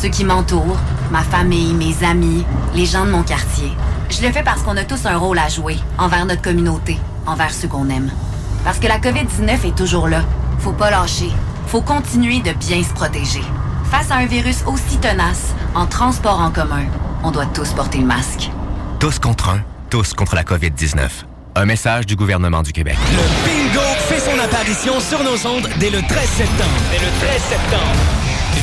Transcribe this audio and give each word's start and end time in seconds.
ceux 0.00 0.08
qui 0.08 0.24
m'entourent, 0.24 0.78
ma 1.10 1.22
famille, 1.22 1.72
mes 1.74 2.04
amis, 2.04 2.44
les 2.74 2.86
gens 2.86 3.06
de 3.06 3.10
mon 3.10 3.22
quartier. 3.22 3.72
Je 4.10 4.22
le 4.22 4.30
fais 4.30 4.42
parce 4.42 4.62
qu'on 4.62 4.76
a 4.76 4.84
tous 4.84 5.06
un 5.06 5.16
rôle 5.16 5.38
à 5.38 5.48
jouer 5.48 5.76
envers 5.98 6.26
notre 6.26 6.42
communauté, 6.42 6.98
envers 7.26 7.52
ceux 7.52 7.68
qu'on 7.68 7.88
aime. 7.88 8.10
Parce 8.64 8.78
que 8.78 8.86
la 8.86 8.98
COVID-19 8.98 9.66
est 9.66 9.76
toujours 9.76 10.08
là. 10.08 10.22
Faut 10.58 10.72
pas 10.72 10.90
lâcher. 10.90 11.30
Faut 11.66 11.80
continuer 11.80 12.40
de 12.40 12.52
bien 12.52 12.82
se 12.82 12.92
protéger. 12.92 13.42
Face 13.90 14.10
à 14.10 14.16
un 14.16 14.26
virus 14.26 14.64
aussi 14.66 14.98
tenace, 14.98 15.54
en 15.74 15.86
transport 15.86 16.40
en 16.40 16.50
commun, 16.50 16.84
on 17.22 17.30
doit 17.30 17.46
tous 17.46 17.72
porter 17.72 17.98
le 17.98 18.06
masque. 18.06 18.50
Tous 19.00 19.18
contre 19.18 19.48
un, 19.48 19.60
tous 19.90 20.12
contre 20.12 20.34
la 20.34 20.42
COVID-19. 20.42 21.08
Un 21.54 21.64
message 21.64 22.06
du 22.06 22.16
gouvernement 22.16 22.62
du 22.62 22.72
Québec. 22.72 22.96
Le 23.12 23.46
bingo 23.46 23.86
fait 24.08 24.20
son 24.20 24.38
apparition 24.38 25.00
sur 25.00 25.22
nos 25.24 25.46
ondes 25.46 25.68
dès 25.78 25.90
le 25.90 26.02
13 26.02 26.28
septembre. 26.28 26.70
Dès 26.90 26.98
le 26.98 27.10
13 27.18 27.42
septembre. 27.42 28.25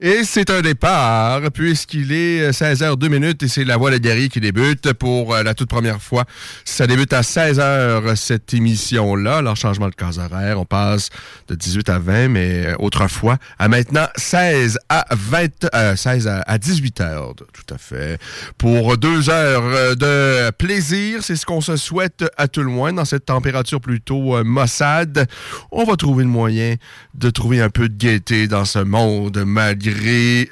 Et 0.00 0.22
c'est 0.22 0.48
un 0.50 0.60
départ, 0.60 1.40
puisqu'il 1.52 2.12
est 2.12 2.50
16h02 2.50 3.08
minutes 3.08 3.42
et 3.42 3.48
c'est 3.48 3.64
la 3.64 3.76
voix 3.76 3.90
de 3.90 3.98
Gary 3.98 4.28
qui 4.28 4.38
débute 4.38 4.92
pour 4.92 5.34
euh, 5.34 5.42
la 5.42 5.54
toute 5.54 5.68
première 5.68 6.00
fois. 6.00 6.24
Ça 6.64 6.86
débute 6.86 7.12
à 7.12 7.22
16h, 7.22 8.14
cette 8.14 8.54
émission-là. 8.54 9.38
Alors, 9.38 9.56
changement 9.56 9.88
de 9.88 9.96
case 9.96 10.20
horaire, 10.20 10.60
on 10.60 10.64
passe 10.64 11.10
de 11.48 11.56
18 11.56 11.88
à 11.88 11.98
20, 11.98 12.28
mais 12.28 12.66
euh, 12.66 12.76
autrefois, 12.78 13.38
à 13.58 13.66
maintenant 13.66 14.06
16 14.14 14.78
à 14.88 15.04
20, 15.10 15.66
euh, 15.74 15.96
16 15.96 16.28
à, 16.28 16.42
à 16.42 16.58
18 16.58 17.00
heures, 17.00 17.34
tout 17.34 17.74
à 17.74 17.76
fait. 17.76 18.20
Pour 18.56 18.98
deux 18.98 19.30
heures 19.30 19.64
euh, 19.64 19.96
de 19.96 20.52
plaisir, 20.52 21.24
c'est 21.24 21.34
ce 21.34 21.44
qu'on 21.44 21.60
se 21.60 21.76
souhaite 21.76 22.24
à 22.36 22.46
tout 22.46 22.62
le 22.62 22.70
moins 22.70 22.92
dans 22.92 23.04
cette 23.04 23.24
température 23.24 23.80
plutôt 23.80 24.36
euh, 24.36 24.44
maussade. 24.44 25.26
On 25.72 25.82
va 25.82 25.96
trouver 25.96 26.22
le 26.22 26.30
moyen 26.30 26.76
de 27.14 27.30
trouver 27.30 27.60
un 27.60 27.68
peu 27.68 27.88
de 27.88 27.96
gaieté 27.96 28.46
dans 28.46 28.64
ce 28.64 28.78
monde 28.78 29.42
malgré 29.44 29.87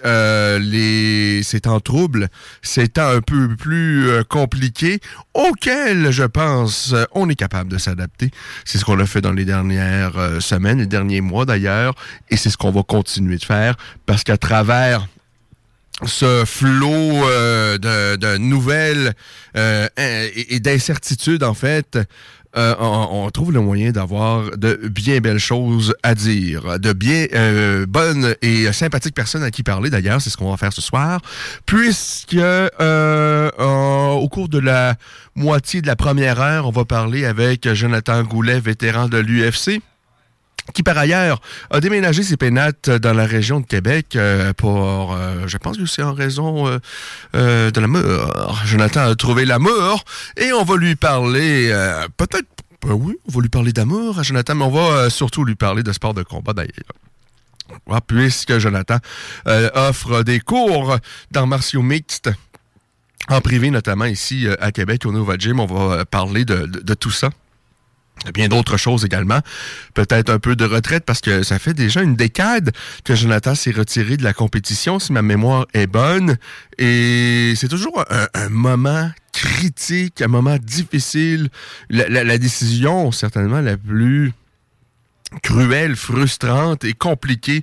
euh, 0.05 0.59
les 0.59 1.43
ces 1.43 1.61
un 2.97 3.21
peu 3.21 3.57
plus 3.57 4.09
euh, 4.09 4.23
compliqués 4.25 5.01
auxquels, 5.35 6.11
je 6.11 6.25
pense, 6.25 6.93
euh, 6.93 7.05
on 7.13 7.29
est 7.29 7.35
capable 7.35 7.71
de 7.71 7.79
s'adapter. 7.79 8.31
C'est 8.65 8.79
ce 8.79 8.85
qu'on 8.85 8.99
a 9.01 9.07
fait 9.07 9.21
dans 9.21 9.33
les 9.33 9.45
dernières 9.45 10.17
euh, 10.19 10.41
semaines, 10.41 10.79
les 10.79 10.87
derniers 10.87 11.21
mois 11.21 11.45
d'ailleurs, 11.45 11.95
et 12.31 12.37
c'est 12.37 12.51
ce 12.51 12.57
qu'on 12.57 12.71
va 12.71 12.83
continuer 12.83 13.37
de 13.37 13.45
faire 13.45 13.77
parce 14.07 14.25
qu'à 14.25 14.37
travers 14.37 15.07
ce 16.05 16.45
flot 16.45 17.27
euh, 17.27 17.79
de, 17.79 18.37
nouvelles 18.37 19.15
et, 19.55 20.55
et 20.55 20.61
d'incertitudes, 20.61 21.43
en 21.43 21.55
fait, 21.55 21.99
euh, 22.57 22.75
on, 22.79 23.25
on 23.25 23.31
trouve 23.31 23.53
le 23.53 23.61
moyen 23.61 23.91
d'avoir 23.91 24.57
de 24.57 24.89
bien 24.89 25.19
belles 25.19 25.39
choses 25.39 25.95
à 26.03 26.15
dire, 26.15 26.79
de 26.79 26.93
bien 26.93 27.27
euh, 27.35 27.87
bonnes 27.87 28.35
et 28.43 28.73
sympathiques 28.73 29.15
personnes 29.15 29.43
à 29.43 29.51
qui 29.51 29.63
parler. 29.63 29.91
D'ailleurs, 29.91 30.21
c'est 30.21 30.31
ce 30.31 30.37
qu'on 30.37 30.51
va 30.51 30.57
faire 30.57 30.73
ce 30.73 30.83
soir, 30.83 31.21
puisque 31.67 32.35
euh, 32.35 33.51
au 34.13 34.29
cours 34.29 34.49
de 34.49 34.59
la 34.59 34.95
moitié 35.35 35.83
de 35.83 35.87
la 35.87 35.97
première 35.97 36.41
heure, 36.41 36.67
on 36.67 36.71
va 36.71 36.85
parler 36.85 37.25
avec 37.25 37.73
Jonathan 37.73 38.23
Goulet, 38.23 38.61
vétéran 38.61 39.09
de 39.09 39.19
l'UFC 39.19 39.81
qui 40.73 40.83
par 40.83 40.99
ailleurs 40.99 41.41
a 41.71 41.81
déménagé 41.81 42.23
ses 42.23 42.37
pénates 42.37 42.91
dans 42.91 43.13
la 43.13 43.27
région 43.27 43.61
de 43.61 43.67
Québec 43.67 44.17
euh, 44.17 44.53
pour, 44.53 45.15
euh, 45.15 45.47
je 45.47 45.57
pense 45.59 45.77
que 45.77 45.87
c'est 45.87 46.03
en 46.03 46.13
raison 46.13 46.67
euh, 47.35 47.71
de 47.71 47.81
l'amour. 47.81 48.63
Jonathan 48.65 49.11
a 49.11 49.15
trouvé 49.15 49.45
l'amour 49.45 50.05
et 50.37 50.53
on 50.53 50.65
va 50.65 50.77
lui 50.77 50.97
parler 50.97 51.73
peut-être 52.17 52.49
Ben 52.87 52.93
oui, 52.93 53.17
on 53.29 53.33
va 53.33 53.41
lui 53.41 53.49
parler 53.49 53.73
d'amour 53.73 54.19
à 54.19 54.23
Jonathan, 54.23 54.55
mais 54.55 54.65
on 54.65 54.71
va 54.71 55.11
surtout 55.11 55.45
lui 55.45 55.55
parler 55.55 55.83
de 55.83 55.93
sport 55.93 56.15
de 56.15 56.23
combat 56.23 56.53
d'ailleurs. 56.53 58.01
Puisque 58.07 58.59
Jonathan 58.59 58.99
offre 59.75 60.23
des 60.23 60.41
cours 60.41 60.99
d'arts 61.31 61.47
martiaux 61.47 61.83
mixtes 61.83 62.31
en 63.29 63.41
privé, 63.41 63.71
notamment 63.71 64.05
ici 64.05 64.47
à 64.61 64.71
Québec, 64.71 65.05
au 65.05 65.13
Nova 65.13 65.37
Gym. 65.37 65.59
On 65.59 65.67
va 65.67 66.05
parler 66.05 66.45
de 66.45 66.95
tout 66.95 67.11
ça. 67.11 67.31
Bien 68.33 68.49
d'autres 68.49 68.77
choses 68.77 69.05
également. 69.05 69.41
Peut-être 69.95 70.31
un 70.31 70.39
peu 70.39 70.57
de 70.57 70.65
retraite 70.65 71.05
parce 71.05 71.21
que 71.21 71.43
ça 71.43 71.59
fait 71.59 71.75
déjà 71.75 72.03
une 72.03 72.17
décade 72.17 72.73
que 73.05 73.15
Jonathan 73.15 73.55
s'est 73.55 73.71
retiré 73.71 74.17
de 74.17 74.25
la 74.25 74.33
compétition, 74.33 74.99
si 74.99 75.13
ma 75.13 75.23
mémoire 75.23 75.67
est 75.75 75.87
bonne. 75.87 76.37
Et 76.79 77.53
c'est 77.57 77.69
toujours 77.69 78.05
un, 78.11 78.49
moment 78.49 79.11
critique, 79.33 80.23
un 80.23 80.29
moment 80.29 80.57
difficile. 80.61 81.51
La 81.91 82.39
décision, 82.39 83.13
certainement, 83.13 83.61
la 83.61 83.77
plus 83.77 84.33
cruelle, 85.43 85.97
frustrante 85.97 86.85
et 86.85 86.95
compliquée 86.95 87.63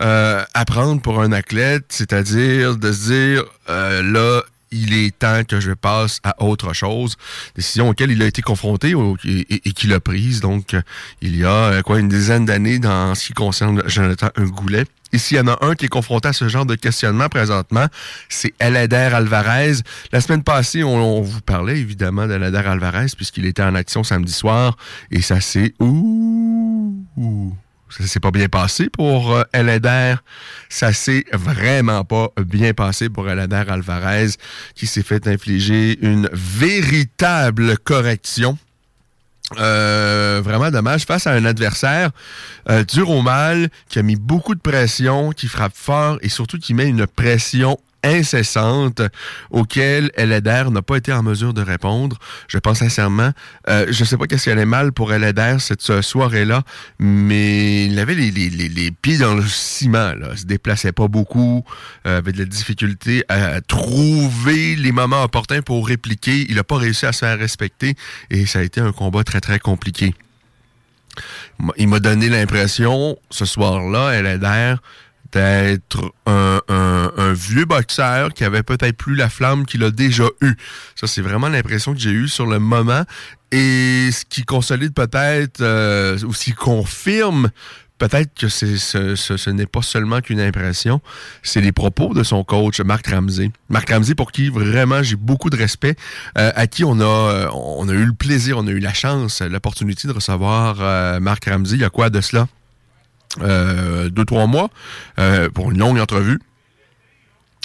euh, 0.00 0.44
à 0.54 0.64
prendre 0.64 1.00
pour 1.00 1.20
un 1.20 1.32
athlète, 1.32 1.86
c'est-à-dire 1.88 2.76
de 2.76 2.92
se 2.92 3.06
dire, 3.10 3.44
euh, 3.68 4.02
là, 4.02 4.42
il 4.70 4.94
est 4.94 5.18
temps 5.18 5.42
que 5.44 5.60
je 5.60 5.72
passe 5.72 6.20
à 6.24 6.42
autre 6.42 6.72
chose. 6.72 7.16
Décision 7.54 7.88
auquel 7.88 8.10
il 8.10 8.22
a 8.22 8.26
été 8.26 8.42
confronté 8.42 8.94
et, 9.24 9.72
qu'il 9.72 9.92
a 9.92 10.00
prise, 10.00 10.40
donc, 10.40 10.76
il 11.20 11.36
y 11.36 11.44
a 11.44 11.82
quoi 11.82 11.98
une 11.98 12.08
dizaine 12.08 12.44
d'années 12.44 12.78
dans 12.78 13.14
ce 13.14 13.26
qui 13.26 13.32
concerne 13.32 13.82
Jonathan 13.86 14.28
Goulet. 14.38 14.84
Et 15.12 15.18
s'il 15.18 15.38
y 15.38 15.40
en 15.40 15.48
a 15.48 15.64
un 15.64 15.74
qui 15.74 15.86
est 15.86 15.88
confronté 15.88 16.28
à 16.28 16.32
ce 16.32 16.48
genre 16.48 16.66
de 16.66 16.74
questionnement 16.74 17.28
présentement, 17.28 17.86
c'est 18.28 18.52
Elader 18.60 19.10
Alvarez. 19.14 19.76
La 20.12 20.20
semaine 20.20 20.42
passée, 20.42 20.84
on, 20.84 21.22
vous 21.22 21.40
parlait 21.40 21.78
évidemment 21.78 22.26
d'Elader 22.26 22.58
Alvarez 22.66 23.06
puisqu'il 23.16 23.46
était 23.46 23.62
en 23.62 23.74
action 23.74 24.04
samedi 24.04 24.32
soir 24.32 24.76
et 25.10 25.22
ça. 25.22 25.38
Ouh, 25.80 27.04
ouh 27.16 27.54
ça 27.90 28.06
s'est 28.06 28.20
pas 28.20 28.30
bien 28.30 28.48
passé 28.48 28.88
pour 28.88 29.32
euh, 29.32 29.42
Elader. 29.52 30.16
Ça 30.68 30.92
s'est 30.92 31.24
vraiment 31.32 32.04
pas 32.04 32.30
bien 32.44 32.74
passé 32.74 33.08
pour 33.08 33.28
Elader 33.28 33.64
Alvarez, 33.68 34.30
qui 34.74 34.86
s'est 34.86 35.02
fait 35.02 35.26
infliger 35.26 35.98
une 36.00 36.28
véritable 36.32 37.78
correction. 37.78 38.58
Euh, 39.56 40.42
vraiment 40.44 40.70
dommage 40.70 41.04
face 41.04 41.26
à 41.26 41.32
un 41.32 41.46
adversaire 41.46 42.10
euh, 42.68 42.84
dur 42.84 43.08
au 43.08 43.22
mal, 43.22 43.70
qui 43.88 43.98
a 43.98 44.02
mis 44.02 44.16
beaucoup 44.16 44.54
de 44.54 44.60
pression, 44.60 45.32
qui 45.32 45.48
frappe 45.48 45.74
fort 45.74 46.18
et 46.20 46.28
surtout 46.28 46.58
qui 46.58 46.74
met 46.74 46.86
une 46.86 47.06
pression 47.06 47.78
incessante 48.02 49.02
auxquelles 49.50 50.10
Elader 50.16 50.64
n'a 50.70 50.82
pas 50.82 50.96
été 50.96 51.12
en 51.12 51.22
mesure 51.22 51.54
de 51.54 51.62
répondre. 51.62 52.18
Je 52.48 52.58
pense 52.58 52.78
sincèrement, 52.78 53.30
euh, 53.68 53.86
je 53.90 54.04
sais 54.04 54.16
pas 54.16 54.26
qu'est-ce 54.26 54.44
qui 54.44 54.50
allait 54.50 54.64
mal 54.64 54.92
pour 54.92 55.12
Elader 55.12 55.56
cette 55.58 56.00
soirée-là, 56.02 56.62
mais 56.98 57.86
il 57.86 57.98
avait 57.98 58.14
les, 58.14 58.90
pieds 59.02 59.18
dans 59.18 59.34
le 59.34 59.46
ciment, 59.46 60.14
là. 60.14 60.28
Il 60.32 60.38
se 60.38 60.46
déplaçait 60.46 60.92
pas 60.92 61.08
beaucoup, 61.08 61.64
euh, 62.06 62.18
avait 62.18 62.32
de 62.32 62.38
la 62.38 62.44
difficulté 62.44 63.24
à 63.28 63.60
trouver 63.60 64.76
les 64.76 64.92
moments 64.92 65.22
opportuns 65.22 65.62
pour 65.62 65.86
répliquer. 65.86 66.46
Il 66.48 66.58
a 66.58 66.64
pas 66.64 66.76
réussi 66.76 67.06
à 67.06 67.12
se 67.12 67.20
faire 67.20 67.38
respecter 67.38 67.94
et 68.30 68.46
ça 68.46 68.60
a 68.60 68.62
été 68.62 68.80
un 68.80 68.92
combat 68.92 69.24
très 69.24 69.40
très 69.40 69.58
compliqué. 69.58 70.14
Il 71.76 71.88
m'a 71.88 71.98
donné 71.98 72.28
l'impression, 72.28 73.18
ce 73.30 73.44
soir-là, 73.44 74.12
Elader, 74.12 74.76
d'être 75.32 76.12
un, 76.26 76.60
un, 76.68 77.32
vieux 77.32 77.64
boxeur 77.64 78.32
qui 78.32 78.44
avait 78.44 78.62
peut-être 78.62 78.96
plus 78.96 79.14
la 79.14 79.28
flamme 79.28 79.66
qu'il 79.66 79.84
a 79.84 79.90
déjà 79.90 80.24
eue. 80.40 80.54
Ça, 80.96 81.06
c'est 81.06 81.20
vraiment 81.20 81.48
l'impression 81.48 81.92
que 81.92 82.00
j'ai 82.00 82.10
eue 82.10 82.28
sur 82.28 82.46
le 82.46 82.58
moment. 82.58 83.04
Et 83.50 84.10
ce 84.12 84.24
qui 84.24 84.44
consolide 84.44 84.92
peut-être, 84.94 85.60
euh, 85.60 86.18
ou 86.24 86.32
ce 86.34 86.44
qui 86.44 86.52
confirme 86.52 87.50
peut-être 87.98 88.32
que 88.34 88.48
ce, 88.48 89.50
n'est 89.50 89.66
pas 89.66 89.82
seulement 89.82 90.20
qu'une 90.20 90.40
impression, 90.40 91.00
c'est 91.42 91.60
les 91.60 91.72
propos 91.72 92.14
de 92.14 92.22
son 92.22 92.44
coach, 92.44 92.80
Marc 92.80 93.08
Ramsey. 93.08 93.50
Marc 93.68 93.90
Ramsey, 93.90 94.14
pour 94.14 94.32
qui 94.32 94.48
vraiment 94.50 95.02
j'ai 95.02 95.16
beaucoup 95.16 95.50
de 95.50 95.56
respect, 95.56 95.96
euh, 96.38 96.52
à 96.54 96.66
qui 96.66 96.84
on 96.84 97.00
a, 97.00 97.50
on 97.52 97.88
a 97.88 97.92
eu 97.92 98.04
le 98.04 98.12
plaisir, 98.12 98.58
on 98.58 98.66
a 98.66 98.70
eu 98.70 98.78
la 98.78 98.94
chance, 98.94 99.42
l'opportunité 99.42 100.06
de 100.06 100.12
recevoir 100.12 100.76
euh, 100.80 101.20
Marc 101.20 101.46
Ramsey. 101.46 101.76
Il 101.76 101.80
y 101.80 101.84
a 101.84 101.90
quoi 101.90 102.08
de 102.08 102.20
cela? 102.20 102.46
Euh, 103.40 104.08
deux, 104.08 104.24
trois 104.24 104.46
mois 104.46 104.70
euh, 105.18 105.50
pour 105.50 105.70
une 105.70 105.78
longue 105.78 105.98
entrevue. 105.98 106.38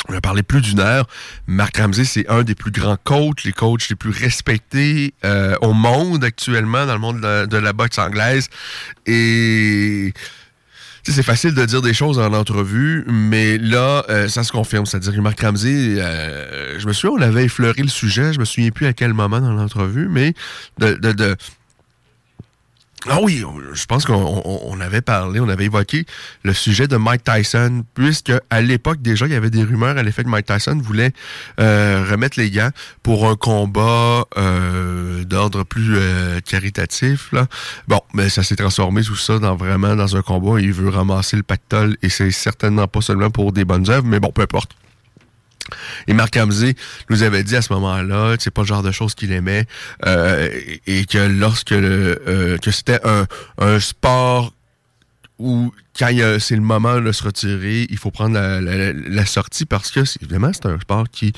On 0.09 0.13
a 0.13 0.21
parlé 0.21 0.43
plus 0.43 0.61
d'une 0.61 0.79
heure. 0.79 1.07
Marc 1.47 1.77
Ramsey, 1.77 2.03
c'est 2.03 2.29
un 2.29 2.43
des 2.43 2.55
plus 2.55 2.71
grands 2.71 2.97
coachs, 3.01 3.43
les 3.45 3.53
coachs 3.53 3.87
les 3.89 3.95
plus 3.95 4.09
respectés 4.09 5.13
euh, 5.23 5.55
au 5.61 5.73
monde 5.73 6.23
actuellement, 6.23 6.85
dans 6.85 6.93
le 6.93 6.99
monde 6.99 7.21
de 7.21 7.57
la, 7.57 7.73
boxe 7.73 7.97
anglaise. 7.99 8.49
Et 9.05 10.13
c'est 11.03 11.23
facile 11.23 11.53
de 11.53 11.63
dire 11.65 11.81
des 11.81 11.93
choses 11.93 12.19
en 12.19 12.33
entrevue, 12.33 13.05
mais 13.07 13.57
là, 13.57 14.03
ça 14.27 14.43
se 14.43 14.51
confirme. 14.51 14.85
C'est-à-dire 14.85 15.13
que 15.13 15.21
Marc 15.21 15.39
Ramsey, 15.39 15.95
je 15.97 16.85
me 16.85 16.91
souviens, 16.91 17.17
on 17.17 17.21
avait 17.21 17.45
effleuré 17.45 17.81
le 17.81 17.89
sujet, 17.89 18.33
je 18.33 18.39
me 18.39 18.45
souviens 18.45 18.71
plus 18.71 18.87
à 18.87 18.93
quel 18.93 19.13
moment 19.13 19.39
dans 19.39 19.53
l'entrevue, 19.53 20.09
mais 20.09 20.33
de 20.79 21.37
ah 23.09 23.19
oui, 23.21 23.43
je 23.73 23.85
pense 23.85 24.05
qu'on 24.05 24.41
on 24.45 24.79
avait 24.79 25.01
parlé, 25.01 25.39
on 25.39 25.49
avait 25.49 25.65
évoqué 25.65 26.05
le 26.43 26.53
sujet 26.53 26.87
de 26.87 26.95
Mike 26.95 27.23
Tyson, 27.23 27.83
puisque 27.93 28.31
à 28.49 28.61
l'époque 28.61 29.01
déjà, 29.01 29.25
il 29.25 29.33
y 29.33 29.35
avait 29.35 29.49
des 29.49 29.63
rumeurs 29.63 29.97
à 29.97 30.03
l'effet 30.03 30.23
que 30.23 30.29
Mike 30.29 30.45
Tyson 30.45 30.79
voulait 30.81 31.11
euh, 31.59 32.05
remettre 32.09 32.39
les 32.39 32.49
gants 32.49 32.71
pour 33.01 33.27
un 33.27 33.35
combat 33.35 34.25
euh, 34.37 35.23
d'ordre 35.25 35.63
plus 35.63 35.95
euh, 35.95 36.39
caritatif. 36.39 37.33
Bon, 37.87 37.99
mais 38.13 38.29
ça 38.29 38.43
s'est 38.43 38.55
transformé 38.55 39.03
tout 39.03 39.15
ça 39.15 39.39
dans 39.39 39.55
vraiment 39.55 39.95
dans 39.95 40.15
un 40.15 40.21
combat. 40.21 40.61
Il 40.61 40.71
veut 40.71 40.89
ramasser 40.89 41.35
le 41.35 41.43
pactole 41.43 41.97
et 42.01 42.09
c'est 42.09 42.31
certainement 42.31 42.87
pas 42.87 43.01
seulement 43.01 43.29
pour 43.29 43.51
des 43.51 43.65
bonnes 43.65 43.89
œuvres, 43.89 44.07
mais 44.07 44.19
bon, 44.19 44.31
peu 44.31 44.43
importe. 44.43 44.75
Et 46.07 46.13
Marc 46.13 46.35
Ramsey 46.35 46.75
nous 47.09 47.23
avait 47.23 47.43
dit 47.43 47.55
à 47.55 47.61
ce 47.61 47.73
moment-là 47.73 48.35
c'est 48.39 48.51
pas 48.51 48.61
le 48.61 48.67
genre 48.67 48.83
de 48.83 48.91
choses 48.91 49.15
qu'il 49.15 49.31
aimait 49.31 49.65
euh, 50.05 50.49
et 50.87 51.05
que 51.05 51.17
lorsque 51.17 51.71
euh, 51.71 52.57
c'était 52.71 52.99
un, 53.03 53.79
sport 53.79 54.53
où 55.39 55.73
quand 55.97 56.09
c'est 56.39 56.55
le 56.55 56.61
moment 56.61 56.99
de 56.99 57.11
se 57.11 57.23
retirer, 57.23 57.87
il 57.89 57.97
faut 57.97 58.11
prendre 58.11 58.37
la 58.39 59.25
sortie 59.25 59.65
parce 59.65 59.91
que 59.91 60.01
évidemment 60.21 60.51
c'est 60.53 60.65
un 60.65 60.79
sport 60.79 61.05
qui 61.11 61.33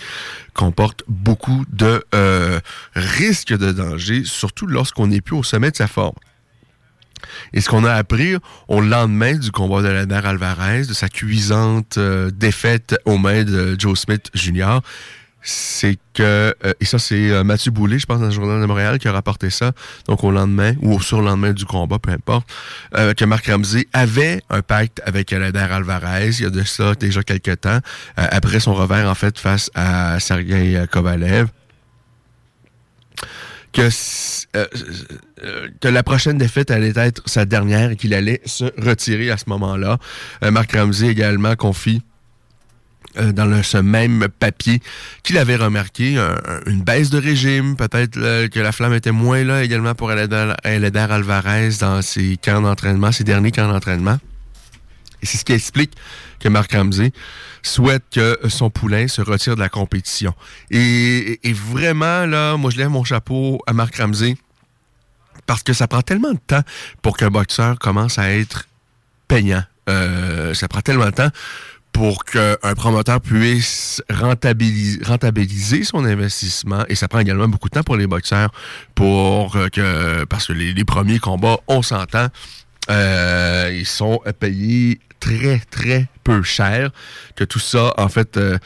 comporte 0.53 1.03
beaucoup 1.07 1.65
de 1.71 2.03
euh, 2.13 2.59
risques 2.95 3.55
de 3.55 3.71
danger, 3.71 4.23
surtout 4.25 4.67
lorsqu'on 4.67 5.07
n'est 5.07 5.21
plus 5.21 5.35
au 5.35 5.43
sommet 5.43 5.71
de 5.71 5.75
sa 5.75 5.87
forme. 5.87 6.15
Et 7.53 7.61
ce 7.61 7.69
qu'on 7.69 7.83
a 7.83 7.93
appris 7.93 8.35
au 8.67 8.81
lendemain 8.81 9.35
du 9.35 9.51
combat 9.51 9.81
de 9.81 9.87
Lander 9.87 10.21
Alvarez, 10.23 10.85
de 10.85 10.93
sa 10.93 11.09
cuisante 11.09 11.97
euh, 11.97 12.31
défaite 12.31 12.95
aux 13.05 13.17
mains 13.17 13.43
de 13.43 13.75
Joe 13.77 13.99
Smith 13.99 14.29
Jr., 14.33 14.79
c'est 15.47 15.97
que, 16.15 16.55
euh, 16.65 16.73
et 16.79 16.85
ça 16.85 16.97
c'est 16.97 17.29
euh, 17.29 17.43
Mathieu 17.43 17.69
Boulay, 17.69 17.99
je 17.99 18.07
pense, 18.07 18.19
dans 18.19 18.25
le 18.25 18.31
Journal 18.31 18.59
de 18.59 18.65
Montréal, 18.65 18.97
qui 18.97 19.07
a 19.07 19.11
rapporté 19.11 19.51
ça, 19.51 19.73
donc 20.07 20.23
au 20.23 20.31
lendemain, 20.31 20.73
ou 20.81 20.95
au 20.95 20.99
surlendemain 20.99 21.53
du 21.53 21.65
combat, 21.65 21.99
peu 21.99 22.11
importe, 22.11 22.49
que 22.91 23.25
Marc 23.25 23.45
Ramsey 23.45 23.87
avait 23.93 24.41
un 24.49 24.63
pacte 24.63 25.01
avec 25.05 25.29
Lander 25.31 25.59
Alvarez, 25.59 26.29
il 26.39 26.41
y 26.41 26.45
a 26.45 26.49
de 26.49 26.63
ça 26.63 26.95
déjà 26.95 27.21
quelques 27.21 27.61
temps, 27.61 27.79
après 28.15 28.59
son 28.59 28.73
revers, 28.73 29.07
en 29.07 29.15
fait, 29.15 29.37
face 29.37 29.69
à 29.75 30.19
Sergei 30.19 30.83
Kovalev 30.91 31.47
que, 33.75 33.89
euh, 34.55 35.67
que 35.81 35.87
la 35.87 36.01
prochaine 36.01 36.37
défaite 36.37 36.71
allait 36.71 36.93
être 36.95 37.21
sa 37.25 37.45
dernière 37.45 37.91
et 37.91 37.95
qu'il 37.95 38.13
allait 38.13 38.41
se 38.45 38.65
retirer 38.81 39.29
à 39.29 39.37
ce 39.37 39.45
moment-là. 39.49 39.97
Euh, 40.43 40.51
Marc 40.51 40.71
Ramsey 40.71 41.07
également 41.07 41.55
confie 41.55 42.01
euh, 43.17 43.33
dans 43.33 43.45
le, 43.45 43.61
ce 43.63 43.77
même 43.77 44.27
papier 44.39 44.81
qu'il 45.23 45.37
avait 45.37 45.57
remarqué 45.57 46.17
un, 46.17 46.37
une 46.65 46.81
baisse 46.81 47.09
de 47.09 47.19
régime, 47.19 47.75
peut-être 47.75 48.47
que 48.47 48.59
la 48.59 48.71
flamme 48.71 48.93
était 48.93 49.11
moins 49.11 49.43
là 49.43 49.63
également 49.63 49.93
pour 49.93 50.11
Eléder 50.11 50.99
Alvarez 50.99 51.69
dans 51.81 52.01
ses 52.01 52.37
camps 52.37 52.61
d'entraînement, 52.61 53.11
ses 53.11 53.25
derniers 53.25 53.51
camps 53.51 53.67
d'entraînement. 53.67 54.17
C'est 55.25 55.37
ce 55.37 55.45
qui 55.45 55.53
explique 55.53 55.91
que 56.39 56.49
Marc 56.49 56.73
Ramsey 56.73 57.11
souhaite 57.63 58.03
que 58.11 58.37
son 58.47 58.69
poulain 58.69 59.07
se 59.07 59.21
retire 59.21 59.55
de 59.55 59.59
la 59.59 59.69
compétition. 59.69 60.33
Et, 60.71 61.39
vraiment, 61.53 62.25
là, 62.25 62.57
moi, 62.57 62.71
je 62.71 62.77
lève 62.77 62.89
mon 62.89 63.03
chapeau 63.03 63.59
à 63.67 63.73
Marc 63.73 63.95
Ramsey 63.97 64.37
parce 65.45 65.63
que 65.63 65.73
ça 65.73 65.87
prend 65.87 66.01
tellement 66.01 66.31
de 66.31 66.39
temps 66.45 66.63
pour 67.01 67.17
qu'un 67.17 67.29
boxeur 67.29 67.77
commence 67.79 68.17
à 68.17 68.31
être 68.31 68.67
payant. 69.27 69.63
Euh, 69.89 70.53
ça 70.53 70.67
prend 70.67 70.81
tellement 70.81 71.05
de 71.05 71.11
temps 71.11 71.29
pour 71.91 72.25
qu'un 72.25 72.75
promoteur 72.75 73.21
puisse 73.21 74.03
rentabiliser, 74.09 75.85
son 75.85 76.03
investissement. 76.03 76.83
Et 76.89 76.95
ça 76.95 77.07
prend 77.07 77.19
également 77.19 77.47
beaucoup 77.47 77.69
de 77.69 77.73
temps 77.73 77.83
pour 77.83 77.95
les 77.95 78.05
boxeurs 78.05 78.51
que, 78.97 80.25
parce 80.25 80.47
que 80.47 80.53
les, 80.53 80.73
les 80.73 80.83
premiers 80.83 81.19
combats, 81.19 81.57
on 81.67 81.81
s'entend, 81.81 82.27
euh, 82.89 83.71
ils 83.73 83.85
sont 83.85 84.19
payés 84.39 84.99
très, 85.25 85.59
très 85.71 86.07
peu 86.23 86.43
cher, 86.43 86.91
que 87.35 87.43
tout 87.43 87.59
ça, 87.59 87.93
en 87.97 88.09
fait, 88.09 88.37
euh, 88.37 88.57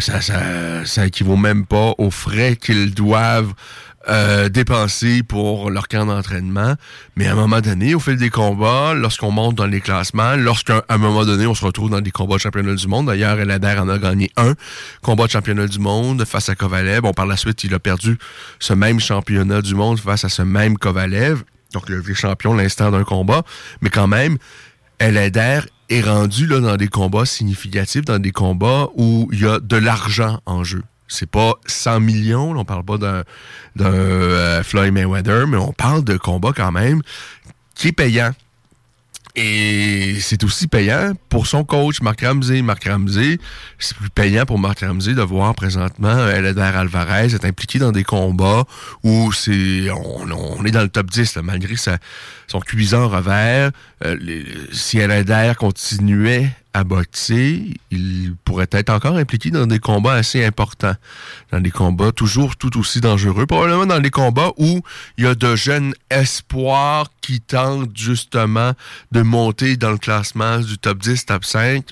ça, 0.00 0.20
ça, 0.20 0.84
ça 0.84 1.06
équivaut 1.06 1.36
même 1.36 1.64
pas 1.66 1.92
aux 1.98 2.10
frais 2.10 2.56
qu'ils 2.56 2.94
doivent 2.94 3.54
euh, 4.08 4.48
dépensés 4.48 5.22
pour 5.22 5.70
leur 5.70 5.86
camp 5.86 6.06
d'entraînement. 6.06 6.74
Mais 7.16 7.26
à 7.28 7.32
un 7.32 7.34
moment 7.34 7.60
donné, 7.60 7.94
au 7.94 8.00
fil 8.00 8.16
des 8.16 8.30
combats, 8.30 8.94
lorsqu'on 8.94 9.30
monte 9.30 9.56
dans 9.56 9.66
les 9.66 9.80
classements, 9.80 10.34
lorsqu'à 10.36 10.84
un 10.88 10.98
moment 10.98 11.24
donné, 11.24 11.46
on 11.46 11.54
se 11.54 11.64
retrouve 11.64 11.90
dans 11.90 12.00
des 12.00 12.10
combats 12.10 12.36
de 12.36 12.40
championnat 12.40 12.74
du 12.74 12.88
monde. 12.88 13.06
D'ailleurs, 13.06 13.38
Elader 13.38 13.76
en 13.78 13.88
a 13.88 13.98
gagné 13.98 14.30
un 14.36 14.54
combat 15.02 15.26
de 15.26 15.30
championnat 15.30 15.66
du 15.66 15.78
monde 15.78 16.24
face 16.24 16.48
à 16.48 16.54
Kovalev. 16.54 17.02
Bon, 17.02 17.12
par 17.12 17.26
la 17.26 17.36
suite, 17.36 17.62
il 17.64 17.74
a 17.74 17.78
perdu 17.78 18.18
ce 18.58 18.72
même 18.72 18.98
championnat 18.98 19.62
du 19.62 19.74
monde 19.74 20.00
face 20.00 20.24
à 20.24 20.28
ce 20.28 20.42
même 20.42 20.78
Kovalev. 20.78 21.42
Donc, 21.74 21.88
le 21.90 22.02
champion 22.14 22.54
l'instant 22.54 22.90
d'un 22.90 23.04
combat. 23.04 23.42
Mais 23.82 23.90
quand 23.90 24.06
même, 24.06 24.38
Elader 25.00 25.60
est 25.88 26.02
rendu 26.02 26.46
là, 26.46 26.60
dans 26.60 26.76
des 26.76 26.88
combats 26.88 27.26
significatifs, 27.26 28.04
dans 28.04 28.18
des 28.18 28.32
combats 28.32 28.88
où 28.94 29.28
il 29.32 29.40
y 29.40 29.46
a 29.46 29.60
de 29.60 29.76
l'argent 29.76 30.40
en 30.46 30.64
jeu. 30.64 30.82
C'est 31.08 31.30
pas 31.30 31.54
100 31.66 32.00
millions, 32.00 32.50
on 32.50 32.64
parle 32.64 32.84
pas 32.84 32.98
d'un 32.98 33.24
euh, 33.80 34.62
Floyd 34.62 34.92
Mayweather, 34.92 35.46
mais 35.46 35.56
on 35.56 35.72
parle 35.72 36.04
de 36.04 36.16
combat 36.18 36.52
quand 36.54 36.72
même 36.72 37.00
qui 37.74 37.88
est 37.88 37.92
payant. 37.92 38.32
Et 39.40 40.16
c'est 40.20 40.42
aussi 40.42 40.66
payant 40.66 41.12
pour 41.28 41.46
son 41.46 41.62
coach, 41.62 42.00
Marc 42.00 42.22
Ramsey. 42.22 42.60
Marc 42.60 42.88
Ramsey, 42.88 43.38
c'est 43.78 43.96
plus 43.96 44.10
payant 44.10 44.44
pour 44.44 44.58
Marc 44.58 44.80
Ramsey 44.80 45.14
de 45.14 45.22
voir 45.22 45.54
présentement 45.54 46.26
Elder 46.26 46.60
Alvarez 46.60 47.32
être 47.36 47.44
impliqué 47.44 47.78
dans 47.78 47.92
des 47.92 48.02
combats 48.02 48.64
où 49.04 49.30
c'est 49.30 49.88
on, 49.92 50.64
est 50.64 50.72
dans 50.72 50.82
le 50.82 50.88
top 50.88 51.08
10, 51.10 51.36
malgré 51.44 51.76
sa, 51.76 51.98
son 52.48 52.58
cuisant 52.58 53.08
revers. 53.08 53.70
Euh, 54.04 54.16
si 54.72 54.98
Elder 54.98 55.52
continuait 55.56 56.50
à 56.78 56.84
il 57.90 58.34
pourrait 58.44 58.68
être 58.70 58.90
encore 58.90 59.16
impliqué 59.16 59.50
dans 59.50 59.66
des 59.66 59.78
combats 59.78 60.14
assez 60.14 60.44
importants. 60.44 60.94
Dans 61.50 61.60
des 61.60 61.70
combats 61.70 62.12
toujours 62.12 62.56
tout 62.56 62.78
aussi 62.78 63.00
dangereux. 63.00 63.46
Probablement 63.46 63.86
dans 63.86 64.00
des 64.00 64.10
combats 64.10 64.52
où 64.56 64.82
il 65.16 65.24
y 65.24 65.26
a 65.26 65.34
de 65.34 65.56
jeunes 65.56 65.94
espoirs 66.10 67.08
qui 67.20 67.40
tentent 67.40 67.96
justement 67.96 68.72
de 69.12 69.22
monter 69.22 69.76
dans 69.76 69.90
le 69.90 69.98
classement 69.98 70.60
du 70.60 70.78
top 70.78 70.98
10, 70.98 71.26
top 71.26 71.44
5. 71.44 71.84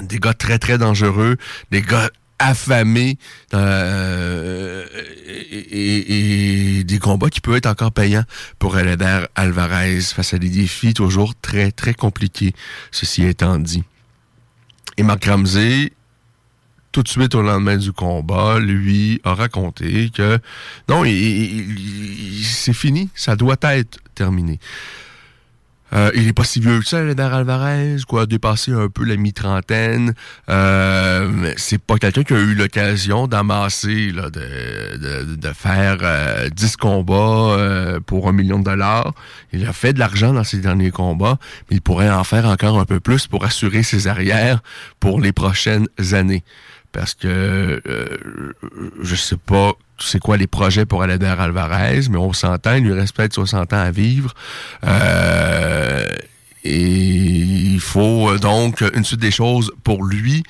Des 0.00 0.18
gars 0.18 0.34
très, 0.34 0.58
très 0.58 0.78
dangereux. 0.78 1.36
Des 1.70 1.82
gars 1.82 2.10
affamés 2.38 3.18
euh, 3.54 4.84
et, 5.26 6.84
des 6.84 6.98
combats 6.98 7.30
qui 7.30 7.40
peuvent 7.40 7.56
être 7.56 7.66
encore 7.66 7.92
payants 7.92 8.24
pour 8.58 8.78
Eleder 8.78 9.26
Alvarez 9.34 10.00
face 10.00 10.34
à 10.34 10.38
des 10.38 10.48
défis 10.48 10.94
toujours 10.94 11.34
très, 11.34 11.72
très 11.72 11.94
compliqués, 11.94 12.52
ceci 12.90 13.24
étant 13.24 13.58
dit. 13.58 13.84
Et 14.96 15.02
Marc 15.02 15.24
Ramsey, 15.24 15.92
tout 16.92 17.02
de 17.02 17.08
suite 17.08 17.34
au 17.34 17.42
lendemain 17.42 17.76
du 17.76 17.92
combat, 17.92 18.58
lui 18.58 19.20
a 19.24 19.34
raconté 19.34 20.10
que 20.14 20.38
non, 20.88 21.04
c'est 22.42 22.72
fini, 22.72 23.10
ça 23.14 23.36
doit 23.36 23.56
être 23.62 23.98
terminé. 24.14 24.58
Euh, 25.92 26.10
il 26.14 26.26
est 26.26 26.32
pas 26.32 26.44
si 26.44 26.60
vieux 26.60 26.80
que 26.80 26.86
ça, 26.86 27.02
Eder 27.02 27.22
Alvarez, 27.22 27.96
quoi, 28.08 28.26
dépassé 28.26 28.72
un 28.72 28.88
peu 28.88 29.04
la 29.04 29.16
mi-trentaine. 29.16 30.14
Euh, 30.48 31.52
c'est 31.56 31.80
pas 31.80 31.96
quelqu'un 31.96 32.24
qui 32.24 32.34
a 32.34 32.38
eu 32.38 32.54
l'occasion 32.54 33.28
d'amasser, 33.28 34.10
là, 34.10 34.30
de, 34.30 35.52
faire 35.54 35.98
10 36.50 36.64
euh, 36.64 36.76
combats 36.78 37.14
euh, 37.14 38.00
pour 38.00 38.28
un 38.28 38.32
million 38.32 38.58
de 38.58 38.64
dollars. 38.64 39.12
Il 39.52 39.64
a 39.64 39.72
fait 39.72 39.92
de 39.92 40.00
l'argent 40.00 40.32
dans 40.32 40.44
ses 40.44 40.58
derniers 40.58 40.90
combats, 40.90 41.38
mais 41.70 41.76
il 41.76 41.82
pourrait 41.82 42.10
en 42.10 42.24
faire 42.24 42.46
encore 42.46 42.80
un 42.80 42.84
peu 42.84 42.98
plus 42.98 43.28
pour 43.28 43.44
assurer 43.44 43.82
ses 43.82 44.08
arrières 44.08 44.62
pour 44.98 45.20
les 45.20 45.32
prochaines 45.32 45.86
années 46.12 46.42
parce 46.96 47.12
que 47.12 47.82
euh, 47.86 48.52
je 49.02 49.14
sais 49.14 49.36
pas 49.36 49.72
c'est 49.98 50.18
quoi 50.18 50.38
les 50.38 50.46
projets 50.46 50.86
pour 50.86 51.02
Alader 51.02 51.26
Alvarez, 51.26 52.00
mais 52.10 52.16
on 52.16 52.32
s'entend, 52.32 52.74
il 52.74 52.84
lui 52.84 52.92
reste 52.94 53.14
peut-être 53.14 53.34
60 53.34 53.74
ans 53.74 53.80
à 53.80 53.90
vivre. 53.90 54.32
Euh, 54.84 56.06
et 56.64 56.80
il 56.80 57.80
faut 57.80 58.30
euh, 58.30 58.38
donc 58.38 58.82
une 58.94 59.04
suite 59.04 59.20
des 59.20 59.30
choses 59.30 59.72
pour 59.84 60.04
lui. 60.04 60.42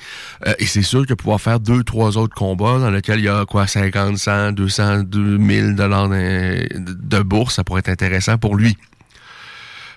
et 0.57 0.65
c'est 0.65 0.83
sûr 0.83 1.05
que 1.05 1.13
pouvoir 1.13 1.41
faire 1.41 1.59
deux, 1.59 1.83
trois 1.83 2.17
autres 2.17 2.33
combats 2.33 2.79
dans 2.79 2.91
lesquels 2.91 3.19
il 3.19 3.25
y 3.25 3.29
a 3.29 3.45
quoi 3.45 3.67
50, 3.67 4.17
100, 4.17 4.53
200, 4.53 4.99
2000 5.03 5.75
dollars 5.75 6.07
de 6.07 7.21
bourse, 7.23 7.55
ça 7.55 7.65
pourrait 7.65 7.79
être 7.79 7.89
intéressant 7.89 8.37
pour 8.37 8.55
lui. 8.55 8.77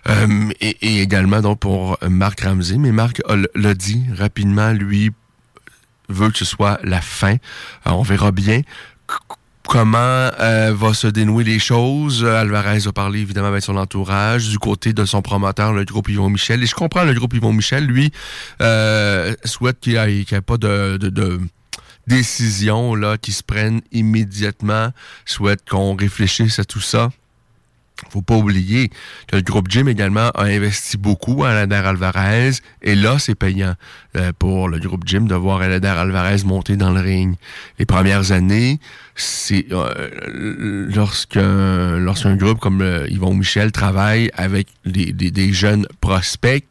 et, 0.08 0.76
et, 0.82 1.00
également 1.00 1.42
donc 1.42 1.60
pour 1.60 1.96
Marc 2.08 2.40
Ramsey. 2.40 2.76
Mais 2.78 2.90
Marc 2.90 3.22
l'a 3.54 3.74
dit 3.74 4.02
rapidement, 4.16 4.72
lui, 4.72 5.12
veut 6.10 6.30
que 6.30 6.38
ce 6.38 6.44
soit 6.44 6.78
la 6.84 7.00
fin. 7.00 7.34
Euh, 7.86 7.90
on 7.90 8.02
verra 8.02 8.32
bien 8.32 8.62
comment 9.70 9.98
euh, 9.98 10.74
va 10.74 10.94
se 10.94 11.06
dénouer 11.06 11.44
les 11.44 11.60
choses. 11.60 12.24
Alvarez 12.24 12.88
a 12.88 12.92
parlé 12.92 13.20
évidemment 13.20 13.48
avec 13.48 13.62
son 13.62 13.76
entourage, 13.76 14.48
du 14.48 14.58
côté 14.58 14.92
de 14.92 15.04
son 15.04 15.22
promoteur, 15.22 15.72
le 15.72 15.84
groupe 15.84 16.08
Yvon 16.08 16.28
Michel. 16.28 16.62
Et 16.62 16.66
je 16.66 16.74
comprends 16.74 17.04
le 17.04 17.14
groupe 17.14 17.34
Yvon 17.34 17.52
Michel, 17.52 17.84
lui, 17.86 18.10
euh, 18.60 19.34
souhaite 19.44 19.78
qu'il 19.78 19.92
n'y 19.92 20.24
ait, 20.28 20.40
pas 20.40 20.56
de, 20.56 20.96
de, 20.96 21.08
de 21.08 21.40
décision 22.08 22.96
là, 22.96 23.16
qui 23.16 23.30
se 23.30 23.44
prennent 23.44 23.80
immédiatement, 23.92 24.88
souhaite 25.24 25.68
qu'on 25.68 25.94
réfléchisse 25.94 26.58
à 26.58 26.64
tout 26.64 26.80
ça 26.80 27.10
faut 28.08 28.22
pas 28.22 28.36
oublier 28.36 28.90
que 29.26 29.36
le 29.36 29.42
groupe 29.42 29.68
Jim 29.68 29.86
également 29.86 30.30
a 30.30 30.44
investi 30.44 30.96
beaucoup 30.96 31.44
à 31.44 31.50
Alader 31.50 31.76
Alvarez 31.76 32.52
et 32.82 32.94
là 32.94 33.18
c'est 33.18 33.34
payant 33.34 33.74
euh, 34.16 34.32
pour 34.38 34.68
le 34.68 34.78
groupe 34.78 35.02
Jim 35.06 35.22
de 35.22 35.34
voir 35.34 35.60
Alader 35.60 35.88
Alvarez 35.88 36.44
monter 36.44 36.76
dans 36.76 36.90
le 36.90 37.00
ring. 37.00 37.36
Les 37.78 37.86
premières 37.86 38.32
années, 38.32 38.80
c'est 39.14 39.66
euh, 39.72 40.88
lorsqu'un 40.94 42.36
groupe 42.36 42.58
comme 42.58 43.04
Yvon 43.08 43.34
Michel 43.34 43.72
travaille 43.72 44.30
avec 44.34 44.68
des 44.84 45.52
jeunes 45.52 45.86
prospects, 46.00 46.64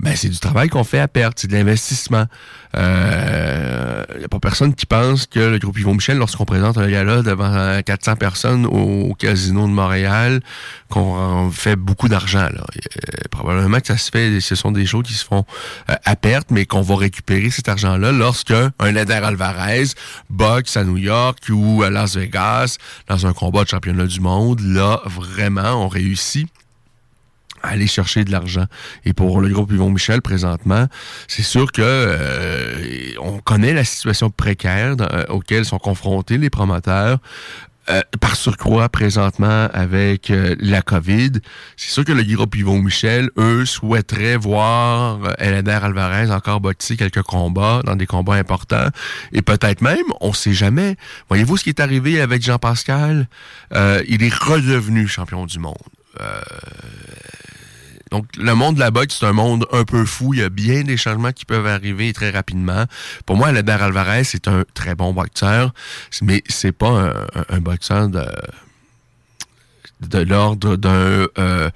ben 0.00 0.14
c'est 0.14 0.28
du 0.28 0.38
travail 0.38 0.68
qu'on 0.68 0.84
fait 0.84 1.00
à 1.00 1.08
perte, 1.08 1.38
c'est 1.40 1.48
de 1.48 1.54
l'investissement. 1.54 2.26
Il 2.74 2.80
euh, 2.80 4.04
n'y 4.18 4.24
a 4.24 4.28
pas 4.28 4.38
personne 4.38 4.74
qui 4.74 4.86
pense 4.86 5.26
que 5.26 5.40
le 5.40 5.58
groupe 5.58 5.78
Yvon 5.78 5.94
Michel, 5.94 6.18
lorsqu'on 6.18 6.44
présente 6.44 6.78
un 6.78 6.88
gala 6.88 7.22
devant 7.22 7.80
400 7.82 8.16
personnes 8.16 8.66
au, 8.66 9.14
casino 9.14 9.66
de 9.66 9.72
Montréal, 9.72 10.40
qu'on 10.88 11.50
fait 11.50 11.76
beaucoup 11.76 12.08
d'argent. 12.08 12.48
Là. 12.52 12.64
probablement 13.30 13.80
que 13.80 13.86
ça 13.88 13.96
se 13.96 14.10
fait, 14.10 14.40
ce 14.40 14.54
sont 14.54 14.70
des 14.70 14.86
choses 14.86 15.04
qui 15.04 15.14
se 15.14 15.24
font 15.24 15.44
euh, 15.90 15.94
à 16.04 16.14
perte, 16.14 16.50
mais 16.50 16.66
qu'on 16.66 16.82
va 16.82 16.96
récupérer 16.96 17.50
cet 17.50 17.68
argent-là 17.68 18.12
lorsque 18.12 18.52
un 18.52 18.92
Leder 18.92 19.14
Alvarez 19.14 19.86
boxe 20.30 20.76
à 20.76 20.84
New 20.84 20.98
York 20.98 21.38
ou 21.50 21.82
à 21.82 21.90
Las 21.90 22.16
Vegas 22.16 22.76
dans 23.08 23.26
un 23.26 23.32
combat 23.32 23.64
de 23.64 23.68
championnat 23.68 24.06
du 24.06 24.20
monde. 24.20 24.60
Là, 24.60 25.00
vraiment, 25.06 25.84
on 25.84 25.88
réussit 25.88 26.48
aller 27.62 27.86
chercher 27.86 28.24
de 28.24 28.32
l'argent. 28.32 28.64
Et 29.04 29.12
pour 29.12 29.40
le 29.40 29.48
groupe 29.48 29.72
Yvon 29.72 29.90
Michel, 29.90 30.22
présentement, 30.22 30.86
c'est 31.26 31.42
sûr 31.42 31.72
que 31.72 31.82
euh, 31.82 33.12
on 33.20 33.38
connaît 33.38 33.74
la 33.74 33.84
situation 33.84 34.30
précaire 34.30 34.96
dans, 34.96 35.08
euh, 35.12 35.24
auquel 35.28 35.64
sont 35.64 35.78
confrontés 35.78 36.38
les 36.38 36.50
promoteurs. 36.50 37.18
Euh, 37.90 38.02
par 38.20 38.36
surcroît, 38.36 38.90
présentement, 38.90 39.66
avec 39.72 40.30
la 40.30 40.82
COVID, 40.82 41.32
c'est 41.78 41.90
sûr 41.90 42.04
que 42.04 42.12
le 42.12 42.22
groupe 42.22 42.54
Yvon 42.54 42.82
Michel, 42.82 43.30
eux, 43.38 43.64
souhaiteraient 43.64 44.36
voir 44.36 45.20
Elender 45.38 45.78
Alvarez 45.82 46.30
encore 46.30 46.60
boxer 46.60 46.98
quelques 46.98 47.22
combats, 47.22 47.80
dans 47.86 47.96
des 47.96 48.04
combats 48.04 48.34
importants. 48.34 48.88
Et 49.32 49.40
peut-être 49.40 49.80
même, 49.80 50.04
on 50.20 50.34
sait 50.34 50.52
jamais. 50.52 50.96
Voyez-vous 51.30 51.56
ce 51.56 51.64
qui 51.64 51.70
est 51.70 51.80
arrivé 51.80 52.20
avec 52.20 52.42
Jean 52.42 52.58
Pascal? 52.58 53.26
il 53.72 54.22
est 54.22 54.34
redevenu 54.34 55.08
champion 55.08 55.46
du 55.46 55.58
monde. 55.58 55.78
Donc, 58.10 58.26
le 58.36 58.54
monde 58.54 58.76
de 58.76 58.80
la 58.80 58.90
boxe, 58.90 59.18
c'est 59.20 59.26
un 59.26 59.32
monde 59.32 59.66
un 59.72 59.84
peu 59.84 60.04
fou. 60.04 60.34
Il 60.34 60.40
y 60.40 60.42
a 60.42 60.48
bien 60.48 60.82
des 60.82 60.96
changements 60.96 61.32
qui 61.32 61.44
peuvent 61.44 61.66
arriver 61.66 62.12
très 62.12 62.30
rapidement. 62.30 62.84
Pour 63.26 63.36
moi, 63.36 63.52
Leder 63.52 63.72
Alvarez, 63.72 64.24
c'est 64.24 64.48
un 64.48 64.64
très 64.74 64.94
bon 64.94 65.12
boxeur, 65.12 65.72
mais 66.22 66.42
c'est 66.48 66.72
pas 66.72 67.12
un, 67.50 67.60
boxeur 67.60 68.08
de 68.08 68.24
de 70.00 70.18
l'ordre 70.18 70.76
d'un 70.76 71.26
euh, 71.38 71.70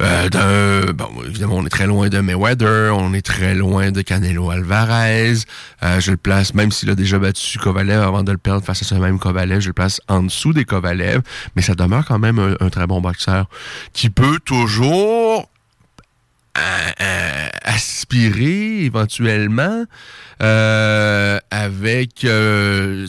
euh, 0.00 0.28
d'un 0.28 0.92
bon 0.92 1.08
évidemment 1.26 1.56
on 1.56 1.66
est 1.66 1.70
très 1.70 1.86
loin 1.86 2.08
de 2.08 2.20
Mayweather 2.20 2.96
on 2.96 3.12
est 3.14 3.26
très 3.26 3.56
loin 3.56 3.90
de 3.90 4.00
Canelo 4.00 4.50
Alvarez 4.50 5.38
euh, 5.82 5.98
je 5.98 6.12
le 6.12 6.16
place 6.16 6.54
même 6.54 6.70
s'il 6.70 6.88
a 6.90 6.94
déjà 6.94 7.18
battu 7.18 7.58
Kovalev 7.58 8.00
avant 8.00 8.22
de 8.22 8.30
le 8.30 8.38
perdre 8.38 8.64
face 8.64 8.82
à 8.82 8.84
ce 8.84 8.94
même 8.94 9.18
Kovalev 9.18 9.58
je 9.58 9.68
le 9.68 9.72
place 9.72 10.00
en 10.06 10.22
dessous 10.22 10.52
des 10.52 10.64
Kovalev 10.64 11.22
mais 11.56 11.62
ça 11.62 11.74
demeure 11.74 12.04
quand 12.06 12.20
même 12.20 12.56
un 12.60 12.70
très 12.70 12.86
bon 12.86 13.00
boxeur 13.00 13.46
qui 13.92 14.08
peut 14.08 14.38
toujours 14.44 15.48
aspirer 17.64 18.84
éventuellement 18.84 19.84
euh, 20.42 21.38
avec 21.50 22.24
euh, 22.24 23.06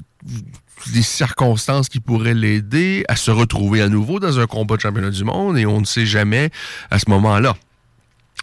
des 0.94 1.02
circonstances 1.02 1.90
qui 1.90 2.00
pourraient 2.00 2.34
l'aider 2.34 3.04
à 3.08 3.16
se 3.16 3.32
retrouver 3.32 3.82
à 3.82 3.90
nouveau 3.90 4.20
dans 4.20 4.40
un 4.40 4.48
combat 4.48 4.78
de 4.78 4.82
championnat 4.82 5.10
du 5.10 5.24
monde 5.24 5.58
et 5.58 5.66
on 5.66 5.82
ne 5.82 5.86
sait 5.86 6.06
jamais 6.06 6.50
à 6.92 7.00
ce 7.00 7.10
moment-là. 7.10 7.56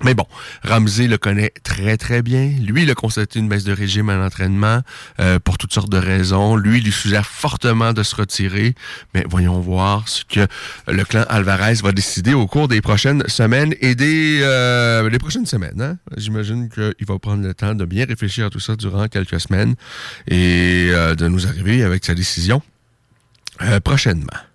Mais 0.05 0.15
bon, 0.15 0.27
Ramsey 0.65 1.07
le 1.07 1.17
connaît 1.17 1.53
très 1.63 1.97
très 1.97 2.23
bien. 2.23 2.51
Lui, 2.61 2.83
il 2.83 2.91
a 2.91 2.95
constaté 2.95 3.39
une 3.39 3.49
baisse 3.49 3.63
de 3.63 3.73
régime 3.73 4.09
à 4.09 4.17
l'entraînement 4.17 4.81
euh, 5.21 5.39
pour 5.39 5.59
toutes 5.59 5.73
sortes 5.73 5.91
de 5.91 5.97
raisons. 5.97 6.57
Lui, 6.57 6.79
il 6.79 6.85
lui 6.85 6.93
suggère 6.93 7.27
fortement 7.27 7.93
de 7.93 8.03
se 8.03 8.17
retirer. 8.17 8.75
Mais 9.15 9.25
voyons 9.29 9.61
voir 9.61 10.09
ce 10.09 10.25
que 10.25 10.47
le 10.89 11.05
clan 11.05 11.25
Alvarez 11.29 11.75
va 11.83 11.93
décider 11.93 12.35
au 12.35 12.49
cours 12.49 12.67
des 12.67 12.81
prochaines 12.81 13.23
semaines 13.29 13.75
et 13.81 13.95
des 13.95 14.41
euh, 14.43 15.09
les 15.09 15.19
prochaines 15.19 15.47
semaines. 15.47 15.81
Hein? 15.81 15.99
J'imagine 16.17 16.69
qu'il 16.69 17.07
va 17.07 17.19
prendre 17.21 17.45
le 17.45 17.55
temps 17.55 17.75
de 17.75 17.85
bien 17.85 18.05
réfléchir 18.05 18.47
à 18.47 18.51
tout 18.51 18.61
ça 18.61 18.75
durant 18.75 19.07
quelques 19.07 19.41
semaines 19.41 19.77
et 20.27 20.89
euh, 20.91 21.15
de 21.15 21.29
nous 21.29 21.47
arriver 21.47 21.85
avec 21.85 22.05
sa 22.05 22.15
décision 22.15 22.61
prochainement. 23.85 24.52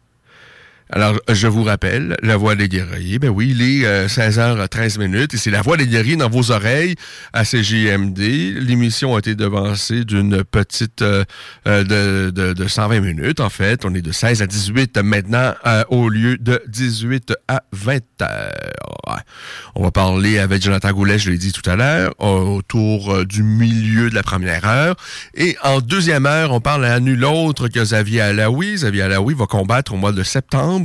Alors, 0.89 1.15
je 1.27 1.47
vous 1.47 1.63
rappelle, 1.63 2.15
la 2.23 2.37
voix 2.37 2.55
des 2.55 2.69
guerriers, 2.69 3.19
ben 3.19 3.29
oui, 3.29 3.49
il 3.51 3.61
est 3.61 4.07
16h13 4.07 4.99
minutes 4.99 5.33
et 5.33 5.37
c'est 5.37 5.51
la 5.51 5.61
voix 5.61 5.75
des 5.75 5.85
guerriers 5.85 6.15
dans 6.15 6.29
vos 6.29 6.51
oreilles 6.51 6.95
à 7.33 7.43
CJMD. 7.43 8.19
L'émission 8.19 9.15
a 9.15 9.19
été 9.19 9.35
devancée 9.35 10.05
d'une 10.05 10.45
petite 10.45 11.01
euh, 11.01 11.25
euh, 11.67 12.31
de, 12.31 12.53
de, 12.53 12.67
120 12.67 13.01
minutes, 13.01 13.41
en 13.41 13.49
fait. 13.49 13.83
On 13.83 13.93
est 13.93 14.01
de 14.01 14.13
16 14.13 14.41
à 14.41 14.47
18 14.47 14.97
maintenant 14.99 15.53
euh, 15.65 15.83
au 15.89 16.07
lieu 16.07 16.37
de 16.37 16.61
18 16.67 17.33
à 17.49 17.63
20 17.73 18.01
heures. 18.21 19.23
On 19.75 19.83
va 19.83 19.91
parler 19.91 20.39
avec 20.39 20.61
Jonathan 20.61 20.91
Goulet, 20.91 21.19
je 21.19 21.29
l'ai 21.29 21.37
dit 21.37 21.51
tout 21.51 21.67
à 21.69 21.75
l'heure, 21.75 22.13
autour 22.19 23.25
du 23.25 23.43
milieu 23.43 24.09
de 24.09 24.15
la 24.15 24.23
première 24.23 24.65
heure. 24.65 24.95
Et 25.33 25.55
en 25.63 25.79
deuxième 25.79 26.25
heure, 26.25 26.51
on 26.51 26.59
parle 26.59 26.85
à 26.85 26.99
nul 26.99 27.23
autre 27.25 27.67
que 27.67 27.79
Xavier 27.79 28.21
Alaoui. 28.21 28.75
Xavier 28.75 29.03
Alaoui 29.03 29.33
va 29.33 29.45
combattre 29.45 29.93
au 29.93 29.97
mois 29.97 30.11
de 30.11 30.23
septembre 30.23 30.76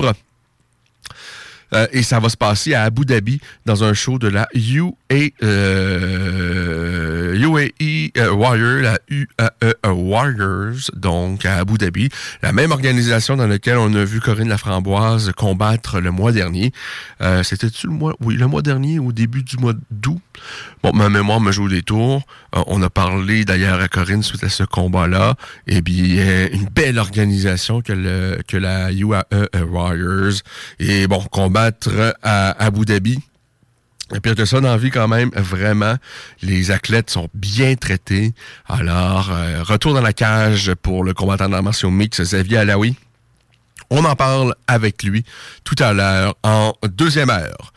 euh, 1.75 1.87
et 1.93 2.03
ça 2.03 2.21
va 2.21 2.29
se 2.29 2.37
passer 2.37 2.75
à 2.75 2.83
Abu 2.85 3.05
Dhabi 3.05 3.41
dans 3.67 3.83
un 3.85 3.95
show 3.95 4.19
de 4.19 4.29
la 4.29 4.47
UA, 4.55 4.93
euh, 5.43 7.35
UAE 7.35 8.11
euh, 8.19 8.81
la 8.83 8.99
UAE 9.09 9.93
Warriors, 9.93 10.91
donc 10.95 11.47
à 11.47 11.57
Abu 11.59 11.79
Dhabi. 11.79 12.11
La 12.43 12.53
même 12.53 12.73
organisation 12.73 13.37
dans 13.37 13.47
laquelle 13.47 13.79
on 13.79 13.95
a 13.95 14.05
vu 14.05 14.21
Corinne 14.21 14.49
Laframboise 14.49 15.33
combattre 15.37 16.01
le 16.01 16.11
mois 16.11 16.33
dernier. 16.33 16.73
C'était-tu 17.43 17.87
le 17.87 17.93
mois, 17.93 18.15
le 18.21 18.47
mois 18.47 18.63
dernier, 18.63 18.99
au 18.99 19.13
début 19.13 19.43
du 19.43 19.57
mois 19.57 19.75
d'août? 19.91 20.21
Bon, 20.83 20.93
ma 20.93 21.09
mémoire 21.09 21.41
me 21.41 21.53
joue 21.53 21.69
des 21.69 21.83
tours. 21.83 22.23
on 22.53 22.83
a 22.83 22.91
parlé 22.91 23.45
d'ailleurs 23.45 23.81
à 23.81 23.89
Corinne 23.89 24.23
suite 24.23 24.45
à 24.45 24.49
ce 24.49 24.65
combat-là. 24.65 25.35
Et 25.67 25.81
bien, 25.81 26.49
une 26.53 26.67
belle 26.67 26.99
organisation 26.99 27.81
que, 27.81 27.93
le, 27.93 28.39
que 28.47 28.57
la 28.57 28.93
UAE 28.93 29.65
Warriors. 29.71 30.41
Et 30.79 31.07
bon, 31.07 31.21
combat 31.31 31.71
à 32.23 32.51
Abu 32.65 32.85
Dhabi. 32.85 33.19
Et 34.15 34.21
puis 34.21 34.35
de 34.35 34.45
ça, 34.45 34.61
dans 34.61 34.77
vie, 34.77 34.91
quand 34.91 35.09
même, 35.09 35.31
vraiment, 35.35 35.97
les 36.43 36.71
athlètes 36.71 37.11
sont 37.11 37.29
bien 37.33 37.77
traités. 37.77 38.35
Alors, 38.69 39.31
euh, 39.33 39.63
retour 39.63 39.95
dans 39.95 40.03
la 40.03 40.13
cage 40.13 40.75
pour 40.83 41.03
le 41.03 41.15
combattant 41.15 41.49
d'arts 41.49 41.63
martiaux 41.63 41.91
mix, 41.91 42.21
Xavier 42.21 42.59
Alaoui. 42.59 42.97
On 43.91 44.05
en 44.05 44.15
parle 44.15 44.55
avec 44.67 45.03
lui 45.03 45.25
tout 45.65 45.77
à 45.79 45.93
l'heure, 45.93 46.35
en 46.43 46.73
deuxième 46.85 47.31
heure. 47.31 47.72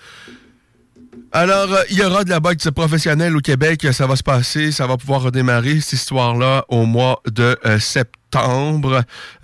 Alors, 1.37 1.73
euh, 1.73 1.83
il 1.89 1.97
y 1.97 2.01
aura 2.01 2.23
de 2.23 2.29
la 2.29 2.39
boxe 2.39 2.71
professionnelle 2.71 3.35
au 3.35 3.41
Québec. 3.41 3.85
Ça 3.91 4.07
va 4.07 4.15
se 4.15 4.23
passer. 4.23 4.71
Ça 4.71 4.87
va 4.87 4.95
pouvoir 4.95 5.21
redémarrer, 5.21 5.81
cette 5.81 5.99
histoire-là, 5.99 6.63
au 6.69 6.85
mois 6.85 7.21
de 7.29 7.59
euh, 7.65 7.77
septembre. 7.77 9.03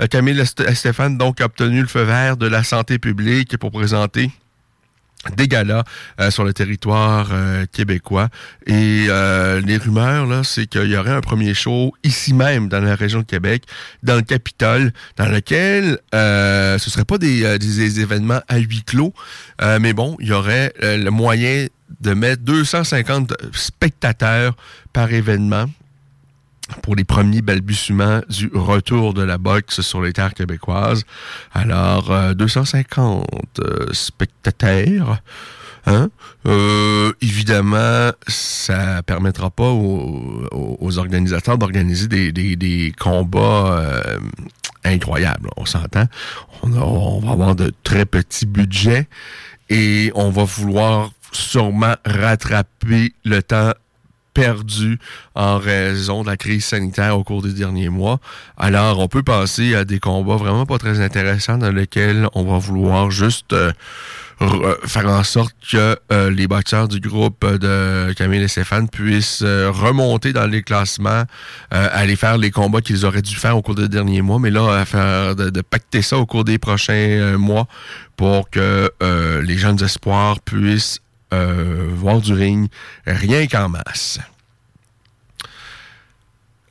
Camille 0.10 0.41
Stéphane, 0.45 1.17
donc, 1.17 1.41
a 1.41 1.45
obtenu 1.45 1.81
le 1.81 1.88
feu 1.88 2.03
vert 2.03 2.38
de 2.38 2.48
la 2.48 2.63
santé 2.63 2.98
publique 2.98 3.57
pour 3.57 3.71
présenter 3.71 4.31
des 5.36 5.48
galas 5.48 5.83
euh, 6.19 6.31
sur 6.31 6.43
le 6.43 6.53
territoire 6.53 7.29
euh, 7.31 7.65
québécois. 7.71 8.29
Et 8.65 9.05
euh, 9.10 9.62
les 9.62 9.77
rumeurs, 9.77 10.25
là, 10.25 10.43
c'est 10.43 10.65
qu'il 10.65 10.89
y 10.89 10.98
aurait 10.98 11.12
un 11.12 11.21
premier 11.21 11.53
show 11.53 11.93
ici 12.03 12.33
même, 12.33 12.69
dans 12.69 12.79
la 12.79 12.95
région 12.95 13.19
de 13.19 13.25
Québec, 13.25 13.63
dans 14.03 14.15
le 14.15 14.24
Capitole, 14.24 14.91
dans 15.17 15.27
lequel 15.27 16.00
ce 16.12 16.74
ne 16.74 16.89
serait 16.91 17.05
pas 17.05 17.17
des, 17.17 17.60
des, 17.60 18.00
événements 18.00 18.41
à 18.48 18.57
huis 18.57 18.83
clos, 18.83 19.13
mais 19.79 19.93
bon, 19.93 20.17
il 20.19 20.27
y 20.27 20.33
aurait 20.33 20.74
le 20.81 21.10
moyen 21.10 21.67
de 22.00 22.13
mettre 22.13 22.43
250 22.43 23.33
spectateurs 23.53 24.56
par 24.93 25.12
événement 25.12 25.65
pour 26.82 26.95
les 26.95 27.04
premiers 27.04 27.41
balbutiements 27.41 28.21
du 28.30 28.49
retour 28.54 29.13
de 29.13 29.21
la 29.21 29.38
boxe 29.38 29.82
sur 29.82 30.01
les 30.01 30.13
terres 30.13 30.34
québécoises. 30.34 31.04
Alors, 31.54 32.13
250 32.36 33.25
euh, 33.60 33.63
euh, 33.63 33.93
spectateurs. 33.93 35.21
Hein? 35.86 36.10
Euh, 36.45 37.12
évidemment, 37.21 38.12
ça 38.27 39.01
permettra 39.04 39.49
pas 39.49 39.69
aux, 39.71 40.97
organisateurs 40.97 41.58
d'organiser 41.58 42.08
des, 42.08 42.93
combats 42.99 43.93
incroyables. 44.84 45.49
On 45.58 45.65
s'entend. 45.65 46.06
On, 46.63 46.71
on, 46.73 47.19
va 47.19 47.32
avoir 47.32 47.56
de 47.56 47.73
très 47.84 48.06
petits 48.06 48.45
budgets 48.45 49.08
et 49.69 50.12
on 50.15 50.30
va 50.30 50.43
vouloir 50.43 51.12
sûrement 51.32 51.96
rattraper 52.06 53.13
le 53.24 53.41
temps 53.41 53.74
perdu 54.34 55.00
en 55.36 55.58
raison 55.58 56.24
de 56.24 56.28
la 56.28 56.38
crise 56.38 56.65
sanitaire 56.65 57.17
au 57.17 57.24
cours 57.24 57.41
des 57.41 57.54
derniers 57.54 57.89
mois. 57.89 58.20
Alors, 58.58 59.00
on 59.00 59.08
peut 59.08 59.24
passer 59.24 59.76
à 59.76 59.86
des 59.86 60.00
combats 60.00 60.38
vraiment 60.38 60.65
pas 60.65 60.78
très 60.78 61.00
intéressants 61.00 61.58
dans 61.58 61.72
lesquels 61.72 62.28
on 62.34 62.44
va 62.44 62.58
vouloir 62.58 63.12
juste 63.12 63.54
euh, 63.54 63.72
euh, 64.41 64.76
faire 64.86 65.08
en 65.08 65.24
sorte 65.24 65.54
que 65.70 65.98
euh, 66.12 66.32
les 66.32 66.48
boxeurs 66.48 66.88
du 66.88 67.00
groupe 67.00 67.46
de 67.46 68.13
Camille 68.13 68.41
et 68.41 68.48
Stéphane 68.48 68.89
puissent 68.89 69.44
remonter 69.44 70.34
dans 70.34 70.48
les 70.48 70.63
classements, 70.63 71.24
aller 71.70 72.15
faire 72.15 72.38
les 72.38 72.52
combats 72.52 72.82
qu'ils 72.82 73.06
auraient 73.06 73.22
dû 73.22 73.36
faire 73.36 73.58
au 73.58 73.62
cours 73.62 73.76
des 73.76 73.88
derniers 73.89 74.22
mois, 74.22 74.39
mais 74.39 74.50
là, 74.50 74.80
à 74.80 74.86
faire 74.86 75.36
de, 75.36 75.50
de 75.50 75.62
pacter 75.62 76.02
ça 76.02 76.17
au 76.17 76.26
cours 76.26 76.44
des 76.44 76.58
prochains 76.58 77.38
mois 77.38 77.67
pour 78.15 78.50
que 78.50 78.91
les 79.44 79.58
jeunes 79.58 79.84
espoirs 79.84 80.39
puissent 80.39 81.00
euh, 81.34 81.88
voir 81.94 82.20
du 82.20 82.34
ring, 82.34 82.70
rien 83.06 83.48
qu'en 83.48 83.70
masse. 83.70 84.20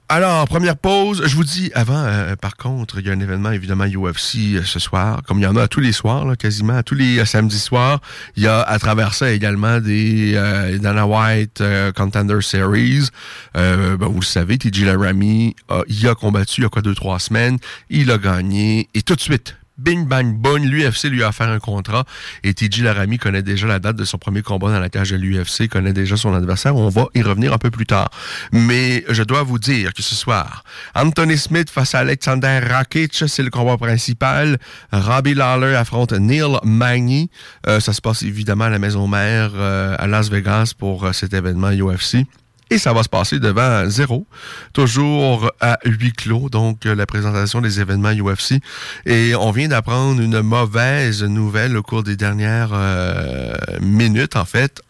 Alors, 0.09 0.49
première 0.49 0.77
pause. 0.77 1.23
Je 1.25 1.37
vous 1.37 1.45
dis 1.45 1.71
avant, 1.73 2.03
euh, 2.05 2.35
par 2.35 2.57
contre, 2.57 2.99
il 2.99 3.07
y 3.07 3.11
a 3.11 3.13
un 3.13 3.21
événement 3.21 3.53
évidemment 3.53 3.85
UFC 3.85 4.57
euh, 4.57 4.63
ce 4.65 4.81
soir, 4.81 5.23
comme 5.25 5.39
il 5.39 5.45
y 5.45 5.47
en 5.47 5.55
a 5.55 5.69
tous 5.69 5.79
les 5.79 5.93
soirs, 5.93 6.37
quasiment 6.37 6.77
à 6.77 6.83
tous 6.83 6.97
les 6.97 7.25
samedis 7.25 7.61
soirs. 7.61 8.01
Il 8.37 8.43
y 8.43 8.49
a 8.49 8.61
à 8.61 8.79
travers 8.81 9.15
ça 9.15 9.31
également 9.31 9.79
des 9.79 10.33
Dana 10.81 11.07
White 11.07 11.63
Contender 11.95 12.41
Series. 12.41 13.09
Ben, 13.55 13.97
vous 14.01 14.21
le 14.21 14.25
savez, 14.25 14.59
TJ 14.59 14.83
Laramie, 14.83 15.55
il 15.87 16.09
a 16.09 16.17
combattu 16.17 16.61
il 16.61 16.65
y 16.65 16.67
a 16.67 16.71
quoi 16.71 16.83
deux 16.83 16.97
trois 16.97 17.21
semaines, 17.21 17.59
il 17.89 18.11
a 18.11 18.19
gagné 18.19 18.89
et 18.95 19.03
tout 19.03 19.15
de 19.15 19.21
suite 19.21 19.60
bing 19.81 20.07
bang 20.07 20.37
boom, 20.37 20.65
l'UFC 20.65 21.05
lui 21.05 21.23
a 21.23 21.29
offert 21.29 21.49
un 21.49 21.59
contrat 21.59 22.05
et 22.45 22.55
TJ 22.55 22.83
Laramie 22.83 23.19
connaît 23.19 23.43
déjà 23.43 23.67
la 23.67 23.79
date 23.79 23.97
de 23.97 24.05
son 24.05 24.19
premier 24.19 24.43
combat 24.43 24.71
dans 24.71 24.81
la 24.81 24.89
cage 24.89 25.11
de 25.11 25.17
l'UFC, 25.17 25.69
connaît 25.69 25.93
déjà 25.93 26.17
son 26.17 26.35
adversaire. 26.35 26.77
On 26.77 26.89
va 26.89 27.07
y 27.15 27.23
revenir 27.23 27.53
un 27.53 27.59
peu 27.59 27.71
plus 27.71 27.87
tard. 27.87 28.11
Mais 28.53 29.05
je 29.09 29.23
dois 29.23 29.43
vous 29.43 29.59
dire 29.59 29.95
que 29.95 30.03
ce 30.03 30.15
soir, 30.15 30.65
Anthony 30.95 31.39
Smith 31.39 31.71
face 31.71 31.95
à 31.95 32.01
Alexander 32.01 32.61
Rakic, 32.69 33.25
c'est 33.27 33.43
le 33.43 33.51
combat 33.51 33.77
principal. 33.77 34.59
Robbie 34.93 35.35
Lawler 35.35 35.75
affronte 35.75 36.13
Neil 36.13 36.59
Magny. 36.65 37.31
Euh, 37.67 37.81
ça 37.81 37.93
se 37.93 38.01
passe 38.01 38.23
évidemment 38.23 38.65
à 38.65 38.71
la 38.71 38.79
maison 38.79 39.07
mère 39.09 39.53
euh, 39.55 39.97
à 39.99 40.07
Las 40.07 40.31
Vegas 40.31 40.73
pour 40.77 41.05
euh, 41.05 41.13
cet 41.13 41.35
événement 41.35 41.71
UFC 41.71 42.27
et 42.71 42.79
ça 42.79 42.93
va 42.93 43.03
se 43.03 43.09
passer 43.09 43.41
devant 43.41 43.89
zéro, 43.89 44.27
toujours 44.73 45.51
à 45.61 45.79
huis 45.85 46.13
clos, 46.13 46.49
donc 46.49 46.87
euh, 46.87 46.95
la 46.95 47.05
présentation 47.05 47.61
des 47.61 47.81
événements 47.81 48.13
UFC. 48.13 48.61
Et 49.07 49.35
on 49.35 49.51
vient 49.51 49.69
d'apprendre 49.69 50.21
une 50.21 50.41
mauvaise 50.41 51.23
nouvelle 51.25 51.77
au 51.77 51.83
cours 51.83 52.05
des 52.05 52.17
dernières 52.17 52.71
euh, 52.73 53.55
minutes, 53.81 54.37
en 54.37 54.45
fait. 54.45 54.83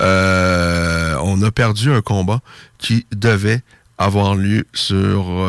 Euh, 0.00 1.16
on 1.22 1.40
a 1.42 1.50
perdu 1.50 1.92
un 1.92 2.00
combat 2.00 2.40
qui 2.78 3.06
devait 3.14 3.62
avoir 3.98 4.34
lieu 4.34 4.64
sur 4.72 5.46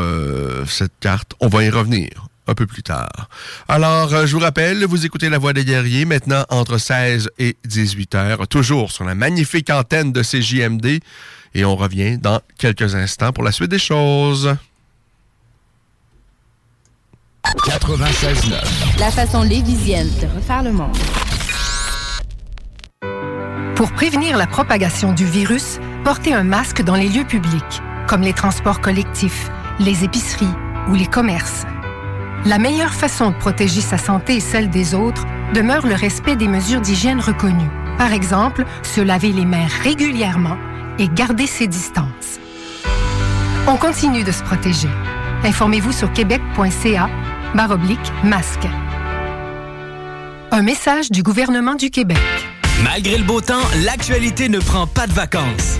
cette 0.67 0.91
carte. 0.99 1.33
On 1.39 1.47
va 1.47 1.63
y 1.63 1.69
revenir 1.69 2.27
un 2.51 2.55
peu 2.55 2.67
plus 2.67 2.83
tard. 2.83 3.29
Alors, 3.67 4.13
euh, 4.13 4.25
je 4.25 4.35
vous 4.35 4.41
rappelle, 4.41 4.85
vous 4.85 5.05
écoutez 5.05 5.29
La 5.29 5.37
Voix 5.37 5.53
des 5.53 5.65
guerriers 5.65 6.05
maintenant 6.05 6.45
entre 6.49 6.77
16 6.77 7.29
et 7.39 7.57
18 7.65 8.15
heures, 8.15 8.47
toujours 8.47 8.91
sur 8.91 9.05
la 9.05 9.15
magnifique 9.15 9.69
antenne 9.69 10.11
de 10.11 10.21
CJMD. 10.21 10.99
Et 11.53 11.65
on 11.65 11.75
revient 11.75 12.17
dans 12.17 12.41
quelques 12.57 12.95
instants 12.95 13.31
pour 13.31 13.43
la 13.43 13.51
suite 13.51 13.71
des 13.71 13.79
choses. 13.79 14.55
96.9 17.43 18.99
La 18.99 19.11
façon 19.11 19.41
lévisienne 19.41 20.09
de 20.21 20.27
refaire 20.35 20.63
le 20.63 20.71
monde. 20.71 20.95
Pour 23.75 23.91
prévenir 23.93 24.37
la 24.37 24.45
propagation 24.45 25.11
du 25.11 25.25
virus, 25.25 25.79
portez 26.03 26.33
un 26.33 26.43
masque 26.43 26.83
dans 26.83 26.95
les 26.95 27.09
lieux 27.09 27.25
publics, 27.25 27.81
comme 28.07 28.21
les 28.21 28.33
transports 28.33 28.79
collectifs, 28.79 29.49
les 29.79 30.03
épiceries 30.03 30.53
ou 30.89 30.93
les 30.93 31.07
commerces. 31.07 31.65
La 32.45 32.57
meilleure 32.57 32.93
façon 32.93 33.29
de 33.29 33.35
protéger 33.35 33.81
sa 33.81 33.99
santé 33.99 34.37
et 34.37 34.39
celle 34.39 34.71
des 34.71 34.95
autres 34.95 35.27
demeure 35.53 35.85
le 35.85 35.93
respect 35.93 36.35
des 36.35 36.47
mesures 36.47 36.81
d'hygiène 36.81 37.19
reconnues. 37.19 37.69
Par 37.99 38.13
exemple, 38.13 38.65
se 38.81 38.99
laver 38.99 39.31
les 39.31 39.45
mains 39.45 39.67
régulièrement 39.83 40.57
et 40.97 41.07
garder 41.07 41.45
ses 41.45 41.67
distances. 41.67 42.39
On 43.67 43.77
continue 43.77 44.23
de 44.23 44.31
se 44.31 44.41
protéger. 44.41 44.89
Informez-vous 45.43 45.91
sur 45.91 46.11
québec.ca 46.13 47.09
baroblique 47.53 48.11
masque. 48.23 48.67
Un 50.49 50.63
message 50.63 51.11
du 51.11 51.21
gouvernement 51.21 51.75
du 51.75 51.91
Québec. 51.91 52.17
Malgré 52.83 53.17
le 53.17 53.23
beau 53.23 53.41
temps, 53.41 53.61
l'actualité 53.85 54.49
ne 54.49 54.59
prend 54.59 54.87
pas 54.87 55.05
de 55.05 55.13
vacances. 55.13 55.79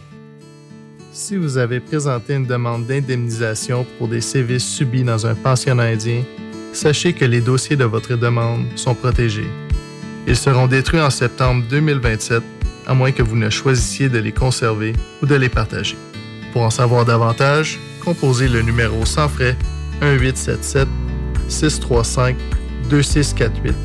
Si 1.13 1.35
vous 1.35 1.57
avez 1.57 1.81
présenté 1.81 2.35
une 2.35 2.45
demande 2.45 2.85
d'indemnisation 2.85 3.85
pour 3.97 4.07
des 4.07 4.21
sévices 4.21 4.65
subis 4.65 5.03
dans 5.03 5.27
un 5.27 5.35
pensionnat 5.35 5.83
indien, 5.83 6.23
sachez 6.71 7.11
que 7.11 7.25
les 7.25 7.41
dossiers 7.41 7.75
de 7.75 7.83
votre 7.83 8.15
demande 8.15 8.65
sont 8.77 8.95
protégés. 8.95 9.49
Ils 10.25 10.37
seront 10.37 10.67
détruits 10.67 11.01
en 11.01 11.09
septembre 11.09 11.65
2027, 11.69 12.41
à 12.87 12.93
moins 12.93 13.11
que 13.11 13.23
vous 13.23 13.35
ne 13.35 13.49
choisissiez 13.49 14.07
de 14.07 14.19
les 14.19 14.31
conserver 14.31 14.93
ou 15.21 15.25
de 15.25 15.35
les 15.35 15.49
partager. 15.49 15.97
Pour 16.53 16.61
en 16.61 16.69
savoir 16.69 17.03
davantage, 17.03 17.77
composez 18.05 18.47
le 18.47 18.61
numéro 18.61 19.05
sans 19.05 19.27
frais 19.27 19.57
1877 20.01 20.87
635 21.49 22.37
2648 22.89 23.75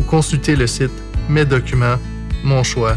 ou 0.00 0.02
consultez 0.02 0.56
le 0.56 0.66
site 0.66 0.90
Mes 1.28 1.44
documents, 1.44 1.98
mon 2.42 2.64
choix 2.64 2.96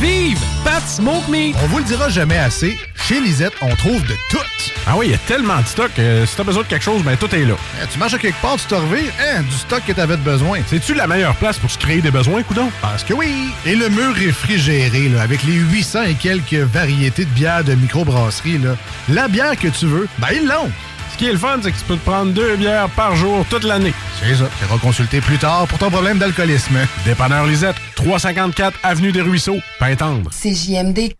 Vive 0.00 0.38
Pat 0.64 0.86
Smoke 0.86 1.28
Meat! 1.28 1.56
On 1.60 1.66
vous 1.66 1.78
le 1.78 1.84
dira 1.84 2.08
jamais 2.08 2.38
assez, 2.38 2.78
chez 2.94 3.20
Lisette, 3.20 3.54
on 3.60 3.74
trouve 3.74 4.00
de 4.06 4.14
tout. 4.30 4.38
Ah 4.86 4.94
oui, 4.96 5.06
il 5.06 5.10
y 5.10 5.14
a 5.14 5.18
tellement 5.18 5.60
de 5.60 5.66
stock. 5.66 5.90
que 5.92 6.24
si 6.24 6.36
t'as 6.36 6.44
besoin 6.44 6.62
de 6.62 6.68
quelque 6.68 6.84
chose, 6.84 7.02
ben 7.02 7.16
tout 7.16 7.34
est 7.34 7.44
là. 7.44 7.54
Eh, 7.82 7.86
tu 7.88 7.98
marches 7.98 8.14
à 8.14 8.18
quelque 8.18 8.40
part, 8.40 8.56
tu 8.58 8.66
te 8.66 8.76
revires, 8.76 9.12
hein, 9.20 9.42
du 9.42 9.56
stock 9.56 9.82
que 9.84 9.92
t'avais 9.92 10.16
besoin. 10.16 10.60
C'est-tu 10.68 10.94
la 10.94 11.08
meilleure 11.08 11.34
place 11.34 11.58
pour 11.58 11.68
se 11.68 11.78
créer 11.78 12.00
des 12.00 12.12
besoins, 12.12 12.44
coudon? 12.44 12.70
Parce 12.80 13.02
que 13.02 13.12
oui! 13.12 13.50
Et 13.66 13.74
le 13.74 13.88
mur 13.88 14.14
réfrigéré, 14.14 15.08
là, 15.08 15.22
avec 15.22 15.42
les 15.42 15.54
800 15.54 16.02
et 16.04 16.14
quelques 16.14 16.54
variétés 16.54 17.24
de 17.24 17.30
bières 17.30 17.64
de 17.64 17.74
microbrasserie, 17.74 18.58
là, 18.58 18.76
la 19.08 19.26
bière 19.26 19.56
que 19.56 19.66
tu 19.66 19.86
veux, 19.86 20.06
ben 20.18 20.28
ils 20.32 20.46
l'ont! 20.46 20.70
Ce 21.12 21.16
qui 21.16 21.26
est 21.26 21.32
le 21.32 21.38
fun, 21.38 21.58
c'est 21.60 21.72
que 21.72 21.78
tu 21.78 21.84
peux 21.84 21.96
te 21.96 22.04
prendre 22.08 22.30
deux 22.32 22.54
bières 22.54 22.88
par 22.90 23.16
jour 23.16 23.44
toute 23.50 23.64
l'année. 23.64 23.92
C'est 24.20 24.34
ça. 24.34 24.50
Tu 24.58 24.64
iras 24.64 24.78
consulter 24.78 25.20
plus 25.20 25.38
tard 25.38 25.66
pour 25.68 25.78
ton 25.78 25.90
problème 25.90 26.18
d'alcoolisme. 26.18 26.78
Dépanneur 27.04 27.46
Lisette, 27.46 27.76
354 27.94 28.78
Avenue 28.82 29.12
des 29.12 29.22
Ruisseaux, 29.22 29.58
Pintendre. 29.78 30.30
C'est 30.32 30.54
JMD. 30.54 31.12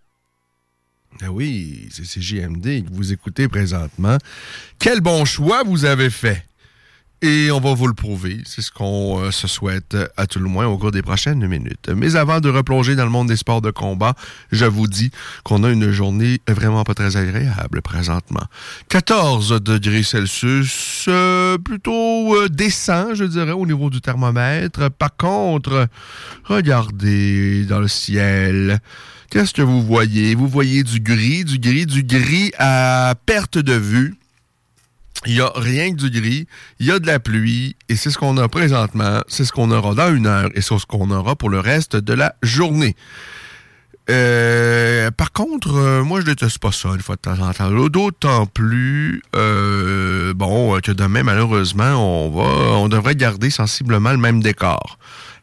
Ah 1.22 1.30
oui, 1.30 1.88
c'est 1.90 2.04
CJMD 2.04 2.84
que 2.84 2.92
vous 2.92 3.12
écoutez 3.12 3.48
présentement. 3.48 4.18
Quel 4.78 5.00
bon 5.00 5.24
choix 5.24 5.62
vous 5.64 5.84
avez 5.84 6.10
fait! 6.10 6.47
Et 7.20 7.50
on 7.50 7.58
va 7.58 7.74
vous 7.74 7.88
le 7.88 7.94
prouver. 7.94 8.42
C'est 8.44 8.62
ce 8.62 8.70
qu'on 8.70 9.18
euh, 9.20 9.30
se 9.32 9.48
souhaite 9.48 9.96
à 10.16 10.28
tout 10.28 10.38
le 10.38 10.48
moins 10.48 10.66
au 10.66 10.78
cours 10.78 10.92
des 10.92 11.02
prochaines 11.02 11.44
minutes. 11.48 11.90
Mais 11.96 12.14
avant 12.14 12.38
de 12.38 12.48
replonger 12.48 12.94
dans 12.94 13.04
le 13.04 13.10
monde 13.10 13.26
des 13.26 13.36
sports 13.36 13.60
de 13.60 13.72
combat, 13.72 14.14
je 14.52 14.64
vous 14.66 14.86
dis 14.86 15.10
qu'on 15.42 15.64
a 15.64 15.70
une 15.70 15.90
journée 15.90 16.40
vraiment 16.46 16.84
pas 16.84 16.94
très 16.94 17.16
agréable 17.16 17.82
présentement. 17.82 18.44
14 18.88 19.60
degrés 19.60 20.04
Celsius, 20.04 21.06
euh, 21.08 21.58
plutôt 21.58 22.36
euh, 22.36 22.48
décent, 22.48 23.14
je 23.14 23.24
dirais, 23.24 23.50
au 23.50 23.66
niveau 23.66 23.90
du 23.90 24.00
thermomètre. 24.00 24.88
Par 24.88 25.16
contre, 25.16 25.88
regardez 26.44 27.64
dans 27.64 27.80
le 27.80 27.88
ciel. 27.88 28.78
Qu'est-ce 29.30 29.52
que 29.52 29.62
vous 29.62 29.82
voyez? 29.82 30.36
Vous 30.36 30.46
voyez 30.46 30.84
du 30.84 31.00
gris, 31.00 31.44
du 31.44 31.58
gris, 31.58 31.84
du 31.84 32.04
gris 32.04 32.52
à 32.58 33.14
perte 33.26 33.58
de 33.58 33.74
vue. 33.74 34.14
Il 35.26 35.34
n'y 35.34 35.40
a 35.40 35.50
rien 35.56 35.90
que 35.92 35.96
du 35.96 36.10
gris, 36.10 36.46
il 36.78 36.86
y 36.86 36.90
a 36.92 36.98
de 36.98 37.06
la 37.06 37.18
pluie, 37.18 37.76
et 37.88 37.96
c'est 37.96 38.10
ce 38.10 38.18
qu'on 38.18 38.36
a 38.36 38.48
présentement, 38.48 39.20
c'est 39.26 39.44
ce 39.44 39.52
qu'on 39.52 39.70
aura 39.70 39.94
dans 39.94 40.14
une 40.14 40.26
heure, 40.26 40.50
et 40.54 40.60
c'est 40.60 40.78
ce 40.78 40.86
qu'on 40.86 41.10
aura 41.10 41.34
pour 41.34 41.50
le 41.50 41.58
reste 41.58 41.96
de 41.96 42.12
la 42.12 42.34
journée. 42.42 42.94
Euh, 44.10 45.10
par 45.10 45.32
contre, 45.32 45.74
euh, 45.74 46.02
moi, 46.02 46.20
je 46.20 46.26
déteste 46.26 46.58
pas 46.58 46.72
ça 46.72 46.88
une 46.90 47.00
fois 47.00 47.16
de 47.16 47.20
temps 47.20 47.38
en 47.40 47.52
temps. 47.52 47.70
D'autant 47.88 48.46
plus, 48.46 49.22
euh, 49.36 50.32
bon, 50.34 50.80
que 50.80 50.92
demain, 50.92 51.22
malheureusement, 51.22 52.26
on 52.26 52.30
va, 52.30 52.78
on 52.78 52.88
devrait 52.88 53.16
garder 53.16 53.50
sensiblement 53.50 54.12
le 54.12 54.16
même 54.16 54.42
décor. 54.42 54.98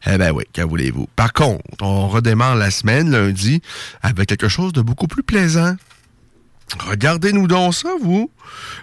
Eh 0.06 0.18
ben 0.18 0.32
oui, 0.32 0.44
qu'à 0.52 0.66
voulez-vous? 0.66 1.08
Par 1.14 1.32
contre, 1.32 1.62
on 1.80 2.08
redémarre 2.08 2.56
la 2.56 2.70
semaine 2.70 3.10
lundi 3.10 3.60
avec 4.02 4.28
quelque 4.28 4.48
chose 4.48 4.72
de 4.72 4.80
beaucoup 4.80 5.06
plus 5.06 5.22
plaisant. 5.22 5.76
Regardez-nous 6.78 7.46
donc 7.46 7.74
ça, 7.74 7.90
vous. 8.00 8.30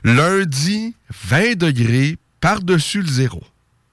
Lundi, 0.04 0.96
20 1.26 1.58
degrés 1.58 2.18
par-dessus 2.40 3.02
le 3.02 3.08
zéro. 3.08 3.42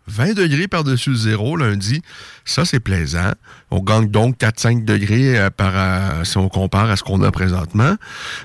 20 0.07 0.35
degrés 0.35 0.67
par-dessus 0.67 1.11
le 1.11 1.17
zéro 1.17 1.57
lundi, 1.57 2.03
ça 2.45 2.65
c'est 2.65 2.81
plaisant. 2.81 3.33
On 3.71 3.81
gagne 3.81 4.11
donc 4.11 4.39
4-5 4.39 4.85
degrés 4.85 5.49
par, 5.57 6.27
si 6.27 6.37
on 6.37 6.49
compare 6.49 6.91
à 6.91 6.97
ce 6.97 7.05
qu'on 7.05 7.23
a 7.23 7.31
présentement. 7.31 7.95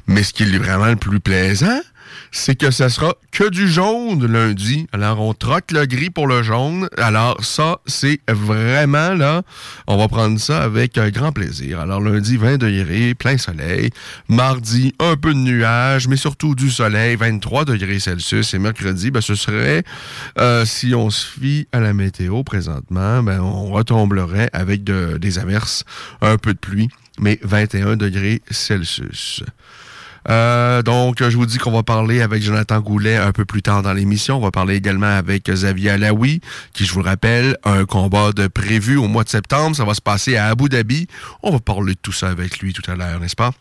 Mais 0.05 0.21
ce 0.21 0.31
qui 0.31 0.43
est 0.43 0.57
vraiment 0.57 0.85
le 0.85 0.95
plus 0.95 1.19
plaisant, 1.19 1.79
c'est 2.31 2.55
que 2.55 2.71
ça 2.71 2.89
sera 2.89 3.13
que 3.31 3.49
du 3.49 3.67
jaune 3.67 4.25
lundi. 4.25 4.87
Alors, 4.93 5.21
on 5.21 5.33
troque 5.33 5.71
le 5.71 5.85
gris 5.85 6.09
pour 6.09 6.27
le 6.27 6.43
jaune. 6.43 6.89
Alors, 6.97 7.43
ça, 7.43 7.79
c'est 7.85 8.19
vraiment 8.27 9.13
là, 9.13 9.41
on 9.87 9.97
va 9.97 10.07
prendre 10.07 10.39
ça 10.39 10.61
avec 10.61 10.97
un 10.97 11.09
grand 11.09 11.31
plaisir. 11.31 11.79
Alors, 11.79 12.01
lundi, 12.01 12.37
20 12.37 12.57
degrés, 12.57 13.13
plein 13.15 13.37
soleil. 13.37 13.89
Mardi, 14.27 14.93
un 14.99 15.15
peu 15.15 15.33
de 15.33 15.39
nuages, 15.39 16.07
mais 16.07 16.17
surtout 16.17 16.55
du 16.55 16.69
soleil, 16.69 17.15
23 17.15 17.65
degrés 17.65 17.99
Celsius. 17.99 18.53
Et 18.53 18.59
mercredi, 18.59 19.11
ben, 19.11 19.21
ce 19.21 19.35
serait, 19.35 19.83
euh, 20.39 20.65
si 20.65 20.93
on 20.95 21.09
se 21.09 21.25
fie 21.25 21.67
à 21.71 21.79
la 21.79 21.93
météo 21.93 22.43
présentement, 22.43 23.23
ben, 23.23 23.39
on 23.41 23.71
retomberait 23.71 24.49
avec 24.53 24.83
des 24.83 25.39
averses, 25.39 25.83
un 26.21 26.37
peu 26.37 26.53
de 26.53 26.59
pluie, 26.59 26.89
mais 27.19 27.39
21 27.43 27.95
degrés 27.95 28.41
Celsius. 28.49 29.43
Euh, 30.29 30.81
donc, 30.81 31.21
je 31.21 31.37
vous 31.37 31.45
dis 31.45 31.57
qu'on 31.57 31.71
va 31.71 31.83
parler 31.83 32.21
avec 32.21 32.41
Jonathan 32.41 32.79
Goulet 32.79 33.15
un 33.17 33.31
peu 33.31 33.45
plus 33.45 33.61
tard 33.61 33.83
dans 33.83 33.93
l'émission. 33.93 34.37
On 34.37 34.41
va 34.41 34.51
parler 34.51 34.75
également 34.75 35.17
avec 35.17 35.49
Xavier 35.49 35.91
Alaoui, 35.91 36.41
qui, 36.73 36.85
je 36.85 36.93
vous 36.93 37.01
rappelle, 37.01 37.57
a 37.63 37.73
un 37.73 37.85
combat 37.85 38.31
de 38.31 38.47
prévu 38.47 38.97
au 38.97 39.07
mois 39.07 39.23
de 39.23 39.29
septembre. 39.29 39.75
Ça 39.75 39.85
va 39.85 39.93
se 39.93 40.01
passer 40.01 40.35
à 40.37 40.47
Abu 40.47 40.69
Dhabi. 40.69 41.07
On 41.43 41.51
va 41.51 41.59
parler 41.59 41.93
de 41.93 41.99
tout 42.01 42.11
ça 42.11 42.29
avec 42.29 42.59
lui 42.59 42.73
tout 42.73 42.89
à 42.89 42.95
l'heure, 42.95 43.19
n'est-ce 43.19 43.35
pas? 43.35 43.51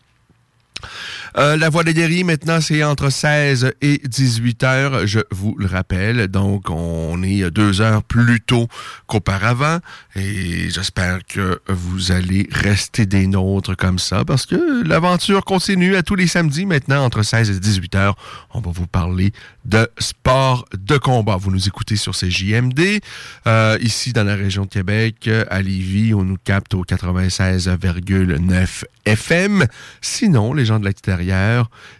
Euh, 1.37 1.57
la 1.57 1.69
voie 1.69 1.83
des 1.83 1.93
guéris, 1.93 2.23
maintenant, 2.23 2.61
c'est 2.61 2.81
entre 2.83 3.09
16 3.09 3.73
et 3.81 4.01
18 4.05 4.63
heures, 4.63 5.07
je 5.07 5.19
vous 5.31 5.53
le 5.57 5.65
rappelle. 5.65 6.29
Donc, 6.29 6.69
on 6.69 7.21
est 7.23 7.51
deux 7.51 7.81
heures 7.81 8.03
plus 8.03 8.39
tôt 8.39 8.69
qu'auparavant. 9.07 9.79
Et 10.15 10.69
j'espère 10.69 11.25
que 11.25 11.59
vous 11.67 12.13
allez 12.13 12.47
rester 12.51 13.05
des 13.05 13.27
nôtres 13.27 13.75
comme 13.75 13.99
ça 13.99 14.23
parce 14.23 14.45
que 14.45 14.87
l'aventure 14.87 15.43
continue 15.43 15.97
à 15.97 16.03
tous 16.03 16.15
les 16.15 16.27
samedis 16.27 16.65
maintenant, 16.65 17.03
entre 17.03 17.21
16 17.21 17.49
et 17.49 17.59
18 17.59 17.95
heures. 17.95 18.15
On 18.53 18.61
va 18.61 18.71
vous 18.71 18.87
parler 18.87 19.33
de 19.65 19.89
sport 19.97 20.65
de 20.73 20.97
combat. 20.97 21.35
Vous 21.35 21.51
nous 21.51 21.67
écoutez 21.67 21.97
sur 21.97 22.15
ces 22.15 22.31
JMD. 22.31 23.01
Euh, 23.47 23.77
ici, 23.81 24.13
dans 24.13 24.23
la 24.23 24.35
région 24.35 24.63
de 24.63 24.69
Québec, 24.69 25.29
à 25.49 25.61
Lévis, 25.61 26.13
on 26.13 26.23
nous 26.23 26.37
capte 26.41 26.75
au 26.75 26.83
96,9 26.83 28.85
FM. 29.05 29.65
Sinon, 30.01 30.53
les 30.53 30.65
gens 30.65 30.79
de 30.79 30.85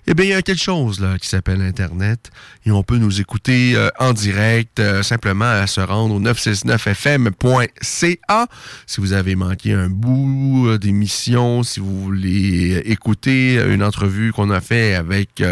eh 0.07 0.13
bien, 0.13 0.25
il 0.25 0.29
y 0.29 0.33
a 0.33 0.41
quelque 0.41 0.61
chose 0.61 0.99
là 0.99 1.17
qui 1.17 1.27
s'appelle 1.27 1.61
Internet 1.61 2.31
et 2.65 2.71
on 2.71 2.83
peut 2.83 2.97
nous 2.97 3.21
écouter 3.21 3.73
euh, 3.75 3.89
en 3.99 4.13
direct 4.13 4.79
euh, 4.79 5.03
simplement 5.03 5.45
à 5.45 5.67
se 5.67 5.81
rendre 5.81 6.15
au 6.15 6.21
969fm.ca. 6.21 8.47
Si 8.85 9.01
vous 9.01 9.13
avez 9.13 9.35
manqué 9.35 9.73
un 9.73 9.89
bout 9.89 10.67
euh, 10.67 10.77
d'émission, 10.77 11.63
si 11.63 11.79
vous 11.79 12.01
voulez 12.01 12.83
écouter 12.85 13.55
une 13.67 13.81
entrevue 13.83 14.31
qu'on 14.31 14.51
a 14.51 14.61
fait 14.61 14.93
avec, 14.95 15.43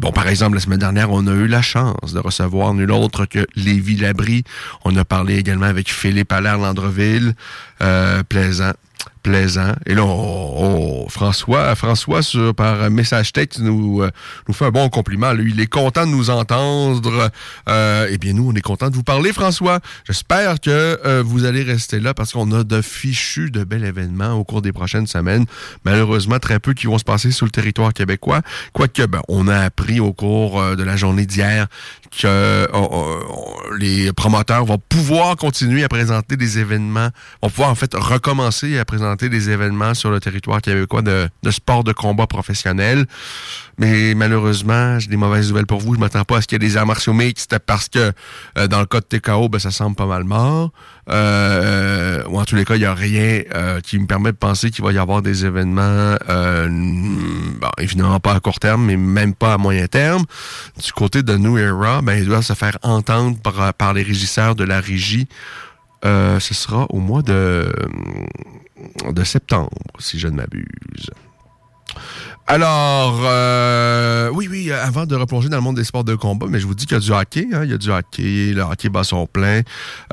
bon, 0.00 0.12
par 0.12 0.28
exemple, 0.28 0.56
la 0.56 0.60
semaine 0.60 0.78
dernière, 0.78 1.10
on 1.12 1.26
a 1.26 1.32
eu 1.32 1.46
la 1.46 1.62
chance 1.62 2.12
de 2.12 2.18
recevoir 2.18 2.74
nul 2.74 2.90
autre 2.90 3.24
que 3.26 3.46
Lévi 3.54 3.96
Labrie. 3.96 4.44
On 4.84 4.96
a 4.96 5.04
parlé 5.04 5.36
également 5.36 5.66
avec 5.66 5.90
Philippe 5.90 6.32
Allaire-Landreville. 6.32 7.34
plaisant 8.28 8.72
Et 9.86 9.94
là, 9.94 10.04
François, 11.08 11.74
François 11.74 12.20
par 12.56 12.90
message 12.90 13.32
texte, 13.32 13.60
nous, 13.60 14.02
euh, 14.02 14.10
nous 14.46 14.54
fait 14.54 14.66
un 14.66 14.70
bon 14.70 14.88
compliment. 14.88 15.32
Lui, 15.32 15.52
il 15.52 15.60
est 15.60 15.66
content 15.66 16.06
de 16.06 16.10
nous 16.10 16.30
entendre. 16.30 17.30
Euh, 17.68 18.08
eh 18.10 18.16
bien, 18.16 18.32
nous, 18.32 18.50
on 18.50 18.54
est 18.54 18.62
content 18.62 18.88
de 18.88 18.94
vous 18.94 19.02
parler, 19.02 19.32
François. 19.32 19.80
J'espère 20.06 20.60
que 20.60 20.98
euh, 21.04 21.22
vous 21.24 21.44
allez 21.44 21.62
rester 21.62 22.00
là 22.00 22.14
parce 22.14 22.32
qu'on 22.32 22.50
a 22.52 22.64
de 22.64 22.80
fichus 22.80 23.50
de 23.50 23.64
bels 23.64 23.84
événements 23.84 24.32
au 24.32 24.44
cours 24.44 24.62
des 24.62 24.72
prochaines 24.72 25.06
semaines. 25.06 25.44
Malheureusement, 25.84 26.38
très 26.38 26.58
peu 26.58 26.72
qui 26.72 26.86
vont 26.86 26.98
se 26.98 27.04
passer 27.04 27.30
sur 27.30 27.44
le 27.44 27.50
territoire 27.50 27.92
québécois. 27.92 28.40
Quoique, 28.72 29.04
ben, 29.04 29.20
on 29.28 29.48
a 29.48 29.58
appris 29.58 30.00
au 30.00 30.12
cours 30.12 30.62
de 30.76 30.82
la 30.82 30.96
journée 30.96 31.26
d'hier 31.26 31.66
que 32.18 32.66
les 33.78 34.12
promoteurs 34.12 34.64
vont 34.64 34.80
pouvoir 34.88 35.36
continuer 35.36 35.84
à 35.84 35.88
présenter 35.88 36.36
des 36.36 36.58
événements, 36.58 37.10
vont 37.42 37.50
pouvoir 37.50 37.70
en 37.70 37.74
fait 37.74 37.94
recommencer 37.94 38.78
à 38.78 38.84
présenter 38.84 39.07
des 39.16 39.50
événements 39.50 39.94
sur 39.94 40.10
le 40.10 40.20
territoire 40.20 40.60
québécois 40.60 41.02
de, 41.02 41.28
de 41.42 41.50
sport 41.50 41.84
de 41.84 41.92
combat 41.92 42.26
professionnel. 42.26 43.06
Mais 43.78 44.14
malheureusement, 44.14 44.98
j'ai 44.98 45.08
des 45.08 45.16
mauvaises 45.16 45.48
nouvelles 45.48 45.66
pour 45.66 45.80
vous. 45.80 45.94
Je 45.94 46.00
m'attends 46.00 46.24
pas 46.24 46.38
à 46.38 46.42
ce 46.42 46.48
qu'il 46.48 46.60
y 46.60 46.64
ait 46.64 46.68
des 46.68 46.76
arts 46.76 46.86
martiaux 46.86 47.12
mixtes 47.12 47.56
parce 47.60 47.88
que 47.88 48.12
euh, 48.58 48.66
dans 48.66 48.80
le 48.80 48.86
cas 48.86 49.00
de 49.00 49.04
TKO, 49.04 49.48
ben, 49.48 49.60
ça 49.60 49.70
semble 49.70 49.94
pas 49.94 50.06
mal 50.06 50.24
mort. 50.24 50.72
Euh, 51.08 52.22
ou 52.28 52.40
en 52.40 52.44
tous 52.44 52.56
les 52.56 52.64
cas, 52.64 52.74
il 52.74 52.80
n'y 52.80 52.86
a 52.86 52.94
rien 52.94 53.42
euh, 53.54 53.80
qui 53.80 53.98
me 53.98 54.06
permet 54.06 54.32
de 54.32 54.36
penser 54.36 54.70
qu'il 54.70 54.84
va 54.84 54.92
y 54.92 54.98
avoir 54.98 55.22
des 55.22 55.46
événements, 55.46 56.16
bon, 56.28 57.68
évidemment 57.78 58.18
pas 58.18 58.34
à 58.34 58.40
court 58.40 58.58
terme, 58.58 58.84
mais 58.84 58.96
même 58.96 59.34
pas 59.34 59.54
à 59.54 59.58
moyen 59.58 59.86
terme. 59.86 60.24
Du 60.82 60.92
côté 60.92 61.22
de 61.22 61.36
New 61.36 61.56
Era, 61.56 62.02
ben, 62.02 62.18
il 62.18 62.26
doit 62.26 62.42
se 62.42 62.54
faire 62.54 62.78
entendre 62.82 63.38
par, 63.38 63.72
par 63.74 63.94
les 63.94 64.02
régisseurs 64.02 64.56
de 64.56 64.64
la 64.64 64.80
régie. 64.80 65.28
ce 66.02 66.38
sera 66.40 66.86
au 66.90 66.98
mois 66.98 67.22
de, 67.22 67.72
de 69.10 69.24
septembre, 69.24 69.70
si 69.98 70.18
je 70.18 70.28
ne 70.28 70.36
m'abuse. 70.36 71.10
Alors, 72.50 73.20
euh, 73.24 74.30
oui, 74.32 74.48
oui, 74.50 74.70
euh, 74.70 74.82
avant 74.82 75.04
de 75.04 75.14
replonger 75.14 75.50
dans 75.50 75.58
le 75.58 75.62
monde 75.62 75.76
des 75.76 75.84
sports 75.84 76.04
de 76.04 76.14
combat, 76.14 76.46
mais 76.48 76.58
je 76.58 76.66
vous 76.66 76.74
dis 76.74 76.86
qu'il 76.86 76.94
y 76.94 76.96
a 76.96 77.00
du 77.00 77.12
hockey. 77.12 77.46
Hein, 77.52 77.64
il 77.64 77.70
y 77.70 77.74
a 77.74 77.76
du 77.76 77.90
hockey, 77.90 78.54
le 78.54 78.62
hockey 78.62 78.88
basson 78.88 79.26
plein. 79.26 79.60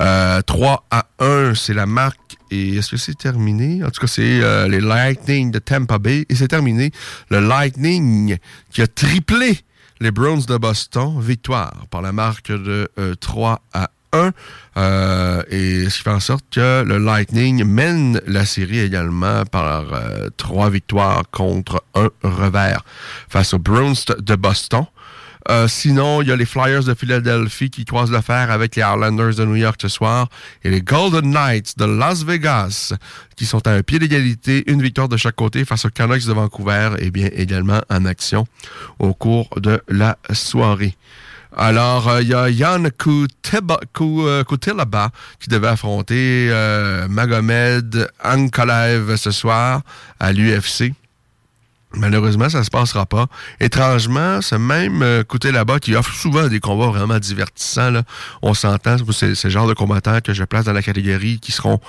Euh, 0.02 0.42
3 0.42 0.86
à 0.92 1.06
1, 1.20 1.54
c'est 1.56 1.74
la 1.74 1.86
marque. 1.86 2.36
Et 2.52 2.76
est-ce 2.76 2.92
que 2.92 2.98
c'est 2.98 3.18
terminé? 3.18 3.86
En 3.86 3.90
tout 3.90 4.02
cas, 4.02 4.08
c'est 4.08 4.42
euh, 4.44 4.68
les 4.68 4.82
Lightning 4.82 5.50
de 5.50 5.60
Tampa 5.60 5.98
Bay. 5.98 6.26
Et 6.28 6.36
c'est 6.36 6.50
terminé. 6.50 6.92
Le 7.30 7.40
Lightning 7.40 8.36
qui 8.70 8.82
a 8.82 8.88
triplé 8.88 9.62
les 10.02 10.12
Browns 10.12 10.44
de 10.46 10.58
Boston. 10.58 11.18
Victoire 11.22 11.86
par 11.90 12.02
la 12.02 12.12
marque 12.12 12.52
de 12.52 12.90
3 13.22 13.62
à 13.74 13.92
euh, 14.78 15.44
et 15.50 15.90
ce 15.90 15.98
qui 15.98 16.04
fait 16.04 16.10
en 16.10 16.20
sorte 16.20 16.46
que 16.52 16.84
le 16.84 16.98
Lightning 16.98 17.64
mène 17.64 18.22
la 18.28 18.46
série 18.46 18.80
également 18.80 19.46
par 19.46 19.94
euh, 19.94 20.28
trois 20.36 20.70
victoires 20.70 21.24
contre 21.32 21.82
un 21.94 22.10
revers 22.24 22.84
face 23.30 23.54
aux 23.54 23.60
Bruins 23.60 23.94
de 24.20 24.36
Boston. 24.36 24.86
Euh, 25.48 25.68
sinon, 25.68 26.24
il 26.24 26.28
y 26.28 26.32
a 26.32 26.36
les 26.36 26.46
Flyers 26.46 26.84
de 26.84 26.96
Philadelphie 26.96 27.70
qui 27.70 27.86
croisent 27.86 28.12
le 28.12 28.22
fer 28.22 28.50
avec 28.50 28.76
les 28.76 28.82
Islanders 28.82 29.36
de 29.36 29.46
New 29.46 29.56
York 29.56 29.80
ce 29.80 29.88
soir 29.88 30.28
et 30.64 30.72
les 30.72 30.82
Golden 30.82 31.30
Knights 31.32 31.78
de 31.78 31.86
Las 31.86 32.24
Vegas 32.24 32.94
qui 33.36 33.46
sont 33.46 33.66
à 33.68 33.72
un 33.72 33.84
pied 33.84 34.00
d'égalité, 34.00 34.64
une 34.70 34.82
victoire 34.82 35.08
de 35.08 35.18
chaque 35.18 35.36
côté 35.36 35.64
face 35.64 35.86
aux 35.86 35.90
Canucks 35.90 36.26
de 36.26 36.34
Vancouver 36.34 36.96
et 36.98 37.12
bien 37.12 37.30
également 37.32 37.82
en 37.90 38.06
action 38.06 38.48
au 38.98 39.14
cours 39.14 39.50
de 39.60 39.80
la 39.88 40.18
soirée. 40.34 40.96
Alors, 41.58 42.10
euh, 42.10 42.22
il 42.22 42.28
y 42.28 42.34
a 42.34 42.50
Yann 42.50 42.88
euh, 42.88 44.44
Koutilaba 44.44 45.10
qui 45.40 45.50
devait 45.50 45.68
affronter 45.68 46.50
euh, 46.52 47.08
Magomed 47.08 48.10
Ankalaev 48.24 49.16
ce 49.16 49.32
soir 49.32 49.82
à 50.20 50.34
l'UFC. 50.34 50.94
Malheureusement, 51.94 52.50
ça 52.50 52.60
ne 52.60 52.64
se 52.64 52.70
passera 52.70 53.06
pas. 53.06 53.28
Étrangement, 53.60 54.42
ce 54.42 54.56
même 54.56 55.02
euh, 55.02 55.24
là-bas 55.46 55.80
qui 55.80 55.96
offre 55.96 56.14
souvent 56.14 56.48
des 56.48 56.60
combats 56.60 56.88
vraiment 56.88 57.20
divertissants, 57.20 58.02
on 58.42 58.54
s'entend, 58.54 58.98
c'est 59.12 59.36
ce 59.36 59.50
genre 59.50 59.68
de 59.68 59.74
combattants 59.74 60.20
que 60.22 60.34
je 60.34 60.44
place 60.44 60.66
dans 60.66 60.74
la 60.74 60.82
catégorie 60.82 61.40
qui 61.40 61.52
seront 61.52 61.80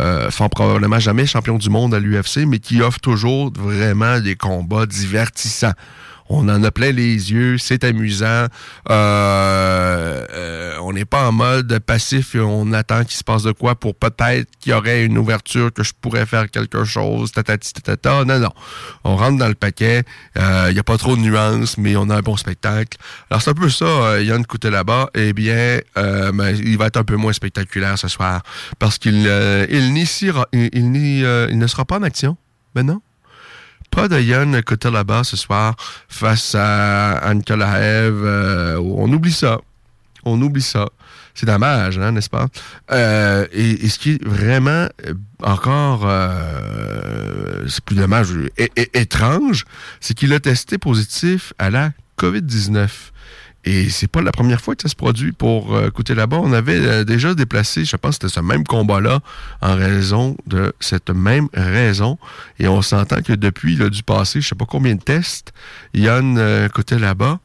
euh, 0.00 0.30
font 0.30 0.48
probablement 0.48 0.98
jamais 0.98 1.26
champion 1.26 1.58
du 1.58 1.68
monde 1.68 1.92
à 1.94 1.98
l'UFC, 1.98 2.46
mais 2.46 2.60
qui 2.60 2.80
offrent 2.80 3.00
toujours 3.00 3.52
vraiment 3.52 4.20
des 4.20 4.36
combats 4.36 4.86
divertissants. 4.86 5.74
On 6.34 6.48
en 6.48 6.64
a 6.64 6.70
plein 6.70 6.92
les 6.92 7.30
yeux, 7.30 7.58
c'est 7.58 7.84
amusant. 7.84 8.46
Euh, 8.88 10.26
euh, 10.30 10.76
on 10.80 10.94
n'est 10.94 11.04
pas 11.04 11.28
en 11.28 11.32
mode 11.32 11.78
passif 11.80 12.34
et 12.34 12.40
on 12.40 12.72
attend 12.72 13.04
qu'il 13.04 13.18
se 13.18 13.22
passe 13.22 13.42
de 13.42 13.52
quoi 13.52 13.74
pour 13.74 13.94
peut-être 13.94 14.48
qu'il 14.58 14.72
y 14.72 14.74
aurait 14.74 15.04
une 15.04 15.18
ouverture 15.18 15.70
que 15.70 15.82
je 15.82 15.92
pourrais 16.00 16.24
faire 16.24 16.50
quelque 16.50 16.84
chose. 16.84 17.32
Tatati, 17.32 17.74
tatata. 17.74 18.24
Non, 18.24 18.38
non. 18.38 18.48
On 19.04 19.16
rentre 19.16 19.36
dans 19.36 19.48
le 19.48 19.54
paquet. 19.54 20.04
Il 20.36 20.42
euh, 20.42 20.72
n'y 20.72 20.78
a 20.78 20.82
pas 20.82 20.96
trop 20.96 21.16
de 21.16 21.20
nuances, 21.20 21.76
mais 21.76 21.96
on 21.96 22.08
a 22.08 22.16
un 22.16 22.22
bon 22.22 22.38
spectacle. 22.38 22.96
Alors 23.28 23.42
c'est 23.42 23.50
un 23.50 23.54
peu 23.54 23.68
ça, 23.68 24.18
Yann 24.22 24.46
Couté 24.46 24.70
là-bas. 24.70 25.10
Eh 25.14 25.34
bien, 25.34 25.80
ben, 25.94 26.56
il 26.56 26.78
va 26.78 26.86
être 26.86 26.96
un 26.96 27.04
peu 27.04 27.16
moins 27.16 27.34
spectaculaire 27.34 27.98
ce 27.98 28.08
soir 28.08 28.42
parce 28.78 28.96
qu'il 28.96 29.26
il, 29.70 29.98
il, 30.52 30.72
il, 30.72 31.58
ne 31.58 31.66
sera 31.66 31.84
pas 31.84 31.98
en 31.98 32.02
action. 32.02 32.38
Ben 32.74 32.84
non 32.84 33.02
pas 33.92 34.08
de 34.08 34.18
Yann 34.18 34.58
là-bas 34.90 35.22
ce 35.22 35.36
soir 35.36 35.76
face 36.08 36.54
à 36.54 37.12
Anne 37.18 37.42
euh, 37.50 38.78
on 38.78 39.12
oublie 39.12 39.32
ça. 39.32 39.60
On 40.24 40.40
oublie 40.40 40.62
ça. 40.62 40.88
C'est 41.34 41.46
dommage, 41.46 41.98
hein, 41.98 42.12
n'est-ce 42.12 42.30
pas? 42.30 42.46
Euh, 42.90 43.46
et, 43.52 43.88
ce 43.88 43.98
qui 43.98 44.12
est 44.12 44.24
vraiment 44.24 44.88
euh, 45.06 45.14
encore, 45.42 46.08
c'est 47.68 47.84
plus 47.84 47.96
dommage, 47.96 48.28
étrange, 48.94 49.64
c'est 50.00 50.14
qu'il 50.14 50.32
a 50.32 50.40
testé 50.40 50.78
positif 50.78 51.52
à 51.58 51.70
la 51.70 51.92
COVID-19. 52.18 52.88
Et 53.64 53.90
c'est 53.90 54.08
pas 54.08 54.22
la 54.22 54.32
première 54.32 54.60
fois 54.60 54.74
que 54.74 54.82
ça 54.82 54.88
se 54.88 54.96
produit 54.96 55.30
pour 55.32 55.76
euh, 55.76 55.90
là-bas. 56.08 56.38
On 56.42 56.52
avait 56.52 56.80
euh, 56.80 57.04
déjà 57.04 57.34
déplacé, 57.34 57.84
je 57.84 57.96
pense 57.96 58.14
c'était 58.14 58.28
ce 58.28 58.40
même 58.40 58.64
combat-là 58.64 59.20
en 59.60 59.76
raison 59.76 60.36
de 60.46 60.72
cette 60.80 61.10
même 61.10 61.48
raison. 61.54 62.18
Et 62.58 62.66
on 62.66 62.82
s'entend 62.82 63.22
que 63.22 63.32
depuis 63.32 63.76
là, 63.76 63.88
du 63.88 64.02
passé, 64.02 64.40
je 64.40 64.48
sais 64.48 64.54
pas 64.56 64.66
combien 64.66 64.96
de 64.96 65.02
tests, 65.02 65.52
Yann 65.94 66.38
euh, 66.38 66.68
côté 66.68 66.98
là-bas. 66.98 67.38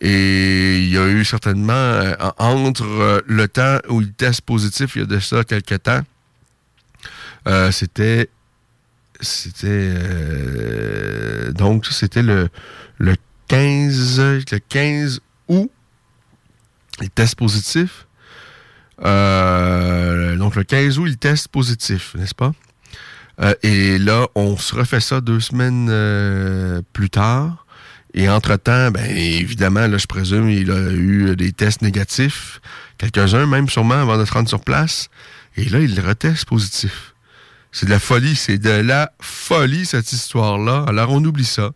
Et 0.00 0.78
il 0.78 0.90
y 0.90 0.98
a 0.98 1.08
eu 1.08 1.24
certainement, 1.24 1.72
euh, 1.72 2.14
entre 2.38 2.84
euh, 2.84 3.20
le 3.26 3.48
temps 3.48 3.78
où 3.88 4.00
il 4.00 4.12
teste 4.12 4.42
positif, 4.42 4.94
il 4.94 5.00
y 5.00 5.02
a 5.02 5.06
de 5.06 5.18
ça 5.18 5.42
quelques 5.44 5.82
temps, 5.82 6.02
euh, 7.48 7.70
c'était. 7.72 8.28
C'était. 9.20 9.94
donc, 11.52 11.86
c'était 11.86 12.22
le, 12.22 12.48
le 12.98 13.16
15. 13.48 14.20
Le 14.20 14.58
15 14.68 15.20
août. 15.48 15.70
Il 17.00 17.10
teste 17.10 17.36
positif. 17.36 18.06
donc, 18.98 19.06
le 20.56 20.62
15 20.66 20.98
août, 20.98 21.06
il 21.06 21.16
teste 21.16 21.48
positif, 21.48 22.14
n'est-ce 22.16 22.34
pas? 22.34 22.52
et 23.62 23.98
là, 23.98 24.26
on 24.34 24.56
se 24.56 24.74
refait 24.74 24.98
ça 24.98 25.20
deux 25.20 25.38
semaines 25.38 26.82
plus 26.92 27.08
tard. 27.08 27.66
Et 28.14 28.28
entre-temps, 28.28 28.90
ben 28.90 29.04
évidemment, 29.04 29.86
là, 29.86 29.98
je 29.98 30.06
présume, 30.06 30.48
il 30.48 30.70
a 30.70 30.90
eu 30.90 31.36
des 31.36 31.52
tests 31.52 31.82
négatifs, 31.82 32.60
quelques-uns 32.96 33.46
même 33.46 33.68
sûrement 33.68 34.00
avant 34.00 34.18
de 34.18 34.24
se 34.24 34.32
rendre 34.32 34.48
sur 34.48 34.60
place. 34.60 35.08
Et 35.56 35.68
là, 35.68 35.80
il 35.80 36.00
reteste 36.00 36.46
positif. 36.46 37.14
C'est 37.70 37.86
de 37.86 37.90
la 37.90 37.98
folie, 37.98 38.34
c'est 38.34 38.58
de 38.58 38.70
la 38.70 39.12
folie 39.20 39.84
cette 39.84 40.12
histoire-là. 40.12 40.84
Alors 40.88 41.10
on 41.10 41.22
oublie 41.24 41.44
ça. 41.44 41.70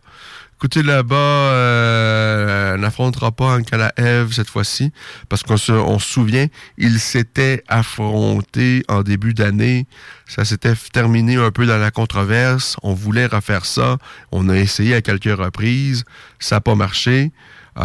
Écoutez, 0.63 0.81
là-bas, 0.81 1.15
euh, 1.17 2.77
n'affrontera 2.77 3.33
pas 3.33 3.57
Eve 3.97 4.31
cette 4.31 4.49
fois-ci, 4.49 4.93
parce 5.27 5.43
qu'on 5.43 5.57
se, 5.57 5.73
souvient, 5.99 6.47
il 6.77 7.01
s'était 7.01 7.65
affronté 7.67 8.85
en 8.87 9.03
début 9.03 9.33
d'année. 9.33 9.87
Ça 10.25 10.45
s'était 10.45 10.73
terminé 10.93 11.35
un 11.35 11.51
peu 11.51 11.65
dans 11.65 11.77
la 11.77 11.91
controverse. 11.91 12.77
On 12.81 12.93
voulait 12.93 13.25
refaire 13.25 13.65
ça. 13.65 13.97
On 14.31 14.47
a 14.47 14.55
essayé 14.55 14.95
à 14.95 15.01
quelques 15.01 15.37
reprises. 15.37 16.05
Ça 16.39 16.55
n'a 16.55 16.61
pas 16.61 16.75
marché. 16.75 17.33
Euh, 17.77 17.83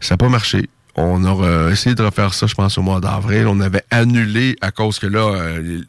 ça 0.00 0.14
n'a 0.14 0.16
pas 0.16 0.28
marché. 0.28 0.68
On 1.00 1.24
a 1.24 1.70
essayé 1.70 1.94
de 1.94 2.02
refaire 2.02 2.34
ça, 2.34 2.48
je 2.48 2.54
pense, 2.56 2.76
au 2.76 2.82
mois 2.82 2.98
d'avril. 2.98 3.46
On 3.46 3.60
avait 3.60 3.84
annulé 3.92 4.56
à 4.60 4.72
cause 4.72 4.98
que 4.98 5.06
là, 5.06 5.20
euh, 5.20 5.82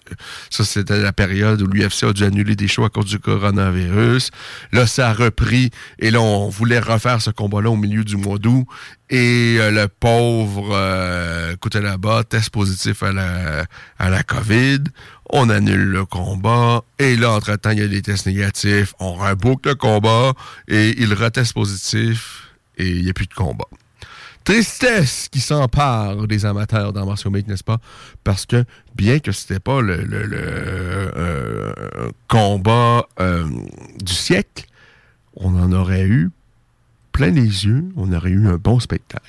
ça 0.49 0.63
c'était 0.63 0.99
la 0.99 1.13
période 1.13 1.61
où 1.61 1.67
l'UFC 1.67 2.03
a 2.03 2.13
dû 2.13 2.23
annuler 2.23 2.55
des 2.55 2.67
shows 2.67 2.85
à 2.85 2.89
cause 2.89 3.05
du 3.05 3.19
coronavirus. 3.19 4.31
Là, 4.71 4.87
ça 4.87 5.09
a 5.09 5.13
repris 5.13 5.71
et 5.99 6.11
là, 6.11 6.21
on 6.21 6.49
voulait 6.49 6.79
refaire 6.79 7.21
ce 7.21 7.29
combat-là 7.29 7.69
au 7.69 7.75
milieu 7.75 8.03
du 8.03 8.17
mois 8.17 8.37
d'août. 8.37 8.65
Et 9.09 9.57
euh, 9.59 9.71
le 9.71 9.87
pauvre 9.87 10.69
euh, 10.71 11.55
côté 11.55 11.81
là-bas, 11.81 12.23
test 12.23 12.51
positif 12.51 13.01
à 13.01 13.11
la, 13.11 13.65
à 13.97 14.09
la 14.09 14.23
COVID. 14.23 14.83
On 15.31 15.49
annule 15.49 15.85
le 15.85 16.05
combat. 16.05 16.83
Et 16.99 17.15
là, 17.15 17.31
entre-temps, 17.31 17.71
il 17.71 17.79
y 17.79 17.83
a 17.83 17.87
des 17.87 18.01
tests 18.01 18.27
négatifs. 18.27 18.93
On 18.99 19.13
reboucle 19.13 19.69
le 19.69 19.75
combat 19.75 20.33
et 20.67 20.95
il 21.01 21.13
reteste 21.13 21.53
positif 21.53 22.49
et 22.77 22.87
il 22.87 23.03
n'y 23.03 23.09
a 23.09 23.13
plus 23.13 23.27
de 23.27 23.33
combat 23.33 23.65
tristesse 24.43 25.27
qui 25.29 25.39
s'empare 25.39 26.27
des 26.27 26.45
amateurs 26.45 26.93
dans 26.93 27.05
martial 27.05 27.33
n'est-ce 27.47 27.63
pas? 27.63 27.79
Parce 28.23 28.45
que 28.45 28.65
bien 28.95 29.19
que 29.19 29.31
c'était 29.31 29.59
pas 29.59 29.81
le, 29.81 30.05
euh, 30.11 31.73
combat 32.27 33.07
euh, 33.19 33.47
du 34.03 34.13
siècle, 34.13 34.65
on 35.35 35.59
en 35.59 35.71
aurait 35.71 36.05
eu 36.05 36.31
plein 37.11 37.31
les 37.31 37.65
yeux, 37.65 37.85
on 37.95 38.11
aurait 38.13 38.29
eu 38.29 38.47
un 38.47 38.55
bon 38.55 38.79
spectacle. 38.79 39.23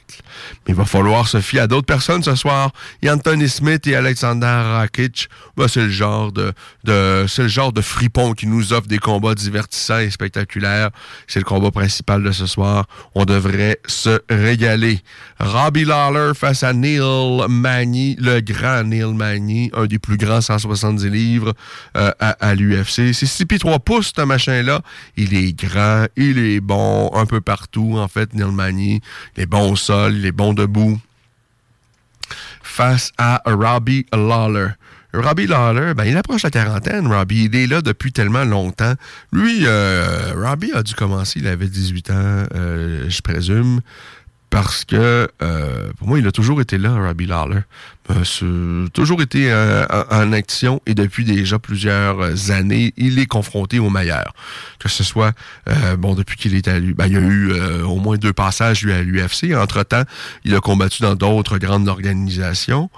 Mais 0.66 0.72
il 0.72 0.74
va 0.74 0.84
falloir 0.84 1.28
se 1.28 1.40
fier 1.40 1.60
à 1.60 1.66
d'autres 1.66 1.86
personnes 1.86 2.22
ce 2.22 2.34
soir. 2.34 2.72
A 3.04 3.12
Anthony 3.12 3.48
Smith 3.48 3.86
et 3.86 3.96
Alexander 3.96 4.46
Rakic. 4.46 5.28
Ben, 5.56 5.68
c'est 5.68 5.82
le 5.82 5.90
genre 5.90 6.32
de, 6.32 6.52
de 6.84 7.26
genre 7.26 7.72
de 7.72 7.80
fripon 7.80 8.32
qui 8.32 8.46
nous 8.46 8.72
offre 8.72 8.86
des 8.86 8.98
combats 8.98 9.34
divertissants 9.34 9.98
et 9.98 10.10
spectaculaires. 10.10 10.90
C'est 11.26 11.40
le 11.40 11.44
combat 11.44 11.70
principal 11.70 12.22
de 12.22 12.32
ce 12.32 12.46
soir. 12.46 12.86
On 13.14 13.24
devrait 13.24 13.80
se 13.86 14.20
régaler. 14.28 15.00
Robbie 15.38 15.84
Lawler 15.84 16.32
face 16.34 16.62
à 16.62 16.72
Neil 16.72 17.00
Magny, 17.48 18.16
le 18.20 18.40
grand 18.40 18.84
Neil 18.84 19.12
Magny, 19.14 19.70
un 19.74 19.86
des 19.86 19.98
plus 19.98 20.16
grands 20.16 20.40
170 20.40 21.08
livres 21.08 21.54
euh, 21.96 22.10
à, 22.18 22.54
l'UFC. 22.54 23.12
C'est 23.12 23.26
6 23.26 23.46
pieds 23.46 23.58
3 23.58 23.78
pouces, 23.80 24.12
ce 24.16 24.22
machin-là. 24.22 24.80
Il 25.16 25.34
est 25.34 25.52
grand, 25.52 26.06
il 26.16 26.38
est 26.38 26.60
bon 26.60 27.10
un 27.14 27.26
peu 27.26 27.40
partout, 27.40 27.79
en 27.96 28.08
fait, 28.08 28.34
Neil 28.34 28.50
Magny. 28.52 29.00
Il 29.36 29.42
est 29.42 29.46
bon 29.46 29.72
au 29.72 29.76
sol, 29.76 30.16
il 30.16 30.26
est 30.26 30.32
bon 30.32 30.52
debout. 30.52 31.00
Face 32.62 33.12
à 33.18 33.42
Robbie 33.46 34.06
Lawler. 34.12 34.68
Robbie 35.12 35.48
Lawler, 35.48 35.94
ben, 35.94 36.04
il 36.04 36.16
approche 36.16 36.44
la 36.44 36.50
quarantaine, 36.50 37.06
Robbie. 37.08 37.48
Il 37.52 37.56
est 37.56 37.66
là 37.66 37.82
depuis 37.82 38.12
tellement 38.12 38.44
longtemps. 38.44 38.94
Lui, 39.32 39.62
euh, 39.64 40.34
Robbie 40.36 40.72
a 40.72 40.82
dû 40.82 40.94
commencer, 40.94 41.40
il 41.40 41.48
avait 41.48 41.66
18 41.66 42.10
ans, 42.10 42.46
euh, 42.54 43.06
je 43.08 43.20
présume 43.20 43.80
parce 44.50 44.84
que 44.84 45.28
euh, 45.42 45.92
pour 45.98 46.08
moi, 46.08 46.18
il 46.18 46.26
a 46.26 46.32
toujours 46.32 46.60
été 46.60 46.76
là, 46.76 46.94
Robbie 46.94 47.26
Lawler. 47.26 47.60
Euh, 48.42 48.88
toujours 48.88 49.22
été 49.22 49.50
euh, 49.50 49.86
en, 50.10 50.32
action 50.32 50.80
et 50.86 50.94
depuis 50.94 51.24
déjà 51.24 51.58
plusieurs 51.58 52.50
années, 52.50 52.92
il 52.96 53.18
est 53.18 53.26
confronté 53.26 53.78
au 53.78 53.90
meilleur. 53.90 54.34
Que 54.78 54.88
ce 54.88 55.04
soit, 55.04 55.32
euh, 55.68 55.96
bon, 55.96 56.14
depuis 56.14 56.36
qu'il 56.36 56.54
est 56.54 56.66
à 56.68 56.80
ben, 56.80 57.06
il 57.06 57.12
y 57.12 57.16
a 57.16 57.20
eu 57.20 57.52
au 57.82 57.96
moins 57.96 58.16
deux 58.16 58.32
passages 58.32 58.82
lui 58.82 58.92
à 58.92 59.02
l'UFC. 59.02 59.54
Entre-temps, 59.54 60.02
il 60.44 60.54
a 60.54 60.60
combattu 60.60 61.02
dans 61.02 61.14
d'autres 61.14 61.58
grandes 61.58 61.88
organisations, 61.88 62.90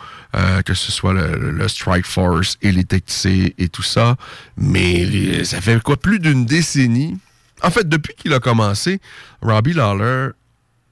que 0.65 0.75
ce 0.75 0.93
soit 0.93 1.13
le, 1.13 1.69
Strike 1.69 2.07
Force 2.07 2.57
et 2.63 2.73
les 2.73 2.85
TXC 2.85 3.55
et 3.59 3.69
tout 3.69 3.83
ça. 3.83 4.17
Mais 4.57 5.45
ça 5.45 5.61
fait 5.61 5.83
quoi, 5.83 5.97
plus 5.97 6.19
d'une 6.19 6.47
décennie 6.47 7.19
en 7.65 7.71
fait, 7.71 7.89
depuis 7.89 8.15
qu'il 8.15 8.33
a 8.33 8.41
commencé, 8.41 9.01
Robbie 9.41 9.73
Lawler 9.73 10.31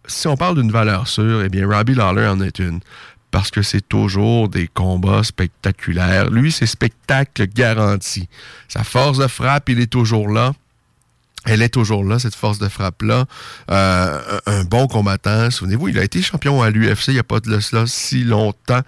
si 0.06 0.28
on 0.28 0.36
parle 0.36 0.56
d'une 0.60 0.72
valeur 0.72 1.08
sûre, 1.08 1.42
eh 1.42 1.48
bien, 1.48 1.66
Robbie 1.66 1.94
Lawler 1.94 2.26
en 2.26 2.40
est 2.40 2.58
une. 2.58 2.80
Parce 3.30 3.50
que 3.50 3.62
c'est 3.62 3.86
toujours 3.88 4.48
des 4.48 4.66
combats 4.66 5.22
spectaculaires. 5.22 6.30
Lui, 6.30 6.50
c'est 6.50 6.66
spectacle 6.66 7.46
garanti. 7.46 8.28
Sa 8.66 8.82
force 8.82 9.18
de 9.18 9.28
frappe, 9.28 9.68
il 9.68 9.80
est 9.80 9.90
toujours 9.90 10.28
là. 10.28 10.52
Elle 11.46 11.62
est 11.62 11.70
toujours 11.70 12.04
là, 12.04 12.18
cette 12.18 12.34
force 12.34 12.58
de 12.58 12.68
frappe-là. 12.68 13.24
Euh, 13.70 14.40
un 14.46 14.64
bon 14.64 14.86
combattant. 14.88 15.50
Souvenez-vous, 15.50 15.88
il 15.88 15.98
a 15.98 16.04
été 16.04 16.20
champion 16.20 16.60
à 16.60 16.68
l'UFC 16.68 17.08
il 17.08 17.14
n'y 17.14 17.20
a 17.20 17.24
pas 17.24 17.40
de 17.40 17.60
cela 17.60 17.86
si 17.86 18.24
longtemps 18.24 18.82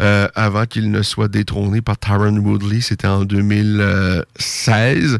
euh, 0.00 0.26
avant 0.34 0.64
qu'il 0.64 0.90
ne 0.90 1.02
soit 1.02 1.28
détrôné 1.28 1.82
par 1.82 1.98
Tyron 1.98 2.36
Woodley. 2.36 2.80
C'était 2.80 3.08
en 3.08 3.24
2016. 3.24 5.18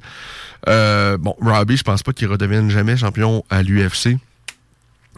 Euh, 0.69 1.19
bon, 1.19 1.37
Robbie, 1.41 1.77
je 1.77 1.83
pense 1.83 2.03
pas 2.03 2.13
qu'il 2.13 2.29
redevienne 2.29 2.71
jamais 2.71 2.97
champion 2.97 3.45
à 3.51 3.63
l'UFC. 3.63 4.17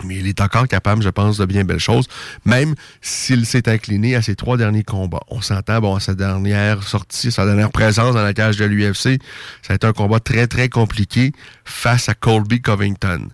Mais 0.04 0.16
il 0.16 0.26
est 0.26 0.40
encore 0.40 0.66
capable, 0.68 1.02
je 1.02 1.08
pense, 1.08 1.38
de 1.38 1.44
bien 1.44 1.64
belles 1.64 1.78
choses, 1.78 2.06
même 2.44 2.74
s'il 3.00 3.46
s'est 3.46 3.68
incliné 3.68 4.14
à 4.14 4.22
ses 4.22 4.34
trois 4.34 4.56
derniers 4.56 4.84
combats. 4.84 5.22
On 5.28 5.40
s'entend, 5.40 5.80
bon, 5.80 5.94
à 5.94 6.00
sa 6.00 6.14
dernière 6.14 6.82
sortie, 6.82 7.30
sa 7.30 7.44
dernière 7.44 7.70
présence 7.70 8.14
dans 8.14 8.22
la 8.22 8.34
cage 8.34 8.56
de 8.56 8.64
l'UFC, 8.64 9.20
ça 9.62 9.72
a 9.72 9.74
été 9.74 9.86
un 9.86 9.92
combat 9.92 10.20
très, 10.20 10.46
très 10.46 10.68
compliqué 10.68 11.32
face 11.64 12.08
à 12.08 12.14
Colby 12.14 12.60
Covington. 12.60 13.28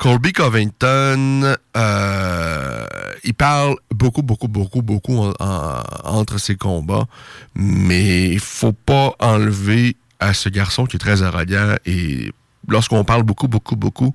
Colby 0.00 0.32
Covington, 0.32 1.56
euh, 1.76 2.86
il 3.22 3.34
parle 3.34 3.76
beaucoup, 3.94 4.22
beaucoup, 4.22 4.48
beaucoup, 4.48 4.80
beaucoup 4.80 5.30
entre 5.38 6.38
ses 6.38 6.56
combats, 6.56 7.06
mais 7.54 8.30
il 8.30 8.40
faut 8.40 8.72
pas 8.72 9.14
enlever 9.18 9.96
à 10.18 10.32
ce 10.32 10.48
garçon 10.48 10.86
qui 10.86 10.96
est 10.96 11.00
très 11.00 11.22
arrogant 11.22 11.74
et 11.84 12.32
lorsqu'on 12.68 13.04
parle 13.04 13.22
beaucoup, 13.22 13.48
beaucoup, 13.48 13.76
beaucoup, 13.76 14.12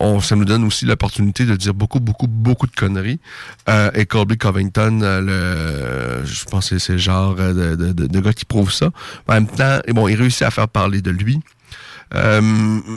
on, 0.00 0.20
ça 0.20 0.36
nous 0.36 0.44
donne 0.44 0.64
aussi 0.64 0.84
l'opportunité 0.84 1.44
de 1.44 1.56
dire 1.56 1.74
beaucoup, 1.74 2.00
beaucoup, 2.00 2.26
beaucoup 2.26 2.66
de 2.66 2.74
conneries. 2.74 3.20
Euh, 3.68 3.90
et 3.94 4.06
Colby 4.06 4.38
Covington, 4.38 5.00
euh, 5.02 6.20
le, 6.20 6.26
je 6.26 6.44
pense 6.44 6.70
que 6.70 6.78
c'est 6.78 6.92
le 6.92 6.98
genre 6.98 7.34
de, 7.34 7.74
de, 7.74 7.92
de, 7.92 8.20
gars 8.20 8.32
qui 8.32 8.44
prouve 8.44 8.72
ça. 8.72 8.90
En 9.28 9.34
même 9.34 9.46
temps, 9.46 9.80
bon, 9.88 10.08
il 10.08 10.16
réussit 10.16 10.42
à 10.42 10.50
faire 10.50 10.68
parler 10.68 11.02
de 11.02 11.10
lui. 11.10 11.40
Euh, 12.14 12.40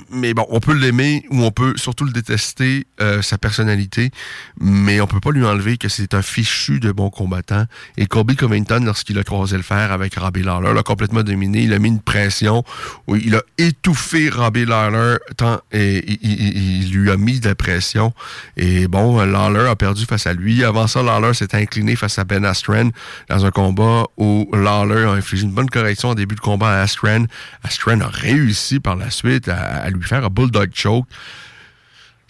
mais 0.09 0.33
bon, 0.33 0.45
on 0.49 0.59
peut 0.59 0.73
l'aimer 0.73 1.25
ou 1.29 1.43
on 1.43 1.51
peut 1.51 1.73
surtout 1.75 2.05
le 2.05 2.11
détester, 2.11 2.87
euh, 3.01 3.21
sa 3.21 3.37
personnalité, 3.37 4.11
mais 4.59 5.01
on 5.01 5.07
peut 5.07 5.19
pas 5.19 5.31
lui 5.31 5.45
enlever 5.45 5.77
que 5.77 5.87
c'est 5.87 6.13
un 6.13 6.21
fichu 6.21 6.79
de 6.79 6.91
bon 6.91 7.09
combattant. 7.09 7.65
Et 7.97 8.07
Colby 8.07 8.35
Covington, 8.35 8.81
lorsqu'il 8.83 9.17
a 9.19 9.23
croisé 9.23 9.55
le 9.57 9.63
fer 9.63 9.91
avec 9.91 10.15
Robbie 10.15 10.43
Lawler, 10.43 10.73
l'a 10.73 10.83
complètement 10.83 11.23
dominé. 11.23 11.63
Il 11.63 11.73
a 11.73 11.79
mis 11.79 11.89
une 11.89 12.01
pression 12.01 12.63
où 13.07 13.15
il 13.15 13.35
a 13.35 13.41
étouffé 13.57 14.29
Robbie 14.29 14.65
Lawler 14.65 15.17
tant, 15.37 15.59
et 15.71 16.03
il, 16.21 16.91
lui 16.91 17.11
a 17.11 17.17
mis 17.17 17.39
de 17.39 17.49
la 17.49 17.55
pression. 17.55 18.13
Et 18.57 18.87
bon, 18.87 19.23
Lawler 19.23 19.67
a 19.69 19.75
perdu 19.75 20.05
face 20.05 20.27
à 20.27 20.33
lui. 20.33 20.63
Avant 20.63 20.87
ça, 20.87 21.03
Lawler 21.03 21.33
s'est 21.33 21.55
incliné 21.55 21.95
face 21.95 22.17
à 22.17 22.23
Ben 22.23 22.45
Askren 22.45 22.91
dans 23.29 23.45
un 23.45 23.51
combat 23.51 24.05
où 24.17 24.49
Lawler 24.53 25.05
a 25.05 25.11
infligé 25.11 25.43
une 25.43 25.51
bonne 25.51 25.69
correction 25.69 26.09
au 26.09 26.15
début 26.15 26.35
de 26.35 26.39
combat 26.39 26.79
à 26.79 26.81
Askren. 26.81 27.27
Askren 27.63 28.01
a 28.01 28.07
réussi 28.07 28.79
par 28.79 28.95
la 28.95 29.02
suite 29.09 29.49
à, 29.49 29.89
lui 29.89 30.03
faire 30.03 30.23
un 30.23 30.29
bulldog 30.29 30.71
choke. 30.73 31.07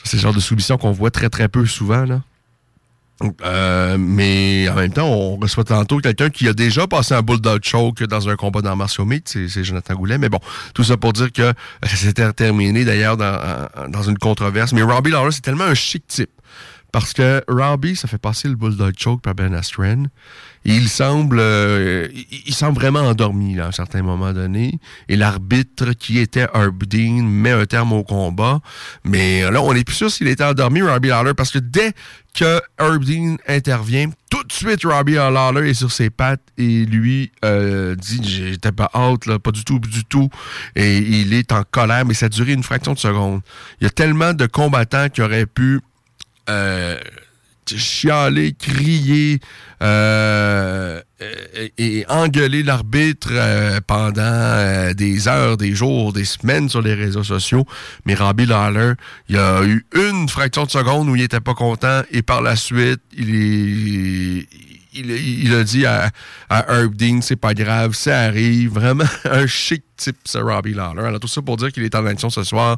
C'est 0.04 0.18
le 0.18 0.22
genre 0.22 0.34
de 0.34 0.40
soumission 0.40 0.78
qu'on 0.78 0.92
voit 0.92 1.12
très 1.12 1.30
très 1.30 1.48
peu 1.48 1.66
souvent. 1.66 2.06
Là. 2.06 2.22
Euh, 3.46 3.98
mais 3.98 4.68
en 4.70 4.76
même 4.76 4.92
temps, 4.92 5.08
on 5.08 5.38
reçoit 5.38 5.64
tantôt 5.64 6.00
quelqu'un 6.00 6.30
qui 6.30 6.48
a 6.48 6.54
déjà 6.54 6.88
passé 6.88 7.14
un 7.14 7.22
bulldog 7.22 7.64
choke 7.64 8.04
dans 8.04 8.28
un 8.28 8.36
combat 8.36 8.62
dans 8.62 8.76
Martial 8.76 9.08
Meat, 9.08 9.30
c'est 9.30 9.64
Jonathan 9.64 9.96
Goulet. 9.96 10.18
Mais 10.18 10.30
bon, 10.30 10.40
tout 10.74 10.84
ça 10.84 10.98
pour 10.98 11.14
dire 11.14 11.32
que 11.32 11.54
ça 11.84 11.96
s'était 11.96 12.32
terminé 12.34 12.84
d'ailleurs 12.84 13.16
dans, 13.16 13.70
dans 13.88 14.04
une 14.04 14.18
controverse. 14.18 14.74
Mais 14.74 14.82
Robbie 14.82 15.12
Lawler, 15.12 15.32
c'est 15.32 15.42
tellement 15.42 15.66
un 15.66 15.76
chic 15.76 16.06
type. 16.08 16.32
Parce 16.94 17.12
que 17.12 17.44
Robbie, 17.50 17.98
ça 17.98 18.08
fait 18.08 18.20
passer 18.20 18.48
le 18.48 18.56
bulldog 18.56 18.94
choke 18.98 19.22
par 19.22 19.36
Ben 19.36 19.54
Askren 19.54 20.10
il 20.66 20.88
semble, 20.88 21.40
euh, 21.40 22.08
il, 22.46 22.54
semble 22.54 22.76
vraiment 22.76 23.02
endormi 23.02 23.60
à 23.60 23.68
un 23.68 23.72
certain 23.72 24.02
moment 24.02 24.32
donné. 24.32 24.80
Et 25.10 25.18
l'arbitre 25.18 25.92
qui 25.92 26.20
était 26.20 26.48
Herb 26.54 26.84
Dean 26.86 27.24
met 27.24 27.52
un 27.52 27.66
terme 27.66 27.92
au 27.92 28.04
combat. 28.04 28.62
Mais 29.04 29.42
là, 29.52 29.62
on 29.62 29.74
n'est 29.74 29.84
plus 29.84 29.96
sûr 29.96 30.10
s'il 30.10 30.28
était 30.28 30.44
endormi, 30.44 30.82
Robbie 30.82 31.10
Lawler, 31.10 31.34
parce 31.34 31.52
que 31.52 31.60
dès 31.60 31.92
que 32.34 32.62
Herb 32.80 33.04
Dean 33.04 33.36
intervient, 33.48 34.10
tout 34.30 34.44
de 34.44 34.54
suite, 34.54 34.86
Robbie 34.86 35.16
Lawler 35.16 35.70
est 35.70 35.74
sur 35.74 35.92
ses 35.92 36.10
pattes 36.10 36.42
et 36.58 36.86
lui 36.86 37.32
euh, 37.44 37.96
dit 37.96 38.22
j'étais 38.24 38.72
pas 38.72 38.90
out, 38.96 39.26
là, 39.26 39.40
pas 39.40 39.52
du 39.52 39.66
tout, 39.66 39.80
du 39.80 40.06
tout. 40.06 40.30
Et 40.78 40.98
il 40.98 41.34
est 41.34 41.52
en 41.52 41.64
colère, 41.70 42.06
mais 42.06 42.14
ça 42.14 42.28
a 42.28 42.30
duré 42.30 42.54
une 42.54 42.64
fraction 42.64 42.94
de 42.94 43.00
seconde. 43.00 43.42
Il 43.82 43.84
y 43.84 43.88
a 43.88 43.92
tellement 43.92 44.34
de 44.34 44.46
combattants 44.46 45.10
qui 45.10 45.22
auraient 45.22 45.46
pu 45.46 45.82
euh, 46.50 47.00
chialer, 47.66 48.54
crier 48.54 49.40
euh, 49.82 51.02
et, 51.78 52.06
engueuler 52.10 52.64
l'arbitre 52.64 53.30
euh, 53.32 53.80
pendant 53.86 54.22
euh, 54.22 54.94
des 54.94 55.28
heures, 55.28 55.58
des 55.58 55.74
jours, 55.74 56.14
des 56.14 56.26
semaines 56.26 56.70
sur 56.70 56.82
les 56.82 56.94
réseaux 56.94 57.24
sociaux. 57.24 57.66
Mais 58.06 58.16
Robbie 58.16 58.46
Lawler, 58.46 58.94
il 59.30 59.36
y 59.36 59.40
a 59.40 59.64
eu 59.64 59.86
une 59.96 60.30
fraction 60.30 60.66
de 60.66 60.72
seconde 60.72 61.10
où 61.10 61.16
il 61.16 61.22
était 61.22 61.40
pas 61.40 61.54
content 61.54 62.02
et 62.12 62.22
par 62.22 62.42
la 62.42 62.56
suite, 62.56 63.02
il 63.18 63.36
est... 63.36 64.48
Il, 64.96 65.54
a 65.54 65.64
dit 65.64 65.86
à, 65.86 66.10
à 66.50 66.74
Herb 66.74 66.96
Dean, 66.96 67.22
c'est 67.22 67.36
pas 67.36 67.54
grave, 67.54 67.94
ça 67.94 68.22
arrive. 68.22 68.72
Vraiment 68.72 69.06
un 69.26 69.48
chic 69.48 69.84
type, 69.98 70.18
ce 70.26 70.38
Robbie 70.38 70.74
Lawler. 70.74 71.04
Alors, 71.04 71.20
tout 71.20 71.28
ça 71.28 71.42
pour 71.42 71.58
dire 71.58 71.72
qu'il 71.72 71.84
est 71.84 71.96
en 71.96 72.06
action 72.06 72.30
ce 72.30 72.44
soir. 72.44 72.78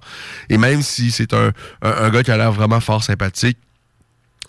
Et 0.49 0.57
même 0.57 0.81
si 0.81 1.11
c'est 1.11 1.33
un, 1.33 1.51
un 1.81 2.09
gars 2.09 2.23
qui 2.23 2.31
a 2.31 2.37
l'air 2.37 2.51
vraiment 2.51 2.79
fort 2.79 3.03
sympathique, 3.03 3.57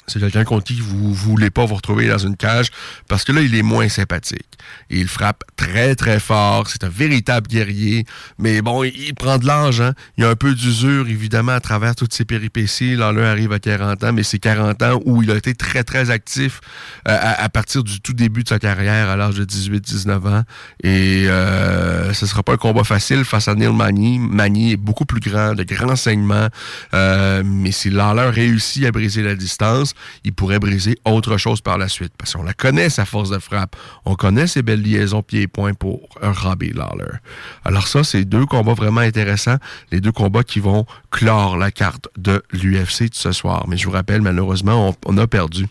c'est 0.07 0.21
quelqu'un 0.21 0.45
contre 0.45 0.65
qui 0.65 0.81
vous 0.81 1.13
voulez 1.13 1.51
pas 1.51 1.65
vous 1.65 1.75
retrouver 1.75 2.09
dans 2.09 2.19
une 2.19 2.37
cage 2.37 2.69
parce 3.09 3.25
que 3.25 3.33
là, 3.33 3.41
il 3.41 3.55
est 3.55 3.63
moins 3.63 3.89
sympathique. 3.89 4.47
Il 4.91 5.09
frappe 5.09 5.45
très, 5.57 5.95
très 5.95 6.21
fort. 6.21 6.69
C'est 6.69 6.85
un 6.85 6.89
véritable 6.89 7.49
guerrier. 7.49 8.05
Mais 8.39 8.63
bon, 8.63 8.85
il, 8.85 9.15
prend 9.15 9.39
de 9.39 9.47
l'âge. 9.47 9.81
Hein? 9.81 9.95
Il 10.17 10.23
y 10.23 10.27
a 10.27 10.31
un 10.31 10.35
peu 10.35 10.55
d'usure, 10.55 11.09
évidemment, 11.09 11.53
à 11.53 11.61
travers 11.61 11.95
toutes 11.95 12.13
ses 12.13 12.25
péripéties. 12.25 12.97
Là, 12.97 13.09
arrive 13.09 13.53
à 13.53 13.59
40 13.59 14.05
ans, 14.05 14.13
mais 14.13 14.23
c'est 14.23 14.39
40 14.39 14.83
ans 14.83 15.01
où 15.05 15.23
il 15.23 15.31
a 15.31 15.37
été 15.37 15.55
très, 15.55 15.85
très 15.85 16.11
actif 16.11 16.61
euh, 17.09 17.17
à, 17.21 17.49
partir 17.49 17.83
du 17.83 18.01
tout 18.01 18.13
début 18.13 18.45
de 18.45 18.49
sa 18.49 18.59
carrière 18.59 19.09
à 19.09 19.17
l'âge 19.17 19.37
de 19.37 19.45
18-19 19.45 20.29
ans. 20.29 20.43
Et 20.83 21.27
euh, 21.29 22.13
ce 22.13 22.27
sera 22.27 22.43
pas 22.43 22.55
un 22.55 22.59
combat 22.59 22.85
facile 22.85 23.25
face 23.25 23.49
à 23.49 23.55
Neil 23.55 23.73
Magny. 23.73 24.19
Magny 24.19 24.73
est 24.73 24.77
beaucoup 24.77 25.05
plus 25.05 25.21
grand, 25.21 25.55
de 25.55 25.65
grands 25.65 25.97
saignements. 25.97 26.49
Euh, 26.95 27.43
mais 27.45 27.73
si 27.73 27.91
Lawler 27.91 28.31
réussit 28.31 28.85
à 28.85 28.93
briser 28.93 29.23
la 29.23 29.35
distance, 29.35 29.95
il 30.25 30.33
pourrait 30.33 30.59
briser 30.59 30.99
autre 31.05 31.37
chose 31.37 31.61
par 31.61 31.79
la 31.79 31.89
suite. 31.89 32.13
Parce 32.19 32.35
qu'on 32.35 32.43
la 32.43 32.55
connaît, 32.55 32.91
sa 32.91 33.05
force 33.05 33.31
de 33.31 33.39
frappe. 33.39 33.77
On 34.05 34.15
connaît 34.15 34.47
ses 34.47 34.63
belles 34.63 34.83
liaisons 34.83 35.23
pieds-points 35.23 35.75
pour 35.75 36.09
Robbie 36.23 36.73
Lawler. 36.73 37.19
Alors 37.65 37.89
ça, 37.89 38.05
c'est 38.05 38.25
deux 38.25 38.47
combats 38.47 38.75
vraiment 38.75 39.01
intéressants. 39.01 39.57
Les 39.93 40.01
deux 40.01 40.13
combats 40.13 40.45
qui 40.45 40.61
vont 40.61 40.87
clore 41.11 41.57
la 41.57 41.71
carte 41.71 42.09
de 42.17 42.43
l'UFC 42.53 43.11
de 43.11 43.15
ce 43.15 43.33
soir. 43.33 43.67
Mais 43.69 43.77
je 43.77 43.87
vous 43.87 43.93
rappelle, 43.93 44.23
malheureusement, 44.23 44.95
on, 45.07 45.19
a 45.19 45.27
perdu 45.27 45.67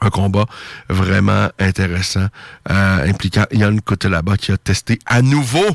un 0.00 0.10
combat 0.10 0.46
vraiment 0.88 1.48
intéressant 1.58 2.26
euh, 2.70 3.08
impliquant 3.08 3.44
Yann 3.52 3.80
là-bas 4.04 4.36
qui 4.36 4.52
a 4.52 4.56
testé 4.56 4.98
à 5.06 5.22
nouveau 5.22 5.66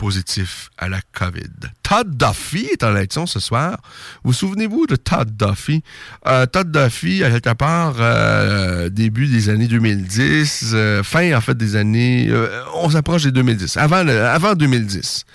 positif 0.00 0.70
à 0.78 0.88
la 0.88 1.00
COVID. 1.12 1.68
Todd 1.82 2.16
Duffy 2.16 2.64
est 2.72 2.82
en 2.82 2.96
élection 2.96 3.26
ce 3.26 3.38
soir. 3.38 3.76
Vous 4.24 4.32
souvenez-vous 4.32 4.86
de 4.86 4.96
Todd 4.96 5.36
Duffy? 5.36 5.82
Euh, 6.26 6.46
Todd 6.46 6.72
Duffy, 6.72 7.22
à 7.22 7.30
quelque 7.30 7.52
part, 7.52 7.96
euh, 8.00 8.88
début 8.88 9.26
des 9.26 9.50
années 9.50 9.68
2010, 9.68 10.70
euh, 10.72 11.02
fin 11.02 11.36
en 11.36 11.42
fait 11.42 11.54
des 11.54 11.76
années... 11.76 12.32
on 12.76 12.88
s'approche 12.88 13.24
des 13.24 13.30
2010, 13.30 13.76
avant, 13.76 14.08
avant 14.08 14.54
2010 14.54 15.26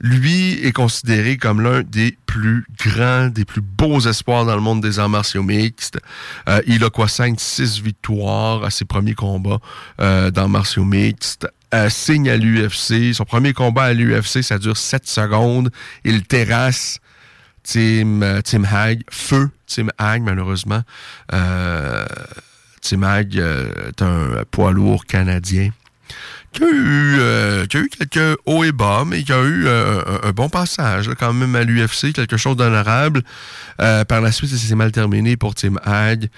lui 0.00 0.64
est 0.64 0.70
considéré 0.70 1.38
comme 1.38 1.60
l'un 1.60 1.82
des 1.82 2.16
plus 2.26 2.64
grands, 2.78 3.26
des 3.26 3.44
plus 3.44 3.62
beaux 3.62 3.98
espoirs 3.98 4.44
dans 4.44 4.54
le 4.54 4.60
monde 4.60 4.80
des 4.80 5.00
arts 5.00 5.08
martiaux 5.08 5.42
mixtes. 5.42 5.98
il 6.68 6.84
a 6.84 6.90
quoi, 6.90 7.06
5-6 7.06 7.82
victoires 7.82 8.62
à 8.62 8.70
ses 8.70 8.84
premiers 8.84 9.14
combats 9.14 9.58
dans 9.98 10.48
martiaux 10.48 10.84
mixtes. 10.84 11.48
Euh, 11.74 11.90
signe 11.90 12.30
à 12.30 12.36
l'UFC. 12.36 13.12
Son 13.12 13.24
premier 13.24 13.52
combat 13.52 13.84
à 13.84 13.92
l'UFC, 13.92 14.42
ça 14.42 14.58
dure 14.58 14.76
7 14.76 15.06
secondes. 15.06 15.70
Il 16.04 16.22
terrasse 16.22 16.98
Tim, 17.62 18.22
euh, 18.22 18.40
Tim 18.42 18.64
Hag. 18.64 19.02
Feu 19.10 19.50
Tim 19.66 19.88
Hag, 19.98 20.22
malheureusement. 20.22 20.82
Euh, 21.34 22.06
Tim 22.80 23.02
Hag 23.02 23.36
est 23.36 24.00
un 24.02 24.44
poids 24.50 24.72
lourd 24.72 25.04
canadien 25.04 25.70
qui 26.52 26.64
a 26.64 26.66
eu, 26.70 27.16
euh, 27.18 27.66
quelques 27.66 28.38
hauts 28.46 28.64
et 28.64 28.72
bas, 28.72 29.04
mais 29.06 29.22
qui 29.22 29.32
a 29.32 29.42
eu 29.42 29.66
euh, 29.66 30.02
un, 30.22 30.30
bon 30.32 30.48
passage 30.48 31.10
quand 31.18 31.32
même 31.32 31.54
à 31.54 31.62
l'UFC, 31.62 32.12
quelque 32.12 32.36
chose 32.36 32.56
d'honorable. 32.56 33.22
Euh, 33.80 34.04
par 34.04 34.20
la 34.20 34.32
suite, 34.32 34.50
ça 34.50 34.56
s'est 34.56 34.74
mal 34.74 34.92
terminé 34.92 35.36
pour 35.36 35.54
Tim 35.54 35.76
Hag, 35.84 36.28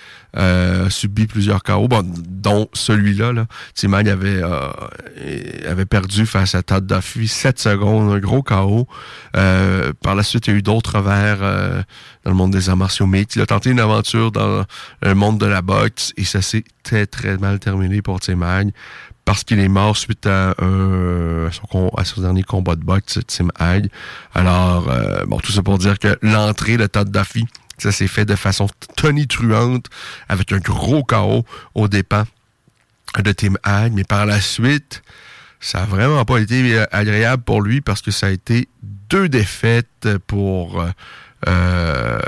subi 0.90 1.26
plusieurs 1.26 1.62
KO, 1.62 1.88
dont 2.02 2.68
celui-là. 2.72 3.32
Là. 3.32 3.46
Tim 3.74 3.92
Hag 3.92 4.08
avait, 4.08 4.42
avait 5.66 5.86
perdu 5.86 6.26
face 6.26 6.54
à 6.54 6.62
Todd 6.62 6.86
Duffy 6.86 7.28
7 7.28 7.58
secondes, 7.58 8.12
un 8.12 8.18
gros 8.18 8.42
KO. 8.42 8.86
par 9.32 10.14
la 10.14 10.22
suite, 10.22 10.46
il 10.48 10.50
y 10.50 10.54
a 10.54 10.58
eu 10.58 10.62
d'autres 10.62 10.98
revers 10.98 11.38
dans 12.24 12.30
le 12.30 12.36
monde 12.36 12.52
des 12.52 12.68
arts 12.68 12.76
martiaux 12.76 13.08
Il 13.34 13.40
a 13.40 13.46
tenté 13.46 13.70
une 13.70 13.80
aventure 13.80 14.32
dans 14.32 14.64
le 15.02 15.14
monde 15.14 15.38
de 15.38 15.46
la 15.46 15.62
boxe 15.62 16.12
et 16.16 16.24
ça 16.24 16.42
s'est 16.42 16.64
très, 16.82 17.06
très 17.06 17.36
mal 17.38 17.58
terminé 17.58 18.02
pour 18.02 18.20
Tim 18.20 18.42
Hag 18.42 18.72
parce 19.30 19.44
qu'il 19.44 19.60
est 19.60 19.68
mort 19.68 19.96
suite 19.96 20.26
à, 20.26 20.56
son, 21.52 22.20
dernier 22.20 22.42
combat 22.42 22.74
de 22.74 22.82
boxe, 22.82 23.20
Tim 23.28 23.46
Hag. 23.60 23.88
Alors, 24.34 24.90
euh, 24.90 25.24
bon, 25.24 25.38
tout 25.38 25.52
ça 25.52 25.62
pour 25.62 25.78
dire 25.78 26.00
que 26.00 26.18
l'entrée 26.20 26.76
de 26.76 26.88
Todd 26.88 27.12
Duffy, 27.12 27.46
ça 27.78 27.92
s'est 27.92 28.08
fait 28.08 28.24
de 28.24 28.34
façon 28.34 28.66
tonitruante, 28.96 29.86
avec 30.28 30.50
un 30.50 30.58
gros 30.58 31.04
chaos 31.04 31.44
au 31.76 31.86
dépens 31.86 32.24
de 33.22 33.30
Tim 33.30 33.54
Hag. 33.62 33.92
Mais 33.92 34.02
par 34.02 34.26
la 34.26 34.40
suite, 34.40 35.00
ça 35.60 35.82
a 35.82 35.86
vraiment 35.86 36.24
pas 36.24 36.38
été 36.38 36.76
euh, 36.76 36.84
agréable 36.90 37.44
pour 37.44 37.62
lui 37.62 37.80
parce 37.80 38.02
que 38.02 38.10
ça 38.10 38.26
a 38.26 38.30
été 38.30 38.68
deux 38.82 39.28
défaites 39.28 40.08
pour... 40.26 40.84
Euh, 41.48 42.18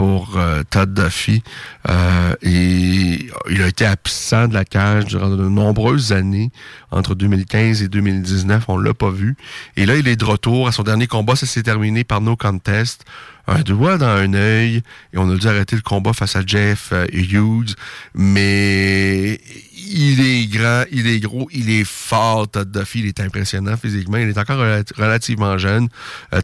pour 0.00 0.38
euh, 0.38 0.62
Todd 0.70 0.94
Duffy. 0.94 1.42
Euh, 1.90 2.34
et 2.40 3.28
il 3.50 3.62
a 3.62 3.66
été 3.66 3.84
absent 3.84 4.48
de 4.48 4.54
la 4.54 4.64
cage 4.64 5.04
durant 5.04 5.28
de 5.28 5.46
nombreuses 5.46 6.12
années, 6.12 6.50
entre 6.90 7.14
2015 7.14 7.82
et 7.82 7.88
2019. 7.88 8.64
On 8.68 8.78
l'a 8.78 8.94
pas 8.94 9.10
vu. 9.10 9.36
Et 9.76 9.86
là, 9.86 9.96
il 9.96 10.08
est 10.08 10.16
de 10.16 10.24
retour. 10.24 10.68
À 10.68 10.72
son 10.72 10.82
dernier 10.82 11.06
combat, 11.06 11.36
ça 11.36 11.46
s'est 11.46 11.62
terminé 11.62 12.04
par 12.04 12.20
no 12.20 12.36
contest 12.36 13.04
un 13.46 13.62
doigt 13.62 13.98
dans 13.98 14.06
un 14.06 14.32
œil 14.34 14.82
et 15.12 15.18
on 15.18 15.28
a 15.28 15.36
dû 15.36 15.48
arrêter 15.48 15.74
le 15.74 15.82
combat 15.82 16.12
face 16.12 16.36
à 16.36 16.42
Jeff 16.46 16.92
Hughes. 17.12 17.74
Mais 18.14 19.40
il 19.74 20.20
est 20.20 20.46
grand, 20.46 20.84
il 20.92 21.06
est 21.08 21.20
gros, 21.20 21.48
il 21.52 21.70
est 21.70 21.84
fort, 21.84 22.48
Todd 22.48 22.70
Duffy, 22.70 23.00
il 23.00 23.06
est 23.06 23.20
impressionnant 23.20 23.76
physiquement. 23.76 24.18
Il 24.18 24.28
est 24.28 24.38
encore 24.38 24.58
relativement 24.58 25.58
jeune, 25.58 25.88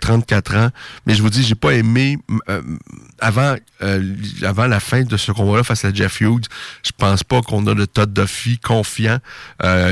34 0.01 0.55
euh, 0.55 0.67
ans. 0.67 0.71
Mais 1.07 1.15
je 1.15 1.23
vous 1.23 1.31
dis, 1.31 1.43
j'ai 1.43 1.55
pas 1.55 1.75
aimé 1.75 2.19
euh, 2.49 2.63
avant 3.21 3.57
euh, 3.83 4.15
avant 4.43 4.67
la 4.67 4.81
fin 4.81 5.03
de 5.03 5.17
ce 5.17 5.33
combat-là 5.33 5.65
face 5.65 5.85
à 5.85 5.93
Jeff 5.93 6.21
Hughes. 6.21 6.47
Je 6.83 6.93
pense 6.97 7.25
pas 7.25 7.43
qu'on 7.43 7.67
a 7.67 7.75
le 7.75 7.87
Todd 7.87 8.13
Duffy 8.13 8.59
confiant 8.59 9.19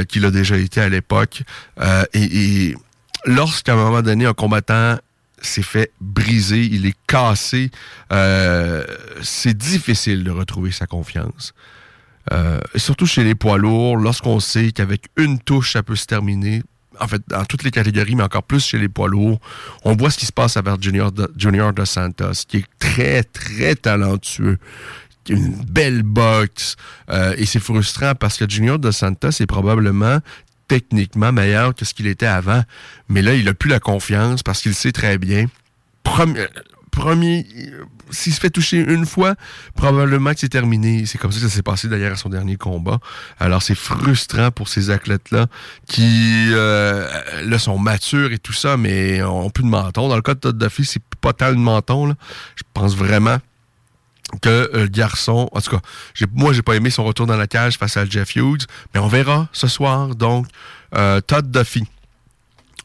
qu'il 0.08 0.24
a 0.24 0.30
déjà 0.30 0.56
été 0.56 0.80
à 0.80 0.88
l'époque. 0.88 1.42
et, 2.12 2.68
et 2.68 2.76
lorsqu'à 3.24 3.72
un 3.72 3.76
moment 3.76 4.02
donné, 4.02 4.26
un 4.26 4.34
combattant 4.34 4.98
s'est 5.40 5.62
fait 5.62 5.92
briser, 6.00 6.64
il 6.64 6.86
est 6.86 6.96
cassé, 7.06 7.70
c'est 9.22 9.56
difficile 9.56 10.24
de 10.24 10.30
retrouver 10.30 10.70
sa 10.70 10.86
confiance. 10.86 11.54
Euh, 12.32 12.60
surtout 12.76 13.06
chez 13.06 13.24
les 13.24 13.34
poids 13.34 13.58
lourds, 13.58 13.96
lorsqu'on 13.96 14.40
sait 14.40 14.72
qu'avec 14.72 15.06
une 15.16 15.38
touche, 15.38 15.72
ça 15.72 15.82
peut 15.82 15.96
se 15.96 16.06
terminer. 16.06 16.62
En 17.00 17.08
fait, 17.08 17.22
dans 17.28 17.44
toutes 17.44 17.64
les 17.64 17.70
catégories, 17.70 18.14
mais 18.14 18.22
encore 18.22 18.42
plus 18.42 18.64
chez 18.64 18.78
les 18.78 18.88
poids 18.88 19.08
lourds, 19.08 19.40
on 19.84 19.94
voit 19.94 20.10
ce 20.10 20.18
qui 20.18 20.26
se 20.26 20.32
passe 20.32 20.56
avec 20.56 20.82
Junior 20.82 21.12
de, 21.12 21.84
Santos, 21.84 22.44
qui 22.48 22.58
est 22.58 22.66
très, 22.78 23.22
très 23.22 23.74
talentueux 23.74 24.58
une 25.28 25.54
belle 25.54 26.02
boxe. 26.02 26.76
Euh, 27.10 27.34
et 27.38 27.46
c'est 27.46 27.60
frustrant 27.60 28.14
parce 28.14 28.36
que 28.36 28.48
Junior 28.48 28.78
de 28.78 28.90
Santos 28.90 29.30
est 29.40 29.46
probablement 29.46 30.18
techniquement 30.68 31.32
meilleur 31.32 31.74
que 31.74 31.84
ce 31.84 31.94
qu'il 31.94 32.06
était 32.06 32.26
avant. 32.26 32.62
Mais 33.08 33.22
là, 33.22 33.34
il 33.34 33.48
a 33.48 33.54
plus 33.54 33.70
la 33.70 33.80
confiance 33.80 34.42
parce 34.42 34.60
qu'il 34.60 34.74
sait 34.74 34.92
très 34.92 35.18
bien. 35.18 35.46
S'il 38.10 38.32
se 38.32 38.40
fait 38.40 38.50
toucher 38.50 38.78
une 38.78 39.06
fois, 39.06 39.34
probablement 39.74 40.32
que 40.32 40.40
c'est 40.40 40.48
terminé. 40.48 41.06
C'est 41.06 41.18
comme 41.18 41.32
ça 41.32 41.40
que 41.40 41.48
ça 41.48 41.54
s'est 41.54 41.62
passé 41.62 41.88
d'ailleurs 41.88 42.12
à 42.12 42.16
son 42.16 42.28
dernier 42.28 42.56
combat. 42.56 42.98
Alors 43.38 43.62
c'est 43.62 43.74
frustrant 43.74 44.50
pour 44.50 44.68
ces 44.68 44.90
athlètes-là 44.90 45.46
qui 45.86 46.50
euh, 46.52 47.58
sont 47.58 47.78
matures 47.78 48.32
et 48.32 48.38
tout 48.38 48.52
ça, 48.52 48.76
mais 48.76 49.22
ont 49.22 49.50
plus 49.50 49.64
de 49.64 49.68
menton. 49.68 50.08
Dans 50.08 50.16
le 50.16 50.22
cas 50.22 50.34
de 50.34 50.40
Todd 50.40 50.58
Duffy, 50.58 50.84
c'est 50.84 51.02
pas 51.20 51.32
tant 51.32 51.50
de 51.50 51.58
menton. 51.58 52.14
Je 52.56 52.62
pense 52.72 52.96
vraiment 52.96 53.38
que 54.40 54.48
euh, 54.48 54.82
le 54.82 54.88
garçon, 54.88 55.48
en 55.52 55.60
tout 55.60 55.70
cas, 55.70 55.80
moi 56.32 56.52
j'ai 56.52 56.62
pas 56.62 56.74
aimé 56.74 56.90
son 56.90 57.04
retour 57.04 57.26
dans 57.26 57.36
la 57.36 57.46
cage 57.46 57.78
face 57.78 57.96
à 57.96 58.04
Jeff 58.04 58.34
Hughes, 58.36 58.66
mais 58.92 59.00
on 59.00 59.08
verra 59.08 59.48
ce 59.52 59.66
soir. 59.66 60.14
Donc, 60.14 60.46
euh, 60.96 61.20
Todd 61.20 61.50
Duffy, 61.50 61.84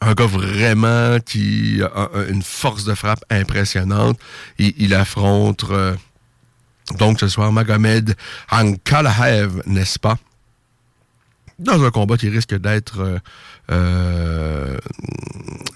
un 0.02 0.14
gars 0.14 0.26
vraiment 0.26 1.20
qui 1.20 1.82
a 1.84 2.10
une 2.30 2.42
force 2.42 2.86
de 2.86 2.96
frappe 2.96 3.24
impressionnante. 3.30 4.18
Et 4.58 4.76
il 4.78 4.94
affronte 4.94 5.66
euh, 5.70 5.96
donc 6.98 7.20
ce 7.20 7.28
soir 7.28 7.52
Magomed 7.52 8.16
Ankalaev, 8.52 9.62
n'est-ce 9.66 10.00
pas? 10.00 10.18
Dans 11.58 11.84
un 11.84 11.92
combat 11.92 12.16
qui 12.18 12.30
risque 12.30 12.56
d'être 12.56 13.02
euh, 13.02 13.20
euh, 13.72 14.78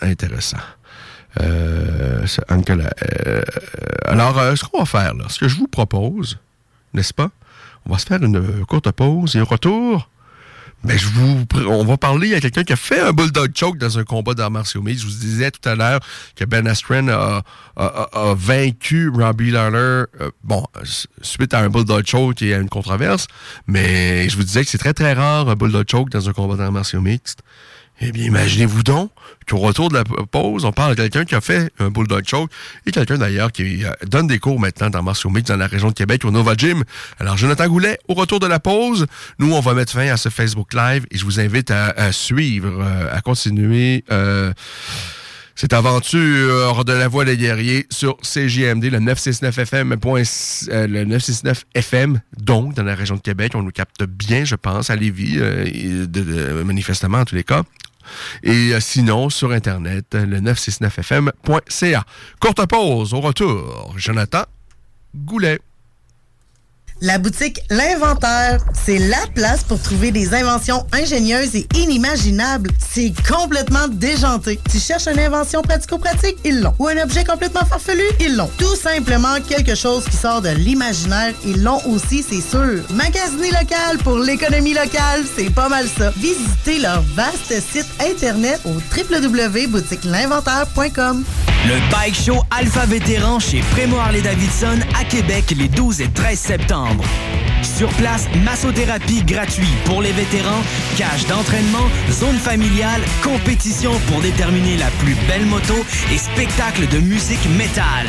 intéressant. 0.02 0.58
alors, 4.06 4.58
ce 4.58 4.64
qu'on 4.64 4.80
va 4.80 4.86
faire, 4.86 5.14
là, 5.16 5.26
ce 5.28 5.40
que 5.40 5.48
je 5.50 5.58
vous 5.58 5.68
propose, 5.68 6.40
n'est-ce 6.94 7.14
pas? 7.14 7.30
On 7.86 7.92
va 7.92 7.98
se 7.98 8.06
faire 8.06 8.24
une 8.24 8.66
courte 8.66 8.90
pause 8.92 9.36
et 9.36 9.40
un 9.40 9.44
retour 9.44 10.10
ben, 10.84 10.98
je 10.98 11.08
vous, 11.08 11.46
on 11.68 11.86
va 11.86 11.98
parler 11.98 12.36
à 12.36 12.42
quelqu'un 12.42 12.64
qui 12.64 12.74
a 12.74 12.76
fait 12.76 13.00
un 13.00 13.14
bulldog 13.14 13.52
choke 13.56 13.78
dans 13.78 14.00
un 14.00 14.04
combat 14.04 14.34
d'arts 14.34 14.52
martiaux 14.52 14.84
Je 14.86 15.06
vous 15.06 15.12
disais 15.12 15.50
tout 15.50 15.68
à 15.68 15.76
l'heure 15.76 16.02
que 16.36 16.44
Ben 16.44 16.68
Askren 16.68 17.10
a, 17.10 17.44
vaincu 18.36 19.10
Robbie 19.10 19.52
Lawler, 19.52 19.78
euh, 19.78 20.32
bon, 20.44 20.66
suite 21.22 21.54
à 21.54 21.60
un 21.60 21.70
bulldog 21.70 22.06
choke 22.06 22.42
et 22.42 22.54
à 22.54 22.58
une 22.58 22.70
controverse. 22.70 23.28
Mais 23.66 24.28
je 24.28 24.36
vous 24.36 24.44
disais 24.44 24.64
que 24.64 24.70
c'est 24.70 24.78
très, 24.78 24.94
très 24.94 25.14
rare 25.14 25.48
un 25.48 25.56
bulldog 25.56 25.86
choke 25.90 26.10
dans 26.10 26.28
un 26.30 26.34
combat 26.34 26.58
d'arts 26.58 26.72
martiaux 26.72 27.02
mixte. 27.02 27.40
Eh 28.02 28.12
bien, 28.12 28.26
imaginez-vous 28.26 28.84
donc 28.84 29.12
qu'au 29.48 29.58
retour 29.58 29.90
de 29.90 29.96
la 29.96 30.04
pause, 30.04 30.66
on 30.66 30.72
parle 30.72 30.96
de 30.96 31.02
quelqu'un 31.02 31.26
qui 31.26 31.36
a 31.36 31.42
fait 31.42 31.72
un 31.80 31.90
bulldog 31.90 32.24
choke 32.28 32.50
et 32.86 32.92
quelqu'un 32.92 33.18
d'ailleurs 33.18 33.52
qui 33.52 33.86
euh, 33.86 33.92
donne 34.06 34.28
des 34.28 34.40
cours 34.40 34.60
maintenant 34.60 34.90
dans 34.90 35.04
Martial 35.04 35.32
Mix 35.32 35.50
dans 35.50 35.58
la 35.58 35.68
région 35.68 35.90
de 35.90 35.94
Québec 35.94 36.26
au 36.26 36.32
Nova 36.32 36.56
Gym. 36.58 36.84
Alors, 37.20 37.38
Jonathan 37.38 37.68
Goulet, 37.68 38.00
au 38.08 38.14
retour 38.14 38.40
de 38.40 38.48
la 38.48 38.60
pause, 38.60 39.06
nous, 39.40 39.54
on 39.54 39.60
va 39.60 39.74
mettre 39.74 39.94
fin 39.94 40.08
à 40.08 40.18
ce 40.18 40.30
Facebook 40.30 40.74
Live 40.74 41.06
et 41.12 41.18
je 41.18 41.26
vous 41.26 41.40
invite 41.40 41.72
à, 41.72 42.12
suivre, 42.12 42.82
euh, 42.82 43.16
à 43.16 43.22
continuer. 43.22 44.04
Euh, 44.12 44.54
cette 45.56 45.74
aventure 45.74 46.84
de 46.86 46.94
la 46.94 47.08
voix 47.08 47.26
des 47.26 47.38
guerriers 47.38 47.86
sur 47.90 48.18
CJMD, 48.18 48.86
le 48.86 49.00
969 49.00 49.58
FM, 49.60 49.90
le 49.90 51.04
969 51.06 51.66
FM, 51.76 52.22
donc 52.38 52.74
dans 52.74 52.84
la 52.84 52.96
région 52.96 53.16
de 53.16 53.22
Québec. 53.22 53.54
On 53.56 53.62
nous 53.62 53.72
capte 53.72 54.04
bien, 54.04 54.46
je 54.46 54.56
pense, 54.56 54.90
à 54.90 54.96
Lévis, 54.96 55.40
manifestement 56.66 57.20
en 57.20 57.26
tous 57.26 57.36
les 57.36 57.44
cas. 57.44 57.64
Et 58.44 58.74
euh, 58.74 58.80
sinon, 58.80 59.30
sur 59.30 59.52
Internet, 59.52 60.14
le 60.14 60.40
969fm.ca. 60.40 62.04
Courte 62.40 62.66
pause, 62.68 63.14
au 63.14 63.22
retour. 63.22 63.94
Jonathan 63.98 64.44
Goulet. 65.16 65.60
La 67.04 67.18
boutique 67.18 67.60
L'Inventaire, 67.70 68.60
c'est 68.86 68.98
la 68.98 69.28
place 69.36 69.66
pour 69.66 69.82
trouver 69.82 70.12
des 70.12 70.34
inventions 70.34 70.88
ingénieuses 70.94 71.54
et 71.54 71.68
inimaginables. 71.76 72.72
C'est 72.80 73.12
complètement 73.28 73.90
déjanté. 73.90 74.58
Tu 74.72 74.80
cherches 74.80 75.08
une 75.08 75.20
invention 75.20 75.62
pratico-pratique? 75.62 76.38
Ils 76.46 76.62
l'ont. 76.62 76.74
Ou 76.80 76.88
un 76.88 77.04
objet 77.04 77.26
complètement 77.26 77.66
farfelu? 77.66 78.06
Ils 78.22 78.38
l'ont. 78.38 78.50
Tout 78.58 78.78
simplement 78.78 79.36
quelque 79.46 79.76
chose 79.76 80.06
qui 80.06 80.16
sort 80.16 80.42
de 80.42 80.52
l'imaginaire? 80.52 81.34
Ils 81.46 81.62
l'ont 81.62 81.82
aussi, 81.88 82.24
c'est 82.24 82.40
sûr. 82.40 82.80
Magasiner 82.92 83.52
local 83.52 83.98
pour 84.02 84.20
l'économie 84.20 84.74
locale, 84.74 85.26
c'est 85.36 85.54
pas 85.54 85.68
mal 85.68 85.90
ça. 85.98 86.14
Visitez 86.16 86.80
leur 86.80 87.02
vaste 87.16 87.54
site 87.70 87.90
internet 88.00 88.62
au 88.64 88.76
www.boutiquelinventaire.com. 88.98 91.26
Le 91.66 91.92
Bike 91.92 92.16
Show 92.16 92.42
Alpha 92.52 92.86
Vétéran 92.86 93.40
chez 93.40 93.60
Prémo 93.72 93.98
Harley-Davidson 93.98 94.80
à 95.00 95.04
Québec 95.04 95.54
les 95.58 95.68
12 95.68 96.00
et 96.02 96.10
13 96.10 96.40
septembre. 96.40 96.93
Sur 97.62 97.90
place, 97.94 98.28
massothérapie 98.44 99.24
gratuite 99.24 99.76
pour 99.86 100.02
les 100.02 100.12
vétérans, 100.12 100.62
cage 100.98 101.26
d'entraînement, 101.28 101.90
zone 102.12 102.38
familiale, 102.38 103.02
compétition 103.24 103.92
pour 104.08 104.22
déterminer 104.22 104.78
la 104.78 104.90
plus 105.00 105.16
belle 105.28 105.46
moto 105.46 105.74
et 106.12 106.18
spectacle 106.18 106.88
de 106.88 107.00
musique 107.00 107.46
métal. 107.58 108.08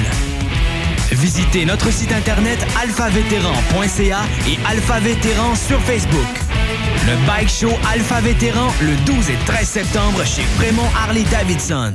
Visitez 1.13 1.65
notre 1.65 1.91
site 1.93 2.13
internet 2.13 2.59
alphavétéran.ca 2.81 4.21
et 4.49 4.59
Alpha 4.69 5.01
Vétéran 5.01 5.55
sur 5.55 5.81
Facebook. 5.81 6.27
Le 7.07 7.27
Bike 7.27 7.49
Show 7.49 7.73
Alpha 7.93 8.21
Vétéran 8.21 8.73
le 8.81 8.97
12 9.07 9.31
et 9.31 9.39
13 9.47 9.67
septembre 9.67 10.25
chez 10.25 10.43
Fremont 10.43 10.89
Harley 10.97 11.25
Davidson. 11.31 11.95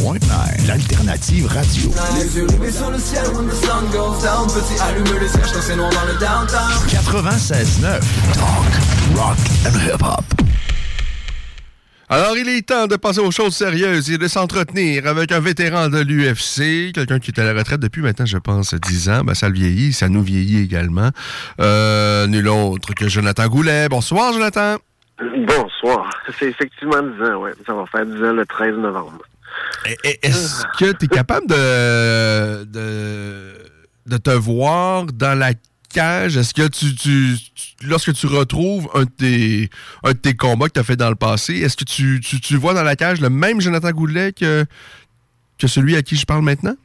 96.9, 0.00 0.66
l'alternative 0.66 1.46
radio. 1.46 1.90
Les 2.16 2.34
yeux 2.34 2.46
rivés 2.46 2.72
sur 2.72 2.90
le 2.90 2.98
ciel 2.98 3.22
when 3.34 3.46
the 3.46 3.52
sun 3.52 3.84
goes 3.92 4.22
down. 4.22 4.46
Petit 4.48 4.80
allume 4.80 5.20
le 5.20 5.28
ciel, 5.28 5.44
c'est 5.60 5.76
noir 5.76 5.90
dans 5.90 6.06
le 6.10 6.18
downtown. 6.18 6.70
96.9, 6.88 8.00
talk, 8.32 9.14
rock 9.14 9.36
and 9.66 9.78
hip-hop. 9.86 10.24
Alors, 12.08 12.34
il 12.38 12.48
est 12.48 12.66
temps 12.66 12.86
de 12.86 12.96
passer 12.96 13.20
aux 13.20 13.30
choses 13.30 13.54
sérieuses 13.54 14.10
et 14.10 14.16
de 14.16 14.26
s'entretenir 14.26 15.06
avec 15.06 15.32
un 15.32 15.40
vétéran 15.40 15.90
de 15.90 16.00
l'UFC, 16.00 16.92
quelqu'un 16.94 17.18
qui 17.18 17.30
est 17.30 17.38
à 17.38 17.44
la 17.44 17.52
retraite 17.52 17.80
depuis 17.80 18.00
maintenant, 18.00 18.24
je 18.24 18.38
pense, 18.38 18.72
10 18.72 19.10
ans. 19.10 19.20
Ben, 19.22 19.34
ça 19.34 19.48
le 19.48 19.54
vieillit, 19.54 19.92
ça 19.92 20.08
nous 20.08 20.22
vieillit 20.22 20.62
également. 20.62 21.10
Euh, 21.60 22.26
nul 22.26 22.48
autre 22.48 22.94
que 22.94 23.06
Jonathan 23.06 23.46
Goulet. 23.48 23.90
Bonsoir, 23.90 24.32
Jonathan. 24.32 24.76
Bonsoir. 25.20 26.08
C'est 26.38 26.46
effectivement 26.46 27.02
10 27.02 27.22
ans, 27.22 27.42
oui. 27.42 27.50
Ça 27.66 27.74
va 27.74 27.84
faire 27.84 28.06
10 28.06 28.14
ans 28.24 28.32
le 28.32 28.46
13 28.46 28.76
novembre. 28.76 29.20
Est-ce 30.04 30.64
que 30.78 30.92
tu 30.92 31.06
es 31.06 31.08
capable 31.08 31.46
de, 31.46 32.64
de, 32.64 34.16
te 34.16 34.30
voir 34.30 35.06
dans 35.06 35.38
la 35.38 35.52
cage? 35.92 36.36
Est-ce 36.36 36.54
que 36.54 36.68
tu, 36.68 36.94
tu, 36.94 37.36
lorsque 37.86 38.12
tu 38.12 38.26
retrouves 38.26 38.88
un 38.94 39.04
de 39.04 39.10
tes, 39.10 39.70
un 40.04 40.12
de 40.12 40.18
tes 40.18 40.34
combats 40.34 40.68
que 40.68 40.74
tu 40.74 40.80
as 40.80 40.84
fait 40.84 40.96
dans 40.96 41.08
le 41.08 41.16
passé, 41.16 41.54
est-ce 41.60 41.76
que 41.76 41.84
tu, 41.84 42.20
tu, 42.20 42.56
vois 42.56 42.74
dans 42.74 42.82
la 42.82 42.96
cage 42.96 43.20
le 43.20 43.30
même 43.30 43.60
Jonathan 43.60 43.90
Goulet 43.90 44.32
que, 44.32 44.64
que 45.58 45.66
celui 45.66 45.96
à 45.96 46.02
qui 46.02 46.16
je 46.16 46.26
parle 46.26 46.42
maintenant? 46.42 46.76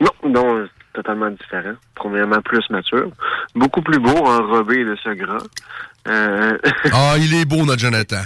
Non, 0.00 0.10
non, 0.28 0.68
totalement 0.92 1.30
différent. 1.30 1.74
Premièrement, 1.94 2.40
plus 2.42 2.64
mature. 2.70 3.10
Beaucoup 3.54 3.82
plus 3.82 3.98
beau, 3.98 4.16
enrobé 4.16 4.84
de 4.84 4.96
ce 5.02 5.10
grand. 5.10 5.44
Euh, 6.06 6.58
ah, 6.92 7.14
il 7.18 7.34
est 7.34 7.44
beau, 7.44 7.64
notre 7.64 7.80
Jonathan. 7.80 8.22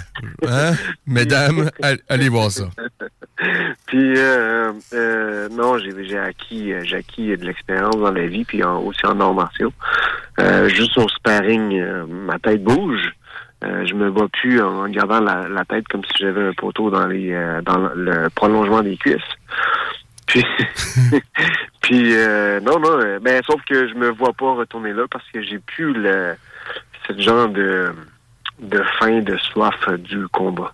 Hein? 0.47 0.73
Mesdames, 1.05 1.69
allez 2.09 2.29
voir 2.29 2.51
ça. 2.51 2.69
Puis, 3.87 4.13
euh, 4.17 4.71
euh, 4.93 5.49
non, 5.49 5.77
j'ai 5.77 6.17
acquis, 6.17 6.73
j'ai 6.83 6.97
acquis 6.97 7.37
de 7.37 7.45
l'expérience 7.45 7.95
dans 7.95 8.11
la 8.11 8.27
vie, 8.27 8.43
puis 8.43 8.63
aussi 8.63 9.05
en 9.05 9.19
arts 9.19 9.33
martiaux. 9.33 9.71
juste 10.67 10.97
au 10.97 11.07
sparring, 11.07 11.81
ma 12.07 12.37
tête 12.39 12.63
bouge. 12.63 13.13
je 13.61 13.93
me 13.93 14.09
vois 14.09 14.27
plus 14.27 14.61
en 14.61 14.87
gardant 14.89 15.21
la, 15.21 15.65
tête 15.65 15.87
comme 15.87 16.03
si 16.03 16.11
j'avais 16.19 16.47
un 16.47 16.53
poteau 16.53 16.89
dans 16.89 17.07
le 17.07 18.27
prolongement 18.29 18.81
des 18.81 18.97
cuisses. 18.97 19.21
Puis, 21.81 22.13
non, 22.63 22.79
non, 22.79 23.19
ben, 23.21 23.41
sauf 23.45 23.61
que 23.63 23.87
je 23.87 23.93
me 23.95 24.09
vois 24.09 24.33
pas 24.33 24.53
retourner 24.53 24.93
là 24.93 25.05
parce 25.09 25.25
que 25.31 25.41
j'ai 25.41 25.59
plus 25.59 25.93
le 25.93 26.35
ce 27.07 27.21
genre 27.21 27.49
de, 27.49 27.91
de 28.59 28.83
faim, 28.99 29.21
de 29.21 29.37
soif 29.37 29.89
du 29.97 30.27
combat. 30.27 30.73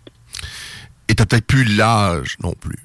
Et 1.09 1.15
t'as 1.15 1.25
peut-être 1.25 1.47
plus 1.47 1.63
l'âge 1.63 2.35
non 2.43 2.53
plus. 2.53 2.79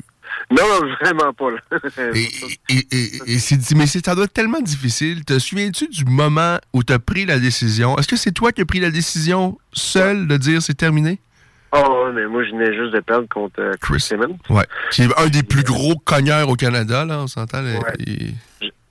Non, 0.51 0.63
vraiment 1.01 1.33
pas. 1.33 1.51
et, 2.15 2.29
et, 2.69 3.39
mais 3.77 3.87
ça 3.87 4.15
doit 4.15 4.25
être 4.25 4.33
tellement 4.33 4.61
difficile. 4.61 5.25
Te 5.25 5.39
souviens-tu 5.39 5.89
du 5.89 6.05
moment 6.05 6.59
où 6.73 6.83
tu 6.83 6.93
as 6.93 6.99
pris 6.99 7.25
la 7.25 7.39
décision? 7.39 7.97
Est-ce 7.99 8.09
que 8.09 8.17
c'est 8.17 8.33
toi 8.33 8.53
qui 8.53 8.61
as 8.61 8.65
pris 8.65 8.81
la 8.81 8.91
décision 8.91 9.59
seul 9.73 10.27
de 10.27 10.37
dire 10.37 10.63
c'est 10.63 10.75
terminé? 10.75 11.21
Oh, 11.73 12.11
mais 12.13 12.27
moi, 12.27 12.43
je 12.45 12.51
venais 12.51 12.75
juste 12.75 12.93
de 12.95 13.01
perdre 13.01 13.29
contre 13.29 13.73
Chris 13.81 14.01
Simmons. 14.01 14.39
Ouais. 14.49 14.67
Qui 14.91 15.03
est 15.03 15.19
un 15.19 15.29
des 15.29 15.45
plus 15.45 15.63
gros 15.63 15.95
cogneurs 15.97 16.49
au 16.49 16.57
Canada, 16.57 17.05
là, 17.05 17.21
on 17.21 17.27
s'entend. 17.29 17.63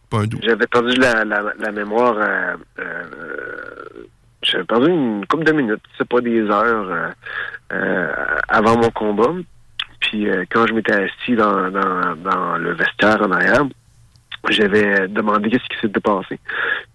pas 0.10 0.20
un 0.20 0.28
doute. 0.28 0.42
J'avais 0.46 0.68
perdu 0.68 0.96
la, 0.96 1.26
la, 1.26 1.54
la 1.60 1.72
mémoire. 1.74 2.16
euh, 2.18 2.56
euh, 2.80 4.08
j'avais 4.42 4.64
perdu 4.64 4.90
une 4.90 5.26
couple 5.26 5.44
de 5.44 5.52
minutes, 5.52 5.84
c'est 5.98 6.08
pas 6.08 6.22
des 6.22 6.42
heures 6.42 6.90
euh, 6.90 7.10
euh, 7.74 8.14
avant 8.48 8.78
mon 8.78 8.90
combat. 8.92 9.34
Puis 10.00 10.30
euh, 10.30 10.46
quand 10.50 10.66
je 10.68 10.74
m'étais 10.74 10.94
assis 10.94 11.36
dans, 11.36 11.70
dans, 11.70 12.16
dans 12.16 12.58
le 12.58 12.74
vestiaire 12.74 13.22
en 13.22 13.32
arrière, 13.32 13.66
j'avais 14.50 15.08
demandé 15.08 15.50
qu'est-ce 15.50 15.68
qui 15.70 15.80
s'était 15.82 16.00
passé. 16.00 16.40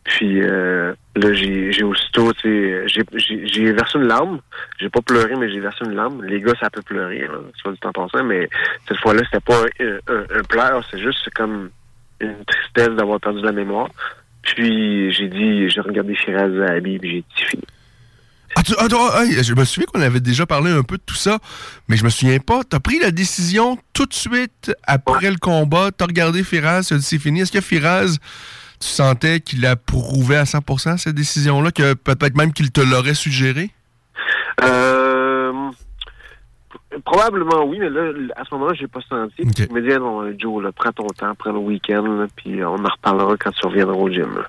Puis 0.04 0.42
euh, 0.42 0.94
là, 1.16 1.32
j'ai, 1.34 1.72
j'ai 1.72 1.82
aussitôt, 1.82 2.32
tu 2.32 2.48
sais, 2.48 2.88
j'ai, 2.88 3.46
j'ai, 3.46 3.72
versé 3.72 3.98
une 3.98 4.06
larme. 4.06 4.40
J'ai 4.78 4.88
pas 4.88 5.02
pleuré, 5.02 5.34
mais 5.36 5.50
j'ai 5.50 5.60
versé 5.60 5.84
une 5.84 5.94
larme. 5.94 6.24
Les 6.24 6.40
gars, 6.40 6.54
ça 6.60 6.70
peut 6.70 6.82
pleurer, 6.82 7.20
là, 7.20 7.38
soit 7.56 7.72
du 7.72 7.78
temps 7.78 7.92
passant, 7.92 8.24
mais 8.24 8.48
cette 8.88 8.98
fois-là, 8.98 9.22
c'était 9.24 9.44
pas 9.44 9.60
un, 9.80 10.12
un, 10.12 10.38
un 10.38 10.42
pleur, 10.48 10.84
c'est 10.90 10.98
juste 10.98 11.28
comme 11.34 11.70
une 12.20 12.44
tristesse 12.44 12.94
d'avoir 12.96 13.20
perdu 13.20 13.42
la 13.42 13.52
mémoire. 13.52 13.88
Puis 14.44 15.12
j'ai 15.12 15.28
dit, 15.28 15.68
j'ai 15.70 15.80
regardé 15.80 16.14
Shiraz 16.14 16.50
Zahabi, 16.50 16.98
puis 16.98 17.10
j'ai 17.10 17.20
dit 17.20 17.44
fini. 17.50 17.62
Ah, 18.56 18.62
tu- 18.62 18.74
ah, 18.78 18.86
toi, 18.88 19.24
hey, 19.24 19.42
je 19.42 19.52
me 19.54 19.64
souviens 19.64 19.86
qu'on 19.92 20.00
avait 20.00 20.20
déjà 20.20 20.46
parlé 20.46 20.70
un 20.70 20.82
peu 20.84 20.96
de 20.96 21.02
tout 21.04 21.16
ça, 21.16 21.38
mais 21.88 21.96
je 21.96 22.04
me 22.04 22.10
souviens 22.10 22.38
pas. 22.38 22.60
T'as 22.68 22.78
pris 22.78 23.00
la 23.00 23.10
décision 23.10 23.78
tout 23.92 24.06
de 24.06 24.14
suite 24.14 24.72
après 24.84 25.30
le 25.30 25.38
combat. 25.38 25.90
T'as 25.96 26.06
regardé 26.06 26.44
Firaz, 26.44 26.84
tu 26.86 26.94
as 26.94 26.98
dit 26.98 27.02
c'est 27.04 27.18
fini. 27.18 27.40
Est-ce 27.40 27.50
que 27.50 27.60
Firaz, 27.60 28.18
tu 28.78 28.86
sentais 28.88 29.40
qu'il 29.40 29.66
approuvait 29.66 30.36
à 30.36 30.44
100% 30.44 30.98
cette 30.98 31.16
décision-là, 31.16 31.72
que 31.72 31.94
peut-être 31.94 32.36
même 32.36 32.52
qu'il 32.52 32.70
te 32.70 32.80
l'aurait 32.80 33.14
suggéré? 33.14 33.70
Euh, 34.62 35.13
probablement 37.04 37.64
oui, 37.64 37.78
mais 37.78 37.88
là, 37.90 38.12
à 38.36 38.44
ce 38.44 38.54
moment-là, 38.54 38.74
j'ai 38.74 38.86
pas 38.86 39.00
senti. 39.08 39.34
Il 39.38 39.72
me 39.72 39.80
dit, 39.80 39.92
Ah 39.92 39.98
non, 39.98 40.30
Joe, 40.38 40.62
là, 40.62 40.72
prends 40.72 40.92
ton 40.92 41.06
temps, 41.08 41.34
prends 41.34 41.52
le 41.52 41.58
week-end, 41.58 42.26
puis 42.36 42.62
on 42.64 42.74
en 42.74 42.88
reparlera 42.88 43.36
quand 43.38 43.50
tu 43.52 43.66
reviendras 43.66 43.96
au 43.96 44.08
gym. 44.10 44.34
là. 44.36 44.46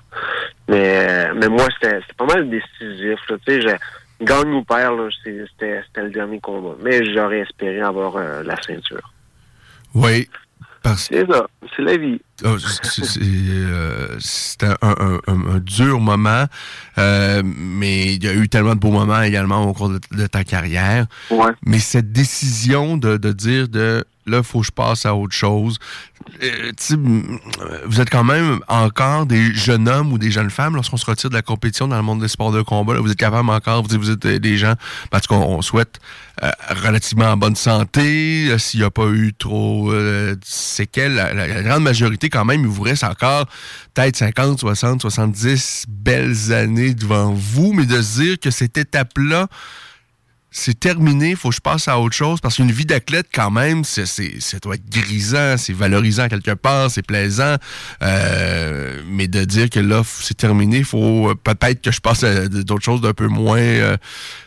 Mais, 0.68 1.32
mais 1.34 1.48
moi, 1.48 1.66
c'était 1.80 2.00
pas 2.16 2.26
mal 2.26 2.48
décisif. 2.48 3.18
Tu 3.28 3.34
sais, 3.46 3.60
je- 3.62 4.24
gagne 4.24 4.52
ou 4.54 4.64
perd, 4.64 4.98
c'était 5.22 5.82
le 5.96 6.10
dernier 6.10 6.40
combat. 6.40 6.74
Mais 6.82 7.04
j'aurais 7.14 7.40
espéré 7.40 7.80
avoir 7.80 8.16
euh, 8.16 8.42
la 8.42 8.60
ceinture. 8.62 9.12
Oui. 9.94 10.28
Parce... 10.88 11.08
C'est 11.10 11.26
ça, 11.30 11.46
c'est 11.74 11.82
la 11.82 11.96
vie. 11.96 12.20
Oh, 12.44 12.56
c'est- 12.58 13.20
euh, 13.22 14.16
C'était 14.20 14.66
un, 14.66 14.76
un- 14.82 15.18
un- 15.26 15.46
un 15.56 15.58
dur 15.58 16.00
moment, 16.00 16.44
euh, 16.98 17.42
mais 17.44 18.14
il 18.14 18.22
y 18.24 18.28
a 18.28 18.34
eu 18.34 18.48
tellement 18.48 18.74
de 18.74 18.80
beaux 18.80 18.90
moments 18.92 19.20
également 19.22 19.64
au 19.64 19.72
cours 19.72 19.88
de, 19.88 20.00
de 20.12 20.26
ta 20.26 20.44
carrière. 20.44 21.06
Mais 21.64 21.78
cette 21.80 22.12
décision 22.12 22.96
de, 22.96 23.16
de 23.16 23.32
dire 23.32 23.68
de 23.68 24.04
là, 24.26 24.38
il 24.38 24.44
faut 24.44 24.60
que 24.60 24.66
je 24.66 24.72
passe 24.72 25.06
à 25.06 25.14
autre 25.14 25.34
chose. 25.34 25.78
euh, 26.42 26.72
vous 27.86 28.00
êtes 28.00 28.10
quand 28.10 28.24
même 28.24 28.60
encore 28.68 29.26
des 29.26 29.54
jeunes 29.54 29.88
hommes 29.88 30.12
ou 30.12 30.18
des 30.18 30.30
jeunes 30.30 30.50
femmes 30.50 30.74
lorsqu'on 30.74 30.96
se 30.96 31.06
retire 31.06 31.30
de 31.30 31.34
la 31.34 31.42
compétition 31.42 31.88
dans 31.88 31.96
le 31.96 32.02
monde 32.02 32.20
des 32.20 32.28
sports 32.28 32.52
de 32.52 32.62
combat. 32.62 32.94
vous 33.00 33.10
êtes 33.10 33.18
capable 33.18 33.48
encore, 33.50 33.82
vous, 33.82 33.98
vous 33.98 34.10
êtes 34.10 34.26
des 34.26 34.56
gens, 34.58 34.74
parce 35.10 35.26
qu'on 35.26 35.36
on 35.36 35.62
souhaite 35.62 35.98
euh, 36.42 36.50
relativement 36.84 37.26
en 37.26 37.36
bonne 37.36 37.56
santé, 37.56 38.48
euh, 38.50 38.58
s'il 38.58 38.80
n'y 38.80 38.86
a 38.86 38.90
pas 38.90 39.06
eu 39.06 39.32
trop 39.38 39.92
de 39.92 40.38
séquelles, 40.44 41.14
la, 41.14 41.32
la- 41.32 41.46
la 41.46 41.62
grande 41.62 41.82
majorité 41.82 42.28
quand 42.28 42.44
même, 42.44 42.62
il 42.62 42.66
vous 42.68 42.82
reste 42.82 43.04
encore 43.04 43.46
peut-être 43.94 44.16
50, 44.16 44.60
60, 44.60 45.00
70 45.00 45.84
belles 45.88 46.52
années 46.52 46.94
devant 46.94 47.32
vous, 47.32 47.72
mais 47.72 47.86
de 47.86 48.00
se 48.02 48.20
dire 48.20 48.38
que 48.38 48.50
cette 48.50 48.76
étape-là, 48.76 49.46
c'est 50.58 50.80
terminé, 50.80 51.34
faut 51.34 51.50
que 51.50 51.54
je 51.54 51.60
passe 51.60 51.86
à 51.86 52.00
autre 52.00 52.14
chose 52.14 52.40
parce 52.40 52.56
qu'une 52.56 52.70
vie 52.70 52.86
d'athlète 52.86 53.26
quand 53.32 53.50
même, 53.50 53.84
c'est, 53.84 54.06
c'est, 54.06 54.40
ça 54.40 54.58
doit 54.58 54.76
être 54.76 54.88
grisant, 54.88 55.58
c'est 55.58 55.74
valorisant 55.74 56.28
quelque 56.28 56.52
part, 56.52 56.90
c'est 56.90 57.06
plaisant, 57.06 57.56
euh, 58.02 59.02
mais 59.06 59.28
de 59.28 59.44
dire 59.44 59.68
que 59.68 59.80
là 59.80 60.00
c'est 60.02 60.36
terminé, 60.36 60.82
faut 60.82 61.28
euh, 61.28 61.34
peut-être 61.34 61.82
que 61.82 61.90
je 61.90 62.00
passe 62.00 62.24
à 62.24 62.48
d'autres 62.48 62.82
choses 62.82 63.02
d'un 63.02 63.12
peu 63.12 63.26
moins 63.26 63.58
euh, 63.58 63.98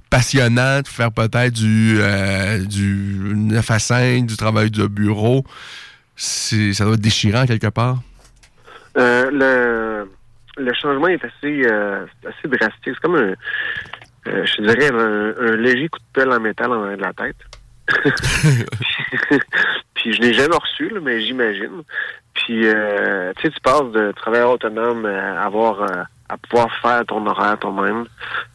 passionnantes, 0.10 0.88
faire 0.88 1.12
peut-être 1.12 1.54
du 1.54 2.00
euh, 2.00 2.66
du 2.66 3.32
9 3.36 3.70
à 3.70 3.78
5, 3.78 4.26
du 4.26 4.36
travail 4.36 4.72
de 4.72 4.88
bureau, 4.88 5.46
ça 6.16 6.56
doit 6.86 6.96
être 6.96 7.02
déchirant 7.02 7.46
quelque 7.46 7.68
part. 7.68 8.00
Le, 8.96 10.10
le 10.58 10.74
changement 10.74 11.08
est 11.08 11.24
assez, 11.24 11.66
assez 11.66 12.48
drastique. 12.48 12.82
C'est 12.84 13.00
comme 13.00 13.16
un, 13.16 13.36
euh, 14.30 14.46
je 14.46 14.56
te 14.56 14.62
dirais, 14.62 14.92
un, 14.94 15.34
un 15.38 15.56
léger 15.56 15.90
coup 15.90 16.00
de 16.00 16.06
pelle 16.14 16.32
en 16.32 16.40
métal 16.40 16.72
en 16.72 16.96
de 16.96 17.02
la 17.02 17.14
tête. 17.14 17.36
Puis 19.96 20.14
je 20.14 20.22
l'ai 20.22 20.34
jamais 20.34 20.56
reçu, 20.56 20.90
là, 20.90 21.00
mais 21.02 21.22
j'imagine. 21.22 21.84
Puis 22.34 22.68
euh, 22.68 23.34
tu 23.38 23.44
sais, 23.44 23.50
tu 23.50 23.60
passes 23.62 23.92
de 23.92 24.12
travailleur 24.14 24.52
autonome 24.52 25.06
à 25.06 25.44
avoir 25.44 25.82
euh, 25.82 26.04
à 26.30 26.38
pouvoir 26.38 26.70
faire 26.82 27.06
ton 27.06 27.26
horaire 27.26 27.58
toi-même. 27.58 28.06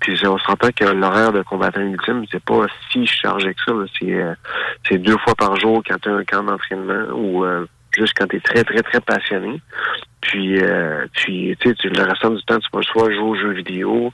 Puis 0.01 0.18
on 0.27 0.39
s'entend 0.39 0.70
que 0.70 0.85
l'horaire 0.85 1.33
de 1.33 1.43
combattant 1.43 1.81
ultime, 1.81 2.25
c'est 2.31 2.43
pas 2.43 2.66
si 2.91 3.07
chargé 3.07 3.53
que 3.55 3.61
ça. 3.66 3.72
C'est 3.99 4.12
euh, 4.12 4.99
deux 4.99 5.18
fois 5.18 5.35
par 5.35 5.57
jour 5.57 5.83
quand 5.87 6.01
tu 6.01 6.09
as 6.09 6.12
un 6.12 6.25
camp 6.25 6.45
d'entraînement 6.45 7.12
ou 7.12 7.45
euh, 7.99 8.03
juste 8.03 8.15
quand 8.17 8.27
tu 8.27 8.37
es 8.37 8.41
très, 8.41 8.65
très, 8.65 8.83
très 8.83 9.01
passionné. 9.01 9.61
Puis, 10.21 10.59
euh, 10.61 11.07
puis 11.13 11.57
tu 11.61 11.69
sais, 11.75 11.89
le 11.89 12.03
restant 12.03 12.31
du 12.31 12.43
temps, 12.45 12.59
tu 12.59 12.69
vas 12.73 12.83
soit 12.83 13.11
jouer 13.13 13.21
aux 13.23 13.37
jeux 13.37 13.53
vidéo. 13.53 14.13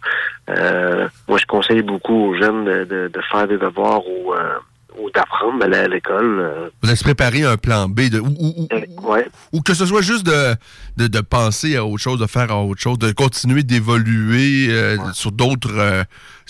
Euh, 0.49 1.09
moi, 1.29 1.39
je 1.39 1.47
conseille 1.47 1.83
beaucoup 1.83 2.15
aux 2.31 2.35
jeunes 2.37 2.65
de, 2.65 2.85
de, 2.85 3.11
de 3.13 3.21
faire 3.31 3.47
des 3.47 3.59
devoirs 3.59 4.01
ou, 4.07 4.35
euh, 4.35 4.55
ou 4.99 5.09
d'apprendre, 5.11 5.61
d'aller 5.61 5.79
à 5.79 5.87
l'école. 5.89 6.41
euh. 6.41 6.69
Vous 6.83 6.89
avez 6.91 6.99
préparé 7.01 7.45
un 7.45 7.57
plan 7.57 7.89
B 7.89 8.09
de, 8.11 8.19
ou, 8.19 8.27
ou- 8.27 8.63
ou- 8.63 8.69
ou 9.53 9.61
que 9.63 9.73
ce 9.73 9.87
soit 9.87 10.03
juste 10.03 10.27
de, 10.27 10.57
de, 10.97 11.07
de 11.07 11.21
penser 11.21 11.77
à 11.77 11.85
autre 11.85 12.03
chose, 12.03 12.19
de 12.19 12.27
faire 12.27 12.51
à 12.51 12.61
autre 12.61 12.81
chose, 12.81 12.99
de 12.99 13.13
continuer 13.13 13.63
d'évoluer 13.63 14.67
euh, 14.71 14.97
sur 15.15 15.31
d'autres 15.31 15.79
euh, 15.79 16.03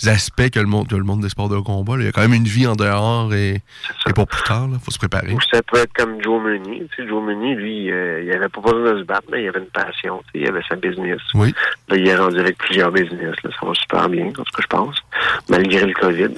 aspects 0.09 0.49
que 0.49 0.59
le 0.59 0.65
monde 0.65 0.87
que 0.87 0.95
le 0.95 1.03
monde 1.03 1.21
des 1.21 1.29
sports 1.29 1.49
de 1.49 1.59
combat. 1.59 1.97
là. 1.97 2.03
Il 2.03 2.05
y 2.05 2.09
a 2.09 2.11
quand 2.11 2.21
même 2.21 2.33
une 2.33 2.43
vie 2.45 2.67
en 2.67 2.75
dehors 2.75 3.33
et, 3.33 3.61
et 4.07 4.13
pour 4.13 4.27
plus 4.27 4.43
tard, 4.43 4.67
il 4.71 4.79
faut 4.79 4.91
se 4.91 4.97
préparer. 4.97 5.31
Ou 5.33 5.39
ça 5.51 5.61
peut 5.63 5.77
être 5.77 5.93
comme 5.93 6.21
Joe 6.23 6.41
Meunier. 6.41 6.87
Tu 6.95 7.03
sais, 7.03 7.07
Joe 7.09 7.23
Meunier, 7.23 7.55
lui, 7.55 7.91
euh, 7.91 8.21
il 8.23 8.31
avait 8.31 8.49
pas 8.49 8.61
besoin 8.61 8.93
de 8.93 8.99
se 8.99 9.03
battre, 9.05 9.27
mais 9.31 9.43
il 9.43 9.47
avait 9.49 9.59
une 9.59 9.65
passion. 9.67 10.21
tu 10.33 10.39
sais, 10.39 10.45
Il 10.45 10.47
avait 10.47 10.61
sa 10.67 10.75
business. 10.75 11.19
Oui. 11.33 11.53
Là, 11.89 11.97
il 11.97 12.07
est 12.07 12.15
rendu 12.15 12.39
avec 12.39 12.57
plusieurs 12.57 12.91
business. 12.91 13.35
Là, 13.43 13.49
ça 13.59 13.65
va 13.65 13.73
super 13.73 14.09
bien, 14.09 14.25
en 14.27 14.31
tout 14.31 14.43
cas, 14.43 14.61
je 14.61 14.67
pense, 14.67 14.95
malgré 15.49 15.85
le 15.85 15.93
COVID. 15.93 16.29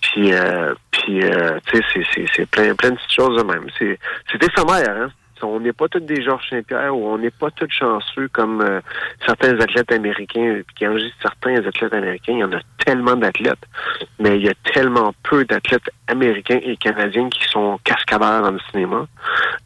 Puis, 0.00 0.32
euh, 0.32 0.74
puis 0.90 1.22
euh, 1.22 1.58
tu 1.66 1.78
sais, 1.92 2.26
c'est- 2.34 2.46
plein, 2.50 2.74
plein 2.74 2.90
de 2.90 2.94
petites 2.96 3.12
choses 3.12 3.36
de 3.38 3.42
même. 3.42 3.66
C'est 3.78 3.98
éphémère, 4.42 4.96
hein? 4.96 5.10
On 5.42 5.60
n'est 5.60 5.72
pas 5.72 5.88
tous 5.88 6.00
des 6.00 6.22
Georges 6.22 6.48
Saint-Pierre 6.50 6.96
ou 6.96 7.06
on 7.06 7.18
n'est 7.18 7.30
pas 7.30 7.50
tous 7.50 7.70
chanceux 7.70 8.28
comme 8.32 8.60
euh, 8.60 8.80
certains 9.26 9.58
athlètes 9.60 9.92
américains. 9.92 10.60
Puis 10.66 10.76
quand 10.78 10.92
je 10.98 11.04
dis 11.04 11.14
certains 11.22 11.56
athlètes 11.66 11.92
américains, 11.92 12.32
il 12.32 12.38
y 12.38 12.44
en 12.44 12.52
a 12.52 12.60
tellement 12.84 13.16
d'athlètes, 13.16 13.64
mais 14.18 14.36
il 14.38 14.46
y 14.46 14.48
a 14.48 14.54
tellement 14.72 15.14
peu 15.22 15.44
d'athlètes 15.44 15.90
américains 16.08 16.60
et 16.62 16.76
canadiens 16.76 17.28
qui 17.28 17.44
sont 17.48 17.78
cascadeurs 17.84 18.42
dans 18.42 18.52
le 18.52 18.60
cinéma. 18.70 19.06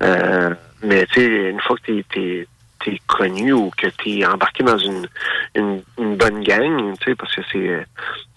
Euh, 0.03 0.55
mais 0.83 1.07
tu 1.07 1.21
sais, 1.21 1.51
une 1.51 1.61
fois 1.61 1.77
que 1.77 1.93
t'es 1.93 2.05
t'es 2.13 2.47
t'es 2.85 3.01
connu 3.07 3.53
ou 3.53 3.71
que 3.77 3.87
t'es 3.87 4.27
embarqué 4.27 4.63
dans 4.63 4.77
une, 4.77 5.07
une, 5.55 5.83
une 5.99 6.17
bonne 6.17 6.43
gang, 6.43 6.95
tu 7.01 7.11
sais, 7.11 7.15
parce 7.15 7.35
que 7.35 7.43
c'est 7.51 7.87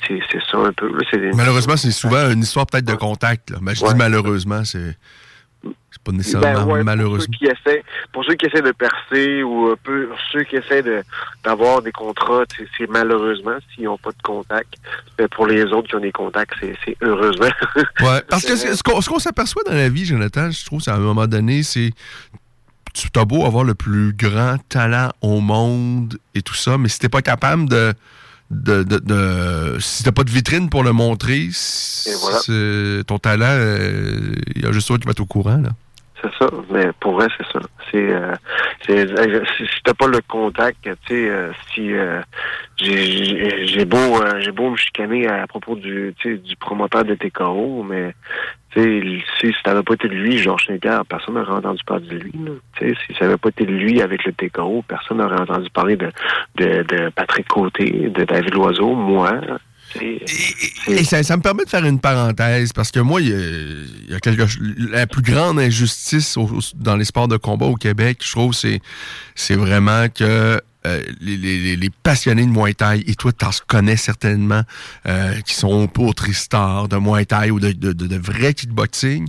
c'est 0.08 0.20
c'est 0.32 0.42
ça 0.50 0.58
un 0.58 0.72
peu. 0.72 0.88
là, 0.88 1.32
Malheureusement, 1.34 1.78
c'est 1.78 1.92
souvent 1.92 2.30
une 2.32 2.42
histoire 2.42 2.66
peut-être 2.66 2.86
de 2.86 2.96
contact. 2.96 3.52
Là. 3.52 3.58
Mais 3.62 3.76
je 3.76 3.86
dis 3.86 3.96
malheureusement, 3.96 4.64
c'est 4.64 4.98
pas 6.08 6.12
nécessairement 6.18 6.66
Ben 6.66 6.66
ouais, 6.66 6.84
malheureusement. 6.84 7.26
Pour 7.26 7.40
ceux, 7.40 7.46
qui 7.46 7.46
essaient, 7.46 7.84
pour 8.14 8.26
ceux 8.26 8.34
qui 8.36 8.46
essaient 8.46 8.62
de 8.62 8.72
percer 8.72 9.44
ou 9.44 9.68
un 9.72 9.76
peu 9.82 10.10
ceux 10.32 10.44
qui 10.44 10.56
essaient 10.56 10.82
de 10.84 11.04
d'avoir 11.44 11.82
des 11.82 11.92
contrats, 11.92 12.44
c'est 12.78 12.90
malheureusement 12.90 13.58
s'ils 13.74 13.86
n'ont 13.86 13.98
pas 13.98 14.12
de 14.12 14.22
contact. 14.24 14.74
Mais 15.20 15.28
pour 15.28 15.48
les 15.48 15.64
autres 15.66 15.88
qui 15.90 15.96
ont 15.96 16.00
des 16.00 16.12
contacts, 16.12 16.54
c'est 16.62 16.98
heureusement. 17.02 17.48
Ouais, 18.02 18.22
parce 18.30 18.46
que 18.46 18.56
ce 18.56 18.84
qu'on 18.84 19.20
s'aperçoit 19.20 19.64
dans 19.66 19.74
la 19.74 19.90
vie, 19.90 20.06
Jonathan, 20.06 20.50
je 20.52 20.64
trouve, 20.66 20.82
c'est 20.82 20.92
à 20.92 20.96
un 20.96 21.00
moment 21.00 21.28
donné, 21.28 21.64
c'est. 21.64 21.92
Tu 22.94 23.08
as 23.16 23.26
beau 23.26 23.46
avoir 23.46 23.64
le 23.64 23.76
plus 23.76 24.14
grand 24.14 24.58
talent 24.70 25.12
au 25.22 25.40
monde 25.40 26.18
et 26.34 26.42
tout 26.42 26.56
ça, 26.56 26.78
mais 26.78 26.90
si 26.90 27.00
t'es 27.00 27.10
pas 27.10 27.22
capable 27.22 27.70
de. 27.70 27.94
de, 28.50 28.84
de, 28.84 28.98
de- 28.98 29.78
si 29.80 30.04
t'as 30.04 30.12
pas 30.12 30.24
de 30.24 30.32
vitrine 30.32 30.70
pour 30.70 30.84
le 30.84 30.94
montrer, 30.94 31.50
ton 33.08 33.20
talent, 33.20 33.46
euh, 33.50 34.32
il 34.56 34.64
y 34.64 34.66
a 34.66 34.72
juste 34.72 34.88
toi 34.88 34.98
qui 34.98 35.06
va 35.06 35.12
être 35.12 35.20
au 35.20 35.26
courant. 35.26 35.58
Là. 35.58 35.70
C'est 36.22 36.34
ça, 36.40 36.50
mais 36.72 36.88
pour 37.00 37.14
vrai, 37.14 37.28
c'est 37.38 37.46
ça. 37.54 37.60
C'est, 37.92 38.12
euh, 38.12 38.34
c'est, 38.86 39.08
si, 39.08 39.64
t'as 39.84 39.94
pas 39.94 40.08
le 40.08 40.20
contact, 40.28 40.82
tu 40.82 40.90
sais, 41.08 41.30
euh, 41.30 41.52
si 41.74 41.94
euh, 41.94 42.22
j'ai, 42.78 43.68
j'ai- 43.68 43.86
beau, 43.86 43.98
euh, 43.98 44.40
j'ai 44.40 44.52
beau 44.52 44.72
me 44.72 44.76
chicaner 44.78 45.28
à 45.28 45.46
propos 45.46 45.76
du, 45.76 46.16
du 46.24 46.56
promoteur 46.56 47.06
de 47.06 47.14
TKO, 47.14 47.84
mais 47.84 48.14
tu 48.72 48.82
sais, 48.82 49.24
si 49.40 49.56
ça 49.64 49.72
n'avait 49.74 49.84
pas 49.84 49.94
été 49.94 50.08
lui, 50.08 50.38
Georges 50.40 50.66
Saint-Pierre, 50.68 51.06
personne 51.06 51.36
n'aurait 51.36 51.52
entendu 51.54 51.84
parler 51.86 52.08
de 52.08 52.16
lui. 52.18 52.32
Tu 52.78 52.90
sais, 52.90 52.96
si 53.06 53.14
ça 53.14 53.26
n'avait 53.26 53.38
pas 53.38 53.50
été 53.50 53.66
lui 53.66 54.02
avec 54.02 54.26
le 54.26 54.34
TKO, 54.34 54.84
personne 54.88 55.18
n'aurait 55.18 55.40
entendu 55.40 55.70
parler 55.70 55.98
de, 55.98 56.12
de, 56.56 56.82
de 56.84 57.10
Patrick 57.10 57.48
Côté, 57.48 58.10
de 58.10 58.24
David 58.24 58.54
Loiseau, 58.56 58.94
moi. 58.96 59.34
Et 60.88 61.04
ça, 61.04 61.24
ça, 61.24 61.38
me 61.38 61.42
permet 61.42 61.66
de 61.66 61.70
faire 61.70 61.86
une 61.86 62.00
parenthèse 62.00 62.74
parce 62.74 62.92
que 62.92 63.00
moi, 63.00 63.22
il 63.22 63.30
y 64.10 64.14
a, 64.14 64.20
quelque 64.20 64.44
la 64.92 65.08
plus 65.08 65.22
grande 65.22 65.60
injustice 65.60 66.38
dans 66.76 66.96
les 66.96 67.06
sports 67.06 67.28
de 67.28 67.38
combat 67.38 67.66
au 67.66 67.76
Québec, 67.76 68.20
je 68.24 68.32
trouve, 68.32 68.54
c'est 68.54 68.82
c'est 69.36 69.56
vraiment 69.56 70.08
que 70.10 70.60
euh, 70.88 71.04
les, 71.20 71.76
les, 71.76 71.90
passionnés 71.90 72.46
de 72.46 72.52
Muay 72.52 72.74
Thai, 72.74 73.04
et 73.08 73.16
toi, 73.16 73.32
tu 73.34 73.46
en 73.46 73.50
connais 73.68 73.98
certainement, 73.98 74.62
euh, 75.06 75.40
qui 75.42 75.54
sont 75.54 75.88
pour 75.88 76.16
Tristar, 76.16 76.88
de 76.88 76.98
Muay 76.98 77.26
Thai 77.26 77.52
ou 77.52 77.60
de, 77.60 77.72
de, 77.72 77.92
de, 77.92 78.08
de 78.08 78.16
vrai 78.16 78.54
kickboxing, 78.54 79.28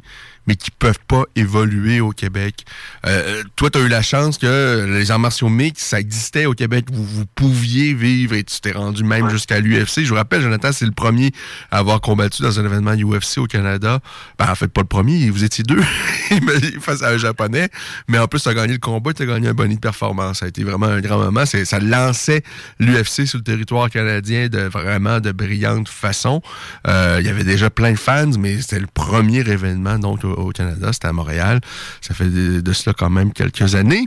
mais 0.48 0.56
qui 0.56 0.70
peuvent 0.70 0.98
pas 1.06 1.24
évoluer 1.36 2.00
au 2.00 2.10
Québec. 2.10 2.64
Euh, 3.06 3.42
toi, 3.54 3.68
tu 3.68 3.78
as 3.78 3.82
eu 3.82 3.88
la 3.88 4.00
chance 4.00 4.38
que 4.38 4.86
les 4.98 5.10
arts 5.10 5.18
martiaux 5.18 5.50
mixtes, 5.50 5.84
ça 5.84 6.00
existait 6.00 6.46
au 6.46 6.54
Québec. 6.54 6.86
Vous, 6.90 7.04
vous 7.04 7.26
pouviez 7.26 7.92
vivre 7.92 8.34
et 8.34 8.42
tu 8.42 8.58
t'es 8.60 8.72
rendu 8.72 9.04
même 9.04 9.28
jusqu'à 9.28 9.60
l'UFC. 9.60 10.04
Je 10.04 10.08
vous 10.08 10.14
rappelle, 10.14 10.40
Jonathan, 10.40 10.72
c'est 10.72 10.86
le 10.86 10.92
premier 10.92 11.32
à 11.70 11.78
avoir 11.78 12.00
combattu 12.00 12.42
dans 12.42 12.58
un 12.58 12.64
événement 12.64 12.94
UFC 12.94 13.38
au 13.38 13.46
Canada. 13.46 14.00
Ben, 14.38 14.50
en 14.50 14.54
fait, 14.54 14.68
pas 14.68 14.80
le 14.80 14.86
premier, 14.86 15.28
vous 15.28 15.44
étiez 15.44 15.64
deux 15.64 15.82
face 16.80 17.02
à 17.02 17.10
un 17.10 17.18
Japonais. 17.18 17.68
Mais 18.08 18.18
en 18.18 18.26
plus, 18.26 18.42
tu 18.42 18.48
as 18.48 18.54
gagné 18.54 18.72
le 18.72 18.78
combat, 18.78 19.12
tu 19.12 19.24
as 19.24 19.26
gagné 19.26 19.48
un 19.48 19.54
bonnet 19.54 19.74
de 19.74 19.80
performance. 19.80 20.38
Ça 20.38 20.46
a 20.46 20.48
été 20.48 20.64
vraiment 20.64 20.86
un 20.86 21.00
grand 21.00 21.18
moment. 21.18 21.44
Ça 21.44 21.78
lançait 21.78 22.42
l'UFC 22.78 23.26
sur 23.26 23.36
le 23.36 23.44
territoire 23.44 23.90
canadien 23.90 24.48
de 24.48 24.60
vraiment 24.60 25.20
de 25.20 25.30
brillante 25.30 25.90
façon. 25.90 26.40
Euh, 26.86 27.18
il 27.20 27.26
y 27.26 27.28
avait 27.28 27.44
déjà 27.44 27.68
plein 27.68 27.92
de 27.92 27.98
fans, 27.98 28.30
mais 28.38 28.62
c'était 28.62 28.80
le 28.80 28.86
premier 28.86 29.40
événement 29.40 29.98
donc 29.98 30.20
au 30.40 30.50
Canada, 30.50 30.92
c'était 30.92 31.08
à 31.08 31.12
Montréal. 31.12 31.60
Ça 32.00 32.14
fait 32.14 32.28
de, 32.28 32.72
cela 32.72 32.94
quand 32.94 33.10
même 33.10 33.32
quelques 33.32 33.74
années. 33.74 34.06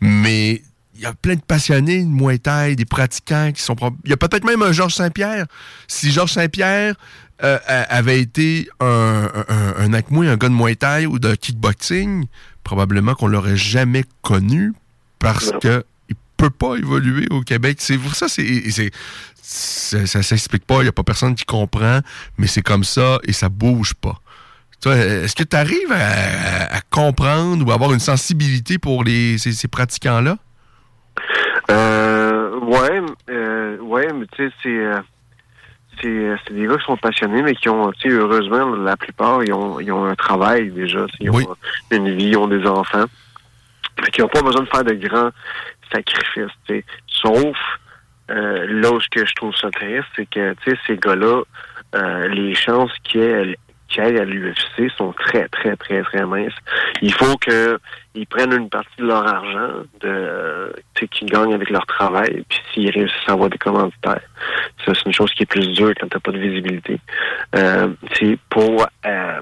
Mais 0.00 0.62
il 0.94 1.02
y 1.02 1.06
a 1.06 1.12
plein 1.12 1.34
de 1.34 1.40
passionnés 1.40 2.02
de 2.02 2.08
Muay 2.08 2.38
Thai, 2.38 2.74
des 2.76 2.86
pratiquants 2.86 3.52
qui 3.52 3.62
sont... 3.62 3.76
Il 4.04 4.10
y 4.10 4.14
a 4.14 4.16
peut-être 4.16 4.44
même 4.44 4.62
un 4.62 4.72
Georges 4.72 4.94
Saint-Pierre. 4.94 5.46
Si 5.88 6.10
Georges 6.10 6.32
Saint-Pierre 6.32 6.94
euh, 7.44 7.58
avait 7.68 8.20
été 8.20 8.68
un, 8.80 9.28
un, 9.48 9.74
un, 9.78 9.92
un 9.92 10.36
gars 10.36 10.48
de 10.48 10.54
Muay 10.54 10.76
Thai 10.76 11.06
ou 11.06 11.18
de 11.18 11.34
kickboxing, 11.34 12.26
probablement 12.64 13.14
qu'on 13.14 13.28
l'aurait 13.28 13.56
jamais 13.56 14.04
connu 14.22 14.72
parce 15.18 15.52
que 15.60 15.84
il 16.08 16.16
peut 16.36 16.50
pas 16.50 16.76
évoluer 16.76 17.26
au 17.30 17.42
Québec. 17.42 17.78
C'est 17.80 17.98
pour 17.98 18.14
ça, 18.14 18.28
c'est 18.28 18.90
ça, 19.42 20.06
ça 20.06 20.22
s'explique 20.22 20.64
pas. 20.64 20.80
Il 20.80 20.82
n'y 20.82 20.88
a 20.88 20.92
pas 20.92 21.04
personne 21.04 21.34
qui 21.34 21.44
comprend, 21.44 22.00
mais 22.38 22.46
c'est 22.46 22.62
comme 22.62 22.84
ça 22.84 23.18
et 23.24 23.32
ça 23.32 23.48
bouge 23.48 23.94
pas. 23.94 24.20
Est-ce 24.84 25.34
que 25.34 25.42
tu 25.42 25.56
arrives 25.56 25.92
à, 25.92 26.80
comprendre 26.90 27.66
ou 27.66 27.72
avoir 27.72 27.92
une 27.92 28.00
sensibilité 28.00 28.78
pour 28.78 29.04
les, 29.04 29.38
ces, 29.38 29.68
pratiquants-là? 29.68 30.36
Euh, 31.70 32.58
ouais, 32.60 33.02
euh, 33.30 33.78
ouais, 33.78 34.12
mais 34.12 34.26
tu 34.32 34.48
sais, 34.48 34.54
c'est, 34.62 34.68
euh, 34.68 35.00
euh, 36.04 36.36
c'est, 36.46 36.54
des 36.54 36.66
gars 36.66 36.76
qui 36.76 36.84
sont 36.84 36.96
passionnés, 36.96 37.42
mais 37.42 37.54
qui 37.54 37.68
ont, 37.68 37.90
tu 37.92 38.08
sais, 38.08 38.14
heureusement, 38.14 38.76
la 38.76 38.96
plupart, 38.96 39.42
ils 39.42 39.52
ont, 39.52 39.80
ils 39.80 39.90
ont 39.90 40.04
un 40.04 40.14
travail 40.14 40.70
déjà, 40.70 41.06
ils 41.20 41.30
ont 41.30 41.56
une 41.90 42.14
vie, 42.14 42.28
ils 42.28 42.36
ont 42.36 42.46
des 42.46 42.64
enfants, 42.66 43.06
qui 44.12 44.20
n'ont 44.20 44.28
pas 44.28 44.42
besoin 44.42 44.62
de 44.62 44.68
faire 44.68 44.84
de 44.84 44.94
grands 44.94 45.30
sacrifices, 45.92 46.54
tu 46.66 46.74
sais. 46.74 46.84
Sauf, 47.08 47.56
là 48.28 48.92
où 48.92 49.00
je 49.00 49.34
trouve 49.34 49.54
ça 49.56 49.70
triste, 49.70 50.06
c'est 50.14 50.26
que, 50.26 50.54
tu 50.62 50.70
sais, 50.70 50.78
ces 50.86 50.96
gars-là, 50.96 51.42
les 52.28 52.54
chances 52.54 52.92
à 53.98 54.24
l'UFC 54.24 54.90
sont 54.96 55.12
très, 55.12 55.48
très, 55.48 55.76
très, 55.76 56.02
très 56.02 56.26
minces. 56.26 56.52
Il 57.02 57.12
faut 57.12 57.36
qu'ils 57.36 58.26
prennent 58.28 58.52
une 58.52 58.68
partie 58.68 58.96
de 58.98 59.06
leur 59.06 59.26
argent 59.26 59.84
de 60.00 60.72
qu'ils 61.10 61.28
gagnent 61.28 61.54
avec 61.54 61.70
leur 61.70 61.86
travail, 61.86 62.44
puis 62.48 62.58
s'ils 62.72 62.90
réussissent 62.90 63.28
à 63.28 63.32
avoir 63.32 63.48
des 63.48 63.58
commanditaires. 63.58 64.20
Ça, 64.84 64.92
c'est 64.94 65.06
une 65.06 65.12
chose 65.12 65.32
qui 65.32 65.44
est 65.44 65.46
plus 65.46 65.68
dure 65.68 65.92
quand 65.98 66.08
t'as 66.08 66.20
pas 66.20 66.32
de 66.32 66.38
visibilité. 66.38 66.98
Euh, 67.54 67.88
pour 68.50 68.86
euh, 69.06 69.40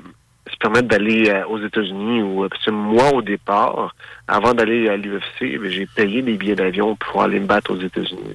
permettre 0.65 0.89
d'aller 0.89 1.29
euh, 1.29 1.45
aux 1.47 1.59
États-Unis 1.59 2.23
ou 2.23 2.49
parce 2.49 2.65
que 2.65 2.71
moi 2.71 3.13
au 3.13 3.21
départ, 3.21 3.95
avant 4.27 4.55
d'aller 4.55 4.89
à 4.89 4.97
l'UFC, 4.97 5.59
ben, 5.61 5.69
j'ai 5.69 5.85
payé 5.85 6.23
des 6.23 6.39
billets 6.39 6.55
d'avion 6.55 6.97
pour 6.97 7.23
aller 7.23 7.39
me 7.39 7.45
battre 7.45 7.73
aux 7.73 7.81
États-Unis. 7.81 8.33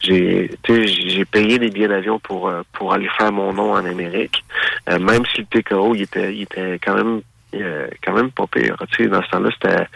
J'ai 0.00 0.50
j'ai 0.66 1.24
payé 1.24 1.60
des 1.60 1.70
billets 1.70 1.86
d'avion 1.86 2.18
pour 2.18 2.48
euh, 2.48 2.62
pour 2.72 2.92
aller 2.92 3.08
faire 3.16 3.30
mon 3.30 3.52
nom 3.52 3.74
en 3.74 3.84
Amérique. 3.84 4.42
Euh, 4.88 4.98
même 4.98 5.22
si 5.32 5.42
le 5.42 5.46
TKO 5.46 5.94
il 5.94 6.02
était 6.02 6.34
il 6.34 6.42
était 6.42 6.80
quand 6.84 6.96
même 6.96 7.20
quand 8.04 8.14
même 8.14 8.32
pas 8.32 8.46
pire. 8.48 8.76
Tu 8.92 9.04
sais, 9.04 9.08
dans 9.08 9.22
ce 9.22 9.28
temps-là, 9.30 9.50
c'était 9.52 9.86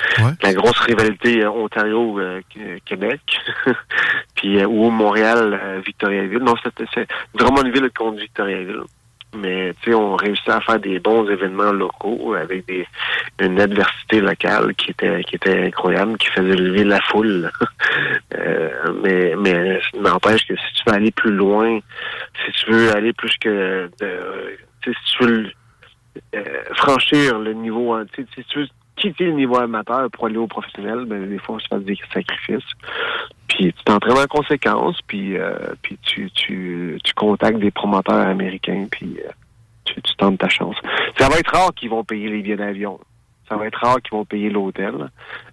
la 0.42 0.54
grosse 0.54 0.78
rivalité 0.80 1.46
Ontario-Québec, 1.46 3.20
puis 4.34 4.64
ou 4.64 4.90
Montréal-Victoriaville. 4.90 6.42
non, 6.42 6.54
c'était 6.64 7.06
vraiment 7.32 7.62
une 7.64 7.70
ville 7.70 7.90
contre 7.96 8.20
Victoriaville 8.20 8.82
mais 9.36 9.74
on 9.88 10.16
réussit 10.16 10.48
à 10.48 10.60
faire 10.60 10.78
des 10.78 10.98
bons 10.98 11.28
événements 11.28 11.72
locaux 11.72 12.34
avec 12.34 12.66
des 12.66 12.86
une 13.40 13.60
adversité 13.60 14.20
locale 14.20 14.74
qui 14.74 14.90
était 14.90 15.22
qui 15.24 15.36
était 15.36 15.66
incroyable, 15.66 16.16
qui 16.18 16.28
faisait 16.28 16.56
lever 16.56 16.84
la 16.84 17.00
foule. 17.02 17.50
euh, 18.34 18.92
mais 19.02 19.34
mais 19.36 19.80
n'empêche 19.94 20.46
que 20.46 20.54
si 20.56 20.74
tu 20.74 20.82
veux 20.86 20.94
aller 20.94 21.10
plus 21.10 21.32
loin, 21.32 21.78
si 22.44 22.52
tu 22.52 22.72
veux 22.72 22.94
aller 22.94 23.12
plus 23.12 23.36
que 23.38 23.90
de, 24.00 24.56
si 24.84 25.16
tu 25.18 25.24
veux 25.24 25.50
euh, 26.34 26.62
franchir 26.74 27.38
le 27.38 27.52
niveau, 27.52 27.96
si 28.14 28.44
tu 28.44 28.58
veux 28.60 28.68
quitter 28.96 29.24
le 29.24 29.32
niveau 29.32 29.56
amateur 29.56 30.10
pour 30.10 30.26
aller 30.26 30.36
au 30.36 30.46
professionnel, 30.46 31.04
ben, 31.06 31.28
des 31.28 31.38
fois, 31.38 31.56
on 31.56 31.58
se 31.58 31.66
fait 31.68 31.84
des 31.84 31.98
sacrifices. 32.12 32.70
Puis 33.48 33.72
tu 33.72 33.84
t'entraînes 33.84 34.18
en 34.18 34.26
conséquence, 34.26 34.98
puis, 35.06 35.36
euh, 35.36 35.56
puis 35.82 35.98
tu, 36.02 36.30
tu, 36.30 36.98
tu 37.02 37.14
contactes 37.14 37.58
des 37.58 37.70
promoteurs 37.70 38.26
américains, 38.26 38.86
puis 38.90 39.18
euh, 39.24 39.30
tu, 39.84 40.00
tu 40.00 40.16
tentes 40.16 40.38
ta 40.38 40.48
chance. 40.48 40.76
Ça 41.18 41.28
va 41.28 41.38
être 41.38 41.52
rare 41.52 41.72
qu'ils 41.74 41.90
vont 41.90 42.04
payer 42.04 42.28
les 42.28 42.42
billets 42.42 42.56
d'avion. 42.56 42.98
Ça 43.48 43.56
va 43.56 43.66
être 43.66 43.78
rare 43.78 44.00
qu'ils 44.00 44.16
vont 44.16 44.24
payer 44.24 44.50
l'hôtel 44.50 45.10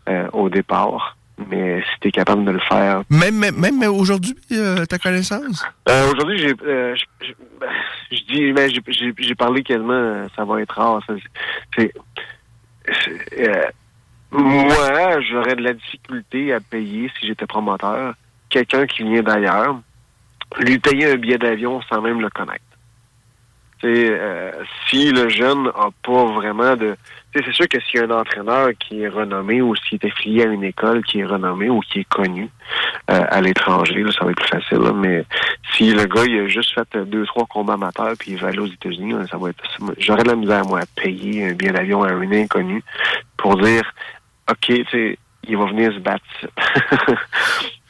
euh, 0.07 0.27
au 0.33 0.49
départ. 0.49 1.17
Mais 1.49 1.81
si 1.81 1.99
tu 2.01 2.07
es 2.09 2.11
capable 2.11 2.45
de 2.45 2.51
le 2.51 2.59
faire. 2.59 3.01
Même, 3.09 3.35
même, 3.35 3.59
même 3.59 3.81
aujourd'hui, 3.83 4.35
ta 4.87 4.99
connaissance? 4.99 5.65
aujourd'hui, 5.87 6.37
j'ai 6.37 6.53
ben, 6.53 6.95
je 8.11 8.21
dis 8.29 8.53
mais 8.53 8.67
j'ai 9.17 9.35
parlé 9.35 9.63
quasiment 9.63 10.27
ça 10.35 10.45
va 10.45 10.61
être 10.61 10.75
rare. 10.75 11.01
C'est 11.75 11.91
euh, 13.39 13.65
moi, 14.31 15.19
j'aurais 15.21 15.55
de 15.55 15.63
la 15.63 15.73
difficulté 15.73 16.53
à 16.53 16.59
payer 16.59 17.11
si 17.19 17.27
j'étais 17.27 17.45
promoteur 17.45 18.13
quelqu'un 18.51 18.85
qui 18.85 19.03
vient 19.03 19.23
d'ailleurs, 19.23 19.79
lui 20.59 20.77
payer 20.77 21.11
un 21.11 21.15
billet 21.15 21.37
d'avion 21.37 21.81
sans 21.89 22.01
même 22.01 22.21
le 22.21 22.29
connaître. 22.29 22.63
Euh, 23.83 24.51
si 24.87 25.11
le 25.11 25.27
jeune 25.29 25.63
n'a 25.63 25.89
pas 26.03 26.25
vraiment 26.25 26.75
de... 26.75 26.95
C'est 27.33 27.53
sûr 27.53 27.67
que 27.67 27.79
s'il 27.81 27.99
y 27.99 28.03
a 28.03 28.05
un 28.05 28.19
entraîneur 28.19 28.69
qui 28.79 29.01
est 29.01 29.07
renommé 29.07 29.61
ou 29.61 29.75
s'il 29.75 29.99
est 30.01 30.07
affilié 30.07 30.43
à 30.43 30.47
une 30.47 30.63
école 30.63 31.03
qui 31.03 31.19
est 31.19 31.25
renommée 31.25 31.69
ou 31.69 31.79
qui 31.79 31.99
est 31.99 32.09
connue 32.09 32.49
euh, 33.09 33.23
à 33.29 33.41
l'étranger, 33.41 34.03
ça 34.11 34.25
va 34.25 34.31
être 34.31 34.37
plus 34.37 34.49
facile. 34.49 34.79
mais 34.95 35.23
si 35.73 35.91
le 35.93 36.05
gars 36.05 36.25
il 36.25 36.39
a 36.39 36.47
juste 36.47 36.73
fait 36.73 36.97
deux, 37.05 37.25
trois 37.25 37.45
combats 37.45 37.73
amateurs 37.73 38.13
puis 38.19 38.31
il 38.31 38.37
va 38.37 38.49
aller 38.49 38.59
aux 38.59 38.67
États-Unis, 38.67 39.13
ça 39.29 39.37
va 39.37 39.49
être. 39.49 39.63
J'aurais 39.97 40.23
de 40.23 40.29
la 40.29 40.35
misère 40.35 40.65
moi 40.65 40.81
à 40.81 41.01
payer 41.01 41.49
un 41.49 41.53
billet 41.53 41.71
d'avion 41.71 42.03
à 42.03 42.11
un 42.11 42.31
inconnu 42.31 42.83
pour 43.37 43.57
dire 43.57 43.83
OK, 44.49 44.57
tu 44.67 44.85
sais, 44.91 45.17
il 45.47 45.57
va 45.57 45.65
venir 45.65 45.93
se 45.93 45.99
battre. 45.99 46.25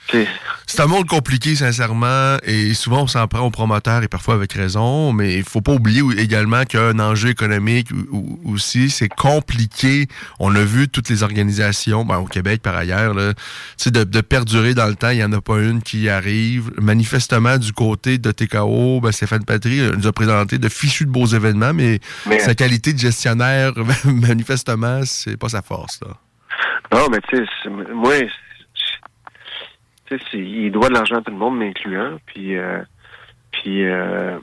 C'est 0.68 0.82
un 0.82 0.88
monde 0.88 1.08
compliqué, 1.08 1.56
sincèrement, 1.56 2.38
et 2.44 2.74
souvent 2.74 3.04
on 3.04 3.08
s'en 3.08 3.28
prend 3.28 3.42
aux 3.42 3.50
promoteurs 3.50 4.04
et 4.04 4.08
parfois 4.08 4.36
avec 4.36 4.54
raison, 4.54 5.12
mais 5.12 5.36
il 5.36 5.44
faut 5.44 5.60
pas 5.62 5.74
oublier 5.74 6.02
également 6.18 6.64
qu'un 6.64 6.98
enjeu 7.00 7.30
économique 7.30 7.90
aussi, 8.46 8.90
c'est 8.90 9.10
compliqué. 9.10 10.08
On 10.40 10.56
a 10.56 10.64
vu 10.64 10.88
toutes 10.88 11.10
les 11.10 11.24
organisations, 11.24 12.06
ben, 12.06 12.20
au 12.20 12.26
Québec 12.26 12.62
par 12.62 12.76
ailleurs, 12.76 13.14
là, 13.14 13.34
de, 13.86 14.04
de 14.04 14.22
perdurer 14.22 14.74
dans 14.74 14.88
le 14.88 14.96
temps, 14.96 15.10
il 15.10 15.18
n'y 15.18 15.24
en 15.24 15.34
a 15.34 15.42
pas 15.42 15.60
une 15.60 15.82
qui 15.82 16.08
arrive. 16.08 16.72
Manifestement, 16.80 17.58
du 17.58 17.74
côté 17.74 18.18
de 18.18 18.32
TKO, 18.32 19.02
ben, 19.02 19.12
Stéphane 19.12 19.44
Patry 19.44 19.82
nous 19.98 20.08
a 20.08 20.12
présenté 20.14 20.58
de 20.58 20.70
fichus 20.70 21.06
de 21.06 21.12
beaux 21.12 21.26
événements, 21.26 21.74
mais, 21.74 22.00
sa 22.40 22.56
qualité 22.56 22.94
de 22.94 23.00
gestionnaire, 23.00 23.74
manifestement, 24.06 25.02
c'est 25.04 25.38
pas 25.38 25.50
sa 25.50 25.62
force. 25.62 26.00
Là. 26.02 26.14
Non, 26.94 27.08
mais 27.12 27.20
tu 27.30 27.38
sais, 27.38 27.70
moi, 27.94 28.16
il 30.34 30.72
doit 30.72 30.90
de 30.90 30.94
l'argent 30.94 31.18
à 31.18 31.22
tout 31.22 31.32
le 31.32 31.38
monde, 31.38 31.58
m'incluant. 31.58 32.18
Puis, 32.26 32.58
euh, 32.58 32.80
puis 33.52 33.86
euh, 33.86 34.38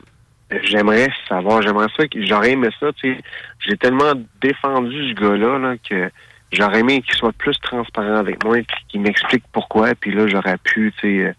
j'aimerais 0.63 1.09
savoir, 1.29 1.63
j'aimerais 1.63 1.89
ça, 1.97 2.05
j'aurais 2.17 2.53
aimé 2.53 2.69
ça. 2.79 2.89
J'ai 3.03 3.77
tellement 3.77 4.13
défendu 4.41 5.11
ce 5.11 5.15
gars-là 5.15 5.77
que 5.89 6.11
j'aurais 6.53 6.81
aimé 6.81 7.03
qu'il 7.03 7.15
soit 7.15 7.33
plus 7.33 7.59
transparent 7.61 8.17
avec 8.17 8.43
moi, 8.45 8.59
qu'il 8.89 9.01
m'explique 9.01 9.45
pourquoi. 9.53 9.95
Puis 9.95 10.13
là, 10.13 10.27
j'aurais 10.27 10.59
pu, 10.59 10.93
euh, 11.05 11.33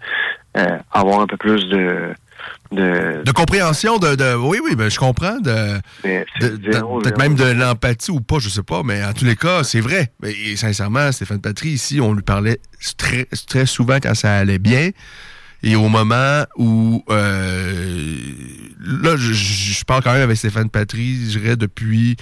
avoir 0.92 1.22
un 1.22 1.28
peu 1.28 1.38
plus 1.38 1.68
de 1.70 2.14
de, 2.72 3.32
compréhension 3.32 3.98
de, 3.98 4.36
oui 4.36 4.60
oui 4.64 4.76
ben 4.76 4.90
je 4.90 5.00
comprends 5.00 5.40
de, 5.40 5.80
peut-être 6.04 7.18
même 7.18 7.36
de 7.36 7.46
l'empathie 7.46 8.12
ou 8.12 8.22
pas 8.22 8.40
je 8.40 8.50
sais 8.50 8.64
pas 8.64 8.84
mais 8.84 9.04
en 9.04 9.14
tous 9.14 9.26
les 9.26 9.36
cas 9.36 9.64
c'est 9.64 9.82
vrai. 9.82 10.12
Et 10.24 10.56
sincèrement 10.56 11.12
Stéphane 11.12 11.42
Patry 11.42 11.70
ici 11.70 12.00
on 12.00 12.14
lui 12.14 12.22
parlait 12.22 12.60
très 12.98 13.26
très 13.48 13.66
souvent 13.66 13.98
quand 14.02 14.16
ça 14.16 14.36
allait 14.36 14.60
bien. 14.60 14.92
Et 15.62 15.76
au 15.76 15.90
moment 15.90 16.46
où 16.56 17.04
euh, 17.10 18.16
là, 18.80 19.18
je, 19.18 19.34
je 19.34 19.84
parle 19.84 20.02
quand 20.04 20.14
même 20.14 20.22
avec 20.22 20.38
Stéphane 20.38 20.70
Patry, 20.70 21.18
je 21.30 21.38
dirais 21.38 21.58
depuis 21.58 22.16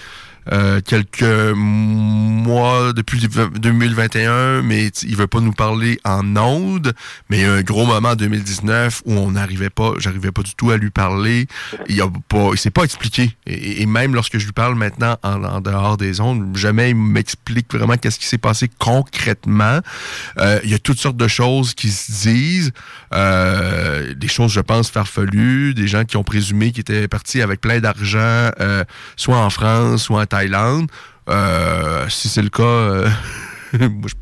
euh, 0.52 0.82
quelques 0.82 1.24
mois 1.56 2.94
depuis 2.94 3.20
2021, 3.20 4.62
mais 4.62 4.88
il 4.88 5.16
veut 5.16 5.28
pas 5.28 5.40
nous 5.40 5.52
parler 5.52 6.00
en 6.04 6.36
ondes. 6.36 6.94
Mais 7.30 7.40
il 7.40 7.42
y 7.42 7.46
a 7.46 7.54
un 7.54 7.62
gros 7.62 7.86
moment 7.86 8.10
en 8.10 8.16
2019 8.16 9.04
où 9.06 9.14
on 9.14 9.32
n'arrivait 9.32 9.70
pas, 9.70 9.94
j'arrivais 9.98 10.32
pas 10.32 10.44
du 10.44 10.56
tout 10.56 10.72
à 10.72 10.78
lui 10.78 10.90
parler. 10.90 11.48
Il 11.90 12.02
a 12.02 12.08
pas, 12.30 12.50
il 12.54 12.58
s'est 12.58 12.72
pas 12.72 12.84
expliqué. 12.84 13.36
Et, 13.46 13.86
même 13.86 14.14
lorsque 14.14 14.38
je 14.38 14.46
lui 14.46 14.54
parle 14.54 14.76
maintenant 14.76 15.18
en, 15.24 15.62
dehors 15.62 15.98
des 15.98 16.20
ondes, 16.20 16.56
jamais 16.56 16.92
il 16.92 16.96
m'explique 16.96 17.74
vraiment 17.74 17.96
qu'est-ce 17.98 18.20
qui 18.20 18.26
s'est 18.26 18.38
passé 18.38 18.70
concrètement. 18.80 19.80
Euh, 20.40 20.60
il 20.64 20.70
y 20.70 20.74
a 20.74 20.80
toutes 20.80 21.00
sortes 21.00 21.18
de 21.18 21.28
choses 21.28 21.74
qui 21.74 21.90
se 21.90 22.12
disent, 22.12 22.72
euh, 23.14 24.14
des 24.14 24.28
choses, 24.28 24.52
je 24.52 24.62
pense, 24.62 24.90
farfelues, 24.90 25.74
des 25.74 25.88
gens 25.88 26.06
qui 26.06 26.18
ont 26.18 26.24
présumé 26.24 26.72
qu'il 26.72 26.82
était 26.82 27.08
parti 27.08 27.42
avec 27.42 27.62
plein 27.62 27.80
d'argent, 27.80 28.52
euh, 28.60 28.84
soit 29.16 29.38
en 29.38 29.50
France, 29.50 30.04
soit 30.04 30.22
en 30.22 30.26
Thaïlande. 30.26 30.37
Euh, 31.30 32.08
si 32.10 32.30
c'est 32.30 32.42
le 32.42 32.50
cas, 32.50 32.64
euh, 32.64 33.10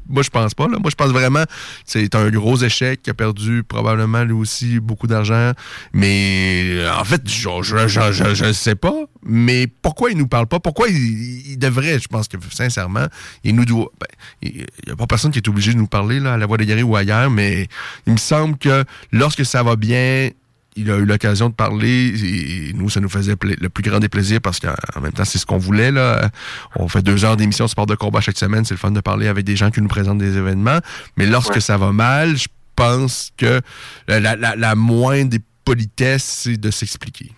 moi, 0.10 0.24
je, 0.24 0.30
pense 0.30 0.54
pas. 0.54 0.68
Moi, 0.68 0.90
je 0.90 0.96
pense 0.96 1.12
vraiment 1.12 1.44
que 1.44 1.52
c'est 1.86 2.16
un 2.16 2.30
gros 2.30 2.58
échec 2.58 3.02
qui 3.04 3.10
a 3.10 3.14
perdu 3.14 3.64
probablement 3.64 4.24
lui 4.24 4.34
aussi 4.34 4.80
beaucoup 4.80 5.08
d'argent. 5.08 5.52
Mais 5.94 6.84
en 6.98 7.04
fait, 7.04 7.22
je 7.26 8.46
ne 8.46 8.54
sais 8.54 8.76
pas. 8.76 9.06
Mais 9.24 9.68
pourquoi 9.68 10.12
il 10.12 10.18
nous 10.18 10.28
parle 10.28 10.48
pas? 10.48 10.60
Pourquoi 10.60 10.88
il, 10.90 11.58
devrait, 11.58 12.00
je 12.00 12.08
pense 12.08 12.28
que 12.28 12.38
sincèrement, 12.52 13.06
il 13.44 13.56
nous 13.56 13.66
doit. 13.66 13.92
Ben, 14.00 14.08
il 14.42 14.66
n'y 14.86 14.92
a 14.92 14.96
pas 14.96 15.08
personne 15.08 15.32
qui 15.32 15.40
est 15.40 15.48
obligé 15.48 15.74
de 15.74 15.78
nous 15.78 15.88
parler 15.88 16.20
là, 16.20 16.34
à 16.34 16.38
la 16.38 16.46
voix 16.46 16.58
des 16.58 16.66
guerriers 16.66 16.84
ou 16.84 16.96
ailleurs, 16.96 17.30
mais 17.30 17.68
il 18.08 18.14
me 18.14 18.18
semble 18.18 18.58
que 18.58 18.84
lorsque 19.12 19.46
ça 19.46 19.64
va 19.64 19.76
bien, 19.76 20.30
il 20.76 20.92
a 20.92 20.98
eu 20.98 21.06
l'occasion 21.06 21.50
de 21.50 21.54
parler 21.54 22.70
et 22.70 22.74
nous, 22.74 22.90
ça 22.90 23.00
nous 23.00 23.10
faisait 23.10 23.36
le 23.42 23.70
plus 23.70 23.84
grand 23.84 24.00
des 24.00 24.10
plaisirs 24.10 24.42
parce 24.42 24.60
qu'en 24.60 25.02
même 25.02 25.14
temps, 25.14 25.24
c'est 25.24 25.38
ce 25.38 25.46
qu'on 25.46 25.58
voulait. 25.58 25.92
Là. 25.92 26.30
On 26.76 26.88
fait 26.88 27.02
deux 27.02 27.24
heures 27.24 27.38
d'émission 27.38 27.68
sport 27.68 27.86
de 27.86 27.96
combat 27.96 28.20
chaque 28.20 28.38
semaine. 28.38 28.66
C'est 28.66 28.74
le 28.74 28.80
fun 28.80 28.92
de 28.92 29.00
parler 29.00 29.28
avec 29.28 29.46
des 29.46 29.56
gens 29.56 29.72
qui 29.72 29.82
nous 29.82 29.88
présentent 29.88 30.18
des 30.18 30.38
événements. 30.38 30.80
Mais 31.18 31.26
lorsque 31.26 31.62
ça 31.62 31.78
va 31.78 31.92
mal, 31.92 32.36
je 32.36 32.48
pense 32.76 33.32
que 33.38 33.62
la, 34.08 34.76
moindre 34.76 35.30
des 35.30 35.42
politesses, 35.64 36.24
c'est 36.24 36.58
de 36.58 36.72
s'expliquer. 36.72 37.32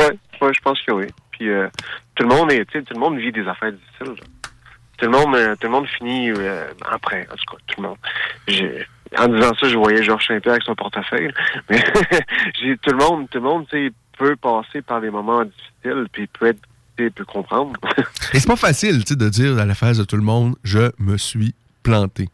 Oui, 0.00 0.06
ouais, 0.40 0.52
je 0.54 0.60
pense 0.60 0.80
que 0.82 0.92
oui. 0.92 1.06
Puis 1.32 1.48
euh, 1.48 1.68
tout 2.14 2.22
le 2.22 2.28
monde 2.28 2.52
est, 2.52 2.64
tout 2.64 2.94
le 2.94 3.00
monde 3.00 3.18
vit 3.18 3.32
des 3.32 3.46
affaires 3.46 3.72
difficiles. 3.72 4.24
Tout 4.98 5.06
le 5.06 5.10
monde, 5.10 5.34
euh, 5.34 5.56
tout 5.56 5.66
le 5.66 5.72
monde 5.72 5.88
finit 5.88 6.30
euh, 6.30 6.68
après, 6.88 7.26
en 7.30 7.34
tout 7.34 7.56
cas, 7.56 7.62
tout 7.66 7.82
le 7.82 7.88
monde 7.88 7.98
en 9.18 9.28
disant 9.28 9.52
ça, 9.60 9.68
je 9.68 9.76
voyais 9.76 10.02
Georges 10.02 10.26
Saint-Pierre 10.26 10.54
avec 10.54 10.64
son 10.64 10.74
portefeuille. 10.74 11.30
Mais 11.70 11.82
tout 12.82 12.90
le 12.90 12.96
monde, 12.96 13.28
tout 13.30 13.38
le 13.38 13.44
monde, 13.44 13.66
peut 14.18 14.36
passer 14.36 14.82
par 14.82 15.00
des 15.00 15.10
moments 15.10 15.44
difficiles, 15.44 16.06
puis 16.12 16.26
peut 16.26 16.46
être 16.46 16.60
peut 16.96 17.24
comprendre. 17.24 17.72
Et 18.34 18.38
c'est 18.38 18.46
pas 18.46 18.56
facile, 18.56 19.04
tu 19.04 19.14
sais, 19.14 19.16
de 19.16 19.28
dire 19.28 19.58
à 19.58 19.66
la 19.66 19.74
face 19.74 19.98
de 19.98 20.04
tout 20.04 20.16
le 20.16 20.22
monde, 20.22 20.54
je 20.62 20.92
me 20.98 21.16
suis 21.16 21.54
planté. 21.82 22.28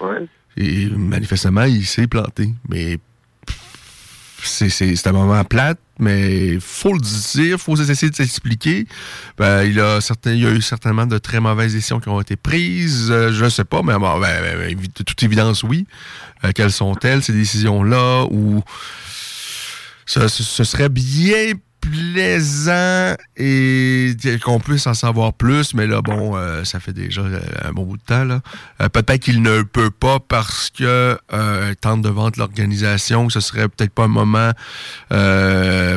Ouais. 0.00 0.26
Et 0.56 0.86
manifestement, 0.90 1.64
il 1.64 1.86
s'est 1.86 2.06
planté. 2.06 2.50
Mais 2.68 2.98
c'est 4.46 5.06
un 5.06 5.12
moment 5.12 5.44
plate, 5.44 5.78
mais 5.98 6.58
faut 6.60 6.92
le 6.92 7.00
dire, 7.00 7.58
faut 7.58 7.76
essayer 7.76 8.10
de 8.10 8.16
s'expliquer. 8.16 8.86
Ben, 9.38 9.62
il, 9.64 9.78
a 9.80 10.00
certain, 10.00 10.32
il 10.32 10.42
y 10.42 10.46
a 10.46 10.50
eu 10.50 10.62
certainement 10.62 11.06
de 11.06 11.18
très 11.18 11.40
mauvaises 11.40 11.74
décisions 11.74 12.00
qui 12.00 12.08
ont 12.08 12.20
été 12.20 12.36
prises. 12.36 13.10
Euh, 13.10 13.32
je 13.32 13.44
ne 13.44 13.50
sais 13.50 13.64
pas, 13.64 13.82
mais 13.82 13.94
ben, 13.98 14.20
ben, 14.20 14.76
de 14.76 15.02
toute 15.02 15.22
évidence, 15.22 15.62
oui. 15.62 15.86
Euh, 16.44 16.52
quelles 16.54 16.72
sont-elles, 16.72 17.22
ces 17.22 17.32
décisions-là? 17.32 18.24
Ou 18.30 18.62
ce, 20.06 20.28
ce 20.28 20.64
serait 20.64 20.88
bien 20.88 21.52
plaisant 21.82 23.14
et 23.36 24.14
qu'on 24.42 24.60
puisse 24.60 24.86
en 24.86 24.94
savoir 24.94 25.32
plus, 25.32 25.74
mais 25.74 25.86
là, 25.86 26.00
bon, 26.00 26.36
euh, 26.36 26.64
ça 26.64 26.80
fait 26.80 26.92
déjà 26.92 27.22
euh, 27.22 27.40
un 27.64 27.72
bon 27.72 27.84
bout 27.84 27.96
de 27.96 28.02
temps. 28.02 28.24
Là. 28.24 28.40
Euh, 28.80 28.88
peut-être 28.88 29.20
qu'il 29.20 29.42
ne 29.42 29.62
peut 29.62 29.90
pas 29.90 30.18
parce 30.20 30.70
que 30.70 31.18
euh, 31.32 31.74
tente 31.80 32.02
de 32.02 32.08
vendre 32.08 32.38
l'organisation, 32.38 33.28
ce 33.28 33.40
serait 33.40 33.68
peut-être 33.68 33.92
pas 33.92 34.04
un 34.04 34.08
moment 34.08 34.52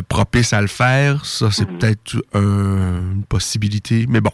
propice 0.09 0.53
à 0.53 0.61
le 0.61 0.67
faire. 0.67 1.25
Ça, 1.25 1.51
c'est 1.51 1.69
mm-hmm. 1.69 1.77
peut-être 1.77 2.15
une 2.33 3.23
possibilité, 3.29 4.05
mais 4.09 4.21
bon. 4.21 4.31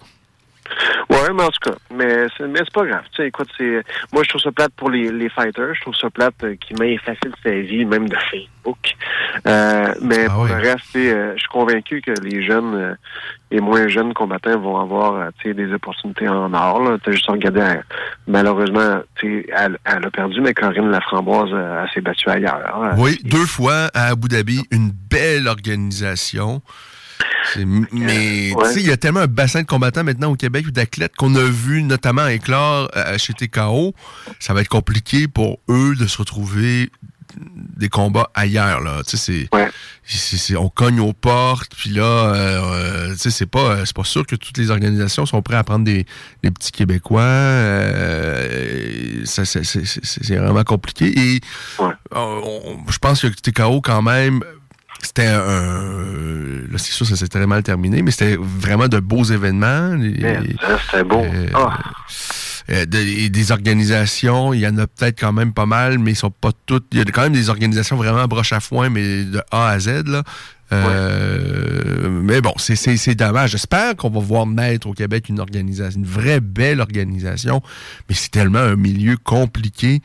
Oui, 1.10 1.18
mais 1.34 1.44
en 1.44 1.50
tout 1.50 1.70
cas, 1.70 1.78
mais 1.94 2.28
c'est, 2.38 2.48
mais 2.48 2.60
c'est 2.60 2.74
pas 2.74 2.86
grave. 2.86 3.04
Tu 3.12 3.22
sais, 3.22 3.28
écoute, 3.28 3.50
c'est, 3.58 3.84
moi, 4.14 4.24
je 4.24 4.30
trouve 4.30 4.42
ça 4.42 4.52
plate 4.52 4.72
pour 4.76 4.90
les, 4.90 5.12
les 5.12 5.30
fighters. 5.30 5.76
Je 5.76 5.82
trouve 5.82 5.96
ça 5.96 6.10
plate 6.10 6.36
euh, 6.44 6.56
qui 6.56 6.74
met 6.76 6.98
facile 6.98 7.34
sa 7.44 7.52
vie, 7.52 7.86
même 7.86 8.08
de 8.08 8.16
Facebook. 8.32 8.96
Euh, 9.48 9.94
mais 10.02 10.26
ah 10.30 10.34
pour 10.34 10.46
le 10.46 10.54
reste, 10.54 10.96
euh, 10.96 11.34
je 11.36 11.40
suis 11.40 11.50
convaincu 11.50 12.02
que 12.02 12.12
les 12.24 12.46
jeunes 12.46 12.96
et 13.50 13.60
moins 13.60 13.88
jeunes 13.88 14.14
combattants 14.14 14.58
vont 14.60 14.78
avoir 14.78 15.32
des 15.44 15.74
opportunités 15.74 16.28
en 16.28 16.54
or. 16.54 16.98
Tu 17.04 17.10
as 17.10 17.14
juste 17.14 17.30
regardé, 17.30 17.80
malheureusement, 18.28 19.02
tu 19.16 19.42
sais, 19.42 19.54
elle, 19.56 19.78
elle, 19.84 20.06
a 20.06 20.12
perdu, 20.12 20.42
mais 20.42 20.54
Corinne 20.54 20.92
Laframboise, 20.92 21.50
elle 21.52 21.90
s'est 21.94 22.02
battue 22.02 22.30
ailleurs. 22.30 22.62
Hein. 22.74 22.96
Oui, 22.98 23.20
deux 23.24 23.46
fois 23.46 23.90
à 23.94 24.12
Abu 24.12 24.28
Dhabi, 24.28 24.62
une 24.72 24.92
belle 24.92 25.48
organisation. 25.48 26.62
Mais 27.92 28.54
tu 28.58 28.72
sais, 28.72 28.80
il 28.80 28.88
y 28.88 28.92
a 28.92 28.98
tellement 28.98 29.22
un 29.22 29.28
bassin 29.28 29.62
de 29.62 29.68
combattants 29.68 30.04
maintenant 30.04 30.32
au 30.32 30.36
Québec 30.36 30.66
ou 30.68 30.72
d'athlètes 30.72 31.16
qu'on 31.16 31.36
a 31.36 31.44
vu 31.44 31.84
notamment 31.84 32.28
éclore 32.28 32.90
euh, 32.96 33.18
chez 33.18 33.34
TKO. 33.34 33.94
Ça 34.40 34.54
va 34.54 34.62
être 34.62 34.70
compliqué 34.70 35.28
pour 35.28 35.60
eux 35.70 35.96
de 35.96 36.08
se 36.08 36.18
retrouver 36.18 36.90
des 37.78 37.88
combats 37.88 38.30
ailleurs 38.34 38.82
là. 38.82 39.02
Tu 39.08 39.18
sais 39.18 39.50
c'est 40.04 40.58
on 40.58 40.68
cogne 40.68 41.00
aux 41.00 41.14
portes 41.14 41.74
puis 41.78 41.92
là 41.92 42.04
euh, 42.04 43.14
tu 43.14 43.20
sais 43.20 43.32
c'est 43.32 43.46
pas 43.46 43.86
c'est 43.86 43.96
pas 43.96 44.04
sûr 44.04 44.26
que 44.26 44.36
toutes 44.36 44.58
les 44.58 44.70
organisations 44.70 45.26
sont 45.26 45.42
prêtes 45.42 45.60
à 45.60 45.64
prendre 45.64 45.86
des, 45.86 46.06
petits 46.42 46.74
québécois 46.74 47.22
euh, 47.22 49.22
c'est 49.24 50.36
vraiment 50.36 50.66
compliqué. 50.66 51.18
Et 51.18 51.40
je 51.80 52.98
pense 53.00 53.22
que 53.22 53.28
TKO 53.28 53.80
quand 53.80 54.02
même 54.02 54.44
c'était 55.06 55.28
un. 55.28 55.42
Là, 56.72 56.78
c'est 56.78 56.92
sûr, 56.92 57.06
ça 57.06 57.16
s'est 57.16 57.28
très 57.28 57.46
mal 57.48 57.64
terminé, 57.64 58.02
mais 58.02 58.12
c'était 58.12 58.38
vraiment 58.40 58.88
de 58.88 59.00
beaux 59.00 59.24
événements. 59.24 59.98
C'était 60.00 61.04
beau. 61.04 61.22
Euh, 61.22 61.48
ah. 61.54 61.80
euh, 62.70 62.86
des 62.86 63.52
organisations, 63.52 64.54
il 64.54 64.62
y 64.62 64.68
en 64.68 64.78
a 64.78 64.88
peut-être 64.88 65.20
quand 65.20 65.34
même 65.34 65.54
pas 65.54 65.66
mal, 65.66 65.98
mais 66.00 66.12
ils 66.12 66.16
sont 66.16 66.32
pas 66.32 66.52
toutes. 66.66 66.86
Il 66.92 67.00
y 67.00 67.02
a 67.02 67.06
quand 67.06 67.24
même 67.24 67.34
des 67.34 67.50
organisations 67.50 67.96
vraiment 67.98 68.26
broche 68.26 68.54
à 68.54 68.60
foin, 68.60 68.90
mais 68.90 69.24
de 69.24 69.42
A 69.52 69.70
à 69.70 69.80
Z. 69.80 70.08
Là. 70.08 70.24
Euh, 70.74 72.10
mais 72.10 72.42
bon, 72.42 72.54
c'est 72.58 73.16
dommage. 73.16 73.52
J'espère 73.52 73.96
qu'on 73.96 74.10
va 74.10 74.20
voir 74.20 74.46
naître 74.46 74.88
au 74.88 74.94
Québec 74.94 75.28
une 75.30 75.40
organisation, 75.40 76.00
une 76.00 76.06
vraie 76.06 76.40
belle 76.40 76.80
organisation, 76.80 77.62
mais 78.08 78.16
c'est 78.16 78.32
tellement 78.32 78.60
un 78.60 78.76
milieu 78.76 79.18
compliqué 79.18 80.02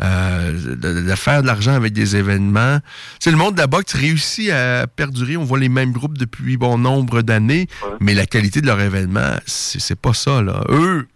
euh, 0.00 0.76
de, 0.76 1.14
faire 1.14 1.42
de 1.42 1.46
l'argent 1.46 1.72
avec 1.72 1.92
des 1.92 2.16
événements. 2.16 2.78
C'est 3.18 3.30
le 3.30 3.36
monde 3.36 3.54
de 3.54 3.60
la 3.60 3.66
boxe 3.66 3.94
réussit 3.94 4.50
à 4.50 4.86
perdurer. 4.86 5.36
On 5.36 5.44
voit 5.44 5.58
les 5.58 5.68
mêmes 5.68 5.92
groupes 5.92 6.18
depuis 6.18 6.56
bon 6.56 6.78
nombre 6.78 7.22
d'années, 7.22 7.66
mais 8.00 8.14
la 8.14 8.26
qualité 8.26 8.60
de 8.60 8.66
leur 8.66 8.80
événement, 8.80 9.36
c'est 9.46 9.98
pas 9.98 10.14
ça. 10.14 10.42
Là. 10.42 10.64
Eux, 10.68 11.06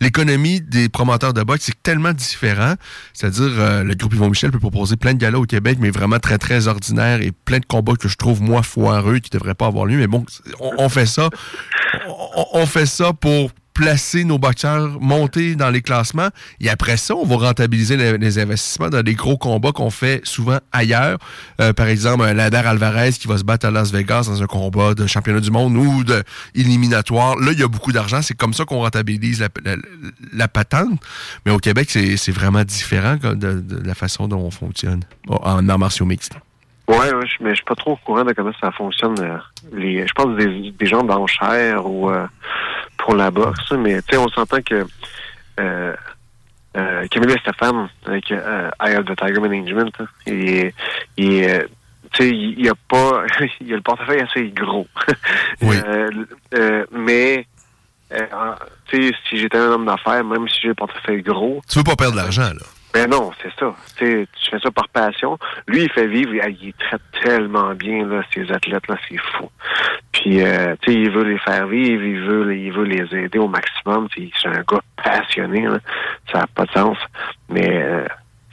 l'économie 0.00 0.60
des 0.60 0.88
promoteurs 0.88 1.32
de 1.32 1.42
boxe, 1.42 1.64
c'est 1.64 1.82
tellement 1.82 2.12
différent. 2.12 2.74
C'est-à-dire, 3.12 3.50
euh, 3.58 3.82
le 3.82 3.94
groupe 3.94 4.14
Yvon 4.14 4.28
Michel 4.28 4.50
peut 4.50 4.58
proposer 4.58 4.96
plein 4.96 5.14
de 5.14 5.18
galas 5.18 5.38
au 5.38 5.44
Québec, 5.44 5.78
mais 5.80 5.90
vraiment 5.90 6.18
très, 6.18 6.38
très 6.38 6.68
ordinaires 6.68 7.20
et 7.20 7.32
plein 7.32 7.58
de 7.58 7.66
combats 7.66 7.96
que 7.96 8.08
je 8.08 8.16
trouve, 8.16 8.42
moi, 8.42 8.62
foireux, 8.62 9.18
qui 9.18 9.30
devraient 9.30 9.54
pas 9.54 9.66
avoir 9.66 9.86
lieu. 9.86 9.98
Mais 9.98 10.06
bon, 10.06 10.24
on, 10.60 10.88
fait 10.88 11.06
ça. 11.06 11.30
on, 12.52 12.66
fait 12.66 12.86
ça 12.86 13.12
pour 13.12 13.50
placer 13.74 14.24
nos 14.24 14.38
boxeurs, 14.38 15.00
monter 15.00 15.54
dans 15.54 15.70
les 15.70 15.82
classements. 15.82 16.28
Et 16.60 16.68
après 16.68 16.96
ça, 16.96 17.14
on 17.14 17.24
va 17.24 17.36
rentabiliser 17.36 17.96
les, 17.96 18.38
investissements 18.38 18.88
dans 18.88 19.02
des 19.02 19.14
gros 19.14 19.36
combats 19.36 19.72
qu'on 19.72 19.90
fait 19.90 20.20
souvent 20.24 20.58
ailleurs. 20.72 21.18
Euh, 21.60 21.72
par 21.72 21.86
exemple, 21.86 22.24
un 22.24 22.34
Lader 22.34 22.58
Alvarez 22.58 23.12
qui 23.12 23.28
va 23.28 23.38
se 23.38 23.44
battre 23.44 23.66
à 23.66 23.70
Las 23.70 23.92
Vegas 23.92 24.24
dans 24.26 24.42
un 24.42 24.46
combat 24.46 24.94
de 24.94 25.06
championnat 25.06 25.40
du 25.40 25.50
monde 25.50 25.76
ou 25.76 26.04
de 26.04 26.22
éliminatoire. 26.54 27.36
Là, 27.36 27.52
il 27.52 27.58
y 27.58 27.62
a 27.62 27.68
beaucoup 27.68 27.92
d'argent. 27.92 28.22
C'est 28.22 28.36
comme 28.36 28.54
ça 28.54 28.64
qu'on 28.64 28.80
rentabilise 28.80 29.44
la, 30.32 30.48
patente. 30.48 31.00
Mais 31.46 31.52
au 31.52 31.58
Québec, 31.58 31.90
c'est 31.90 32.32
vraiment 32.32 32.64
différent 32.64 33.16
de, 33.16 33.62
la 33.84 33.94
façon 33.94 34.28
dont 34.28 34.40
on 34.40 34.50
fonctionne 34.50 35.00
en 35.28 35.68
arts 35.68 35.78
martiaux 35.78 36.06
mixtes. 36.06 36.34
Oui, 36.92 36.98
ouais, 36.98 37.26
mais 37.40 37.50
je 37.50 37.54
suis 37.56 37.64
pas 37.64 37.74
trop 37.74 37.92
au 37.92 37.96
courant 37.96 38.24
de 38.24 38.32
comment 38.32 38.52
ça 38.60 38.70
fonctionne. 38.70 39.18
Euh, 39.20 39.38
les, 39.72 40.06
je 40.06 40.12
pense 40.12 40.36
des, 40.36 40.70
des 40.72 40.86
gens 40.86 41.02
d'enchères 41.02 41.86
ou 41.86 42.10
euh, 42.10 42.26
pour 42.98 43.14
la 43.14 43.30
boxe, 43.30 43.72
mais 43.72 44.02
tu 44.02 44.10
sais, 44.10 44.16
on 44.18 44.28
s'entend 44.28 44.60
que 44.60 44.86
euh, 45.60 45.96
euh, 46.76 47.06
Camille 47.08 47.36
Stéphane, 47.40 47.88
avec 48.06 48.30
euh, 48.30 48.70
Eye 48.84 48.96
of 48.96 49.06
the 49.06 49.16
Tiger 49.16 49.40
Management, 49.40 49.92
et, 50.26 50.74
et 51.16 51.50
euh, 51.50 51.66
tu 52.12 52.24
sais, 52.24 52.30
il 52.30 52.64
y 52.64 52.68
a 52.68 52.74
pas, 52.88 53.24
il 53.60 53.68
y 53.68 53.72
a 53.72 53.76
le 53.76 53.82
portefeuille 53.82 54.20
assez 54.20 54.50
gros. 54.50 54.86
oui. 55.62 55.76
mais 56.92 57.46
tu 58.88 59.02
sais, 59.02 59.10
si 59.28 59.38
j'étais 59.38 59.56
un 59.56 59.72
homme 59.72 59.86
d'affaires, 59.86 60.22
même 60.24 60.46
si 60.46 60.60
j'ai 60.60 60.68
le 60.68 60.74
portefeuille 60.74 61.22
gros, 61.22 61.62
tu 61.68 61.78
veux 61.78 61.84
pas 61.84 61.96
perdre 61.96 62.12
de 62.12 62.18
l'argent 62.18 62.42
là. 62.42 62.66
Ben 62.92 63.08
non, 63.08 63.30
c'est 63.42 63.52
ça. 63.58 63.74
Tu 63.96 64.26
fais 64.50 64.58
ça 64.58 64.70
par 64.70 64.88
passion. 64.90 65.38
Lui, 65.66 65.84
il 65.84 65.90
fait 65.90 66.06
vivre, 66.06 66.34
il, 66.34 66.74
traite 66.74 67.00
tellement 67.22 67.74
bien 67.74 68.06
là, 68.06 68.22
ces 68.34 68.50
athlètes-là, 68.50 68.96
c'est 69.08 69.18
fou. 69.18 69.50
Puis, 70.12 70.42
euh, 70.42 70.74
tu 70.82 70.92
sais, 70.92 70.98
il 70.98 71.10
veut 71.10 71.24
les 71.24 71.38
faire 71.38 71.66
vivre, 71.66 72.02
il 72.02 72.20
veut, 72.20 72.56
il 72.56 72.72
veut 72.72 72.84
les 72.84 73.16
aider 73.16 73.38
au 73.38 73.48
maximum. 73.48 74.08
C'est 74.14 74.48
un 74.48 74.62
gars 74.62 74.82
passionné, 75.02 75.66
ça 76.30 76.40
n'a 76.40 76.46
pas 76.48 76.66
de 76.66 76.72
sens. 76.72 76.98
Mais 77.48 77.82
euh, 77.82 78.04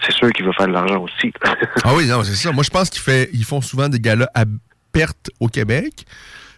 c'est 0.01 0.13
sûr 0.13 0.31
qu'il 0.31 0.45
veut 0.45 0.53
faire 0.53 0.67
de 0.67 0.73
l'argent 0.73 1.01
aussi. 1.01 1.33
Ah 1.83 1.93
oui, 1.95 2.07
non, 2.07 2.23
c'est 2.23 2.35
ça. 2.35 2.51
Moi, 2.51 2.63
je 2.63 2.69
pense 2.69 2.89
qu'ils 2.89 3.45
font 3.45 3.61
souvent 3.61 3.89
des 3.89 3.99
galas 3.99 4.29
à 4.35 4.43
perte 4.91 5.29
au 5.39 5.47
Québec. 5.47 6.05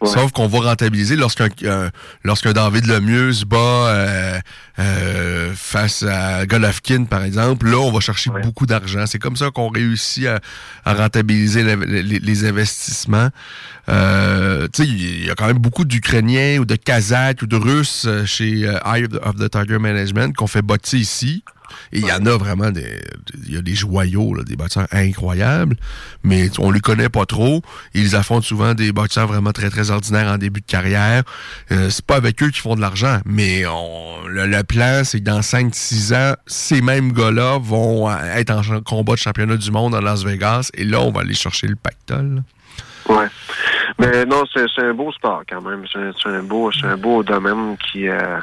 Sauf 0.08 0.32
qu'on 0.32 0.48
va 0.48 0.60
rentabiliser 0.60 1.16
lorsqu'un 1.16 1.50
euh, 1.64 1.90
lorsqu'un 2.24 2.54
David 2.54 2.88
Lemieux 2.88 3.34
se 3.34 3.46
bat 3.46 3.58
euh, 3.58 4.40
euh, 4.80 5.54
face 5.56 6.04
à 6.04 6.46
Golovkin, 6.48 7.04
par 7.06 7.24
exemple. 7.24 7.68
Là, 7.70 7.78
on 7.80 7.92
va 7.92 8.00
chercher 8.00 8.32
beaucoup 8.42 8.66
d'argent. 8.66 9.06
C'est 9.06 9.20
comme 9.20 9.36
ça 9.36 9.52
qu'on 9.52 9.70
réussit 9.70 10.26
à, 10.26 10.40
à 10.86 10.94
rentabiliser 10.96 11.62
le- 11.64 11.86
les, 11.86 12.02
les 12.20 12.46
investissements. 12.46 13.30
Euh, 13.90 14.68
tu 14.74 14.84
sais, 14.84 14.90
il 14.90 15.26
y 15.26 15.30
a 15.30 15.36
quand 15.36 15.48
même 15.48 15.58
beaucoup 15.60 15.86
d'Ukrainiens 15.86 16.60
ou 16.60 16.66
de 16.66 16.76
Kazakhs 16.76 17.42
ou 17.42 17.48
de 17.48 17.56
Russes 17.56 18.06
euh, 18.08 18.26
chez 18.26 18.62
Eye 18.86 19.04
of 19.06 19.10
the, 19.10 19.20
of 19.24 19.36
the 19.36 19.50
Tiger 19.50 19.80
Management 19.80 20.36
qu'on 20.36 20.48
fait 20.48 20.62
botter 20.62 20.98
ici. 20.98 21.44
Il 21.92 22.06
y 22.06 22.12
en 22.12 22.26
a 22.26 22.38
vraiment 22.38 22.72
des, 22.72 23.02
il 23.48 23.54
y 23.54 23.58
a 23.58 23.62
des 23.62 23.76
joyaux, 23.76 24.36
des 24.44 24.56
boxeurs 24.56 24.88
incroyables, 24.92 25.76
mais 26.24 26.50
on 26.60 26.72
les 26.72 26.80
connaît 26.80 27.10
pas 27.10 27.26
trop. 27.26 27.62
Ils 27.94 28.16
affrontent 28.16 28.46
souvent 28.46 28.74
des 28.74 28.92
boxeurs 28.92 29.28
vraiment 29.28 29.52
très 29.52 29.70
très 29.70 29.92
ordinaires 29.92 30.32
en 30.32 30.38
début 30.38 30.62
de 30.62 30.66
carrière. 30.66 31.24
Euh, 31.72 31.90
c'est 31.90 32.06
pas 32.06 32.16
avec 32.16 32.42
eux 32.44 32.50
qu'ils 32.50 32.62
font 32.62 32.76
de 32.76 32.82
l'argent, 32.82 33.20
mais 33.26 33.64
le, 34.28 34.62
plan, 34.64 35.02
c'est 35.04 35.20
que 35.20 35.26
dans 35.26 35.40
5-6 35.42 36.16
ans, 36.16 36.36
ces 36.46 36.82
mêmes 36.82 37.12
gars-là 37.14 37.58
vont 37.60 38.10
être 38.12 38.52
en 38.52 38.82
combat 38.82 39.14
de 39.14 39.20
championnat 39.20 39.58
du 39.58 39.72
monde 39.72 39.96
à 39.96 40.02
Las 40.02 40.24
Vegas, 40.24 40.70
et 40.74 40.84
là, 40.84 41.02
on 41.02 41.12
va 41.12 41.22
aller 41.22 41.34
chercher 41.34 41.68
le 41.68 41.76
pactole. 41.76 42.44
Ouais. 43.10 43.28
Mais 44.00 44.26
non, 44.26 44.44
c'est 44.54 44.66
un 44.78 44.94
beau 44.94 45.12
sport 45.12 45.44
quand 45.50 45.62
même. 45.62 45.84
C'est 45.92 46.30
un, 46.30 46.44
beau, 46.44 46.72
un 46.84 46.98
beau 46.98 47.24
domaine 47.24 47.78
qui 47.78 48.08
euh, 48.08 48.40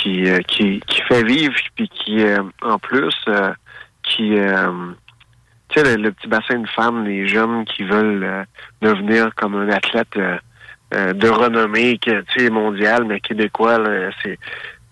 qui, 0.00 0.30
euh, 0.30 0.40
qui 0.42 0.80
qui 0.86 1.00
fait 1.02 1.22
vivre 1.24 1.54
puis 1.74 1.88
qui 1.88 2.22
euh, 2.22 2.42
en 2.62 2.78
plus 2.78 3.14
euh, 3.28 3.52
qui 4.02 4.34
tu 5.68 5.80
sais 5.80 5.96
le, 5.96 6.10
petit 6.10 6.26
bassin 6.26 6.58
de 6.58 6.68
femmes, 6.68 7.04
les 7.04 7.28
jeunes 7.28 7.64
qui 7.64 7.84
veulent 7.84 8.44
devenir 8.82 9.32
comme 9.36 9.54
un 9.54 9.68
athlète 9.68 10.18
de 10.90 11.28
renommée, 11.28 11.96
que 11.98 12.22
tu 12.22 12.40
sais 12.40 12.50
mondial, 12.50 13.04
mais 13.04 13.20
québécois, 13.20 13.78
c'est 14.22 14.36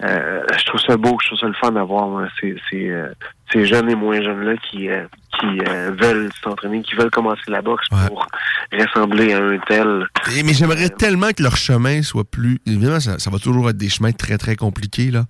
je 0.01 0.65
trouve 0.67 0.81
ça 0.81 0.97
beau, 0.97 1.19
je 1.21 1.29
trouve 1.29 1.39
ça 1.41 1.47
le 1.47 1.55
fun 1.55 1.73
d'avoir 1.73 2.07
moi, 2.09 2.29
ces, 2.41 2.57
ces, 2.71 2.89
euh, 2.89 3.13
ces 3.53 3.67
jeunes 3.67 3.91
et 3.91 3.95
moins 3.95 4.21
jeunes 4.23 4.41
là 4.45 4.55
qui 4.71 4.89
euh, 4.89 5.05
qui 5.39 5.61
euh, 5.69 5.93
veulent 5.99 6.31
s'entraîner, 6.43 6.83
qui 6.83 6.95
veulent 6.97 7.11
commencer 7.11 7.43
la 7.49 7.63
boxe 7.63 7.87
pour 8.09 8.27
ressembler 8.73 9.33
à 9.35 9.39
un 9.39 9.59
tel. 9.69 10.07
Et- 10.37 10.43
mais 10.43 10.53
j'aimerais 10.55 10.89
tellement 10.89 11.31
que 11.31 11.43
leur 11.43 11.57
chemin 11.57 12.03
soit 12.03 12.25
plus. 12.25 12.59
Évidemment, 12.67 12.99
ça, 12.99 13.19
ça 13.19 13.31
va 13.31 13.39
toujours 13.39 13.71
être 13.71 13.77
des 13.77 13.89
chemins 13.89 14.11
très, 14.13 14.37
très 14.39 14.57
compliqués, 14.57 15.11
là. 15.11 15.27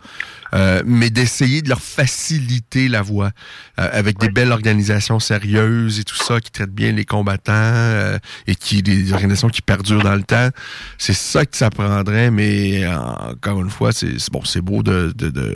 Euh, 0.55 0.83
mais 0.87 1.11
d'essayer 1.11 1.61
de 1.61 1.69
leur 1.69 1.81
faciliter 1.81 2.89
la 2.89 3.03
voie 3.03 3.31
avec 3.77 4.19
des 4.19 4.31
belles 4.31 4.51
organisations 4.53 5.19
sérieuses 5.21 6.01
et 6.01 6.05
tout 6.05 6.17
ça 6.17 6.41
qui 6.41 6.51
traitent 6.51 6.75
bien 6.75 6.93
les 6.93 7.05
combattants 7.05 8.17
et 8.47 8.55
qui 8.55 8.83
des 8.83 9.13
organisations 9.13 9.49
qui 9.49 9.63
perdurent 9.63 10.03
dans 10.03 10.15
le 10.17 10.23
temps. 10.23 10.49
C'est 10.97 11.13
ça 11.13 11.45
que 11.45 11.57
ça 11.57 11.69
prendrait, 11.71 12.31
mais 12.31 12.87
encore 12.87 13.61
une 13.61 13.71
fois, 13.71 13.93
c'est 13.93 14.17
bon, 14.33 14.43
c'est 14.45 14.63
beau 14.63 14.83
de. 14.83 15.13
de, 15.17 15.29
de 15.29 15.53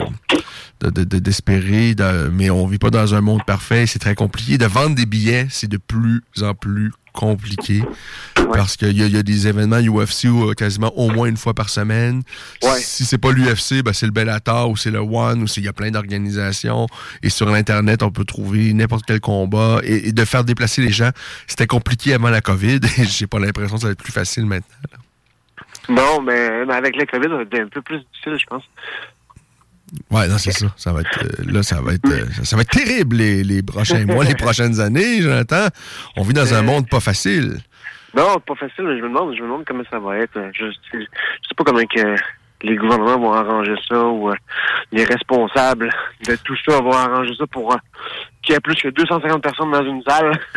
de- 0.81 0.89
de- 0.89 1.03
de- 1.05 1.19
d'espérer, 1.19 1.95
de- 1.95 2.29
mais 2.33 2.49
on 2.55 2.67
vit 2.67 2.77
pas 2.79 2.89
dans 2.89 3.15
un 3.15 3.21
monde 3.21 3.43
parfait, 3.45 3.85
c'est 3.85 3.99
très 3.99 4.15
compliqué. 4.15 4.57
De 4.57 4.65
vendre 4.65 4.95
des 4.95 5.05
billets, 5.05 5.47
c'est 5.49 5.67
de 5.69 5.77
plus 5.77 6.21
en 6.41 6.53
plus 6.53 6.91
compliqué 7.13 7.83
parce 8.53 8.75
qu'il 8.75 8.97
y, 8.97 9.03
a- 9.03 9.05
il 9.05 9.13
y 9.13 9.17
a 9.17 9.21
des 9.23 9.47
événements 9.47 9.77
UFC 9.79 10.25
où, 10.29 10.49
euh, 10.49 10.53
quasiment 10.55 10.91
au 10.97 11.11
moins 11.11 11.27
une 11.27 11.37
fois 11.37 11.53
par 11.53 11.69
semaine. 11.69 12.23
Si 12.79 13.05
c'est 13.05 13.19
pas 13.19 13.31
l'UFC, 13.31 13.83
ben 13.83 13.93
c'est 13.93 14.07
le 14.07 14.11
Bellator 14.11 14.69
ou 14.71 14.75
c'est 14.77 14.89
le 14.89 14.97
One 14.99 15.43
ou 15.43 15.45
il 15.57 15.63
y 15.63 15.67
a 15.67 15.73
plein 15.73 15.91
d'organisations 15.91 16.87
et 17.21 17.29
sur 17.29 17.47
l'internet 17.49 18.01
on 18.01 18.09
peut 18.09 18.25
trouver 18.25 18.73
n'importe 18.73 19.05
quel 19.05 19.19
combat 19.19 19.79
et, 19.83 20.07
et 20.09 20.11
de 20.11 20.25
faire 20.25 20.43
déplacer 20.43 20.81
les 20.81 20.91
gens, 20.91 21.11
c'était 21.45 21.67
compliqué 21.67 22.13
avant 22.15 22.31
la 22.31 22.41
Covid 22.41 22.79
et 22.97 23.05
j'ai 23.05 23.27
pas 23.27 23.37
l'impression 23.39 23.75
que 23.75 23.81
ça 23.81 23.87
va 23.87 23.93
être 23.93 24.03
plus 24.03 24.11
facile 24.13 24.47
maintenant. 24.47 24.65
Non, 25.89 26.21
mais, 26.21 26.65
mais 26.65 26.73
avec 26.73 26.95
la 26.95 27.05
COVID, 27.05 27.27
ça 27.27 27.35
va 27.35 27.41
être 27.43 27.59
un 27.59 27.67
peu 27.67 27.81
plus 27.81 27.99
difficile, 27.99 28.37
je 28.39 28.45
pense. 28.47 28.63
Ouais, 30.11 30.27
non, 30.27 30.37
c'est 30.37 30.51
ça. 30.51 30.67
Ça 30.75 30.91
va 30.91 31.01
être, 31.01 31.23
euh, 31.23 31.51
là, 31.51 31.63
ça 31.63 31.81
va 31.81 31.93
être, 31.93 32.09
euh, 32.09 32.25
ça, 32.43 32.55
va 32.55 32.63
être 32.63 32.71
terrible 32.71 33.17
les, 33.17 33.43
les 33.43 33.61
prochains 33.61 34.05
mois, 34.05 34.23
les 34.23 34.35
prochaines 34.35 34.79
années, 34.79 35.21
Jonathan. 35.21 35.67
On 36.17 36.23
vit 36.23 36.33
dans 36.33 36.53
un 36.53 36.61
monde 36.61 36.89
pas 36.89 36.99
facile. 36.99 37.57
Non, 38.15 38.39
pas 38.39 38.55
facile, 38.55 38.85
mais 38.85 38.97
je 38.97 39.03
me 39.03 39.09
demande, 39.09 39.35
je 39.35 39.41
me 39.41 39.47
demande 39.47 39.65
comment 39.65 39.83
ça 39.89 39.99
va 39.99 40.17
être. 40.17 40.39
Je, 40.53 40.65
je, 40.65 40.99
je 40.99 41.47
sais 41.47 41.55
pas 41.55 41.63
comment 41.63 41.85
que 41.85 42.15
les 42.63 42.75
gouvernements 42.75 43.19
vont 43.19 43.33
arranger 43.33 43.75
ça 43.87 44.05
ou 44.07 44.29
euh, 44.29 44.35
les 44.91 45.03
responsables 45.03 45.89
de 46.27 46.35
tout 46.43 46.55
ça 46.67 46.79
vont 46.79 46.93
arranger 46.93 47.33
ça 47.37 47.45
pour 47.47 47.73
euh, 47.73 47.77
qu'il 48.43 48.53
y 48.53 48.55
ait 48.57 48.59
plus 48.59 48.75
que 48.75 48.89
250 48.89 49.41
personnes 49.41 49.71
dans 49.71 49.83
une 49.85 50.01
salle. 50.07 50.39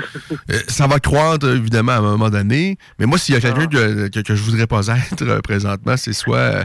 Euh, 0.51 0.59
ça 0.69 0.87
va 0.87 0.99
croître, 1.01 1.47
évidemment, 1.49 1.93
à 1.93 1.97
un 1.97 2.01
moment 2.03 2.31
donné. 2.31 2.79
Mais 2.99 3.07
moi, 3.07 3.19
s'il 3.19 3.35
y 3.35 3.39
a 3.39 3.41
quelqu'un 3.41 3.67
que, 3.67 4.09
que, 4.09 4.21
que 4.21 4.35
je 4.37 4.43
voudrais 4.43 4.67
pas 4.67 4.87
être 4.87 5.23
euh, 5.23 5.41
présentement, 5.41 5.97
c'est 5.97 6.13
soit 6.13 6.37
euh, 6.39 6.65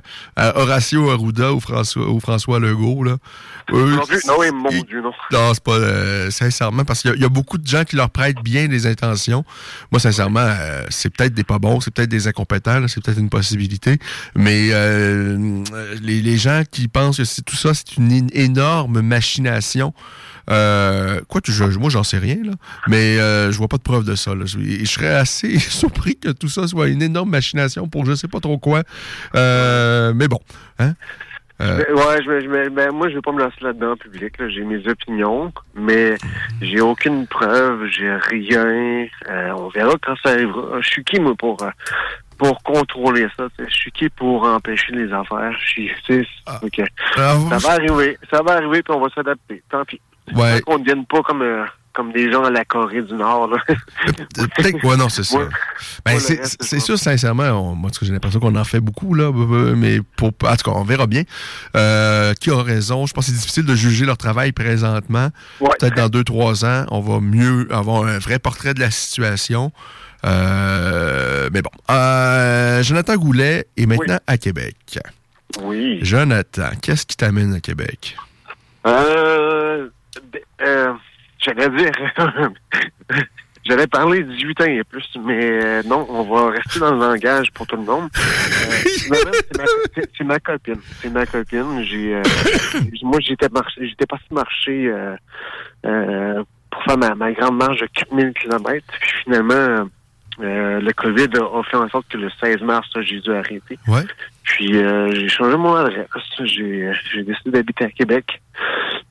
Horacio 0.56 1.10
Arruda 1.10 1.52
ou 1.54 1.60
François, 1.60 2.08
ou 2.10 2.20
François 2.20 2.60
Legault. 2.60 3.04
Là. 3.04 3.18
Eux, 3.74 3.96
non, 3.96 4.06
plus, 4.06 4.26
non, 4.28 4.34
oui, 4.40 4.48
mon 4.52 4.70
Dieu, 4.70 5.02
non. 5.02 5.12
Non, 5.32 5.54
c'est 5.54 5.64
pas 5.64 5.72
euh, 5.78 6.30
sincèrement 6.32 6.84
parce 6.86 7.02
qu'il 7.02 7.12
y, 7.12 7.14
a- 7.14 7.18
y 7.18 7.24
a 7.26 7.30
beaucoup 7.30 7.58
de 7.58 7.66
gens 7.66 7.84
qui 7.84 7.96
leur 7.96 8.10
prêtent 8.10 8.42
bien 8.44 8.68
des 8.68 8.86
intentions. 8.88 9.44
Moi, 9.92 10.00
sincèrement, 10.00 10.48
c'est 10.90 11.10
peut-être 11.16 11.34
des 11.34 11.44
pas 11.44 11.58
bons, 11.60 11.80
c'est 11.82 11.94
peut-être 11.94 12.10
des 12.10 12.28
incompétents, 12.28 12.88
c'est 12.88 13.04
peut-être 13.04 13.20
une 13.20 13.30
possibilité. 13.30 13.98
Mais 14.36 14.70
euh, 14.72 15.64
les, 16.02 16.22
les 16.22 16.38
gens 16.38 16.64
qui 16.70 16.88
pensent 16.88 17.18
que 17.18 17.26
c'est 17.26 17.44
tout 17.44 17.56
ça, 17.56 17.74
c'est 17.74 17.98
une 17.98 18.30
énorme 18.34 19.02
machination. 19.02 19.94
Euh, 20.50 21.22
quoi, 21.28 21.42
tu, 21.42 21.52
je, 21.52 21.64
moi, 21.78 21.90
j'en 21.90 22.04
sais 22.04 22.18
rien, 22.18 22.38
là. 22.44 22.54
Mais 22.88 23.20
euh, 23.20 23.52
je 23.52 23.58
vois 23.58 23.68
pas 23.68 23.78
de 23.78 23.84
preuve 23.84 24.04
de 24.06 24.16
ça. 24.16 24.34
Là. 24.36 24.46
Je, 24.46 24.58
et 24.60 24.80
je 24.86 24.90
serais 24.92 25.14
assez 25.16 25.60
surpris 25.60 26.18
que 26.18 26.30
tout 26.30 26.50
ça 26.50 26.68
soit 26.68 26.88
une 26.88 27.02
énorme 27.02 27.30
machination 27.30 27.88
pour 27.88 28.06
je 28.06 28.14
sais 28.16 28.28
pas 28.28 28.40
trop 28.40 28.58
quoi. 28.58 28.84
Euh, 29.36 30.14
mais 30.16 30.28
bon, 30.28 30.40
hein? 30.80 30.94
Ben, 31.60 31.78
ouais, 31.94 32.18
je, 32.26 32.40
je, 32.42 32.70
ben, 32.70 32.92
moi, 32.92 33.08
je 33.10 33.16
vais 33.16 33.22
pas 33.22 33.32
me 33.32 33.38
lancer 33.40 33.58
là-dedans 33.62 33.92
en 33.92 33.96
public. 33.96 34.36
là. 34.40 34.50
J'ai 34.50 34.64
mes 34.64 34.88
opinions, 34.88 35.54
mais 35.76 36.16
j'ai 36.60 36.82
aucune 36.82 37.28
preuve, 37.28 37.86
j'ai 37.86 38.12
rien. 38.16 39.06
On 39.56 39.70
verra 39.70 39.94
quand 40.02 40.16
ça 40.24 40.32
arrivera. 40.32 40.82
Je 40.82 40.88
suis 40.90 41.04
qui, 41.04 41.20
moi, 41.20 41.36
pour, 41.38 41.58
pour 42.40 42.64
contrôler 42.64 43.28
ça? 43.38 43.48
Je 43.60 43.72
suis 43.72 43.92
qui 43.92 44.10
pour 44.10 44.44
empêcher 44.44 44.92
les 44.94 45.14
affaires? 45.14 45.56
Je 45.64 45.70
suis, 45.70 45.92
ok. 46.64 46.82
Ah, 47.18 47.38
Ça 47.52 47.58
va 47.60 47.74
arriver, 47.74 48.18
ça 48.32 48.42
va 48.42 48.54
arriver, 48.54 48.82
puis 48.82 48.96
on 48.96 49.00
va 49.00 49.10
s'adapter. 49.14 49.62
Tant 49.70 49.86
pis. 49.86 50.02
Ouais. 50.36 50.62
Qu'on 50.62 50.78
ne 50.80 50.84
devienne 50.84 51.06
pas 51.06 51.22
comme, 51.24 51.42
euh, 51.42 51.66
comme 51.94 52.14
des 52.14 52.32
gens 52.32 52.44
à 52.44 52.50
la 52.50 52.64
Corée 52.64 53.02
du 53.02 53.14
Nord. 53.14 53.50
Peut-être 54.56 54.84
ouais, 54.86 54.96
non, 54.98 55.10
c'est 55.10 55.24
ça. 55.24 55.40
Ouais. 55.40 55.48
Ben, 56.06 56.20
c'est 56.20 56.80
sûr, 56.80 56.98
sincèrement, 56.98 57.44
on- 57.72 57.76
moi, 57.76 57.90
j'ai 58.02 58.12
l'impression 58.14 58.40
qu'on 58.40 58.56
en 58.56 58.64
fait 58.64 58.80
beaucoup, 58.80 59.14
là, 59.14 59.32
mais 59.76 60.00
pour, 60.16 60.30
en 60.30 60.56
tout 60.56 60.72
cas, 60.72 60.72
on 60.78 60.84
verra 60.84 61.06
bien. 61.08 61.24
Euh, 61.76 62.34
qui 62.36 62.50
a 62.50 62.62
raison? 62.62 63.06
Je 63.08 63.14
pense 63.14 63.26
que 63.26 63.32
c'est 63.32 63.38
difficile 63.38 63.66
de 63.66 63.76
juger 63.76 64.06
leur 64.06 64.18
travail 64.18 64.52
présentement. 64.54 65.30
Peut-être 65.60 65.96
dans 65.96 66.08
deux, 66.10 66.24
trois 66.24 66.64
ans, 66.66 66.86
on 66.92 67.02
va 67.02 67.20
mieux 67.20 67.68
avoir 67.72 68.06
un 68.06 68.20
vrai 68.20 68.40
portrait 68.40 68.74
de 68.74 68.80
la 68.80 68.92
situation. 68.92 69.72
Euh, 70.26 71.50
mais 71.52 71.62
bon. 71.62 71.72
Euh, 71.90 72.84
Jonathan 72.84 73.16
Goulet 73.18 73.68
est 73.76 73.86
maintenant 73.86 74.20
à 74.28 74.38
Québec. 74.38 74.76
Oui. 75.62 76.00
Jonathan, 76.04 76.70
qu'est-ce 76.82 77.06
qui 77.06 77.18
t'amène 77.18 77.54
à 77.56 77.60
Québec? 77.60 78.16
Euh, 78.88 79.90
euh, 80.62 80.94
j'allais 81.40 81.70
dire, 81.70 81.92
j'allais 83.66 83.88
parler 83.88 84.24
18 84.24 84.62
ans 84.62 84.66
et 84.66 84.84
plus, 84.84 85.10
mais 85.24 85.64
euh, 85.64 85.84
non, 85.86 86.06
on 86.10 86.24
va 86.24 86.52
rester 86.52 86.80
dans 86.80 86.92
le 86.92 87.00
langage 87.00 87.52
pour 87.52 87.68
tout 87.68 87.78
le 87.78 87.84
monde. 87.84 88.10
Euh, 88.16 88.90
c'est 90.16 90.24
ma, 90.24 90.40
copine. 90.40 90.80
C'est 91.02 91.10
ma 91.10 91.26
copine. 91.26 91.84
J'ai, 91.84 92.16
euh, 92.16 92.24
moi, 93.04 93.20
j'étais 93.20 93.50
marché, 93.50 93.88
j'étais 93.88 94.06
parti 94.06 94.26
marcher 94.32 94.88
euh, 94.88 95.16
euh, 95.86 96.44
pour 96.70 96.84
faire 96.84 96.98
ma, 96.98 97.16
ma 97.16 97.32
grande 97.32 97.58
marche 97.58 97.80
de 97.82 97.88
4000 97.88 98.34
km. 98.34 98.86
Puis 99.00 99.12
finalement, 99.24 99.88
euh, 100.40 100.80
le 100.80 100.94
COVID 100.94 101.30
a, 101.38 101.64
fait 101.64 101.78
en 101.78 101.90
sorte 101.90 102.08
que 102.08 102.18
le 102.18 102.30
16 102.40 102.62
mars, 102.62 102.88
j'ai 103.02 103.20
dû 103.20 103.32
arrêter. 103.32 103.78
Ouais. 103.88 104.04
Puis 104.44 104.78
euh, 104.78 105.14
j'ai 105.14 105.30
changé 105.30 105.58
mon 105.58 105.76
adresse. 105.76 106.08
J'ai 106.44 106.92
j'ai 107.12 107.24
décidé 107.24 107.52
d'habiter 107.52 107.86
à 107.86 107.90
Québec. 107.90 108.42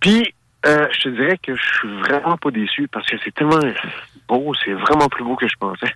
Puis 0.00 0.34
euh, 0.66 0.88
je 0.92 1.00
te 1.00 1.08
dirais 1.10 1.38
que 1.38 1.54
je 1.56 1.62
suis 1.62 1.88
vraiment 2.00 2.36
pas 2.36 2.50
déçu 2.50 2.86
parce 2.88 3.06
que 3.08 3.16
c'est 3.24 3.34
tellement 3.34 3.60
beau, 4.28 4.52
c'est 4.64 4.72
vraiment 4.72 5.08
plus 5.08 5.24
beau 5.24 5.34
que 5.36 5.48
je 5.48 5.56
pensais. 5.58 5.92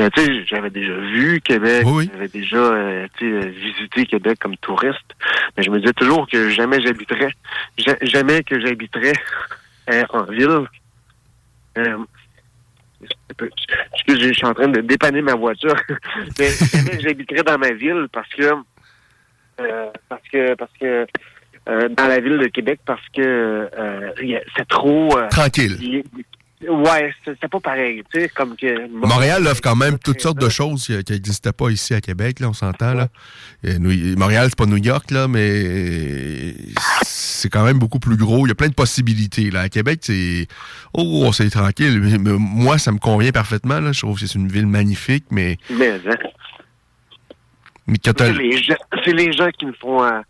Euh, 0.00 0.08
tu 0.14 0.22
sais, 0.22 0.44
j'avais 0.46 0.70
déjà 0.70 0.94
vu 0.94 1.40
Québec, 1.40 1.84
j'avais 2.12 2.28
déjà 2.28 2.56
euh, 2.56 3.06
tu 3.18 3.28
sais, 3.30 3.46
euh, 3.46 3.50
visité 3.50 4.06
Québec 4.06 4.38
comme 4.40 4.56
touriste, 4.58 5.14
mais 5.56 5.62
je 5.64 5.70
me 5.70 5.78
disais 5.80 5.92
toujours 5.92 6.28
que 6.28 6.48
jamais 6.50 6.80
j'habiterais, 6.80 7.32
ja- 7.78 7.96
jamais 8.02 8.42
que 8.44 8.60
j'habiterais 8.60 9.12
en 10.10 10.22
ville. 10.24 10.66
Euh, 11.78 11.98
excusez, 13.94 14.28
je 14.28 14.32
suis 14.32 14.46
en 14.46 14.54
train 14.54 14.68
de 14.68 14.80
dépanner 14.80 15.20
ma 15.22 15.34
voiture. 15.34 15.74
Mais 16.38 16.48
jamais 16.72 17.00
j'habiterais 17.00 17.42
dans 17.42 17.58
ma 17.58 17.72
ville 17.72 18.06
parce 18.12 18.28
que 18.30 18.52
euh, 19.60 19.90
parce 20.08 20.22
que 20.32 20.54
parce 20.54 20.72
que 20.80 21.06
euh, 21.68 21.88
dans 21.88 22.06
la 22.06 22.20
ville 22.20 22.38
de 22.38 22.46
Québec 22.48 22.80
parce 22.86 23.02
que 23.14 23.20
euh, 23.22 24.10
y 24.22 24.36
c'est 24.56 24.68
trop 24.68 25.16
euh, 25.18 25.28
Tranquille. 25.28 25.76
il- 25.80 26.04
Ouais, 26.70 27.12
c'est 27.26 27.48
pas 27.50 27.60
pareil, 27.60 28.02
tu 28.10 28.18
sais, 28.18 28.28
comme 28.30 28.56
que 28.56 28.88
Montréal 28.88 29.46
offre 29.46 29.60
quand 29.62 29.76
même 29.76 29.98
toutes 29.98 30.22
sortes 30.22 30.40
de 30.40 30.48
choses 30.48 30.86
qui 30.86 31.12
n'existaient 31.12 31.52
pas 31.52 31.68
ici 31.68 31.92
à 31.92 32.00
Québec, 32.00 32.40
là, 32.40 32.48
on 32.48 32.54
s'entend. 32.54 32.94
là. 32.94 33.08
Et 33.62 33.78
New- 33.78 34.16
Montréal, 34.16 34.46
c'est 34.48 34.56
pas 34.56 34.64
New 34.64 34.78
York, 34.82 35.10
là, 35.10 35.28
mais 35.28 36.54
c'est 37.02 37.50
quand 37.50 37.62
même 37.62 37.78
beaucoup 37.78 37.98
plus 37.98 38.16
gros. 38.16 38.46
Il 38.46 38.48
y 38.48 38.52
a 38.52 38.54
plein 38.54 38.68
de 38.70 38.74
possibilités. 38.74 39.50
Là. 39.50 39.60
À 39.60 39.68
Québec, 39.68 39.98
c'est. 40.02 40.46
Oh, 40.94 41.30
c'est 41.34 41.50
tranquille. 41.50 42.00
Mais- 42.00 42.32
moi, 42.38 42.78
ça 42.78 42.90
me 42.90 42.98
convient 42.98 43.32
parfaitement. 43.32 43.78
Là. 43.78 43.92
Je 43.92 44.00
trouve 44.00 44.18
que 44.18 44.26
c'est 44.26 44.38
une 44.38 44.48
ville 44.48 44.66
magnifique, 44.66 45.26
mais. 45.30 45.58
Mais, 45.68 45.90
hein. 46.06 46.14
mais 47.86 47.96
C'est 48.02 48.32
les, 48.32 48.62
gens, 48.62 48.74
c'est 49.04 49.12
les 49.12 49.30
gens 49.32 49.50
qui 49.50 49.66
me 49.66 49.72
font. 49.74 50.02
euh, 50.02 50.20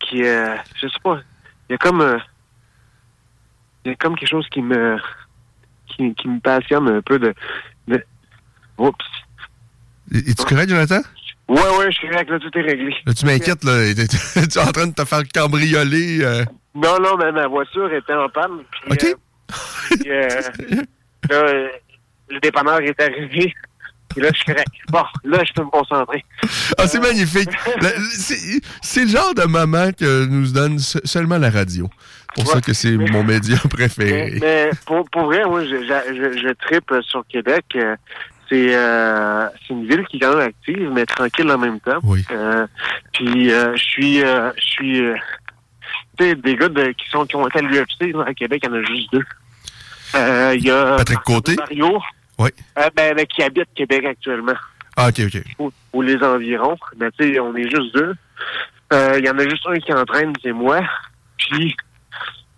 qui, 0.00 0.22
euh, 0.24 0.56
je 0.80 0.88
sais 0.88 0.98
pas. 1.02 1.20
Il 1.68 1.72
y 1.72 1.74
a 1.74 1.78
comme. 1.78 2.00
euh, 2.00 2.18
Il 3.84 3.90
y 3.90 3.92
a 3.92 3.96
comme 3.96 4.16
quelque 4.16 4.28
chose 4.28 4.46
qui 4.50 4.62
me. 4.62 4.98
qui, 5.88 6.14
qui 6.14 6.28
me 6.28 6.40
passionne 6.40 6.88
un 6.88 7.02
peu 7.02 7.18
de. 7.18 7.34
de 7.88 8.04
oups. 8.78 8.96
Es-tu 10.14 10.44
correct, 10.44 10.68
Jonathan? 10.70 11.00
Ouais, 11.48 11.60
ouais, 11.78 11.90
je 11.92 11.96
suis 11.98 12.08
correct, 12.08 12.28
là, 12.30 12.38
tout 12.40 12.50
est 12.58 12.62
réglé. 12.62 12.94
Là, 13.06 13.14
tu 13.14 13.24
m'inquiètes, 13.26 13.62
là. 13.64 13.72
Tu 13.94 14.58
es 14.58 14.58
en 14.58 14.72
train 14.72 14.86
de 14.88 14.94
te 14.94 15.04
faire 15.04 15.22
cambrioler. 15.32 16.18
euh. 16.22 16.44
Non, 16.74 16.98
non, 17.00 17.16
mais 17.16 17.30
ma 17.32 17.46
voiture 17.46 17.92
était 17.92 18.12
en 18.14 18.28
panne. 18.28 18.58
puis, 18.70 18.92
OK. 18.92 19.16
euh, 20.08 20.28
puis, 20.58 20.76
là, 21.30 21.68
le 22.28 22.40
dépanneur 22.40 22.80
est 22.80 23.00
arrivé. 23.00 23.54
Puis 24.16 24.24
là, 24.24 24.30
je 24.32 24.36
suis 24.38 24.46
correct. 24.46 24.66
Bon, 24.88 25.02
là, 25.24 25.42
je 25.46 25.52
peux 25.52 25.62
me 25.62 25.68
concentrer. 25.68 26.24
Ah, 26.78 26.86
c'est 26.86 27.00
magnifique. 27.00 27.50
C'est 28.82 29.02
le 29.04 29.08
genre 29.10 29.34
de 29.34 29.44
moment 29.44 29.90
que 29.92 30.24
nous 30.24 30.50
donne 30.52 30.78
se- 30.78 30.98
seulement 31.04 31.36
la 31.36 31.50
radio. 31.50 31.90
Pour 32.34 32.46
ça 32.46 32.60
que 32.62 32.72
c'est 32.72 32.92
mon 32.96 33.22
média 33.24 33.56
préféré. 33.70 34.30
Mais, 34.34 34.40
mais 34.40 34.70
pour, 34.86 35.08
pour 35.10 35.24
vrai, 35.24 35.44
moi, 35.44 35.64
je, 35.64 35.76
je, 35.76 36.52
trippe 36.66 36.92
sur 37.02 37.24
Québec. 37.28 37.64
Euh, 37.76 37.94
C'est 38.48 38.74
euh, 38.74 39.48
c'est 39.66 39.74
une 39.74 39.86
ville 39.86 40.04
qui 40.08 40.16
est 40.16 40.20
quand 40.20 40.36
même 40.36 40.48
active, 40.48 40.90
mais 40.92 41.04
tranquille 41.04 41.50
en 41.50 41.58
même 41.58 41.80
temps. 41.80 41.98
Euh, 42.30 42.66
puis 43.12 43.50
je 43.50 43.76
suis 43.76 44.18
je 44.20 44.52
suis 44.60 45.02
tu 46.18 46.24
sais, 46.24 46.34
des 46.36 46.56
gars 46.56 46.68
de- 46.68 46.92
qui 46.92 47.08
sont 47.10 47.26
qui 47.26 47.36
ont 47.36 47.46
été 47.48 47.58
à 47.58 47.62
l'UFC 47.62 48.14
à 48.26 48.32
Québec, 48.34 48.62
il 48.64 48.70
y 48.70 48.72
en 48.72 48.76
a 48.76 48.82
juste 48.84 49.12
deux. 49.12 49.24
Il 50.54 50.64
y 50.64 50.70
a 50.70 50.96
Patrick 50.96 51.20
Côté? 51.20 51.56
Mario, 51.56 52.00
Oui. 52.38 52.50
euh, 52.78 52.88
ben, 52.96 53.14
ben, 53.14 53.26
qui 53.26 53.42
habite 53.42 53.68
Québec 53.74 54.04
actuellement 54.04 54.54
Ah, 54.96 55.08
OK, 55.08 55.20
OK. 55.26 55.42
ou, 55.58 55.70
ou 55.92 56.02
les 56.02 56.22
environs. 56.22 56.76
Mais 56.98 57.10
tu 57.12 57.32
sais, 57.34 57.40
on 57.40 57.54
est 57.56 57.68
juste 57.70 57.94
deux. 57.94 58.14
Euh, 58.92 59.16
Il 59.18 59.24
y 59.24 59.30
en 59.30 59.38
a 59.38 59.42
juste 59.48 59.66
un 59.66 59.76
qui 59.78 59.92
entraîne, 59.92 60.32
c'est 60.42 60.52
moi. 60.52 60.80
Puis, 61.38 61.74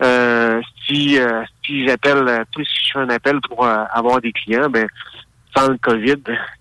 euh, 0.02 0.60
si, 0.86 1.18
euh, 1.18 1.42
si 1.64 1.86
j'appelle, 1.86 2.26
euh, 2.28 2.44
si 2.56 2.62
je 2.86 2.92
fais 2.92 2.98
un 3.00 3.08
appel 3.10 3.38
pour 3.48 3.64
euh, 3.66 3.84
avoir 3.92 4.20
des 4.20 4.32
clients, 4.32 4.68
ben, 4.68 4.86
sans 5.56 5.68
le 5.68 5.78
COVID, 5.78 6.16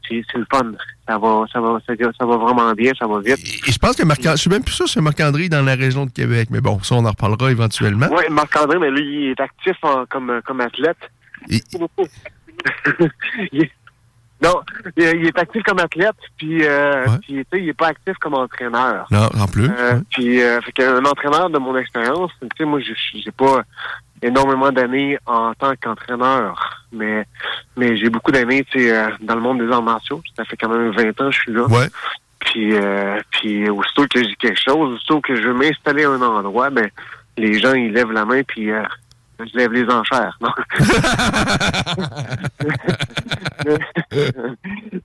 c'est 0.08 0.24
le 0.36 0.46
fun. 0.52 0.72
Ça 1.08 1.18
va, 1.18 1.46
ça 1.52 1.60
va, 1.62 1.80
ça, 1.86 1.94
va- 1.94 2.12
ça 2.20 2.26
va 2.26 2.38
vraiment 2.38 2.72
bien, 2.74 2.92
ça 2.98 3.06
va 3.08 3.20
vite. 3.20 3.38
Et 3.68 3.72
je 3.72 3.78
pense 3.78 3.96
que 3.96 4.04
Marc, 4.04 4.22
je 4.24 4.36
suis 4.36 4.50
même 4.50 4.64
plus 4.64 4.74
sûr 4.74 4.88
c'est 4.90 5.02
Marc-André 5.02 5.48
dans 5.50 5.62
la 5.64 5.76
région 5.76 6.06
de 6.06 6.12
Québec, 6.12 6.50
mais 6.52 6.60
bon, 6.62 6.82
ça, 6.84 6.96
on 6.96 7.06
en 7.06 7.10
reparlera 7.12 7.52
éventuellement. 7.52 8.08
Oui, 8.12 8.24
Marc-André, 8.30 8.78
mais 8.80 8.90
lui, 8.92 9.26
il 9.26 9.30
est 9.32 9.40
actif 9.40 9.76
en- 9.84 10.06
comme, 10.06 10.42
comme 10.46 10.62
athlète. 10.62 10.98
Il 13.52 13.64
est- 13.64 13.72
non, 14.40 14.54
il 14.96 15.26
est- 15.26 15.40
actif 15.40 15.64
comme 15.64 15.80
athlète, 15.80 16.14
puis, 16.38 16.64
euh, 16.64 17.06
puis, 17.24 17.44
il 17.54 17.70
est 17.70 17.74
pas 17.74 17.88
actif 17.88 18.16
comme 18.20 18.36
entraîneur. 18.36 19.08
Non, 19.10 19.28
en 19.36 19.48
plus. 19.48 19.66
Euh, 19.68 20.00
Puis, 20.12 20.44
euh, 20.44 20.62
fait 20.62 20.74
qu'un 20.74 21.04
entraîneur 21.06 21.50
de 21.50 21.58
mon 21.58 21.76
expérience, 21.76 22.30
tu 22.40 22.48
sais, 22.56 22.64
moi, 22.66 22.80
je 22.80 22.94
j'ai 23.16 23.32
pas 23.32 23.64
énormément 24.22 24.72
d'années 24.72 25.18
en 25.26 25.56
tant 25.56 25.74
qu'entraîneur, 25.82 26.86
mais 26.92 27.26
mais 27.76 27.98
j'ai 27.98 28.10
beaucoup 28.12 28.32
d'années, 28.32 28.64
tu 28.66 28.80
sais, 28.80 28.96
euh, 28.96 29.10
dans 29.22 29.34
le 29.34 29.42
monde 29.42 29.58
des 29.66 29.72
arts 29.74 29.82
martiaux. 29.82 30.22
Ça 30.36 30.46
fait 30.46 30.56
quand 30.56 30.70
même 30.70 30.92
20 30.92 31.10
ans 31.20 31.30
que 31.30 31.32
je 31.32 31.40
suis 31.40 31.54
là. 31.54 31.64
Ouais. 31.66 31.88
Puis, 32.40 32.76
euh, 32.76 33.20
puis 33.32 33.68
aussitôt 33.70 34.06
que 34.08 34.24
j'ai 34.24 34.36
quelque 34.36 34.62
chose, 34.64 34.94
aussitôt 34.94 35.20
que 35.20 35.36
je 35.36 35.48
veux 35.48 35.54
m'installer 35.56 36.04
à 36.06 36.10
un 36.12 36.22
endroit, 36.22 36.70
ben 36.70 36.88
les 37.38 37.58
gens 37.60 37.74
ils 37.74 37.92
lèvent 37.92 38.12
la 38.12 38.26
main 38.26 38.44
puis 38.44 38.72
je 39.40 39.58
lève 39.58 39.72
les 39.72 39.86
enchères. 39.86 40.38
Non? 40.42 40.50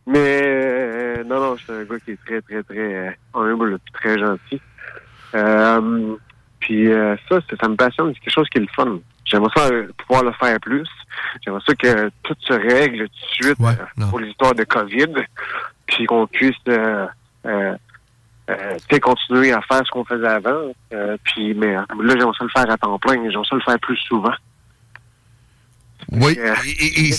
Mais 0.07 0.41
euh, 0.43 1.25
non, 1.25 1.41
non, 1.41 1.57
je 1.57 1.65
suis 1.65 1.73
un 1.73 1.85
gars 1.85 2.01
qui 2.01 2.13
est 2.13 2.25
très, 2.25 2.41
très, 2.43 2.63
très 2.63 2.95
euh, 2.95 3.11
humble 3.35 3.79
puis 3.79 3.93
très 3.93 4.19
gentil. 4.19 4.61
Euh, 5.35 6.17
puis 6.61 6.89
euh, 6.89 7.17
ça, 7.29 7.41
ça 7.61 7.69
me 7.69 7.77
passionne, 7.77 8.13
c'est 8.15 8.21
quelque 8.21 8.35
chose 8.35 8.49
qui 8.49 8.59
est 8.59 8.63
le 8.63 8.69
fun. 8.75 8.99
J'aimerais 9.25 9.51
ça 9.57 9.67
euh, 9.67 9.89
pouvoir 9.99 10.25
le 10.25 10.33
faire 10.33 10.59
plus. 10.61 10.89
J'aimerais 11.45 11.63
ça 11.67 11.75
que 11.75 12.11
tout 12.23 12.37
se 12.41 12.53
règle 12.53 13.09
tout 13.09 13.43
de 13.43 13.45
suite 13.45 13.59
pour 14.11 14.21
l'histoire 14.21 14.55
de 14.55 14.65
COVID, 14.65 15.15
puis 15.87 16.07
qu'on 16.07 16.27
puisse 16.27 16.57
euh, 18.51 18.99
continuer 19.01 19.53
à 19.53 19.61
faire 19.63 19.83
ce 19.87 19.91
qu'on 19.91 20.05
faisait 20.05 20.27
avant. 20.27 20.73
Euh, 20.93 21.17
puis, 21.25 21.55
mais 21.55 21.77
euh, 21.77 21.83
là, 22.03 22.15
j'aimerais 22.19 22.37
ça 22.39 22.45
le 22.45 22.51
faire 22.51 22.71
à 22.71 22.77
temps 22.77 22.99
plein. 22.99 23.15
J'aimerais 23.31 23.49
ça 23.49 23.57
le 23.57 23.63
faire 23.63 23.79
plus 23.81 23.97
souvent. 23.99 24.35
Oui. 26.11 26.37
Euh, 26.39 26.55
Et- 26.81 27.13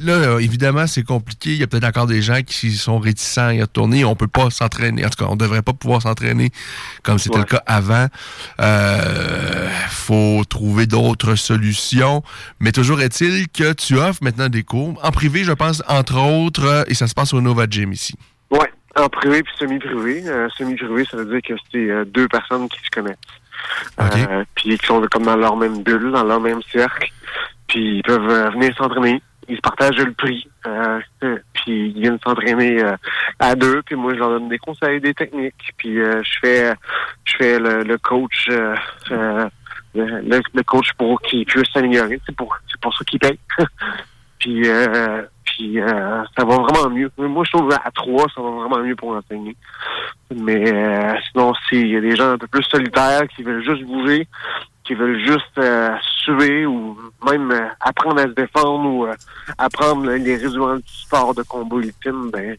là, 0.00 0.38
évidemment, 0.38 0.86
c'est 0.86 1.02
compliqué. 1.02 1.50
Il 1.50 1.56
y 1.56 1.62
a 1.62 1.66
peut-être 1.66 1.84
encore 1.84 2.06
des 2.06 2.22
gens 2.22 2.42
qui 2.42 2.70
sont 2.72 2.98
réticents 2.98 3.46
à 3.48 3.54
y 3.54 3.62
retourner. 3.62 4.04
On 4.04 4.14
peut 4.14 4.28
pas 4.28 4.50
s'entraîner. 4.50 5.04
En 5.04 5.08
tout 5.08 5.24
cas, 5.24 5.30
on 5.30 5.36
devrait 5.36 5.62
pas 5.62 5.72
pouvoir 5.72 6.02
s'entraîner 6.02 6.50
comme 7.02 7.18
c'était 7.18 7.38
le 7.38 7.44
cas 7.44 7.62
avant. 7.66 8.06
Euh, 8.60 9.68
faut 9.88 10.44
trouver 10.48 10.86
d'autres 10.86 11.34
solutions. 11.34 12.22
Mais 12.60 12.72
toujours 12.72 13.00
est-il 13.00 13.48
que 13.48 13.72
tu 13.72 13.96
offres 13.98 14.22
maintenant 14.22 14.48
des 14.48 14.62
cours 14.62 15.00
en 15.02 15.10
privé, 15.10 15.42
je 15.42 15.52
pense, 15.52 15.82
entre 15.88 16.18
autres, 16.20 16.84
et 16.88 16.94
ça 16.94 17.08
se 17.08 17.14
passe 17.14 17.32
au 17.32 17.40
Nova 17.40 17.66
Gym 17.68 17.92
ici. 17.92 18.14
En 18.96 19.08
privé 19.08 19.42
puis 19.42 19.52
semi-privé. 19.58 20.22
Euh, 20.26 20.48
semi-privé, 20.50 21.04
ça 21.04 21.16
veut 21.16 21.26
dire 21.26 21.42
que 21.42 21.54
c'est 21.70 21.90
euh, 21.90 22.04
deux 22.04 22.28
personnes 22.28 22.68
qui 22.68 22.80
se 22.80 22.90
connaissent. 22.90 23.16
Euh, 24.00 24.44
puis 24.54 24.76
qui 24.78 24.86
sont 24.86 25.00
comme 25.10 25.24
dans 25.24 25.36
leur 25.36 25.56
même 25.56 25.82
bulle, 25.82 26.12
dans 26.12 26.24
leur 26.24 26.40
même 26.40 26.62
cercle. 26.72 27.10
Puis 27.68 27.98
ils 27.98 28.02
peuvent 28.02 28.28
euh, 28.28 28.50
venir 28.50 28.74
s'entraîner. 28.76 29.22
Ils 29.48 29.56
se 29.56 29.60
partagent 29.60 29.98
le 29.98 30.12
prix. 30.12 30.48
Euh, 30.66 31.00
puis 31.52 31.92
ils 31.94 32.00
viennent 32.00 32.18
s'entraîner 32.24 32.82
euh, 32.82 32.96
à 33.38 33.54
deux. 33.54 33.82
Puis 33.82 33.94
moi, 33.96 34.14
je 34.14 34.18
leur 34.18 34.30
donne 34.30 34.48
des 34.48 34.58
conseils, 34.58 35.00
des 35.00 35.14
techniques. 35.14 35.72
Puis 35.76 36.00
euh, 36.00 36.22
je 36.22 36.38
fais 36.40 36.74
je 37.24 37.36
fais 37.36 37.58
le, 37.58 37.82
le 37.84 37.98
coach 37.98 38.48
le, 39.94 40.20
le- 40.54 40.62
coach 40.62 40.92
pour 40.96 41.20
qu'il 41.22 41.44
puisse 41.46 41.70
s'améliorer. 41.72 42.20
C'est 42.26 42.34
pour, 42.34 42.56
c'est 42.70 42.80
pour 42.80 42.94
ça 42.96 43.04
qu'il 43.04 43.18
paye. 43.18 43.38
Puis, 44.40 44.68
euh, 44.68 45.22
euh, 45.62 46.24
ça 46.36 46.44
va 46.44 46.56
vraiment 46.56 46.90
mieux. 46.90 47.10
Moi, 47.18 47.44
je 47.44 47.56
trouve 47.56 47.72
à 47.72 47.90
trois, 47.90 48.26
ça 48.34 48.40
va 48.40 48.50
vraiment 48.50 48.78
mieux 48.78 48.96
pour 48.96 49.10
enseigner. 49.10 49.56
Mais 50.34 50.72
euh, 50.72 51.14
sinon, 51.30 51.52
s'il 51.68 51.88
y 51.88 51.96
a 51.96 52.00
des 52.00 52.16
gens 52.16 52.32
un 52.32 52.38
peu 52.38 52.46
plus 52.46 52.64
solitaires 52.64 53.26
qui 53.28 53.42
veulent 53.42 53.64
juste 53.64 53.84
bouger, 53.84 54.26
qui 54.84 54.94
veulent 54.94 55.20
juste 55.20 55.58
euh, 55.58 55.90
suer 56.24 56.66
ou 56.66 56.96
même 57.30 57.50
euh, 57.50 57.68
apprendre 57.80 58.20
à 58.20 58.24
se 58.24 58.28
défendre 58.28 58.88
ou 58.88 59.06
euh, 59.06 59.14
apprendre 59.58 60.10
les 60.10 60.36
résumés 60.36 60.76
du 60.78 60.92
sport 60.92 61.34
de 61.34 61.42
combat 61.42 61.76
ultime, 61.76 62.30
ben, 62.30 62.56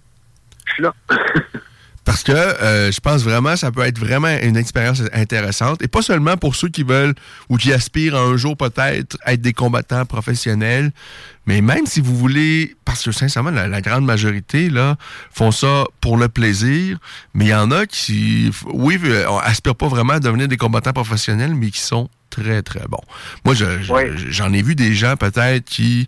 je 0.65 0.73
suis 0.73 0.83
là. 0.83 0.93
Parce 2.11 2.23
que 2.23 2.33
euh, 2.33 2.91
je 2.91 2.99
pense 2.99 3.23
vraiment 3.23 3.55
ça 3.55 3.71
peut 3.71 3.83
être 3.83 3.97
vraiment 3.97 4.27
une 4.43 4.57
expérience 4.57 5.01
intéressante. 5.13 5.81
Et 5.81 5.87
pas 5.87 6.01
seulement 6.01 6.35
pour 6.35 6.55
ceux 6.57 6.67
qui 6.67 6.83
veulent 6.83 7.13
ou 7.47 7.55
qui 7.55 7.71
aspirent 7.71 8.17
à 8.17 8.19
un 8.19 8.35
jour 8.35 8.57
peut-être 8.57 9.17
être 9.25 9.39
des 9.39 9.53
combattants 9.53 10.05
professionnels, 10.05 10.91
mais 11.45 11.61
même 11.61 11.85
si 11.85 12.01
vous 12.01 12.13
voulez, 12.17 12.75
parce 12.83 13.01
que 13.05 13.13
sincèrement, 13.13 13.51
la, 13.51 13.69
la 13.69 13.79
grande 13.79 14.03
majorité 14.03 14.69
là 14.69 14.97
font 15.33 15.51
ça 15.53 15.85
pour 16.01 16.17
le 16.17 16.27
plaisir, 16.27 16.97
mais 17.33 17.45
il 17.45 17.51
y 17.51 17.55
en 17.55 17.71
a 17.71 17.85
qui, 17.85 18.51
oui, 18.65 18.99
euh, 19.05 19.23
on 19.29 19.37
aspire 19.37 19.75
pas 19.77 19.87
vraiment 19.87 20.13
à 20.13 20.19
devenir 20.19 20.49
des 20.49 20.57
combattants 20.57 20.91
professionnels, 20.91 21.55
mais 21.55 21.71
qui 21.71 21.79
sont 21.79 22.09
très, 22.29 22.61
très 22.61 22.85
bons. 22.89 23.03
Moi, 23.45 23.53
je- 23.55 23.81
je- 24.17 24.31
j'en 24.31 24.51
ai 24.51 24.61
vu 24.61 24.75
des 24.75 24.93
gens 24.93 25.15
peut-être 25.15 25.63
qui 25.63 26.07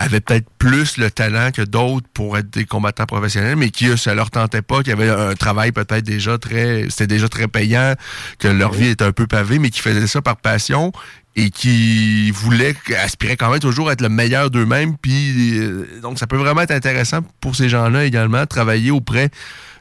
avaient 0.00 0.20
peut-être 0.20 0.48
plus 0.58 0.96
le 0.96 1.10
talent 1.10 1.50
que 1.52 1.60
d'autres 1.60 2.06
pour 2.14 2.38
être 2.38 2.50
des 2.50 2.64
combattants 2.64 3.04
professionnels, 3.04 3.56
mais 3.56 3.68
qui, 3.70 3.86
eux, 3.86 3.98
ça 3.98 4.14
leur 4.14 4.30
tentait 4.30 4.62
pas, 4.62 4.82
qui 4.82 4.90
avaient 4.90 5.10
un 5.10 5.34
travail 5.34 5.72
peut-être 5.72 6.04
déjà 6.04 6.38
très, 6.38 6.86
c'était 6.88 7.06
déjà 7.06 7.28
très 7.28 7.48
payant, 7.48 7.94
que 8.38 8.48
leur 8.48 8.72
vie 8.72 8.88
était 8.88 9.04
un 9.04 9.12
peu 9.12 9.26
pavée, 9.26 9.58
mais 9.58 9.68
qui 9.68 9.80
faisaient 9.80 10.06
ça 10.06 10.22
par 10.22 10.36
passion. 10.36 10.90
et 11.36 11.50
qui 11.50 12.32
voulaient, 12.32 12.74
aspiraient 13.04 13.36
quand 13.36 13.50
même 13.50 13.60
toujours 13.60 13.88
à 13.88 13.92
être 13.92 14.00
le 14.00 14.08
meilleur 14.08 14.50
d'eux-mêmes. 14.50 14.96
Puis, 14.96 15.58
euh, 15.58 16.00
donc, 16.02 16.18
ça 16.18 16.26
peut 16.26 16.36
vraiment 16.36 16.62
être 16.62 16.72
intéressant 16.72 17.20
pour 17.40 17.54
ces 17.54 17.68
gens-là 17.68 18.04
également, 18.04 18.44
travailler 18.46 18.90
auprès 18.90 19.30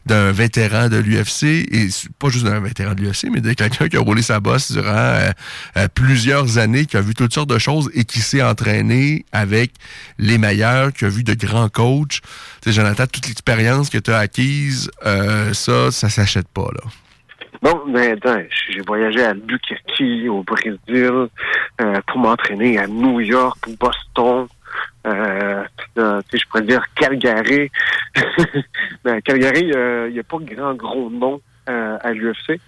d'un 0.06 0.32
vétéran 0.32 0.90
de 0.90 0.98
l'UFC, 0.98 1.44
et 1.44 1.88
pas 2.18 2.30
juste 2.30 2.46
d'un 2.46 2.60
vétéran 2.60 2.94
de 2.94 3.02
l'UFC, 3.02 3.28
mais 3.32 3.42
de 3.42 3.54
quelqu'un 3.54 3.90
qui 3.90 3.98
a 3.98 4.00
roulé 4.00 4.22
sa 4.22 4.40
bosse 4.40 4.72
durant 4.72 4.88
euh, 4.88 5.32
euh, 5.78 5.88
plusieurs 5.94 6.58
années, 6.58 6.86
qui 6.86 6.98
a 6.98 7.02
vu 7.02 7.14
toutes 7.14 7.34
sortes 7.34 7.50
de 7.50 7.60
choses 7.60 7.90
et 7.94 8.06
qui 8.06 8.20
s'est 8.20 8.42
entraîné 8.42 9.26
avec 9.32 9.72
les 10.18 10.38
meilleurs, 10.38 10.94
qui 10.94 11.06
a 11.06 11.10
vu 11.10 11.24
de 11.24 11.34
grands 11.34 11.70
coachs. 11.70 12.22
Tu 12.62 12.70
sais, 12.70 12.72
Jonathan, 12.72 13.06
toute 13.08 13.28
l'expérience 13.28 13.90
que 13.90 13.98
tu 13.98 14.12
as 14.12 14.20
acquise, 14.20 14.90
euh, 15.06 15.54
ça, 15.54 15.92
ça 15.92 16.10
s'achète 16.10 16.48
pas, 16.48 16.68
là. 16.74 16.90
Bon, 17.62 17.82
mais 17.88 18.12
attends, 18.12 18.42
j'ai 18.70 18.82
voyagé 18.82 19.22
à 19.22 19.32
Albuquerque, 19.32 20.30
au 20.30 20.44
Brésil, 20.44 21.28
pour 22.08 22.18
m'entraîner 22.18 22.78
à 22.78 22.88
New 22.88 23.20
York, 23.20 23.58
Boston, 23.78 24.48
euh, 25.08 25.64
je 25.96 26.46
pourrais 26.50 26.64
dire 26.64 26.84
Calgary. 26.96 27.72
ben, 29.04 29.22
Calgary, 29.22 29.72
euh, 29.74 30.08
il 30.10 30.14
n'y 30.14 30.20
a 30.20 30.24
pas 30.24 30.38
grand 30.40 30.74
gros 30.74 31.10
nom 31.10 31.42
euh, 31.70 31.98
à 32.02 32.12
l'UFC. 32.12 32.60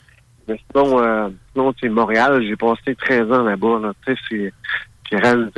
Mais 0.47 0.59
sinon, 0.71 0.99
euh, 0.99 1.29
sinon 1.51 1.73
sais, 1.79 1.89
Montréal, 1.89 2.43
j'ai 2.43 2.55
passé 2.55 2.95
13 2.95 3.31
ans 3.31 3.43
là-bas. 3.43 3.79
Là. 3.79 3.93
C'est 4.29 4.53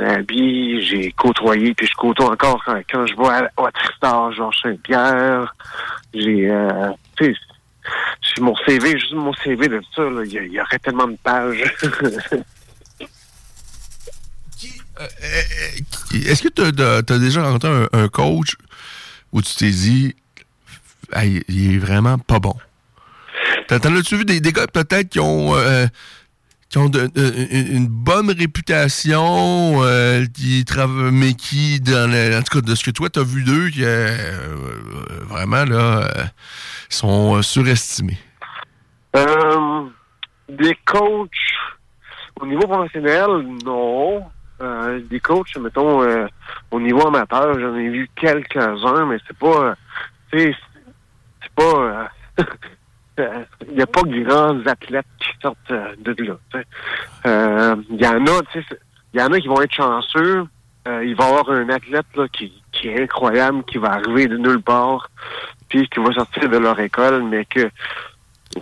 Zabi, 0.00 0.82
j'ai 0.82 1.12
côtoyé, 1.12 1.74
puis 1.74 1.86
je 1.86 1.94
côtoie 1.94 2.32
encore 2.32 2.64
quand, 2.90 3.06
je 3.06 3.14
vois 3.14 3.34
à 3.34 3.70
Tristar, 3.72 4.32
Georges 4.32 4.60
Saint-Pierre. 4.62 5.54
J'ai, 6.12 6.50
mon 8.40 8.56
CV, 8.66 8.98
juste 8.98 9.12
mon 9.12 9.32
CV 9.34 9.68
de 9.68 9.80
ça, 9.94 10.02
il 10.24 10.52
y 10.52 10.60
aurait 10.60 10.78
tellement 10.80 11.06
de 11.06 11.16
pages. 11.22 11.62
Est-ce 16.12 16.42
que 16.42 16.48
tu 16.48 16.62
as, 16.62 17.18
déjà 17.18 17.42
rencontré 17.42 17.86
un, 17.92 18.08
coach 18.08 18.56
où 19.32 19.42
tu 19.42 19.54
t'es 19.54 19.70
dit, 19.70 20.14
il 21.48 21.74
est 21.74 21.78
vraiment 21.78 22.18
pas 22.18 22.38
bon? 22.38 22.54
T'en 23.68 23.76
as-tu 23.96 24.16
vu 24.16 24.24
des, 24.24 24.40
gars 24.40 24.66
peut-être 24.66 25.08
qui 25.08 25.20
ont, 25.20 25.56
euh, 25.56 25.86
qui 26.68 26.78
ont 26.78 26.90
une 26.90 27.86
bonne 27.86 28.30
réputation, 28.30 29.82
euh, 29.82 30.26
qui 30.26 30.64
mais 31.12 31.34
qui, 31.34 31.80
dans 31.80 32.10
le- 32.10 32.36
en 32.36 32.42
tout 32.42 32.60
cas, 32.60 32.66
de 32.66 32.74
ce 32.74 32.84
que 32.84 32.90
toi, 32.90 33.08
tu 33.10 33.20
as 33.20 33.24
vu 33.24 33.42
d'eux, 33.42 33.70
qui 33.70 33.84
euh, 33.84 34.54
vraiment 35.28 35.64
là, 35.64 36.02
euh, 36.02 36.24
sont 36.88 37.36
euh, 37.36 37.42
surestimés? 37.42 38.18
Euh, 39.16 39.86
des 40.48 40.76
coachs 40.84 41.30
au 42.40 42.46
niveau 42.46 42.66
professionnel, 42.66 43.28
non. 43.64 44.24
Euh, 44.64 45.00
des 45.10 45.20
coachs, 45.20 45.56
mettons, 45.58 46.02
euh, 46.02 46.26
au 46.70 46.80
niveau 46.80 47.06
amateur, 47.06 47.58
j'en 47.60 47.74
ai 47.76 47.88
vu 47.90 48.08
quelques-uns, 48.16 49.04
mais 49.04 49.18
c'est 49.26 49.36
pas, 49.36 49.76
euh, 50.32 50.52
c'est 51.42 51.52
pas, 51.54 52.08
il 53.68 53.74
n'y 53.74 53.82
a 53.82 53.86
pas 53.86 54.02
grands 54.02 54.60
athlètes 54.64 55.06
qui 55.18 55.28
sortent 55.42 55.70
de 55.70 56.24
là. 56.24 56.36
Il 57.90 58.00
y 58.00 58.06
en 58.06 58.26
a, 58.26 58.42
tu 58.52 58.64
il 59.12 59.20
y 59.20 59.22
en 59.22 59.32
a 59.32 59.38
qui 59.38 59.48
vont 59.48 59.60
être 59.60 59.74
chanceux. 59.74 60.46
Il 60.86 61.14
va 61.14 61.24
y 61.24 61.28
avoir 61.28 61.50
un 61.50 61.68
athlète 61.68 62.06
là, 62.16 62.26
qui, 62.28 62.62
qui 62.72 62.88
est 62.88 63.02
incroyable, 63.02 63.64
qui 63.64 63.78
va 63.78 63.92
arriver 63.92 64.28
de 64.28 64.38
nulle 64.38 64.62
part, 64.62 65.10
puis 65.68 65.88
qui 65.88 66.00
va 66.00 66.12
sortir 66.12 66.48
de 66.48 66.56
leur 66.56 66.80
école, 66.80 67.22
mais 67.22 67.44
que 67.44 67.70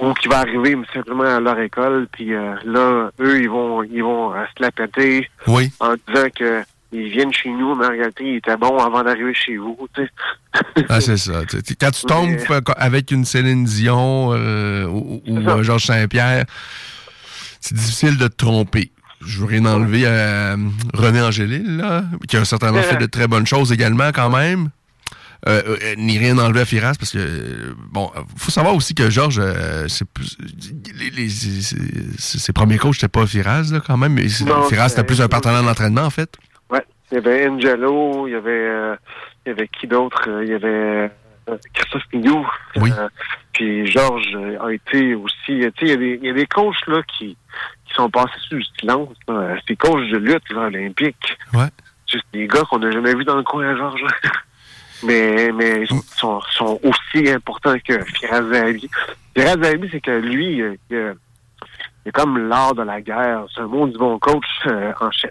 ou 0.01 0.12
qui 0.14 0.28
va 0.28 0.39
arriver 0.40 0.77
simplement 0.93 1.24
à 1.24 1.40
leur 1.40 1.59
école, 1.60 2.06
puis 2.12 2.32
euh, 2.35 2.55
là, 2.64 3.10
eux, 3.20 3.40
ils 3.43 3.48
vont 3.48 3.82
ils 3.82 4.02
vont 4.02 4.35
euh, 4.35 4.44
se 4.56 4.62
la 4.62 4.70
péter 4.70 5.28
Oui. 5.47 5.70
en 5.81 5.94
disant 6.09 6.28
que 6.35 6.62
ils 6.94 7.09
viennent 7.09 7.32
chez 7.32 7.48
nous, 7.48 7.74
mais 7.74 7.86
en 7.86 7.90
réalité, 7.90 8.24
ils 8.24 8.36
étaient 8.36 8.56
bons 8.56 8.77
avant 8.78 9.02
d'arriver 9.02 9.32
chez 9.35 9.56
vous. 9.56 9.78
tu 9.94 10.02
sais. 10.05 10.85
Ah, 10.90 11.01
c'est 11.01 11.16
ça. 11.16 11.44
Tu- 11.48 11.62
tu- 11.62 11.74
Quand 11.74 11.90
tu 11.90 12.05
tombes 12.05 12.28
Mais- 12.51 12.60
avec 12.77 13.10
une 13.10 13.24
Céline 13.24 13.64
Dion 13.64 14.32
euh, 14.35 14.85
ou, 14.86 15.23
ou 15.27 15.48
un 15.51 15.62
Georges 15.62 15.86
Saint-Pierre, 15.86 16.44
c'est 17.60 17.74
difficile 17.74 18.19
de 18.19 18.28
te 18.28 18.36
tromper. 18.36 18.90
Je 19.24 19.43
rien 19.44 19.64
enlever 19.64 20.05
à 20.05 20.10
euh, 20.10 20.56
René 20.93 21.23
Angélil, 21.23 21.77
là, 21.78 22.05
qui 22.28 22.36
a 22.36 22.44
certainement 22.44 22.82
fait 22.82 22.97
de 22.97 23.06
très 23.06 23.27
bonnes 23.28 23.47
choses 23.47 23.73
également, 23.73 24.10
quand 24.12 24.28
même. 24.31 24.69
Euh, 25.48 25.60
euh, 25.66 25.94
ni 25.97 26.19
rien 26.19 26.39
enlever 26.39 26.60
à 26.60 26.64
Firas, 26.64 26.93
parce 26.97 27.10
que, 27.10 27.19
euh, 27.19 27.74
bon, 27.90 28.12
faut 28.36 28.52
savoir 28.52 28.77
aussi 28.77 28.94
que 28.94 29.10
Georges, 29.10 29.40
euh, 29.40 29.89
c'est 29.89 30.09
plus- 30.09 30.39
les- 31.01 31.10
les- 31.10 31.28
c'est- 31.28 31.77
c'est- 32.16 32.39
ses 32.39 32.52
premiers 32.52 32.78
coachs, 32.78 32.94
c'était 32.94 33.09
pas 33.09 33.27
Firas, 33.27 33.69
là, 33.73 33.81
quand 33.85 33.97
même, 33.97 34.12
mais 34.12 34.28
c'est- 34.28 34.44
Non, 34.44 34.62
Firas, 34.69 34.90
c'était 34.90 35.01
c'est- 35.01 35.06
plus 35.06 35.20
un 35.20 35.27
partenaire 35.27 35.64
d'entraînement, 35.64 36.02
en 36.02 36.10
fait. 36.10 36.32
Ouais. 36.70 36.85
Il 37.10 37.16
y 37.16 37.19
avait 37.19 37.48
Angelo, 37.48 38.28
il 38.28 38.32
y 38.32 38.35
avait, 38.36 38.51
euh, 38.51 38.94
il 39.44 39.48
y 39.48 39.52
avait 39.52 39.66
qui 39.69 39.89
d'autre? 39.89 40.23
Euh, 40.28 40.44
Il 40.44 40.51
y 40.51 40.55
avait 40.55 41.10
euh, 41.48 41.56
Christophe 41.74 42.06
Pignou. 42.09 42.47
Oui. 42.77 42.93
Euh, 42.97 43.09
puis 43.52 43.85
Georges 43.89 44.36
euh, 44.36 44.64
a 44.64 44.73
été 44.73 45.16
aussi. 45.16 45.35
Tu 45.47 45.59
sais, 45.60 45.73
il 45.81 45.89
y 45.89 45.93
a 45.93 45.97
des, 45.97 46.19
il 46.23 46.27
y 46.28 46.31
a 46.31 46.35
des 46.35 46.47
coachs 46.47 46.86
là 46.86 47.02
qui, 47.19 47.36
qui 47.89 47.94
sont 47.94 48.09
passés 48.09 48.31
sous 48.48 48.55
le 48.55 48.62
silence. 48.78 49.16
là. 49.27 49.56
Ces 49.66 49.74
coachs 49.74 50.09
de 50.09 50.19
lutte 50.19 50.48
là, 50.51 50.60
olympiques. 50.69 51.36
Ouais. 51.52 51.66
Juste 52.09 52.24
des 52.32 52.47
gars 52.47 52.62
qu'on 52.70 52.78
n'a 52.78 52.93
jamais 52.93 53.12
vus 53.16 53.24
dans 53.24 53.35
le 53.36 53.43
coin 53.43 53.66
à 53.70 53.77
Georges. 53.77 54.01
mais 55.03 55.53
mais 55.53 55.83
ils 55.83 56.01
sont, 56.16 56.41
sont, 56.41 56.81
aussi 56.83 57.31
importants 57.31 57.77
que. 57.87 58.05
Firas 58.05 58.43
Zahabi, 59.37 59.89
c'est 59.91 60.01
que 60.01 60.11
lui, 60.11 60.59
il, 60.59 60.79
il, 60.91 61.15
il 62.05 62.09
est 62.09 62.12
comme 62.12 62.49
l'art 62.49 62.74
de 62.74 62.83
la 62.83 63.01
guerre. 63.01 63.45
C'est 63.55 63.61
un 63.61 63.66
mot 63.66 63.87
du 63.87 63.97
bon 63.97 64.19
coach 64.19 64.45
euh, 64.66 64.93
en 65.01 65.11
chef. 65.11 65.31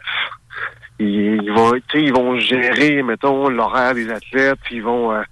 Ils, 0.99 1.41
ils 1.43 1.52
vont, 1.52 1.72
tu 1.72 1.81
sais, 1.91 2.03
ils 2.03 2.14
vont 2.14 2.39
gérer, 2.39 3.03
mettons, 3.03 3.49
l'horaire 3.49 3.93
des 3.93 4.10
athlètes. 4.10 4.60
Ils 4.72 4.84
vont, 4.84 5.11
euh, 5.11 5.23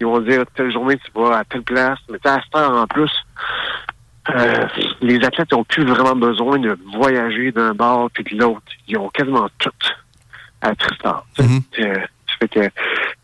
ils 0.00 0.06
vont 0.06 0.20
dire 0.20 0.44
telle 0.54 0.72
journée 0.72 0.96
tu 0.96 1.10
vas 1.14 1.38
à 1.38 1.44
telle 1.44 1.62
place. 1.62 1.98
Mais 2.08 2.18
à 2.24 2.40
cette 2.42 2.56
heure 2.56 2.74
en 2.74 2.86
plus, 2.86 3.12
euh, 4.30 4.66
les 5.00 5.22
athlètes 5.24 5.52
n'ont 5.52 5.64
plus 5.64 5.84
vraiment 5.84 6.16
besoin 6.16 6.58
de 6.58 6.78
voyager 6.94 7.52
d'un 7.52 7.74
bord 7.74 8.10
puis 8.12 8.24
de 8.24 8.40
l'autre. 8.40 8.62
Ils 8.88 8.98
ont 8.98 9.08
quasiment 9.10 9.48
tout 9.58 9.70
à 10.62 10.74
Tristan. 10.74 11.22
tu 11.36 11.44
sais. 11.74 12.06
Fait 12.38 12.48
que 12.48 12.60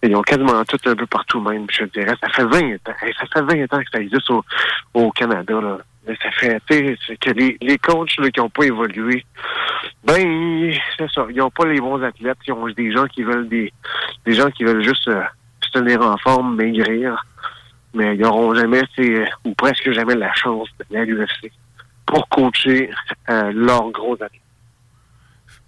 ils 0.02 0.16
ont 0.16 0.22
quasiment 0.22 0.64
tout 0.64 0.78
un 0.86 0.96
peu 0.96 1.06
partout 1.06 1.40
même, 1.40 1.66
je 1.70 1.84
dirais. 1.84 2.14
Ça 2.20 2.28
fait 2.30 2.44
20 2.44 2.74
ans. 2.74 2.78
Ça 2.84 3.26
fait 3.32 3.42
20 3.42 3.74
ans 3.74 3.78
que 3.78 3.90
ça 3.92 4.00
existe 4.00 4.30
au, 4.94 5.10
Canada, 5.12 5.60
là. 5.60 5.78
Mais 6.06 6.16
ça 6.20 6.32
fait, 6.32 6.60
tu 6.68 6.96
sais, 7.06 7.16
que 7.16 7.30
les, 7.30 7.56
les 7.60 7.78
coachs 7.78 8.08
qui 8.08 8.40
n'ont 8.40 8.50
pas 8.50 8.64
évolué, 8.64 9.24
ben, 10.02 10.72
c'est 10.96 11.08
ça. 11.12 11.26
Ils 11.30 11.36
n'ont 11.36 11.50
pas 11.50 11.66
les 11.66 11.80
bons 11.80 12.02
athlètes. 12.02 12.38
Ils 12.46 12.52
ont 12.52 12.66
des 12.66 12.90
gens 12.90 13.06
qui 13.06 13.22
veulent 13.22 13.48
des, 13.48 13.72
des 14.26 14.32
gens 14.32 14.50
qui 14.50 14.64
veulent 14.64 14.82
juste 14.82 15.06
euh, 15.06 15.22
se 15.60 15.70
tenir 15.70 16.02
en 16.02 16.16
forme, 16.18 16.56
maigrir. 16.56 17.24
Mais 17.94 18.16
ils 18.16 18.20
n'auront 18.20 18.54
jamais, 18.54 18.82
ou 19.44 19.54
presque 19.54 19.92
jamais 19.92 20.16
la 20.16 20.32
chance 20.34 20.68
d'aller 20.78 21.02
à 21.02 21.04
l'UFC 21.04 21.52
pour 22.06 22.28
coacher 22.28 22.90
euh, 23.30 23.52
leurs 23.54 23.90
gros 23.90 24.14
athlètes. 24.14 24.41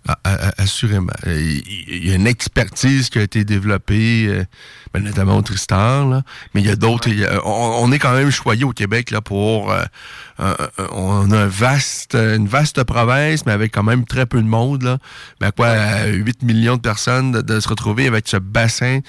Ah, 0.06 0.52
assurément. 0.58 1.12
Euh, 1.26 1.40
Il 1.40 1.62
il 1.88 2.08
y 2.08 2.12
a 2.12 2.16
une 2.16 2.26
expertise 2.26 3.08
qui 3.08 3.18
a 3.18 3.22
été 3.22 3.44
développée, 3.44 4.26
euh, 4.28 4.44
ben, 4.92 5.02
notamment 5.02 5.38
au 5.38 5.42
Tristar, 5.42 6.06
là. 6.06 6.22
mais 6.52 6.60
il 6.60 6.66
y 6.66 6.70
a 6.70 6.76
d'autres. 6.76 7.08
on, 7.44 7.84
on 7.84 7.90
est 7.92 7.98
quand 7.98 8.12
même 8.14 8.30
choyé 8.30 8.64
au 8.64 8.72
Québec 8.72 9.10
là 9.10 9.22
pour. 9.22 9.72
euh, 9.72 9.82
un- 10.38 10.56
on 10.92 11.30
a 11.30 11.38
un 11.38 11.46
vaste, 11.46 12.14
une 12.16 12.46
vaste 12.48 12.82
province, 12.84 13.46
mais 13.46 13.52
avec 13.52 13.72
quand 13.72 13.82
même 13.82 14.04
très 14.04 14.26
peu 14.26 14.42
de 14.42 14.46
monde. 14.46 14.82
Là. 14.82 14.98
Mais 15.40 15.46
à 15.46 15.52
quoi 15.52 15.68
à 15.68 16.06
8 16.08 16.42
millions 16.42 16.76
de 16.76 16.82
personnes 16.82 17.32
de, 17.32 17.40
de 17.40 17.60
se 17.60 17.68
retrouver 17.68 18.06
avec 18.06 18.28
ce 18.28 18.36
bassin 18.36 19.00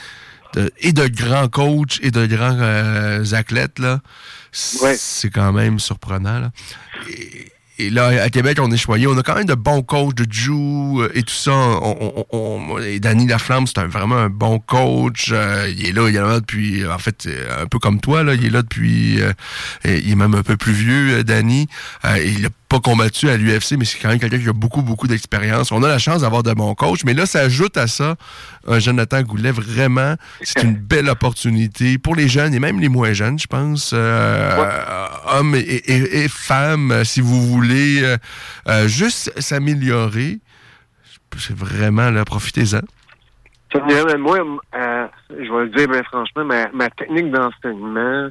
de- 0.54 0.72
et 0.80 0.94
de 0.94 1.08
grands 1.08 1.50
coachs 1.50 2.00
et 2.04 2.12
de 2.12 2.26
grands 2.26 2.58
euh, 2.62 3.26
athlètes, 3.34 3.80
là, 3.80 4.00
c'est 4.98 5.30
quand 5.30 5.52
même 5.52 5.80
surprenant. 5.80 6.40
Là. 6.40 6.52
Et, 7.10 7.52
et 7.78 7.90
là, 7.90 8.24
à 8.24 8.30
Québec, 8.30 8.58
on 8.62 8.72
est 8.72 8.78
choyé. 8.78 9.08
On 9.08 9.18
a 9.18 9.24
quand 9.24 9.36
même 9.36 9.46
de 9.46 9.54
bons 9.56 9.82
coachs 9.82 10.16
de 10.16 10.26
Jou 10.32 11.02
euh, 11.02 11.12
et 11.14 11.24
tout 11.24 11.34
ça. 11.34 11.52
On, 11.52 12.78
et 12.80 13.00
Danny 13.00 13.28
Laflamme, 13.28 13.68
c'est 13.68 13.80
un- 13.80 13.88
vraiment 13.88 14.18
un 14.18 14.30
bon 14.30 14.60
coach. 14.60 15.30
Euh, 15.32 15.70
il 15.76 15.86
est 15.88 15.92
là, 15.92 16.08
il 16.10 16.16
est 16.16 16.20
là 16.22 16.40
depuis, 16.40 16.86
en 16.88 16.98
fait, 16.98 17.26
euh, 17.28 17.64
un 17.64 17.66
peu 17.68 17.80
comme 17.80 18.00
toi, 18.00 18.24
là. 18.24 18.34
Il 18.34 18.46
est 18.46 18.50
là 18.50 18.62
depuis, 18.62 19.20
il 19.86 20.12
est 20.12 20.16
même 20.16 20.36
un 20.36 20.44
peu 20.44 20.58
plus 20.58 20.74
vieux, 20.74 21.24
Danny. 21.24 21.68
Il 22.26 22.42
n'a 22.42 22.50
pas 22.76 22.90
combattu 22.90 23.30
à 23.30 23.38
l'UFC, 23.38 23.74
mais 23.78 23.86
c'est 23.86 24.00
quand 24.00 24.10
même 24.10 24.20
quelqu'un 24.20 24.40
qui 24.40 24.50
a 24.50 24.54
beaucoup, 24.54 24.82
beaucoup 24.82 25.08
d'expérience. 25.08 25.72
On 25.72 25.82
a 25.84 25.88
la 25.88 25.98
chance 26.00 26.22
d'avoir 26.22 26.44
de 26.44 26.54
bons 26.54 26.74
coachs, 26.76 27.04
mais 27.06 27.14
là, 27.14 27.26
ça 27.26 27.40
ajoute 27.42 27.78
à 27.78 27.88
ça 27.88 28.16
un 28.68 28.80
Jonathan 28.80 29.22
Goulet. 29.22 29.52
Vraiment, 29.52 30.16
c'est 30.42 30.64
une 30.64 30.76
belle 30.76 31.10
opportunité 31.10 31.98
pour 31.98 32.16
les 32.16 32.28
jeunes 32.28 32.54
et 32.54 32.60
même 32.60 32.80
les 32.80 32.90
moins 32.90 33.14
jeunes, 33.14 33.40
je 33.40 33.48
pense. 33.48 33.92
Euh, 33.94 35.08
Hommes 35.28 35.56
et, 35.56 35.60
et- 35.60 36.24
et 36.24 36.28
femmes, 36.28 36.92
euh, 36.92 37.04
si 37.04 37.22
vous 37.22 37.42
voulez 37.48 38.02
euh, 38.04 38.18
euh, 38.68 38.88
juste 38.88 39.32
s'améliorer. 39.42 40.40
C'est 41.38 41.56
vraiment, 41.58 42.12
là, 42.12 42.24
profitez-en. 42.26 42.80
Moi, 44.18 44.38
je 45.30 45.36
vais 45.36 45.64
le 45.66 45.70
dire 45.70 45.88
bien 45.90 46.04
franchement, 46.04 46.46
ma, 46.46 46.68
ma 46.72 46.90
technique 46.90 47.30
d'enseignement, 47.32 48.30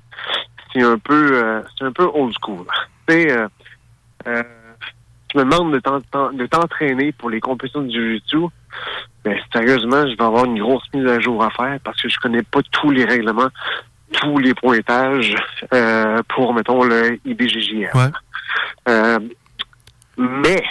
c'est 0.72 0.82
un 0.82 0.96
peu 0.98 1.62
c'est 1.78 1.84
un 1.84 1.92
peu 1.92 2.04
old 2.14 2.32
school. 2.42 2.64
Euh, 4.26 4.30
euh, 4.38 4.42
tu 5.28 5.38
me 5.38 5.44
demandes 5.44 5.72
de 5.72 5.78
t'en- 5.80 6.00
t'en- 6.00 6.32
de 6.32 6.46
t'entraîner 6.46 7.12
pour 7.12 7.30
les 7.30 7.40
compétitions 7.40 7.82
de 7.82 7.90
jiu-jitsu, 7.90 8.46
ben, 9.24 9.38
sérieusement, 9.52 10.06
je 10.06 10.16
vais 10.16 10.22
avoir 10.24 10.44
une 10.44 10.58
grosse 10.58 10.84
mise 10.92 11.06
à 11.06 11.18
jour 11.20 11.42
à 11.42 11.50
faire 11.50 11.78
parce 11.84 12.00
que 12.00 12.08
je 12.08 12.18
connais 12.18 12.42
pas 12.42 12.60
tous 12.70 12.90
les 12.90 13.04
règlements, 13.04 13.48
tous 14.12 14.38
les 14.38 14.54
pointages 14.54 15.34
euh, 15.72 16.22
pour, 16.28 16.54
mettons, 16.54 16.84
le 16.84 17.18
IBJJF. 17.24 17.94
Euh, 18.88 19.18
mais, 20.16 20.62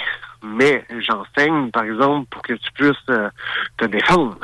mais, 0.44 0.86
j'enseigne, 1.00 1.72
par 1.72 1.84
exemple, 1.84 2.28
pour 2.30 2.42
que 2.42 2.54
tu 2.54 2.72
puisses 2.74 2.96
euh, 3.10 3.30
te 3.78 3.86
défendre. 3.86 4.38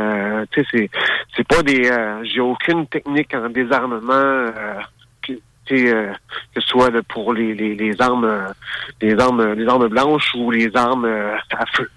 Euh, 0.00 0.46
tu 0.52 0.62
sais, 0.62 0.66
c'est, 0.70 0.90
c'est 1.36 1.46
pas 1.48 1.62
des, 1.62 1.90
euh, 1.90 2.22
j'ai 2.24 2.40
aucune 2.40 2.86
technique 2.86 3.34
en 3.34 3.48
désarmement, 3.48 4.12
euh, 5.72 6.12
que, 6.54 6.60
ce 6.60 6.68
soit 6.68 6.90
de- 6.90 7.00
pour 7.00 7.32
les, 7.32 7.54
les, 7.54 7.74
les 7.74 8.00
armes, 8.00 8.24
euh, 8.24 8.48
les 9.00 9.18
armes, 9.18 9.52
les 9.52 9.66
armes 9.66 9.88
blanches 9.88 10.34
ou 10.34 10.50
les 10.50 10.70
armes 10.76 11.04
euh, 11.04 11.36
à 11.56 11.64
feu. 11.74 11.88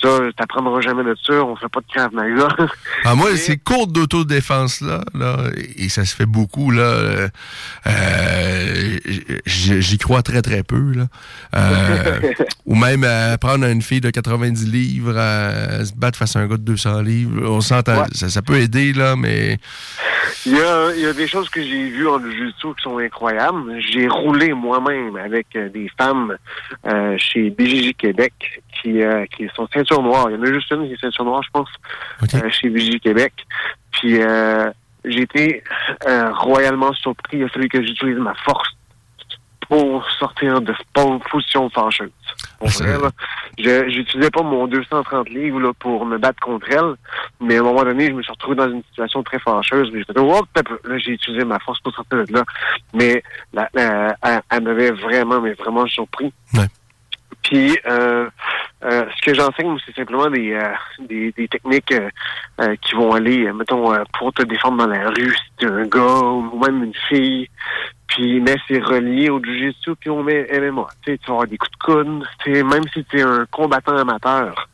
Ça, 0.00 0.08
t'apprendras 0.36 0.80
jamais 0.80 1.04
de 1.04 1.16
ça. 1.26 1.34
On 1.44 1.56
fait 1.56 1.68
pas 1.68 1.80
de 1.80 1.86
Krav 1.92 2.12
Maga. 2.14 2.48
Ah, 3.04 3.14
moi, 3.14 3.34
ces 3.36 3.56
cours 3.56 3.86
d'autodéfense 3.86 4.80
là, 4.80 5.00
là, 5.14 5.36
et 5.76 5.88
ça 5.88 6.04
se 6.04 6.14
fait 6.14 6.26
beaucoup 6.26 6.70
là. 6.70 6.82
euh, 6.82 7.28
euh, 7.86 8.98
J'y 9.46 9.98
crois 9.98 10.22
très 10.22 10.42
très 10.42 10.62
peu 10.62 10.92
là. 10.92 11.06
Euh, 11.54 12.32
ou 12.66 12.74
même 12.74 13.04
euh, 13.04 13.36
prendre 13.36 13.64
une 13.66 13.82
fille 13.82 14.00
de 14.00 14.10
90 14.10 14.70
livres 14.70 15.16
à 15.16 15.84
se 15.84 15.94
battre 15.94 16.18
face 16.18 16.36
à 16.36 16.40
un 16.40 16.46
gars 16.46 16.56
de 16.56 16.62
200 16.62 17.02
livres. 17.02 17.42
On 17.48 17.60
s'entend, 17.60 17.96
Ouais. 17.96 18.06
ça, 18.12 18.28
ça 18.28 18.42
peut 18.42 18.56
aider 18.58 18.92
là, 18.92 19.16
mais 19.16 19.58
Il 20.44 20.52
y 20.52 20.60
a, 20.60 20.90
il 20.94 21.00
y 21.02 21.06
a 21.06 21.12
des 21.12 21.26
choses 21.28 21.48
que 21.48 21.62
j'ai 21.62 21.88
vues 21.90 22.08
en 22.08 22.18
jiu-jitsu 22.20 22.68
qui 22.76 22.82
sont 22.82 22.98
incroyables. 22.98 23.80
J'ai 23.90 24.08
roulé 24.08 24.52
moi-même 24.52 25.16
avec 25.16 25.46
des 25.52 25.90
femmes 25.96 26.36
chez 27.16 27.50
BJJ 27.50 27.94
Québec 27.96 28.32
qui, 28.82 29.02
euh, 29.02 29.24
qui 29.26 29.48
sont 29.54 29.66
ceinture 29.72 30.02
noire. 30.02 30.26
Il 30.30 30.36
y 30.36 30.38
en 30.38 30.42
a 30.42 30.46
juste 30.52 30.70
une 30.70 30.86
qui 30.86 30.94
est 30.94 31.00
ceinture 31.00 31.24
noire, 31.24 31.42
je 31.42 31.50
pense, 31.50 31.68
euh, 32.44 32.50
chez 32.50 32.68
BJJ 32.68 33.00
Québec. 33.00 33.32
Puis 33.92 34.20
euh, 34.22 34.70
j'ai 35.04 35.22
été 35.22 35.62
royalement 36.32 36.92
surpris. 36.94 37.38
Il 37.38 37.44
a 37.44 37.48
fallu 37.48 37.68
que 37.68 37.82
j'utilise 37.82 38.18
ma 38.18 38.34
force 38.44 38.68
pour 39.68 40.08
sortir 40.12 40.60
de 40.60 40.72
po- 40.92 41.18
position 41.30 41.68
fâcheuse. 41.70 42.10
Pour 42.58 42.68
vrai, 42.68 42.98
là, 43.02 43.10
je 43.58 43.88
j'utilisais 43.90 44.30
pas 44.30 44.42
mon 44.42 44.68
230 44.68 45.28
livres 45.30 45.58
là, 45.60 45.72
pour 45.78 46.06
me 46.06 46.18
battre 46.18 46.38
contre 46.40 46.70
elle, 46.70 46.94
mais 47.40 47.56
à 47.56 47.60
un 47.60 47.62
moment 47.64 47.82
donné, 47.82 48.06
je 48.06 48.12
me 48.12 48.22
suis 48.22 48.30
retrouvé 48.30 48.54
dans 48.54 48.70
une 48.70 48.82
situation 48.84 49.24
très 49.24 49.40
fâcheuse. 49.40 49.90
mais 49.92 49.98
J'ai 50.00 50.04
fait, 50.04 50.20
oh, 50.20 50.40
là, 50.84 50.98
j'ai 50.98 51.12
utilisé 51.12 51.44
ma 51.44 51.58
force 51.58 51.80
pour 51.80 51.92
sortir 51.94 52.24
de 52.24 52.32
là. 52.32 52.44
Mais 52.94 53.22
elle 54.50 54.62
m'avait 54.62 54.92
vraiment, 54.92 55.40
mais 55.40 55.52
vraiment 55.54 55.86
surpris. 55.86 56.32
Puis, 57.46 57.78
euh, 57.86 58.28
euh, 58.84 59.04
ce 59.16 59.22
que 59.22 59.32
j'enseigne, 59.32 59.76
c'est 59.86 59.94
simplement 59.94 60.28
des, 60.28 60.52
euh, 60.52 60.72
des, 60.98 61.30
des 61.30 61.46
techniques 61.46 61.92
euh, 61.92 62.10
euh, 62.60 62.74
qui 62.82 62.96
vont 62.96 63.12
aller, 63.12 63.46
euh, 63.46 63.52
mettons, 63.52 63.92
pour 64.18 64.32
te 64.32 64.42
défendre 64.42 64.78
dans 64.78 64.88
la 64.88 65.08
rue, 65.10 65.32
si 65.32 65.50
t'es 65.58 65.66
un 65.66 65.86
gars 65.86 66.22
ou 66.22 66.58
même 66.58 66.82
une 66.82 66.94
fille. 67.08 67.48
Puis, 68.08 68.40
mais 68.40 68.56
c'est 68.66 68.82
relié 68.82 69.30
au 69.30 69.40
jiu-jitsu, 69.40 69.94
puis 69.94 70.10
on 70.10 70.24
met 70.24 70.48
MMA. 70.58 70.86
Tu 71.04 71.12
sais, 71.12 71.18
tu 71.18 71.26
vas 71.26 71.34
avoir 71.34 71.46
des 71.46 71.56
coups 71.56 71.70
de 71.70 71.84
coude. 71.84 72.24
Même 72.46 72.84
si 72.92 73.04
tu 73.04 73.18
es 73.18 73.22
un 73.22 73.46
combattant 73.50 73.96
amateur, 73.96 74.68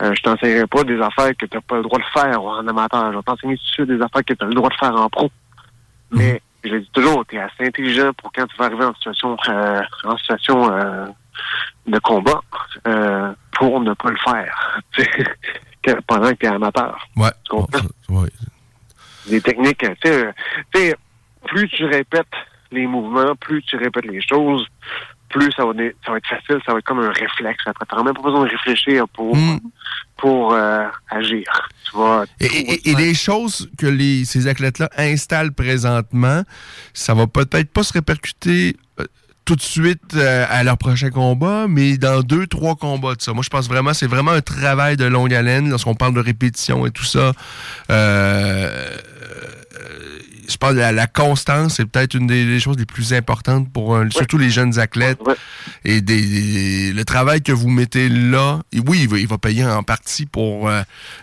je 0.00 0.22
t'enseignerai 0.22 0.66
pas 0.66 0.84
des 0.84 1.00
affaires 1.00 1.32
que 1.38 1.44
tu 1.44 1.60
pas 1.60 1.76
le 1.76 1.82
droit 1.82 1.98
de 1.98 2.04
faire 2.18 2.40
en 2.42 2.66
amateur. 2.66 3.12
Je 3.12 3.16
vais 3.16 3.22
t'enseigner 3.22 3.58
suite 3.60 3.88
des 3.88 4.00
affaires 4.00 4.24
que 4.24 4.32
tu 4.32 4.42
as 4.44 4.48
le 4.48 4.54
droit 4.54 4.70
de 4.70 4.74
faire 4.74 4.94
en 4.94 5.08
pro. 5.10 5.30
Mais 6.10 6.40
je 6.64 6.70
le 6.70 6.80
dis 6.80 6.90
toujours, 6.92 7.24
tu 7.26 7.36
es 7.36 7.40
assez 7.40 7.66
intelligent 7.66 8.12
pour 8.14 8.32
quand 8.32 8.46
tu 8.46 8.56
vas 8.56 8.66
arriver 8.66 8.84
en 8.84 8.94
situation 8.94 9.36
en 10.04 10.16
situation 10.18 10.70
de 11.86 11.98
combat 12.00 12.40
euh, 12.86 13.32
pour 13.52 13.80
ne 13.80 13.94
pas 13.94 14.10
le 14.10 14.16
faire. 14.18 14.80
pendant 16.08 16.30
que 16.30 16.34
tu 16.34 16.46
es 16.46 16.48
amateur. 16.48 16.98
ouais. 17.16 17.30
Tu 17.44 17.50
comprends? 17.50 17.80
ouais. 18.08 18.28
Des 19.28 19.40
techniques, 19.40 19.78
tu 20.02 20.10
sais, 20.74 20.96
plus 21.46 21.68
tu 21.68 21.84
répètes 21.84 22.26
les 22.72 22.86
mouvements, 22.86 23.34
plus 23.36 23.62
tu 23.62 23.76
répètes 23.76 24.06
les 24.06 24.20
choses, 24.20 24.66
plus 25.28 25.50
ça 25.56 25.64
va, 25.64 25.72
ça 26.04 26.10
va 26.12 26.16
être 26.18 26.26
facile, 26.26 26.60
ça 26.66 26.72
va 26.72 26.78
être 26.78 26.84
comme 26.84 27.00
un 27.00 27.10
réflexe. 27.12 27.62
Après, 27.66 27.84
tu 27.88 28.04
même 28.04 28.14
pas 28.14 28.22
besoin 28.22 28.44
de 28.44 28.50
réfléchir 28.50 29.06
pour, 29.08 29.36
pour 30.16 30.52
euh, 30.54 30.84
agir. 31.10 31.44
Tu 31.84 31.92
vois, 31.92 32.24
Et, 32.40 32.46
et- 32.46 32.90
et 32.90 32.94
les 32.96 33.14
choses 33.14 33.70
que 33.78 33.86
les, 33.86 34.24
ces 34.24 34.46
athlètes-là 34.48 34.90
installent 34.96 35.52
présentement, 35.52 36.42
ça 36.94 37.14
va 37.14 37.26
peut-être 37.28 37.72
pas 37.72 37.82
se 37.84 37.92
répercuter 37.92 38.76
tout 39.46 39.54
de 39.54 39.62
suite 39.62 40.14
euh, 40.16 40.44
à 40.50 40.64
leur 40.64 40.76
prochain 40.76 41.10
combat, 41.10 41.66
mais 41.68 41.96
dans 41.98 42.20
deux, 42.20 42.48
trois 42.48 42.74
combats 42.74 43.14
de 43.14 43.22
ça. 43.22 43.32
Moi, 43.32 43.42
je 43.44 43.48
pense 43.48 43.68
vraiment, 43.68 43.94
c'est 43.94 44.08
vraiment 44.08 44.32
un 44.32 44.40
travail 44.40 44.96
de 44.96 45.04
longue 45.04 45.32
haleine 45.32 45.70
lorsqu'on 45.70 45.94
parle 45.94 46.14
de 46.14 46.20
répétition 46.20 46.84
et 46.84 46.90
tout 46.90 47.04
ça. 47.04 47.32
Euh, 47.90 48.98
je 50.48 50.56
pense 50.56 50.72
que 50.72 50.76
la, 50.78 50.92
la 50.92 51.06
constance, 51.06 51.74
c'est 51.76 51.86
peut-être 51.86 52.14
une 52.14 52.26
des, 52.26 52.44
des 52.44 52.60
choses 52.60 52.78
les 52.78 52.86
plus 52.86 53.12
importantes 53.14 53.72
pour 53.72 53.96
un- 53.96 54.10
surtout 54.10 54.38
les 54.38 54.50
jeunes 54.50 54.78
athlètes. 54.78 55.18
Et 55.84 56.00
des, 56.00 56.20
des- 56.22 56.92
le 56.92 57.04
travail 57.04 57.42
que 57.42 57.52
vous 57.52 57.68
mettez 57.68 58.08
là, 58.08 58.60
et 58.72 58.80
oui, 58.86 59.00
il 59.02 59.08
va, 59.08 59.18
il 59.18 59.26
va 59.26 59.38
payer 59.38 59.64
en 59.64 59.82
partie 59.82 60.26
pour 60.26 60.68
euh, 60.68 60.82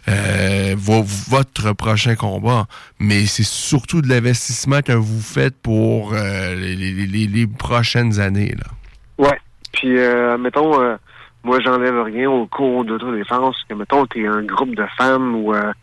euh, 0.09 0.75
vo- 0.77 1.03
votre 1.29 1.73
prochain 1.73 2.15
combat, 2.15 2.65
mais 2.99 3.25
c'est 3.25 3.43
surtout 3.43 4.01
de 4.01 4.09
l'investissement 4.09 4.81
que 4.81 4.93
vous 4.93 5.21
faites 5.21 5.55
pour 5.61 6.13
euh, 6.13 6.55
les, 6.55 6.75
les- 6.75 7.07
les- 7.07 7.27
les 7.27 7.47
prochaines 7.47 8.19
années. 8.19 8.55
Là. 8.57 9.25
Ouais. 9.29 9.39
Puis, 9.71 9.97
euh, 9.97 10.37
mettons, 10.37 10.81
euh, 10.81 10.95
moi, 11.43 11.59
j'enlève 11.59 12.01
rien 12.03 12.29
au 12.29 12.45
cours 12.47 12.85
d'autodéfense. 12.85 13.55
Que, 13.67 13.73
mettons, 13.73 14.05
t'es 14.05 14.25
un 14.27 14.43
groupe 14.43 14.75
de 14.75 14.85
femmes 14.97 15.35
ou 15.35 15.53
euh, 15.53 15.61
euh, 15.61 15.73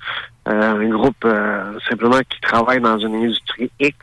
un 0.47 0.89
groupe 0.89 1.25
euh, 1.25 1.79
simplement 1.89 2.19
qui 2.29 2.41
travaille 2.41 2.81
dans 2.81 2.99
une 2.99 3.15
industrie 3.15 3.71
X, 3.81 3.97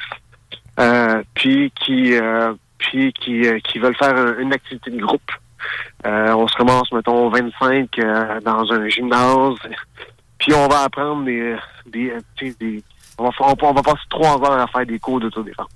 euh, 0.80 1.22
puis 1.34 1.72
qui, 1.84 2.14
euh, 2.15 2.53
puis 2.77 3.11
qui, 3.14 3.47
euh, 3.47 3.59
qui 3.59 3.80
veulent 3.80 3.95
faire 3.95 4.15
un- 4.15 4.38
une 4.38 4.53
activité 4.53 4.91
de 4.91 4.99
groupe. 5.01 5.31
Euh, 6.05 6.34
on 6.34 6.47
se 6.47 6.55
ramasse, 6.57 6.91
mettons, 6.91 7.30
25 7.30 7.97
euh, 7.99 8.39
dans 8.41 8.72
un 8.72 8.88
gymnase, 8.88 9.55
puis 10.38 10.53
on 10.53 10.68
va 10.68 10.84
apprendre 10.84 11.26
des... 11.26 11.55
des, 11.88 12.14
des 12.59 12.84
on, 13.18 13.23
va, 13.30 13.31
on 13.61 13.73
va 13.73 13.81
passer 13.81 14.03
trois 14.09 14.35
heures 14.38 14.59
à 14.61 14.68
faire 14.68 14.85
des 14.85 14.99
cours 14.99 15.19
d'autodéfense. 15.19 15.68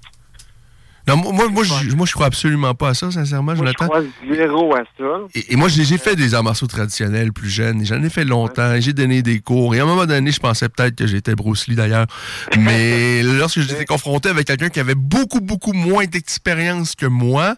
Non, 1.11 1.17
moi, 1.17 1.33
moi, 1.33 1.49
moi, 1.49 1.63
je, 1.63 1.95
moi, 1.95 2.05
je 2.05 2.13
crois 2.13 2.27
absolument 2.27 2.73
pas 2.73 2.89
à 2.89 2.93
ça, 2.93 3.11
sincèrement, 3.11 3.53
Moi, 3.53 3.55
je 3.55 3.59
Jonathan. 3.59 3.88
crois 3.88 4.01
zéro 4.33 4.75
à 4.75 4.83
ça. 4.97 5.03
Et, 5.35 5.53
et 5.53 5.55
moi, 5.55 5.67
j'ai 5.67 5.97
fait 5.97 6.15
des 6.15 6.33
arts 6.33 6.43
martiaux 6.43 6.67
traditionnels 6.67 7.33
plus 7.33 7.49
jeunes. 7.49 7.85
J'en 7.85 8.01
ai 8.01 8.09
fait 8.09 8.23
longtemps. 8.23 8.79
J'ai 8.79 8.93
donné 8.93 9.21
des 9.21 9.39
cours. 9.39 9.75
Et 9.75 9.79
à 9.79 9.83
un 9.83 9.85
moment 9.85 10.05
donné, 10.05 10.31
je 10.31 10.39
pensais 10.39 10.69
peut-être 10.69 10.95
que 10.95 11.07
j'étais 11.07 11.35
Bruce 11.35 11.67
Lee 11.67 11.75
d'ailleurs. 11.75 12.07
Mais 12.57 13.23
lorsque 13.23 13.59
j'étais 13.59 13.85
confronté 13.85 14.29
avec 14.29 14.47
quelqu'un 14.47 14.69
qui 14.69 14.79
avait 14.79 14.95
beaucoup, 14.95 15.41
beaucoup 15.41 15.73
moins 15.73 16.05
d'expérience 16.05 16.95
que 16.95 17.05
moi, 17.05 17.55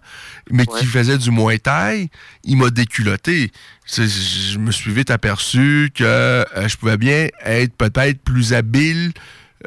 mais 0.50 0.66
qui 0.66 0.86
faisait 0.86 1.18
du 1.18 1.32
Muay 1.32 1.60
Thai, 1.60 2.10
il 2.44 2.58
m'a 2.58 2.70
déculotté. 2.70 3.52
Je 3.86 4.58
me 4.58 4.72
suis 4.72 4.92
vite 4.92 5.12
aperçu 5.12 5.92
que 5.94 6.04
euh, 6.04 6.68
je 6.68 6.78
pouvais 6.78 6.98
bien 6.98 7.28
être 7.46 7.76
peut-être 7.76 8.22
plus 8.24 8.54
habile 8.54 9.12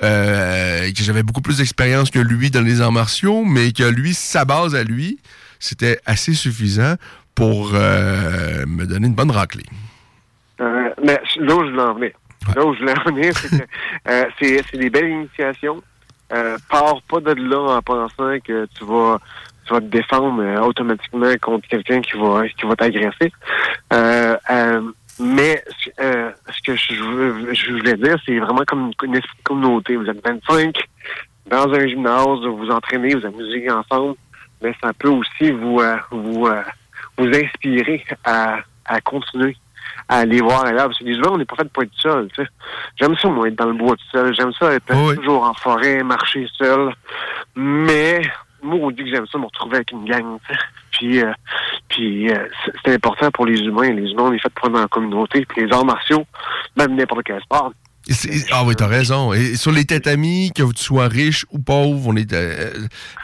euh, 0.02 0.90
que 0.92 1.02
j'avais 1.02 1.22
beaucoup 1.22 1.40
plus 1.40 1.58
d'expérience 1.58 2.10
que 2.10 2.18
lui 2.18 2.50
dans 2.50 2.62
les 2.62 2.80
arts 2.80 2.92
martiaux, 2.92 3.44
mais 3.44 3.72
que 3.72 3.84
lui, 3.84 4.14
sa 4.14 4.44
base 4.44 4.74
à 4.74 4.84
lui, 4.84 5.18
c'était 5.58 5.98
assez 6.06 6.34
suffisant 6.34 6.94
pour 7.34 7.72
euh, 7.74 8.64
me 8.66 8.86
donner 8.86 9.06
une 9.06 9.14
bonne 9.14 9.30
raclée. 9.30 9.66
Euh, 10.60 10.90
mais 11.04 11.20
là 11.36 11.54
où 11.54 11.64
je 11.64 11.70
voulais 11.70 11.82
en 11.82 11.94
venir, 11.94 12.12
là 12.54 12.64
où 12.64 12.74
je 12.74 12.80
voulais 12.80 12.94
en 12.98 13.04
venir, 13.04 13.36
c'est 13.36 13.50
que 13.50 13.64
euh, 14.08 14.24
c'est 14.40 14.78
des 14.78 14.90
belles 14.90 15.10
initiations. 15.10 15.82
Pars 16.28 17.02
pas 17.08 17.20
de 17.20 17.34
là 17.34 17.76
en 17.76 17.82
pensant 17.82 18.38
que 18.44 18.66
tu 18.74 18.84
vas 18.84 19.20
tu 19.66 19.74
vas 19.74 19.80
te 19.80 19.86
défendre 19.86 20.64
automatiquement 20.64 21.32
contre 21.40 21.68
quelqu'un 21.68 22.00
qui 22.00 22.16
va 22.18 22.48
qui 22.48 22.66
va 22.66 22.74
t'agresser. 22.74 23.32
Mais 25.18 25.62
euh, 26.00 26.30
ce 26.54 26.62
que 26.62 26.76
je, 26.76 27.02
veux- 27.02 27.54
je 27.54 27.72
voulais 27.72 27.94
dire, 27.94 28.16
c'est 28.26 28.38
vraiment 28.38 28.64
comme 28.66 28.90
une, 29.02 29.20
communauté. 29.44 29.96
Vous 29.96 30.06
êtes 30.08 30.22
25 30.26 30.76
dans 31.48 31.72
un 31.72 31.86
gymnase, 31.86 32.40
vous 32.44 32.56
vous 32.56 32.70
entraînez, 32.70 33.14
vous 33.14 33.24
amusez 33.24 33.70
ensemble, 33.70 34.14
mais 34.60 34.74
ça 34.82 34.92
peut 34.92 35.08
aussi 35.08 35.52
vous 35.52 35.78
euh, 35.80 35.96
vous 36.10 36.46
euh, 36.46 36.62
vous 37.16 37.28
inspirer 37.28 38.04
à, 38.24 38.58
à 38.84 39.00
continuer 39.00 39.56
à 40.08 40.18
aller 40.18 40.40
voir 40.40 40.66
ailleurs. 40.66 40.86
Parce 40.88 40.98
que 40.98 41.04
les 41.04 41.14
gens, 41.14 41.32
on 41.32 41.38
n'est 41.38 41.44
pas 41.44 41.56
fait 41.56 41.70
pour 41.72 41.82
être 41.82 41.94
seul. 41.96 42.28
tu 42.34 42.42
sais. 42.42 42.48
J'aime 43.00 43.16
ça, 43.16 43.28
moi, 43.28 43.48
être 43.48 43.56
dans 43.56 43.66
le 43.66 43.72
bois 43.74 43.96
tout 43.96 44.04
seul. 44.12 44.34
J'aime 44.34 44.52
ça 44.52 44.72
être 44.74 45.14
toujours 45.14 45.44
en 45.44 45.54
forêt, 45.54 46.02
marcher 46.02 46.46
seul. 46.58 46.92
Mais 47.54 48.20
moi, 48.62 48.78
on 48.82 48.90
dit 48.90 49.04
que 49.04 49.10
j'aime 49.10 49.26
ça 49.28 49.38
me 49.38 49.44
retrouver 49.46 49.76
avec 49.76 49.92
une 49.92 50.04
gang. 50.04 50.38
tu 50.46 50.54
sais. 50.54 50.60
Puis, 50.98 51.20
euh, 51.22 51.32
puis 51.88 52.30
euh, 52.30 52.46
c'est- 52.84 52.94
important 52.94 53.30
pour 53.30 53.46
les 53.46 53.58
humains. 53.60 53.92
Les 53.92 54.10
humains, 54.10 54.24
on 54.24 54.32
est 54.32 54.38
fait 54.38 54.52
pour 54.54 54.70
dans 54.70 54.80
la 54.80 54.88
communauté. 54.88 55.44
Puis 55.46 55.64
les 55.66 55.72
arts 55.72 55.84
martiaux, 55.84 56.24
même 56.76 56.94
n'importe 56.96 57.22
quel 57.24 57.40
sport. 57.42 57.72
Ah 58.52 58.62
oui, 58.64 58.74
t'as 58.76 58.86
raison. 58.86 59.32
Et 59.32 59.56
sur 59.56 59.72
les 59.72 59.84
tatamis, 59.84 60.52
que 60.54 60.62
tu 60.72 60.82
sois 60.84 61.08
riche 61.08 61.44
ou 61.50 61.58
pauvre, 61.58 62.06
on 62.06 62.16
est 62.16 62.32
euh, 62.32 62.70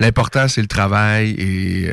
l'important 0.01 0.49
c'est 0.49 0.61
le 0.61 0.67
travail 0.67 1.31
et 1.39 1.89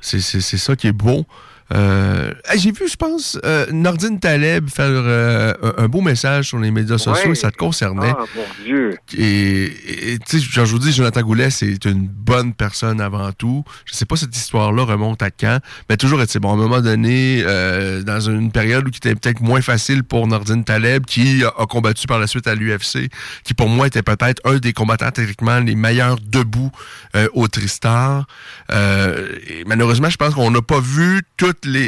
c'est 0.00 0.20
ça 0.20 0.76
qui 0.76 0.86
est 0.86 0.92
beau. 0.92 1.26
Euh, 1.72 2.32
J'ai 2.56 2.72
vu, 2.72 2.88
je 2.88 2.96
pense, 2.96 3.38
euh, 3.44 3.66
Nordine 3.72 4.20
Taleb 4.20 4.68
faire 4.68 4.86
euh, 4.88 5.54
un, 5.78 5.88
beau 5.88 6.00
message 6.00 6.48
sur 6.48 6.58
les 6.58 6.70
médias 6.70 6.98
sociaux 6.98 7.32
et 7.32 7.34
ça 7.34 7.50
te 7.50 7.56
concernait. 7.56 8.12
Ah, 8.16 8.24
mon 8.36 8.64
Dieu. 8.64 8.96
Et 9.16 10.18
tu 10.26 10.38
sais, 10.38 10.44
je 10.50 10.60
vous 10.60 10.78
dis, 10.78 10.92
Jonathan 10.92 11.22
Goulet, 11.22 11.50
c'est 11.50 11.84
une 11.84 12.06
bonne 12.06 12.52
personne 12.52 13.00
avant 13.00 13.32
tout. 13.32 13.64
Je 13.86 13.94
sais 13.94 14.04
pas 14.04 14.16
cette 14.16 14.36
histoire-là 14.36 14.84
remonte 14.84 15.22
à 15.22 15.30
quand, 15.30 15.58
mais 15.88 15.96
toujours, 15.96 16.20
c'est 16.28 16.40
bon, 16.40 16.50
à 16.50 16.54
un 16.54 16.56
moment 16.56 16.80
donné, 16.80 17.42
euh, 17.46 18.02
dans 18.02 18.20
une 18.20 18.52
période 18.52 18.86
où 18.86 18.90
qui 18.90 18.98
était 18.98 19.14
peut-être 19.14 19.40
moins 19.40 19.62
facile 19.62 20.04
pour 20.04 20.26
Nordine 20.26 20.64
Taleb, 20.64 21.06
qui 21.06 21.44
a, 21.44 21.48
a 21.60 21.66
combattu 21.66 22.06
par 22.06 22.18
la 22.18 22.26
suite 22.26 22.46
à 22.46 22.54
l'UFC, 22.54 23.10
qui 23.44 23.54
pour 23.54 23.68
moi 23.68 23.86
était 23.86 24.02
peut-être 24.02 24.40
un 24.44 24.58
des 24.58 24.72
combattants 24.72 25.10
techniquement 25.10 25.60
les 25.60 25.74
meilleurs 25.74 26.18
debout 26.20 26.70
euh, 27.16 27.28
au 27.32 27.48
Tristar. 27.48 28.26
Euh, 28.72 29.28
et 29.46 29.64
malheureusement, 29.66 30.10
je 30.10 30.16
pense 30.16 30.34
qu'on 30.34 30.50
n'a 30.50 30.62
pas 30.62 30.80
vu 30.80 31.22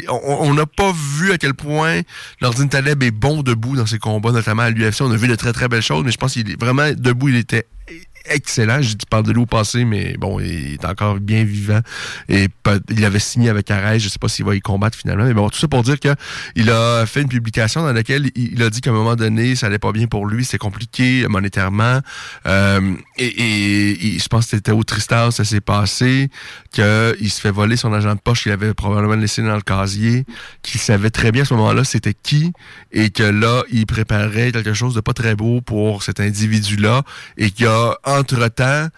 On 0.08 0.54
n'a 0.54 0.66
pas 0.66 0.92
vu 0.92 1.32
à 1.32 1.38
quel 1.38 1.54
point 1.54 2.02
Nordine 2.40 2.68
Taleb 2.68 3.02
est 3.02 3.10
bon 3.10 3.42
debout 3.42 3.76
dans 3.76 3.86
ses 3.86 3.98
combats, 3.98 4.32
notamment 4.32 4.62
à 4.62 4.70
l'UFC. 4.70 5.00
On 5.00 5.10
a 5.10 5.16
vu 5.16 5.28
de 5.28 5.34
très 5.34 5.52
très 5.52 5.68
belles 5.68 5.82
choses, 5.82 6.04
mais 6.04 6.12
je 6.12 6.18
pense 6.18 6.34
qu'il 6.34 6.50
est 6.50 6.60
vraiment 6.60 6.90
debout, 6.92 7.28
il 7.28 7.36
était 7.36 7.66
excellent. 8.28 8.80
Je 8.82 8.94
parle 9.08 9.24
de 9.24 9.32
lui 9.32 9.40
au 9.40 9.46
passé, 9.46 9.84
mais 9.84 10.16
bon, 10.18 10.40
il 10.40 10.74
est 10.74 10.84
encore 10.84 11.20
bien 11.20 11.44
vivant. 11.44 11.80
Et 12.28 12.48
il 12.90 13.04
avait 13.04 13.18
signé 13.18 13.48
avec 13.50 13.70
Arès. 13.70 14.02
Je 14.02 14.08
sais 14.08 14.18
pas 14.18 14.28
s'il 14.28 14.44
va 14.44 14.54
y 14.54 14.60
combattre 14.60 14.96
finalement. 14.98 15.24
Mais 15.24 15.34
bon, 15.34 15.48
tout 15.48 15.58
ça 15.58 15.68
pour 15.68 15.82
dire 15.82 16.00
que 16.00 16.14
il 16.54 16.70
a 16.70 17.04
fait 17.06 17.22
une 17.22 17.28
publication 17.28 17.82
dans 17.82 17.92
laquelle 17.92 18.30
il, 18.34 18.62
a 18.62 18.70
dit 18.70 18.80
qu'à 18.80 18.90
un 18.90 18.94
moment 18.94 19.16
donné, 19.16 19.54
ça 19.54 19.66
allait 19.66 19.78
pas 19.78 19.92
bien 19.92 20.06
pour 20.06 20.26
lui. 20.26 20.44
C'était 20.44 20.58
compliqué 20.58 21.26
monétairement. 21.28 22.00
Euh, 22.46 22.94
et, 23.18 23.26
et- 23.26 24.06
et 24.16 24.18
je 24.18 24.28
pense 24.28 24.44
que 24.46 24.50
c'était 24.50 24.72
au 24.72 24.82
Tristar, 24.84 25.32
ça 25.32 25.44
s'est 25.44 25.60
passé, 25.60 26.28
qu'il 26.72 27.30
se 27.30 27.40
fait 27.40 27.50
voler 27.50 27.76
son 27.76 27.92
agent 27.92 28.14
de 28.14 28.20
poche 28.20 28.42
qu'il 28.42 28.52
avait 28.52 28.74
probablement 28.74 29.14
laissé 29.14 29.42
dans 29.42 29.54
le 29.56 29.62
casier, 29.62 30.24
qu'il 30.62 30.80
savait 30.80 31.10
très 31.10 31.32
bien 31.32 31.42
à 31.42 31.44
ce 31.44 31.54
moment-là 31.54 31.84
c'était 31.84 32.14
qui, 32.14 32.52
et 32.92 33.10
que 33.10 33.22
là, 33.22 33.62
il 33.70 33.86
préparait 33.86 34.52
quelque 34.52 34.74
chose 34.74 34.94
de 34.94 35.00
pas 35.00 35.12
très 35.12 35.34
beau 35.34 35.60
pour 35.60 36.02
cet 36.02 36.20
individu-là, 36.20 37.02
et 37.36 37.50
qu'il 37.50 37.66
a, 37.66 37.96
entre-temps, 38.18 38.88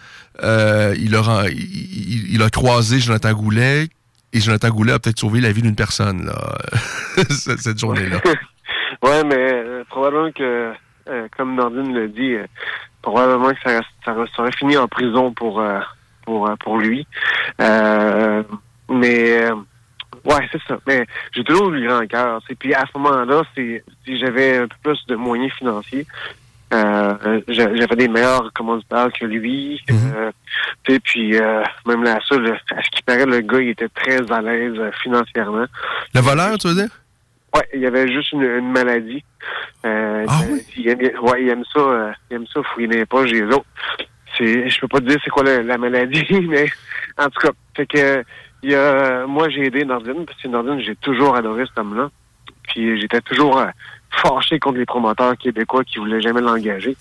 euh, 0.42 0.94
il, 0.98 1.14
a, 1.14 1.44
il, 1.50 2.42
a 2.42 2.50
croisé 2.50 3.00
Jonathan 3.00 3.32
Goulet, 3.32 3.88
et 4.32 4.40
Jonathan 4.40 4.70
Goulet 4.70 4.92
a 4.92 4.98
peut-être 4.98 5.18
sauvé 5.18 5.40
la 5.40 5.52
vie 5.52 5.62
d'une 5.62 5.76
personne, 5.76 6.30
cette, 7.30 7.78
journée-là. 7.78 8.20
ouais, 9.02 9.24
mais 9.24 9.36
euh, 9.36 9.84
probablement 9.88 10.30
que, 10.32 10.72
euh, 11.08 11.28
comme 11.36 11.54
Nordine 11.54 11.94
le 11.94 12.08
dit, 12.08 12.34
probablement 13.02 13.50
que 13.50 13.60
ça, 13.64 13.80
ça, 14.04 14.14
aurait 14.38 14.52
fini 14.52 14.76
en 14.76 14.88
prison 14.88 15.32
pour 15.32 15.62
pour 16.24 16.78
lui. 16.78 17.06
Mais 18.90 19.50
ouais, 20.24 20.48
c'est 20.52 20.62
ça. 20.66 20.78
Mais 20.86 21.06
j'ai 21.32 21.44
toujours 21.44 21.72
eu 21.72 21.86
grand 21.86 22.06
cœur. 22.06 22.40
Puis 22.58 22.74
à 22.74 22.84
ce 22.92 22.98
moment-là, 22.98 23.42
si 23.54 23.80
j'avais 24.18 24.58
un 24.58 24.68
peu 24.68 24.76
plus 24.82 25.06
de 25.06 25.16
moyens 25.16 25.52
financiers. 25.54 26.06
Euh, 26.74 27.40
j'a- 27.48 27.74
j'avais 27.74 27.96
des 27.96 28.08
meilleurs 28.08 28.52
commanditaires 28.52 29.08
que 29.18 29.24
lui. 29.24 29.80
Sais, 30.86 31.00
puis 31.00 31.36
euh, 31.36 31.62
même 31.86 32.02
là, 32.04 32.18
ça, 32.28 32.36
le- 32.36 32.52
à 32.52 32.82
ce 32.82 32.90
qui 32.90 33.02
paraît, 33.02 33.24
le 33.26 33.40
gars, 33.40 33.60
il 33.60 33.70
était 33.70 33.88
très 33.88 34.30
à 34.30 34.40
l'aise 34.42 34.74
euh, 34.78 34.90
financièrement. 35.02 35.64
Le 36.14 36.20
voleur, 36.20 36.58
tu 36.58 36.68
veux 36.68 36.74
dire? 36.74 36.90
Ouais, 37.54 37.66
il 37.74 37.80
y 37.80 37.86
avait 37.86 38.06
juste 38.12 38.32
une, 38.32 38.42
une 38.42 38.70
maladie. 38.72 39.24
Euh, 39.86 40.26
il, 40.76 40.88
aime, 40.88 40.98
ouais, 41.22 41.42
il 41.42 41.48
aime 41.48 41.64
ça, 41.72 41.80
euh, 41.80 42.12
il 42.30 42.36
aime 42.36 42.46
ça 42.52 42.60
fouiller 42.62 42.88
dans 42.88 42.96
les 42.96 43.06
poches 43.06 43.30
des 43.32 43.42
autres. 43.44 43.64
C'est, 44.36 44.68
je 44.68 44.80
peux 44.80 44.88
pas 44.88 44.98
te 45.00 45.06
dire 45.06 45.18
c'est 45.24 45.30
quoi 45.30 45.44
la, 45.44 45.62
la 45.62 45.78
maladie, 45.78 46.26
mais 46.48 46.66
en 47.16 47.24
tout 47.30 47.40
cas, 47.40 47.50
fait 47.74 47.86
que 47.86 48.24
il 48.62 48.70
y 48.70 48.74
a, 48.74 49.24
moi 49.26 49.48
j'ai 49.48 49.66
aidé 49.66 49.84
Nordine, 49.84 50.26
parce 50.26 50.40
que 50.42 50.48
Nordine, 50.48 50.80
j'ai 50.80 50.96
toujours 50.96 51.34
adoré 51.36 51.64
cet 51.66 51.78
homme-là. 51.78 52.10
Puis 52.64 53.00
j'étais 53.00 53.20
toujours 53.22 53.58
euh, 53.58 53.66
fâché 54.10 54.58
contre 54.58 54.78
les 54.78 54.86
promoteurs 54.86 55.36
québécois 55.36 55.84
qui 55.84 55.98
voulaient 55.98 56.20
jamais 56.20 56.40
l'engager. 56.40 56.96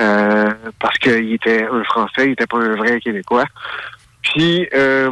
Euh, 0.00 0.50
parce 0.78 0.98
qu'il 0.98 1.32
était 1.32 1.66
un 1.70 1.84
Français, 1.84 2.26
il 2.26 2.30
était 2.32 2.46
pas 2.46 2.58
un 2.58 2.76
vrai 2.76 3.00
Québécois. 3.00 3.44
Puis 4.22 4.68
euh, 4.74 5.10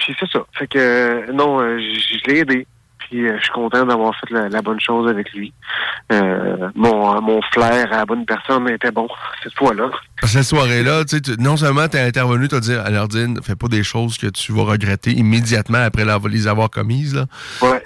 puis 0.00 0.16
c'est 0.18 0.30
ça. 0.30 0.44
Fait 0.52 0.66
que 0.66 1.30
non, 1.32 1.60
euh, 1.60 1.78
je 1.78 2.30
l'ai 2.30 2.38
aidé. 2.40 2.66
Puis 2.98 3.26
euh, 3.26 3.36
je 3.38 3.42
suis 3.42 3.52
content 3.52 3.84
d'avoir 3.84 4.14
fait 4.16 4.30
la, 4.30 4.48
la 4.48 4.62
bonne 4.62 4.80
chose 4.80 5.08
avec 5.08 5.32
lui. 5.32 5.52
Euh, 6.12 6.70
mon, 6.74 7.20
mon 7.20 7.40
flair 7.52 7.92
à 7.92 7.98
la 7.98 8.06
bonne 8.06 8.24
personne 8.24 8.68
était 8.68 8.90
bon 8.90 9.08
cette 9.42 9.54
fois-là. 9.54 9.90
Cette 10.24 10.44
soirée-là, 10.44 11.04
tu 11.04 11.16
sais, 11.16 11.36
non 11.38 11.56
seulement 11.56 11.88
tu 11.88 11.96
as 11.96 12.04
intervenu, 12.04 12.46
tu 12.48 12.54
as 12.54 12.60
dit 12.60 12.74
à 12.74 12.90
Nordine, 12.90 13.38
fais 13.42 13.56
pas 13.56 13.68
des 13.68 13.82
choses 13.82 14.18
que 14.18 14.26
tu 14.26 14.52
vas 14.52 14.62
regretter 14.64 15.12
immédiatement 15.12 15.78
après 15.82 16.04
la- 16.04 16.18
les 16.28 16.46
avoir 16.46 16.68
commises. 16.70 17.14
Là. 17.14 17.26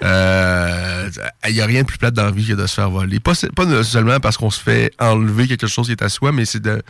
Euh, 0.03 1.09
Il 1.47 1.55
y 1.55 1.61
a 1.61 1.65
rien 1.65 1.81
de 1.83 1.87
plus 1.87 1.97
plate 1.97 2.13
dans 2.13 2.25
la 2.25 2.31
vie 2.31 2.45
que 2.47 2.53
de 2.53 2.65
se 2.65 2.73
faire 2.73 2.89
voler. 2.89 3.19
Pas, 3.19 3.35
se- 3.35 3.47
pas 3.47 3.83
seulement 3.83 4.19
parce 4.19 4.35
qu'on 4.37 4.49
se 4.49 4.59
fait 4.61 4.91
enlever 4.99 5.47
quelque 5.47 5.67
chose 5.67 5.85
qui 5.85 5.91
est 5.93 6.01
à 6.01 6.09
soi, 6.09 6.31
mais 6.31 6.45
c'est 6.45 6.59
de, 6.61 6.81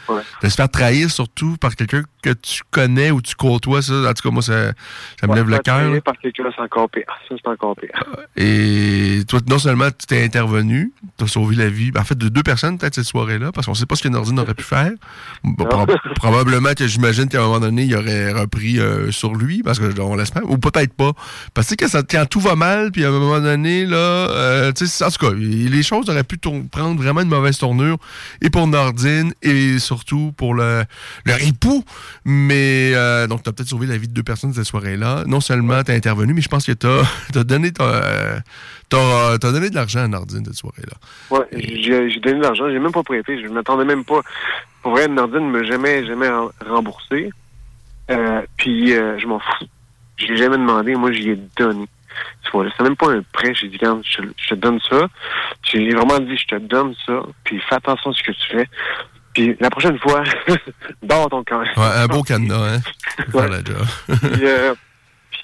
de 0.42 0.50
se 0.50 0.56
faire 0.56 0.70
trahir 0.70 1.12
surtout 1.12 1.58
par 1.58 1.76
quelqu'un 1.76 2.04
que 2.24 2.32
tu 2.32 2.62
connais 2.72 3.12
ou 3.12 3.22
tu 3.22 3.36
côtoies. 3.36 3.82
Ça. 3.82 3.94
En 3.94 4.14
tout 4.14 4.28
cas, 4.28 4.32
moi, 4.34 4.42
ça, 4.42 4.72
ça 5.20 5.28
me 5.28 5.32
Ouais, 5.32 5.36
lève 5.38 5.50
le 5.50 5.60
cœur. 5.60 6.02
Par 6.04 6.18
quelqu'un, 6.18 6.44
c'est 6.56 6.62
encore 6.62 6.90
pire. 6.90 7.04
Ça, 7.30 7.36
c'est 7.38 7.50
encore 7.50 7.76
pire. 7.76 7.92
Et 8.38 9.22
toi, 9.28 9.40
non 9.50 9.60
seulement 9.60 9.90
tu 9.92 10.08
t'es 10.08 10.24
intervenu, 10.24 10.92
tu 11.18 11.26
as 11.26 11.28
sauvé 11.28 11.56
la 11.56 11.70
vie, 11.70 11.92
ben, 11.92 12.02
en 12.02 12.04
fait, 12.06 12.18
de 12.18 12.30
deux 12.30 12.44
personnes 12.44 12.78
peut-être 12.78 12.96
cette 12.96 13.06
soirée-là, 13.06 13.52
parce 13.52 13.68
qu'on 13.68 13.74
sait 13.76 13.86
pas 13.86 13.96
ce 13.96 14.04
que 14.04 14.08
Nordine 14.10 14.40
aurait 14.40 14.54
pu 14.54 14.64
faire. 14.64 14.92
Probablement 16.16 16.74
que 16.74 16.88
j'imagine 16.88 17.28
qu'à 17.28 17.40
un 17.42 17.46
moment 17.46 17.60
donné, 17.60 17.84
il 17.84 17.96
aurait 17.96 18.32
repris 18.32 18.80
euh, 18.80 19.12
sur 19.12 19.34
lui, 19.36 19.62
parce 19.64 19.80
que 19.80 20.00
on 20.00 20.16
l'espère, 20.16 20.50
ou 20.50 20.58
peut-être 20.58 20.94
pas. 20.94 21.12
Parce 21.54 21.70
que 21.70 21.76
quand, 21.76 21.88
ça, 21.88 22.04
quand 22.04 22.26
tout 22.26 22.40
va 22.40 22.56
mal, 22.56 22.92
puis 22.92 23.06
à 23.06 23.10
un 23.10 23.12
moment 23.12 23.40
donné, 23.40 23.86
là, 23.86 23.98
euh, 23.98 24.72
tu 24.72 24.88
sais, 24.88 25.04
en 25.04 25.10
tout 25.12 25.26
cas, 25.28 25.34
les 25.36 25.84
choses 25.84 26.10
auraient 26.10 26.24
pu 26.24 26.38
prendre 26.38 27.02
vraiment 27.02 27.22
une 27.22 27.30
mauvaise 27.30 27.58
tournure, 27.58 27.98
et 28.42 28.50
pour 28.50 28.68
Nordine, 28.68 29.34
et 29.42 29.80
surtout 29.80 30.34
pour 30.38 30.54
le, 30.56 30.84
leur 31.26 31.42
époux. 31.42 31.84
Mais, 32.26 32.92
euh, 32.94 33.28
donc, 33.28 33.44
tu 33.44 33.50
as 33.50 33.54
peut-être 33.54 33.70
sauvé 33.70 33.88
la 33.88 33.98
vie 33.98 34.08
de 34.08 34.14
deux 34.14 34.24
personnes 34.24 34.54
cette 34.54 34.66
soirée-là. 34.66 35.24
Non 35.28 35.40
seulement 35.42 35.84
tu 35.84 35.92
as 35.92 35.96
intervenu, 35.96 36.34
mais 36.34 36.42
je 36.42 36.50
pense 36.50 36.66
que 36.66 36.72
tu 36.72 36.88
as, 36.88 37.44
donné, 37.44 37.72
ton, 37.72 37.84
euh, 37.86 38.38
t'as- 38.90 39.38
t'as 39.40 39.52
donné 39.52 39.70
de 39.70 39.76
l'argent 39.76 40.00
à 40.04 40.08
Nordine 40.08 40.44
cette 40.46 40.56
soirée-là. 40.56 40.98
J'ai 41.54 42.10
j'ai 42.10 42.20
donné 42.20 42.38
de 42.40 42.44
l'argent, 42.44 42.70
j'ai 42.70 42.80
même 42.80 42.92
pas 42.92 43.04
prêté, 43.04 43.42
je 43.42 43.48
m'attendais 43.48 43.86
même 43.86 44.04
pas. 44.04 44.22
Pour 44.86 44.94
vrai, 44.94 45.08
Nordine 45.08 45.52
ne 45.52 45.58
m'a 45.58 45.64
jamais, 45.64 46.06
jamais 46.06 46.30
remboursé. 46.64 47.32
Euh, 48.12 48.44
puis 48.56 48.94
euh, 48.94 49.18
je 49.18 49.26
m'en 49.26 49.40
fous. 49.40 49.66
Je 50.18 50.28
l'ai 50.28 50.38
jamais 50.38 50.58
demandé, 50.58 50.94
moi 50.94 51.12
j'y 51.12 51.32
ai 51.32 51.40
donné. 51.58 51.88
C'est 52.44 52.84
même 52.84 52.96
pas 52.96 53.10
un 53.10 53.24
prêt, 53.34 53.52
j'ai 53.56 53.68
dit 53.68 53.80
quand 53.80 54.00
je, 54.04 54.22
je 54.38 54.50
te 54.50 54.54
donne 54.54 54.80
ça. 54.88 55.08
J'ai 55.64 55.90
vraiment 55.90 56.20
dit 56.20 56.38
je 56.38 56.46
te 56.46 56.60
donne 56.60 56.94
ça, 57.04 57.20
puis 57.44 57.60
fais 57.68 57.74
attention 57.74 58.12
à 58.12 58.14
ce 58.14 58.22
que 58.22 58.32
tu 58.34 58.48
fais. 58.58 58.70
Puis 59.34 59.58
la 59.60 59.72
prochaine 59.72 59.98
fois, 59.98 60.22
dors 61.02 61.30
ton 61.32 61.44
camp. 61.44 61.62
Ouais, 61.62 61.68
un 61.78 62.06
beau 62.06 62.22
cadenas, 62.22 62.76
hein? 62.76 62.80
Puis, 64.06 64.46
euh, 64.46 64.76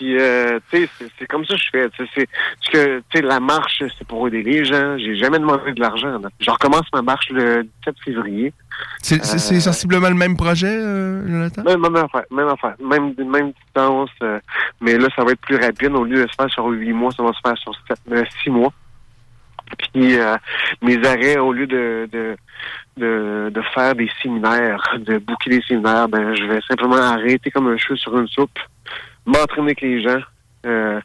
puis 0.01 0.17
euh, 0.19 0.59
tu 0.71 0.79
sais, 0.85 0.89
c'est- 1.19 1.27
comme 1.27 1.45
ça 1.45 1.53
que 1.53 1.59
je 1.61 1.69
fais. 1.71 1.89
tu 1.91 2.03
sais, 2.05 2.09
C'est 2.15 2.27
parce 2.27 2.85
que 2.85 2.97
tu 3.11 3.17
sais, 3.19 3.21
la 3.21 3.39
marche, 3.39 3.83
c'est 3.97 4.07
pour 4.07 4.27
aider 4.27 4.41
les 4.41 4.65
gens. 4.65 4.97
J'ai 4.97 5.15
jamais 5.15 5.37
demandé 5.37 5.71
de 5.73 5.79
l'argent. 5.79 6.19
Je 6.39 6.49
recommence 6.49 6.87
ma 6.91 7.03
marche 7.03 7.29
le 7.29 7.63
17 7.85 7.95
février. 8.03 8.51
C'est 9.03 9.21
Euh, 9.21 9.59
sensiblement 9.59 10.09
le 10.09 10.15
même 10.15 10.35
projet, 10.35 10.67
euh, 10.75 11.27
Jonathan? 11.27 11.63
Même, 11.63 11.81
même 11.81 11.95
affaire, 11.97 12.23
même 12.31 12.47
affaire, 12.47 12.75
même, 12.83 13.13
même 13.29 13.51
distance, 13.63 14.09
euh, 14.23 14.39
mais 14.79 14.97
là, 14.97 15.07
ça 15.15 15.23
va 15.23 15.33
être 15.33 15.41
plus 15.41 15.57
rapide. 15.57 15.91
Au 15.95 16.03
lieu 16.03 16.23
de 16.25 16.27
se 16.31 16.35
faire 16.35 16.49
sur 16.49 16.65
huit 16.65 16.93
mois, 16.93 17.11
ça 17.11 17.21
va 17.21 17.31
se 17.33 17.39
faire 17.45 17.57
sur 17.59 17.73
sept, 17.87 17.99
euh, 18.11 18.23
six 18.41 18.49
mois. 18.49 18.73
Puis 19.93 20.17
euh, 20.19 20.35
mes 20.81 20.97
arrêts, 21.07 21.37
au 21.37 21.53
lieu 21.53 21.67
de, 21.67 22.09
de, 22.11 22.35
de, 22.97 23.49
de 23.53 23.61
faire 23.73 23.95
des 23.95 24.09
séminaires, 24.21 24.83
de 24.99 25.17
bouquer 25.19 25.49
des 25.51 25.61
séminaires, 25.61 26.09
ben 26.09 26.35
je 26.35 26.43
vais 26.45 26.59
simplement 26.67 26.97
arrêter 26.97 27.51
comme 27.51 27.67
un 27.67 27.77
cheveu 27.77 27.95
sur 27.95 28.17
une 28.17 28.27
soupe, 28.27 28.59
m'entraîner 29.25 29.67
avec 29.67 29.81
les 29.81 30.01
gens, 30.01 30.21
euh, 30.65 30.99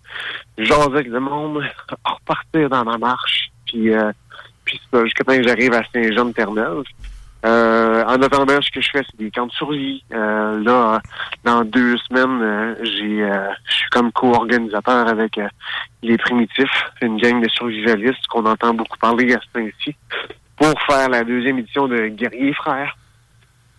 jaser 0.58 0.82
avec 0.82 1.08
le 1.08 1.20
monde, 1.20 1.62
repartir 2.04 2.68
dans 2.68 2.84
ma 2.84 2.98
marche, 2.98 3.50
puis, 3.66 3.92
euh, 3.92 4.12
puis 4.64 4.80
jusqu'à 5.04 5.24
temps 5.24 5.36
que 5.36 5.42
j'arrive 5.42 5.72
à 5.72 5.82
Saint-Jean-de-Terre-Neuve. 5.92 6.84
Euh, 7.44 8.02
en 8.04 8.20
attendant, 8.22 8.60
ce 8.60 8.70
que 8.70 8.80
je 8.80 8.90
fais, 8.90 9.02
c'est 9.08 9.18
des 9.18 9.30
camps 9.30 9.46
de 9.46 9.52
survie. 9.52 10.02
Euh, 10.12 10.60
là, 10.64 11.00
dans 11.44 11.64
deux 11.64 11.96
semaines, 11.98 12.42
euh, 12.42 12.74
j'ai, 12.82 13.22
euh, 13.22 13.50
je 13.68 13.74
suis 13.74 13.90
comme 13.90 14.10
co-organisateur 14.10 15.06
avec 15.06 15.38
euh, 15.38 15.46
les 16.02 16.16
Primitifs, 16.16 16.84
une 17.02 17.18
gang 17.18 17.40
de 17.40 17.48
survivalistes 17.48 18.26
qu'on 18.28 18.46
entend 18.46 18.74
beaucoup 18.74 18.98
parler 18.98 19.32
à 19.34 19.38
ce 19.40 19.60
temps-ci, 19.60 19.94
pour 20.56 20.74
faire 20.82 21.08
la 21.08 21.22
deuxième 21.22 21.58
édition 21.58 21.86
de 21.86 22.08
Guerriers 22.08 22.54
Frères. 22.54 22.96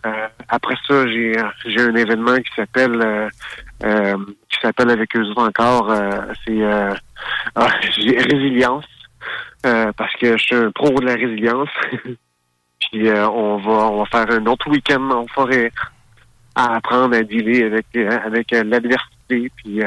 Euh, 0.06 0.28
après 0.48 0.76
ça, 0.86 1.06
j'ai, 1.08 1.34
j'ai 1.66 1.80
un 1.80 1.94
événement 1.94 2.36
qui 2.36 2.54
s'appelle, 2.54 3.00
euh, 3.02 3.28
euh, 3.84 4.16
qui 4.48 4.60
s'appelle 4.62 4.90
avec 4.90 5.16
eux 5.16 5.24
encore, 5.36 5.90
euh, 5.90 6.20
c'est 6.44 6.62
euh, 6.62 6.94
ah, 7.56 7.66
Résilience, 7.96 8.86
euh, 9.66 9.90
parce 9.96 10.14
que 10.14 10.36
je 10.36 10.42
suis 10.42 10.54
un 10.54 10.70
pro 10.70 10.90
de 10.90 11.06
la 11.06 11.14
résilience. 11.14 11.70
Puis 12.80 13.10
on 13.10 13.56
va 13.56 13.72
on 13.90 13.98
va 13.98 14.06
faire 14.06 14.30
un 14.30 14.46
autre 14.46 14.70
week-end 14.70 15.10
en 15.10 15.26
forêt 15.26 15.72
à 16.54 16.76
apprendre 16.76 17.16
à 17.16 17.22
dealer 17.22 17.64
avec 17.64 17.86
avec 17.96 18.52
l'adversité 18.52 19.50
puis 19.56 19.80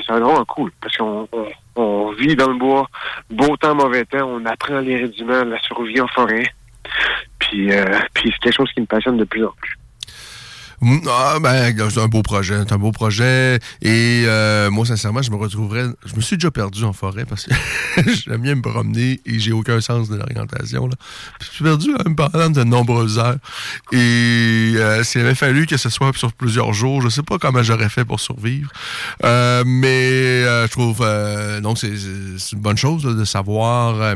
C'est 0.00 0.12
vraiment 0.12 0.44
cool 0.44 0.72
parce 0.80 0.96
qu'on 0.96 1.28
on, 1.30 1.46
on 1.76 2.10
vit 2.12 2.34
dans 2.34 2.50
le 2.50 2.58
bois, 2.58 2.88
beau 3.30 3.56
temps, 3.56 3.76
mauvais 3.76 4.04
temps, 4.04 4.28
on 4.28 4.44
apprend 4.46 4.80
les 4.80 4.96
rudiments 4.96 5.44
de 5.44 5.50
la 5.50 5.60
survie 5.60 6.00
en 6.00 6.08
forêt. 6.08 6.52
Puis, 7.38 7.72
euh, 7.72 7.84
puis 8.14 8.30
c'est 8.32 8.40
quelque 8.40 8.56
chose 8.56 8.70
qui 8.74 8.80
me 8.80 8.86
passionne 8.86 9.16
de 9.16 9.24
plus 9.24 9.44
en 9.44 9.52
plus. 9.60 9.78
Mm, 10.80 10.98
Ah, 11.08 11.38
ben, 11.42 11.74
c'est 11.90 12.00
un 12.00 12.06
beau 12.06 12.22
projet. 12.22 12.54
C'est 12.64 12.72
un 12.72 12.78
beau 12.78 12.92
projet. 12.92 13.58
Et 13.82 14.22
euh, 14.26 14.70
moi, 14.70 14.86
sincèrement, 14.86 15.22
je 15.22 15.30
me 15.32 15.36
retrouverais. 15.36 15.86
Je 16.06 16.14
me 16.14 16.20
suis 16.20 16.36
déjà 16.36 16.52
perdu 16.52 16.84
en 16.84 16.92
forêt 16.92 17.24
parce 17.24 17.46
que 17.46 17.54
j'aime 18.26 18.42
bien 18.42 18.54
me 18.54 18.62
promener 18.62 19.20
et 19.26 19.40
j'ai 19.40 19.50
aucun 19.50 19.80
sens 19.80 20.08
de 20.08 20.16
l'orientation. 20.16 20.86
là. 20.86 20.94
Je 21.40 21.46
suis 21.46 21.64
perdu 21.64 21.90
même 22.04 22.14
pendant 22.14 22.48
de 22.50 22.62
nombreuses 22.62 23.18
heures. 23.18 23.38
Et 23.92 24.74
euh, 24.76 25.02
s'il 25.02 25.22
avait 25.22 25.34
fallu 25.34 25.66
que 25.66 25.76
ce 25.76 25.88
soit 25.90 26.16
sur 26.16 26.32
plusieurs 26.32 26.72
jours, 26.72 27.02
je 27.02 27.08
sais 27.08 27.24
pas 27.24 27.38
comment 27.38 27.62
j'aurais 27.64 27.88
fait 27.88 28.04
pour 28.04 28.20
survivre. 28.20 28.70
Euh, 29.24 29.64
mais 29.66 30.42
je 30.44 30.70
trouve 30.70 30.98
donc 31.60 31.78
c'est 31.78 31.88
une 31.88 32.60
bonne 32.60 32.76
chose 32.76 33.04
là, 33.04 33.14
de 33.14 33.24
savoir. 33.24 34.14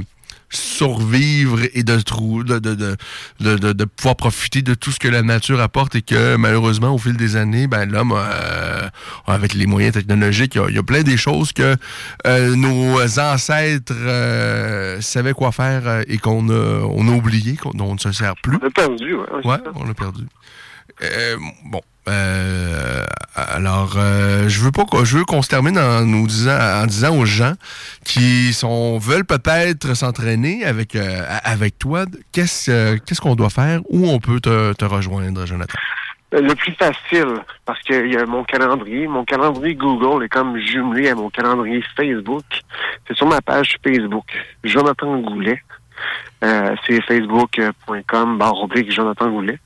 Survivre 0.53 1.61
et 1.75 1.83
de, 1.83 1.97
de, 1.97 2.59
de, 2.59 2.97
de, 3.41 3.73
de, 3.73 3.85
pouvoir 3.85 4.17
profiter 4.17 4.63
de 4.63 4.75
tout 4.75 4.91
ce 4.93 4.99
que 4.99 5.09
la 5.09 5.23
nature 5.23 5.61
apporte 5.61 5.95
et 5.95 6.03
que 6.03 6.37
malheureusement 6.37 6.95
au 6.95 6.99
fil 6.99 7.17
des 7.17 7.37
années 7.37 7.67
ben 7.67 7.91
l'homme 7.91 8.13
euh, 8.17 8.89
avec 9.27 9.55
les 9.55 9.67
moyens 9.67 9.95
technologiques 9.95 10.55
il 10.55 10.59
y 10.61 10.65
a- 10.65 10.69
il 10.69 10.75
y, 10.77 10.79
a 10.79 10.83
plein 10.83 11.03
des 11.03 11.17
choses 11.17 11.53
que 11.53 11.77
euh, 12.27 12.55
nos 12.57 13.01
ancêtres 13.19 13.95
euh, 13.97 15.01
savaient 15.01 15.33
quoi 15.33 15.53
faire 15.53 15.83
euh, 15.87 16.03
et 16.09 16.19
qu'on 16.19 16.49
a, 16.51 16.81
on 16.85 17.09
a 17.09 17.13
oublié 17.13 17.57
qu'on 17.57 17.95
ne 17.95 17.99
se 17.99 18.13
sert 18.13 18.35
plus 18.43 18.57
On 18.63 18.67
a 18.67 18.71
perdu, 18.71 19.15
ouais. 19.15 19.57
on 19.75 19.85
l'a 19.85 19.95
perdu. 19.95 20.23
Euh, 21.03 21.37
bon. 21.65 21.81
euh, 22.09 23.05
alors, 23.35 23.95
euh, 23.97 24.49
je 24.49 24.61
veux 24.61 24.73
pas 24.73 24.85
je 25.05 25.19
veux 25.19 25.25
qu'on 25.25 25.43
se 25.43 25.49
termine 25.49 25.79
en 25.79 26.05
nous 26.05 26.27
disant, 26.27 26.59
en 26.59 26.87
disant 26.87 27.17
aux 27.17 27.25
gens 27.25 27.55
qui 28.05 28.53
sont 28.53 28.99
veulent 28.99 29.25
peut-être 29.25 29.95
s'entraîner 29.95 30.65
avec 30.65 30.97
avec 30.97 31.79
toi, 31.79 32.05
qu'est-ce 32.33 32.97
qu'est-ce 32.99 33.21
qu'on 33.21 33.37
doit 33.37 33.51
faire, 33.51 33.81
où 33.89 34.09
on 34.09 34.19
peut 34.19 34.41
te, 34.41 34.85
rejoindre, 34.85 35.47
Jonathan? 35.47 35.79
Le 36.33 36.55
plus 36.55 36.73
facile, 36.73 37.35
parce 37.67 37.81
qu'il 37.83 38.11
y 38.11 38.17
a 38.17 38.25
mon 38.25 38.43
calendrier. 38.43 39.07
Mon 39.07 39.25
calendrier 39.25 39.75
Google 39.75 40.25
est 40.25 40.31
comme 40.31 40.59
jumelé 40.59 41.11
à 41.11 41.15
mon 41.15 41.29
calendrier 41.29 41.85
Facebook. 41.95 42.45
C'est 43.07 43.15
sur 43.15 43.27
ma 43.27 43.43
page 43.43 43.77
Facebook, 43.85 44.25
Jonathan 44.65 45.19
Goulet. 45.19 45.63
C'est 46.41 47.01
facebook.com 47.07 48.39
barre 48.39 48.67
Jonathan 48.89 49.31
Goulet. 49.31 49.59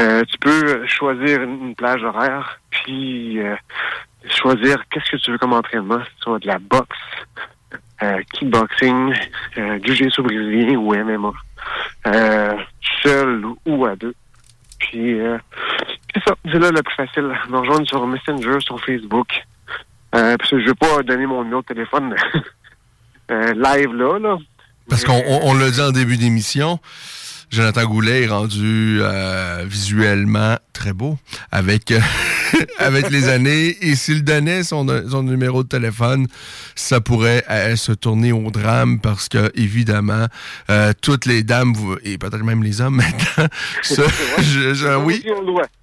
Euh, 0.00 0.22
tu 0.24 0.38
peux 0.38 0.86
choisir 0.86 1.42
une 1.42 1.74
plage 1.74 2.02
horaire, 2.02 2.60
puis 2.70 3.40
euh, 3.40 3.56
choisir 4.28 4.82
qu'est-ce 4.90 5.10
que 5.10 5.16
tu 5.16 5.30
veux 5.32 5.38
comme 5.38 5.52
entraînement. 5.52 6.00
Soit 6.20 6.38
de 6.38 6.46
la 6.46 6.58
boxe, 6.58 6.96
euh, 8.02 8.20
kickboxing, 8.32 9.14
euh, 9.58 9.78
jiu-jitsu 9.82 10.22
brésilien 10.22 10.76
ou 10.76 10.94
MMA. 10.94 11.32
Seul 13.02 13.44
ou 13.66 13.86
à 13.86 13.96
deux. 13.96 14.14
Puis, 14.78 15.18
c'est 16.14 16.22
ça, 16.24 16.34
c'est 16.44 16.58
là 16.58 16.70
le 16.70 16.82
plus 16.82 16.94
facile. 16.94 17.32
Me 17.48 17.58
rejoindre 17.58 17.86
sur 17.88 18.06
Messenger, 18.06 18.60
sur 18.60 18.80
Facebook. 18.84 19.28
Parce 20.10 20.50
que 20.50 20.60
je 20.60 20.66
veux 20.66 20.74
pas 20.74 21.02
donner 21.02 21.26
mon 21.26 21.42
numéro 21.42 21.62
de 21.62 21.66
téléphone 21.66 22.14
live 23.28 23.94
là, 23.94 24.18
là. 24.18 24.38
Parce 24.88 25.04
qu'on 25.04 25.22
on, 25.42 25.54
l'a 25.54 25.70
dit 25.70 25.80
en 25.80 25.90
début 25.90 26.16
d'émission, 26.16 26.78
Jonathan 27.50 27.84
Goulet 27.86 28.24
est 28.24 28.28
rendu 28.28 28.98
euh, 29.00 29.64
visuellement 29.66 30.56
très 30.72 30.92
beau 30.92 31.18
avec 31.50 31.90
euh, 31.90 31.98
avec 32.78 33.10
les 33.10 33.28
années. 33.28 33.76
Et 33.80 33.94
s'il 33.96 34.22
donnait 34.24 34.62
son, 34.62 34.86
son 35.08 35.22
numéro 35.22 35.62
de 35.62 35.68
téléphone, 35.68 36.26
ça 36.74 37.00
pourrait 37.00 37.44
euh, 37.50 37.74
se 37.76 37.92
tourner 37.92 38.32
au 38.32 38.50
drame 38.50 39.00
parce 39.00 39.28
que 39.28 39.50
évidemment 39.54 40.26
toutes 41.00 41.26
les 41.26 41.42
dames 41.42 41.72
vous- 41.74 41.96
et 42.04 42.18
peut-être 42.18 42.44
même 42.44 42.62
les 42.62 42.80
hommes 42.80 42.96
maintenant, 42.96 43.48
se- 43.82 44.02
je- 44.42 44.74
je- 44.74 44.96
oui. 44.96 45.22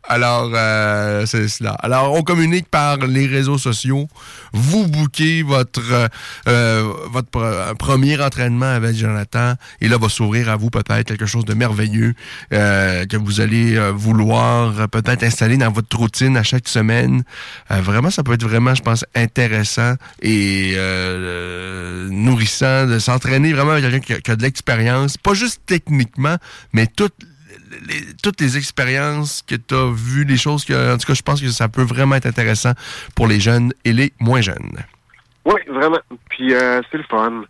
Alors, 0.08 0.52
euh, 0.54 1.26
c'est 1.26 1.48
cela. 1.48 1.72
Alors, 1.82 2.14
on 2.14 2.22
communique 2.22 2.70
par 2.70 2.98
les 2.98 3.26
réseaux 3.26 3.58
sociaux. 3.58 4.08
Vous 4.54 4.86
bouquez 4.88 5.42
votre, 5.42 5.82
euh, 6.48 6.84
votre 7.10 7.30
pre- 7.32 7.76
premier 7.76 8.22
entraînement 8.22 8.68
avec 8.72 8.96
Jonathan. 8.96 9.56
Et 9.82 9.88
là, 9.88 9.98
va 9.98 10.08
s'ouvrir 10.08 10.50
à 10.50 10.58
vous 10.58 10.70
peut-être 10.70 11.08
quelque 11.08 11.26
chose 11.26 11.44
de 11.46 11.55
merveilleux 11.56 12.14
euh, 12.54 13.06
que 13.06 13.18
vous 13.18 13.42
allez 13.42 13.76
euh, 13.78 13.92
vouloir 13.92 14.80
euh, 14.80 14.88
peut-être 14.88 15.24
installer 15.24 15.58
dans 15.58 15.72
votre 15.72 15.98
routine 15.98 16.38
à 16.38 16.44
chaque 16.44 16.68
semaine. 16.68 17.24
Vraiment, 17.70 18.10
ça 18.10 18.24
peut 18.24 18.34
être 18.34 18.44
vraiment, 18.48 18.76
je 18.76 18.82
pense, 18.82 19.06
intéressant 19.16 19.96
et 20.22 20.76
nourrissant 22.12 22.86
de 22.88 23.00
s'entraîner 23.00 23.54
vraiment 23.54 23.72
avec 23.72 23.84
quelqu'un 23.84 24.00
qui, 24.00 24.14
a- 24.14 24.20
qui 24.22 24.36
de 24.38 24.42
l'expérience. 24.44 25.18
Pas 25.18 25.34
juste 25.34 25.62
techniquement, 25.66 26.38
mais 26.74 26.88
toutes 26.88 28.42
les 28.42 28.58
expériences 28.58 29.44
que 29.46 29.56
tu 29.56 29.74
as 29.76 29.92
vues, 29.94 30.24
les 30.26 30.38
choses 30.38 30.66
que, 30.66 30.94
en 30.94 30.98
tout 30.98 31.08
cas, 31.08 31.14
je 31.14 31.22
pense 31.22 31.42
que 31.42 31.50
ça 31.50 31.68
peut 31.68 31.84
vraiment 31.84 32.16
être 32.16 32.26
intéressant 32.26 32.72
pour 33.16 33.28
les 33.28 33.40
jeunes 33.40 33.74
et 33.84 33.94
les 33.94 34.14
moins 34.20 34.42
jeunes. 34.42 34.78
Oui, 35.46 35.62
vraiment. 35.70 36.00
Puis 36.30 36.52
c'est 36.92 36.98
le 36.98 37.04
fun. 37.10 37.44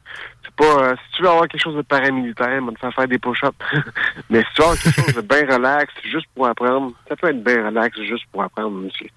Pas 0.57 0.63
euh, 0.65 0.95
si 0.95 1.17
tu 1.17 1.23
veux 1.23 1.29
avoir 1.29 1.47
quelque 1.47 1.61
chose 1.61 1.75
de 1.75 1.81
paramilitaire, 1.81 2.59
on 2.61 2.67
va 2.67 2.71
te 2.71 2.79
faire 2.79 2.93
faire 2.93 3.07
des 3.07 3.19
push-ups. 3.19 3.55
Mais 4.29 4.39
si 4.39 4.45
tu 4.55 4.61
veux 4.61 4.63
avoir 4.63 4.81
quelque 4.81 5.01
chose 5.01 5.15
de 5.15 5.21
bien 5.21 5.55
relax, 5.55 5.93
juste 6.03 6.27
pour 6.33 6.47
apprendre, 6.47 6.93
ça 7.07 7.15
peut 7.15 7.29
être 7.29 7.43
bien 7.43 7.65
relax 7.65 7.97
juste 8.01 8.25
pour 8.31 8.43
apprendre 8.43 8.85
aussi. 8.85 9.09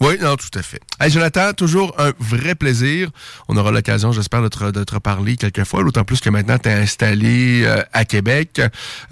Oui, 0.00 0.16
non, 0.18 0.34
tout 0.36 0.58
à 0.58 0.62
fait. 0.62 0.80
Hey, 0.98 1.10
Jonathan, 1.10 1.52
toujours 1.52 1.94
un 1.98 2.12
vrai 2.18 2.54
plaisir. 2.54 3.10
On 3.48 3.56
aura 3.58 3.70
l'occasion, 3.70 4.12
j'espère, 4.12 4.40
de 4.40 4.48
te, 4.48 4.70
de 4.70 4.82
te 4.82 4.94
reparler 4.94 5.36
quelques 5.36 5.64
fois, 5.64 5.84
d'autant 5.84 6.04
plus 6.04 6.20
que 6.20 6.30
maintenant, 6.30 6.56
tu 6.56 6.70
es 6.70 6.72
installé 6.72 7.64
euh, 7.66 7.82
à 7.92 8.06
Québec, 8.06 8.62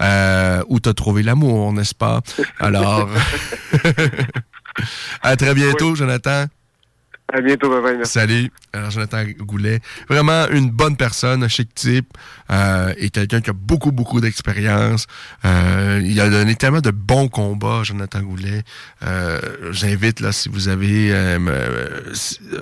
euh, 0.01 0.63
où 0.67 0.79
tu 0.79 0.89
as 0.89 0.93
trouvé 0.95 1.21
l'amour, 1.21 1.73
n'est-ce 1.73 1.93
pas? 1.93 2.21
Alors, 2.59 3.07
à 5.21 5.35
très 5.35 5.53
bientôt, 5.53 5.93
Jonathan. 5.93 6.45
À 7.31 7.41
bientôt. 7.41 7.71
Salut, 8.05 8.51
Jonathan 8.89 9.23
Goulet. 9.39 9.81
Vraiment 10.09 10.47
une 10.49 10.71
bonne 10.71 10.95
personne, 10.95 11.43
un 11.43 11.47
chic 11.47 11.73
type, 11.75 12.07
euh, 12.51 12.91
et 12.97 13.11
quelqu'un 13.11 13.39
qui 13.39 13.51
a 13.51 13.53
beaucoup, 13.53 13.91
beaucoup 13.91 14.19
d'expérience. 14.19 15.05
Euh, 15.45 16.01
il 16.03 16.19
a 16.21 16.29
donné 16.29 16.55
tellement 16.55 16.81
de 16.81 16.89
bons 16.89 17.27
combats, 17.27 17.83
Jonathan 17.83 18.21
Goulet. 18.21 18.63
Euh, 19.03 19.39
J'invite, 19.71 20.21
là, 20.21 20.31
si 20.31 20.49
vous 20.49 20.69
avez, 20.69 21.11
euh, 21.11 21.37
euh, 21.47 22.13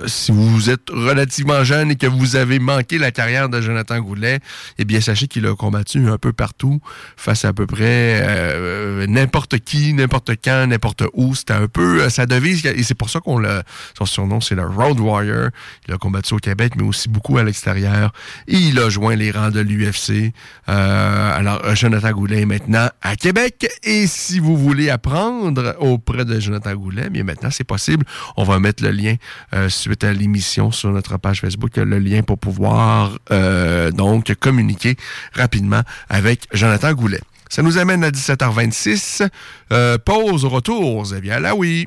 si, 0.06 0.32
vous 0.32 0.68
êtes 0.68 0.90
relativement 0.90 1.64
jeune 1.64 1.90
et 1.90 1.96
que 1.96 2.06
vous 2.06 2.36
avez 2.36 2.58
manqué 2.58 2.98
la 2.98 3.10
carrière 3.10 3.48
de 3.48 3.62
Jonathan 3.62 3.98
Goulet, 4.00 4.40
eh 4.76 4.84
bien, 4.84 5.00
sachez 5.00 5.28
qu'il 5.28 5.46
a 5.46 5.54
combattu 5.54 6.08
un 6.08 6.18
peu 6.18 6.34
partout, 6.34 6.80
face 7.16 7.46
à 7.46 7.48
à 7.48 7.52
peu 7.54 7.66
près 7.66 8.20
euh, 8.22 9.06
n'importe 9.06 9.58
qui, 9.60 9.94
n'importe 9.94 10.32
quand, 10.44 10.66
n'importe 10.66 11.04
où. 11.14 11.34
C'était 11.34 11.54
un 11.54 11.68
peu 11.68 12.10
sa 12.10 12.26
devise, 12.26 12.66
et 12.66 12.82
c'est 12.82 12.94
pour 12.94 13.08
ça 13.08 13.20
qu'on 13.20 13.38
l'a, 13.38 13.62
son 13.96 14.04
surnom, 14.04 14.42
c'est 14.42 14.57
le 14.62 14.66
Road 14.66 15.00
Warrior. 15.00 15.50
Il 15.86 15.94
a 15.94 15.98
combattu 15.98 16.34
au 16.34 16.38
Québec, 16.38 16.74
mais 16.76 16.82
aussi 16.82 17.08
beaucoup 17.08 17.38
à 17.38 17.44
l'extérieur. 17.44 18.12
Il 18.46 18.78
a 18.78 18.88
joint 18.88 19.16
les 19.16 19.30
rangs 19.30 19.50
de 19.50 19.60
l'UFC. 19.60 20.32
Euh, 20.68 21.38
alors, 21.38 21.64
euh, 21.64 21.74
Jonathan 21.74 22.12
Goulet 22.12 22.42
est 22.42 22.46
maintenant 22.46 22.88
à 23.02 23.16
Québec. 23.16 23.68
Et 23.82 24.06
si 24.06 24.38
vous 24.38 24.56
voulez 24.56 24.90
apprendre 24.90 25.76
auprès 25.80 26.24
de 26.24 26.38
Jonathan 26.40 26.74
Goulet, 26.74 27.10
bien 27.10 27.24
maintenant, 27.24 27.50
c'est 27.50 27.64
possible. 27.64 28.04
On 28.36 28.44
va 28.44 28.58
mettre 28.58 28.82
le 28.82 28.90
lien 28.90 29.14
euh, 29.54 29.68
suite 29.68 30.04
à 30.04 30.12
l'émission 30.12 30.70
sur 30.70 30.90
notre 30.90 31.18
page 31.18 31.40
Facebook, 31.40 31.76
le 31.76 31.98
lien 31.98 32.22
pour 32.22 32.38
pouvoir 32.38 33.18
euh, 33.30 33.90
donc 33.90 34.34
communiquer 34.34 34.96
rapidement 35.34 35.82
avec 36.08 36.46
Jonathan 36.52 36.92
Goulet. 36.92 37.20
Ça 37.48 37.62
nous 37.62 37.78
amène 37.78 38.04
à 38.04 38.10
17h26. 38.10 39.26
Euh, 39.72 39.98
pause 39.98 40.44
au 40.44 40.48
retour, 40.48 41.02
Xavier. 41.02 41.40
Là, 41.40 41.54
oui. 41.54 41.86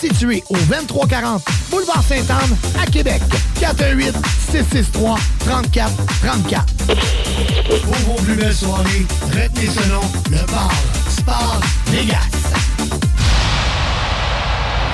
situé 0.00 0.42
au 0.48 0.56
2340 0.56 1.42
Boulevard 1.70 2.02
Sainte-Anne 2.02 2.56
à 2.80 2.86
Québec. 2.86 3.20
418 3.60 4.16
663 4.50 5.18
34 5.40 5.92
34. 6.22 6.64
Pour 7.84 7.94
vos 8.06 8.22
plus 8.22 8.34
belles 8.34 8.54
soirées, 8.54 9.06
retenez 9.26 9.66
ce 9.66 9.88
nom, 9.88 10.00
le 10.30 10.46
bar 10.50 10.72
Sport 11.08 11.60
Vegas. 11.88 12.28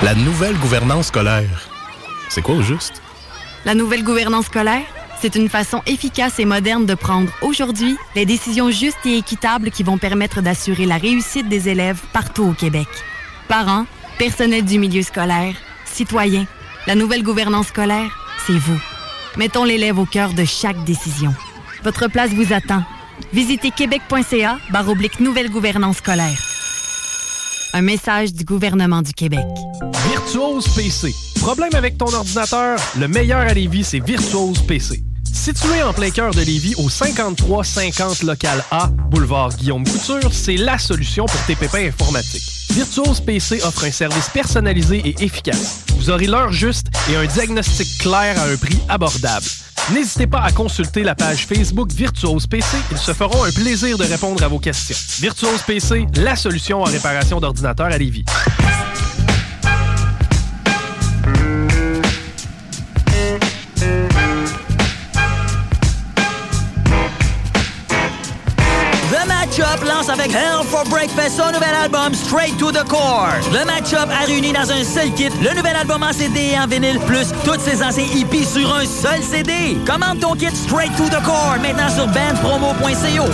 La 0.03 0.13
nouvelle 0.13 0.57
gouvernance 0.57 1.07
scolaire. 1.07 1.69
C'est 2.29 2.41
quoi 2.41 2.55
au 2.55 2.61
juste? 2.61 3.01
La 3.65 3.73
nouvelle 3.73 4.03
gouvernance 4.03 4.45
scolaire, 4.45 4.85
c'est 5.21 5.35
une 5.35 5.49
façon 5.49 5.81
efficace 5.87 6.39
et 6.39 6.45
moderne 6.45 6.85
de 6.85 6.93
prendre 6.93 7.31
aujourd'hui 7.41 7.97
les 8.15 8.25
décisions 8.25 8.69
justes 8.69 9.05
et 9.05 9.17
équitables 9.17 9.71
qui 9.71 9.83
vont 9.83 9.97
permettre 9.97 10.41
d'assurer 10.41 10.85
la 10.85 10.97
réussite 10.97 11.47
des 11.49 11.69
élèves 11.69 11.99
partout 12.13 12.43
au 12.43 12.53
Québec. 12.53 12.87
Parents, 13.47 13.85
personnel 14.17 14.65
du 14.65 14.79
milieu 14.79 15.01
scolaire, 15.01 15.55
citoyens, 15.85 16.45
la 16.87 16.95
nouvelle 16.95 17.23
gouvernance 17.23 17.67
scolaire, 17.67 18.09
c'est 18.45 18.57
vous. 18.57 18.79
Mettons 19.37 19.63
l'élève 19.63 19.99
au 19.99 20.05
cœur 20.05 20.33
de 20.33 20.43
chaque 20.43 20.83
décision. 20.83 21.33
Votre 21.83 22.07
place 22.07 22.31
vous 22.31 22.53
attend. 22.53 22.83
Visitez 23.33 23.71
québec.ca 23.71 24.57
oblique 24.87 25.19
nouvelle 25.19 25.49
gouvernance 25.49 25.97
scolaire. 25.97 26.37
Un 27.73 27.81
message 27.81 28.33
du 28.33 28.43
gouvernement 28.43 29.01
du 29.01 29.13
Québec. 29.13 29.45
Virtuose 30.09 30.67
PC. 30.75 31.13
Problème 31.39 31.73
avec 31.73 31.97
ton 31.97 32.11
ordinateur? 32.11 32.79
Le 32.97 33.07
meilleur 33.07 33.39
à 33.39 33.53
Lévis, 33.53 33.83
c'est 33.83 33.99
Virtuose 33.99 34.61
PC. 34.65 35.03
Situé 35.37 35.83
en 35.83 35.93
plein 35.93 36.09
cœur 36.09 36.31
de 36.31 36.41
Lévis, 36.41 36.73
au 36.77 36.89
5350 36.89 38.23
local 38.23 38.63
A, 38.71 38.87
boulevard 38.87 39.55
Guillaume 39.55 39.87
Couture, 39.87 40.33
c'est 40.33 40.57
la 40.57 40.77
solution 40.77 41.25
pour 41.25 41.39
tes 41.45 41.55
pépins 41.55 41.87
informatiques. 41.87 42.43
Virtuose 42.71 43.21
PC 43.21 43.61
offre 43.63 43.85
un 43.85 43.91
service 43.91 44.29
personnalisé 44.29 44.97
et 44.97 45.23
efficace. 45.23 45.83
Vous 45.95 46.09
aurez 46.09 46.25
l'heure 46.25 46.51
juste 46.51 46.87
et 47.09 47.15
un 47.15 47.25
diagnostic 47.25 47.99
clair 47.99 48.37
à 48.37 48.45
un 48.45 48.57
prix 48.57 48.79
abordable. 48.89 49.45
N'hésitez 49.93 50.27
pas 50.27 50.41
à 50.41 50.51
consulter 50.51 51.03
la 51.03 51.15
page 51.15 51.45
Facebook 51.45 51.93
Virtuose 51.93 52.47
PC. 52.47 52.75
Ils 52.91 52.97
se 52.97 53.13
feront 53.13 53.43
un 53.43 53.51
plaisir 53.51 53.97
de 53.97 54.03
répondre 54.03 54.43
à 54.43 54.49
vos 54.49 54.59
questions. 54.59 54.97
Virtuose 55.21 55.61
PC, 55.61 56.07
la 56.15 56.35
solution 56.35 56.81
en 56.81 56.85
réparation 56.85 57.39
d'ordinateurs 57.39 57.87
à 57.87 57.97
Lévis. 57.97 58.25
Avec 70.09 70.31
Hell 70.31 70.63
for 70.63 70.85
Breakfast 70.85 71.35
son 71.35 71.51
nouvel 71.51 71.73
album 71.83 72.13
Straight 72.13 72.57
to 72.57 72.71
the 72.71 72.87
Core. 72.87 73.27
Le 73.51 73.65
Matchup 73.65 74.07
a 74.09 74.25
réuni 74.25 74.53
dans 74.53 74.71
un 74.71 74.83
seul 74.83 75.11
kit 75.13 75.29
le 75.41 75.53
nouvel 75.53 75.75
album 75.75 76.01
en 76.01 76.13
CD 76.13 76.51
et 76.53 76.59
en 76.59 76.65
vinyle, 76.65 76.99
plus 76.99 77.27
toutes 77.43 77.59
ses 77.59 77.83
anciens 77.83 78.05
hippies 78.15 78.45
sur 78.45 78.73
un 78.73 78.85
seul 78.85 79.21
CD. 79.21 79.75
Commande 79.85 80.21
ton 80.21 80.33
kit 80.35 80.55
Straight 80.55 80.95
to 80.95 81.09
the 81.09 81.21
Core 81.23 81.57
maintenant 81.61 81.89
sur 81.89 82.07
bandpromo.co. 82.07 83.29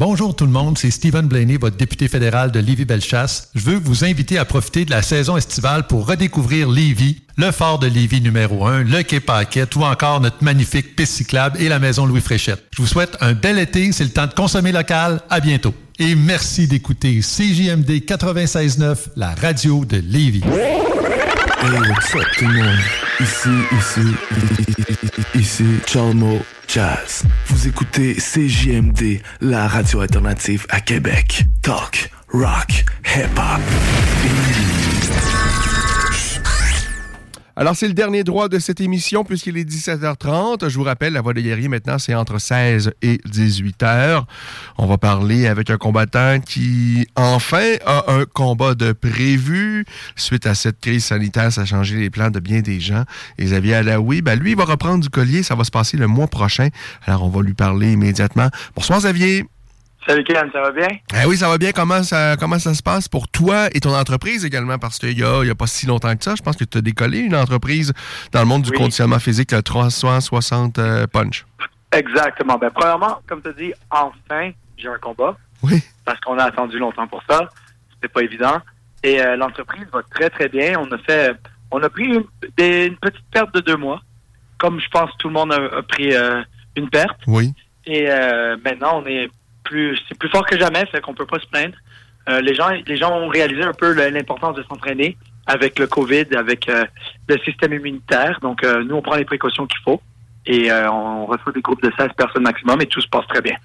Bonjour 0.00 0.34
tout 0.34 0.46
le 0.46 0.52
monde, 0.52 0.78
c'est 0.78 0.90
Stephen 0.90 1.26
Blaney, 1.26 1.58
votre 1.58 1.76
député 1.76 2.08
fédéral 2.08 2.50
de 2.50 2.60
Lévis-Bellechasse. 2.60 3.50
Je 3.54 3.64
veux 3.64 3.78
vous 3.78 4.04
inviter 4.04 4.38
à 4.38 4.46
profiter 4.46 4.86
de 4.86 4.92
la 4.92 5.02
saison 5.02 5.36
estivale 5.36 5.86
pour 5.86 6.06
redécouvrir 6.06 6.70
Lévis, 6.70 7.25
le 7.36 7.50
fort 7.50 7.78
de 7.78 7.86
Lévis 7.86 8.20
numéro 8.20 8.66
1, 8.66 8.84
le 8.84 9.02
quai 9.02 9.20
Paquette 9.20 9.76
ou 9.76 9.82
encore 9.82 10.20
notre 10.20 10.42
magnifique 10.42 10.96
piste 10.96 11.14
cyclable 11.14 11.60
et 11.60 11.68
la 11.68 11.78
maison 11.78 12.06
Louis 12.06 12.20
Fréchette. 12.20 12.64
Je 12.74 12.82
vous 12.82 12.88
souhaite 12.88 13.16
un 13.20 13.34
bel 13.34 13.58
été, 13.58 13.92
c'est 13.92 14.04
le 14.04 14.10
temps 14.10 14.26
de 14.26 14.32
consommer 14.32 14.72
local. 14.72 15.20
À 15.28 15.40
bientôt. 15.40 15.74
Et 15.98 16.14
merci 16.14 16.66
d'écouter 16.66 17.20
CJMD 17.20 17.90
96.9, 18.06 18.96
la 19.16 19.34
radio 19.34 19.84
de 19.84 19.98
Lévis. 19.98 20.42
Hey, 20.44 21.70
what's 21.88 22.14
up 22.14 22.26
tout 22.38 22.46
le 22.46 22.62
monde? 22.62 22.78
Ici, 23.20 23.48
ici, 23.78 24.00
ici, 25.34 25.64
Chalmo 25.86 26.42
Jazz. 26.68 27.22
Vous 27.46 27.66
écoutez 27.66 28.14
CJMD, 28.14 29.20
la 29.40 29.68
radio 29.68 30.00
alternative 30.00 30.66
à 30.68 30.80
Québec. 30.80 31.46
Talk, 31.62 32.10
rock, 32.32 32.84
hip-hop. 33.04 33.60
Alors, 37.58 37.74
c'est 37.74 37.88
le 37.88 37.94
dernier 37.94 38.22
droit 38.22 38.50
de 38.50 38.58
cette 38.58 38.82
émission 38.82 39.24
puisqu'il 39.24 39.56
est 39.56 39.64
17h30. 39.64 40.68
Je 40.68 40.76
vous 40.76 40.84
rappelle, 40.84 41.14
la 41.14 41.22
voix 41.22 41.32
des 41.32 41.42
guerriers 41.42 41.68
maintenant, 41.68 41.98
c'est 41.98 42.14
entre 42.14 42.38
16 42.38 42.92
et 43.00 43.18
18 43.24 43.80
h 43.80 44.22
On 44.76 44.84
va 44.84 44.98
parler 44.98 45.46
avec 45.46 45.70
un 45.70 45.78
combattant 45.78 46.38
qui, 46.40 47.06
enfin, 47.16 47.76
a 47.86 48.12
un 48.12 48.26
combat 48.26 48.74
de 48.74 48.92
prévu. 48.92 49.86
Suite 50.16 50.46
à 50.46 50.54
cette 50.54 50.80
crise 50.80 51.06
sanitaire, 51.06 51.50
ça 51.50 51.62
a 51.62 51.64
changé 51.64 51.96
les 51.96 52.10
plans 52.10 52.30
de 52.30 52.40
bien 52.40 52.60
des 52.60 52.78
gens. 52.78 53.04
Et 53.38 53.46
Xavier 53.46 53.76
Alaoui, 53.76 54.20
ben, 54.20 54.38
lui, 54.38 54.50
il 54.50 54.56
va 54.58 54.66
reprendre 54.66 55.02
du 55.02 55.08
collier. 55.08 55.42
Ça 55.42 55.54
va 55.54 55.64
se 55.64 55.70
passer 55.70 55.96
le 55.96 56.08
mois 56.08 56.26
prochain. 56.26 56.68
Alors, 57.06 57.24
on 57.24 57.30
va 57.30 57.40
lui 57.40 57.54
parler 57.54 57.92
immédiatement. 57.92 58.50
Bonsoir, 58.74 58.98
Xavier. 58.98 59.46
Salut 60.06 60.22
Ken, 60.24 60.48
ça 60.52 60.60
va 60.60 60.70
bien? 60.70 60.86
Eh 61.20 61.26
oui, 61.26 61.36
ça 61.36 61.48
va 61.48 61.58
bien. 61.58 61.72
Comment 61.72 62.02
ça, 62.04 62.36
comment 62.38 62.58
ça 62.60 62.74
se 62.74 62.82
passe 62.82 63.08
pour 63.08 63.26
toi 63.28 63.66
et 63.74 63.80
ton 63.80 63.92
entreprise 63.94 64.44
également? 64.44 64.78
Parce 64.78 64.98
qu'il 64.98 65.18
y 65.18 65.24
a, 65.24 65.42
il 65.42 65.48
y 65.48 65.50
a 65.50 65.54
pas 65.56 65.66
si 65.66 65.86
longtemps 65.86 66.14
que 66.16 66.22
ça, 66.22 66.34
je 66.36 66.42
pense 66.42 66.56
que 66.56 66.64
tu 66.64 66.78
as 66.78 66.80
décollé 66.80 67.18
une 67.18 67.34
entreprise 67.34 67.92
dans 68.30 68.40
le 68.40 68.46
monde 68.46 68.62
du 68.62 68.70
Oui. 68.70 68.76
conditionnement 68.78 69.18
physique, 69.18 69.50
le 69.50 69.62
360 69.62 70.78
euh, 70.78 71.06
Punch. 71.08 71.44
Exactement. 71.92 72.56
Ben, 72.56 72.70
premièrement, 72.72 73.18
comme 73.26 73.42
tu 73.42 73.48
as 73.48 73.52
dit, 73.52 73.72
enfin, 73.90 74.52
j'ai 74.78 74.88
un 74.88 74.98
combat. 74.98 75.36
Oui. 75.64 75.82
Parce 76.04 76.20
qu'on 76.20 76.38
a 76.38 76.44
attendu 76.44 76.78
longtemps 76.78 77.08
pour 77.08 77.22
ça. 77.28 77.48
C'était 77.94 78.08
pas 78.12 78.22
évident. 78.22 78.60
Et 79.02 79.20
euh, 79.20 79.34
l'entreprise 79.36 79.86
va 79.92 80.02
très, 80.14 80.30
très 80.30 80.48
bien. 80.48 80.78
On 80.78 80.92
a 80.92 80.98
fait, 80.98 81.34
on 81.72 81.82
a 81.82 81.88
pris 81.88 82.04
une, 82.04 82.24
des- 82.56 82.86
une 82.86 82.96
petite 82.96 83.24
perte 83.32 83.52
de 83.54 83.60
deux 83.60 83.76
mois. 83.76 84.00
Comme 84.58 84.78
je 84.80 84.88
pense 84.88 85.10
tout 85.18 85.26
le 85.28 85.34
monde 85.34 85.52
a, 85.52 85.78
a 85.78 85.82
pris 85.82 86.14
euh, 86.14 86.42
une 86.76 86.88
perte. 86.90 87.18
Oui. 87.26 87.52
Et 87.88 88.08
maintenant, 88.64 89.00
on 89.02 89.06
est 89.06 89.30
plus, 89.66 89.98
c'est 90.08 90.16
plus 90.18 90.28
fort 90.28 90.46
que 90.46 90.58
jamais, 90.58 90.86
fait 90.86 91.00
qu'on 91.00 91.14
peut 91.14 91.26
pas 91.26 91.38
se 91.38 91.46
plaindre. 91.46 91.76
Euh, 92.28 92.40
les 92.40 92.54
gens, 92.54 92.70
les 92.86 92.96
gens 92.96 93.12
ont 93.12 93.28
réalisé 93.28 93.62
un 93.62 93.72
peu 93.72 93.92
l'importance 93.92 94.56
de 94.56 94.62
s'entraîner 94.64 95.16
avec 95.46 95.78
le 95.78 95.86
Covid, 95.86 96.26
avec 96.36 96.68
euh, 96.68 96.84
le 97.28 97.38
système 97.38 97.72
immunitaire. 97.72 98.38
Donc, 98.42 98.64
euh, 98.64 98.82
nous, 98.82 98.96
on 98.96 99.02
prend 99.02 99.14
les 99.16 99.24
précautions 99.24 99.66
qu'il 99.66 99.80
faut 99.84 100.00
et 100.46 100.70
on 100.72 101.26
reçoit 101.26 101.52
des 101.52 101.60
groupes 101.60 101.82
de 101.82 101.90
16 101.98 102.10
personnes 102.16 102.44
maximum 102.44 102.80
et 102.80 102.86
tout 102.86 103.00
se 103.00 103.08
passe 103.08 103.26
très 103.26 103.42
bien. 103.42 103.56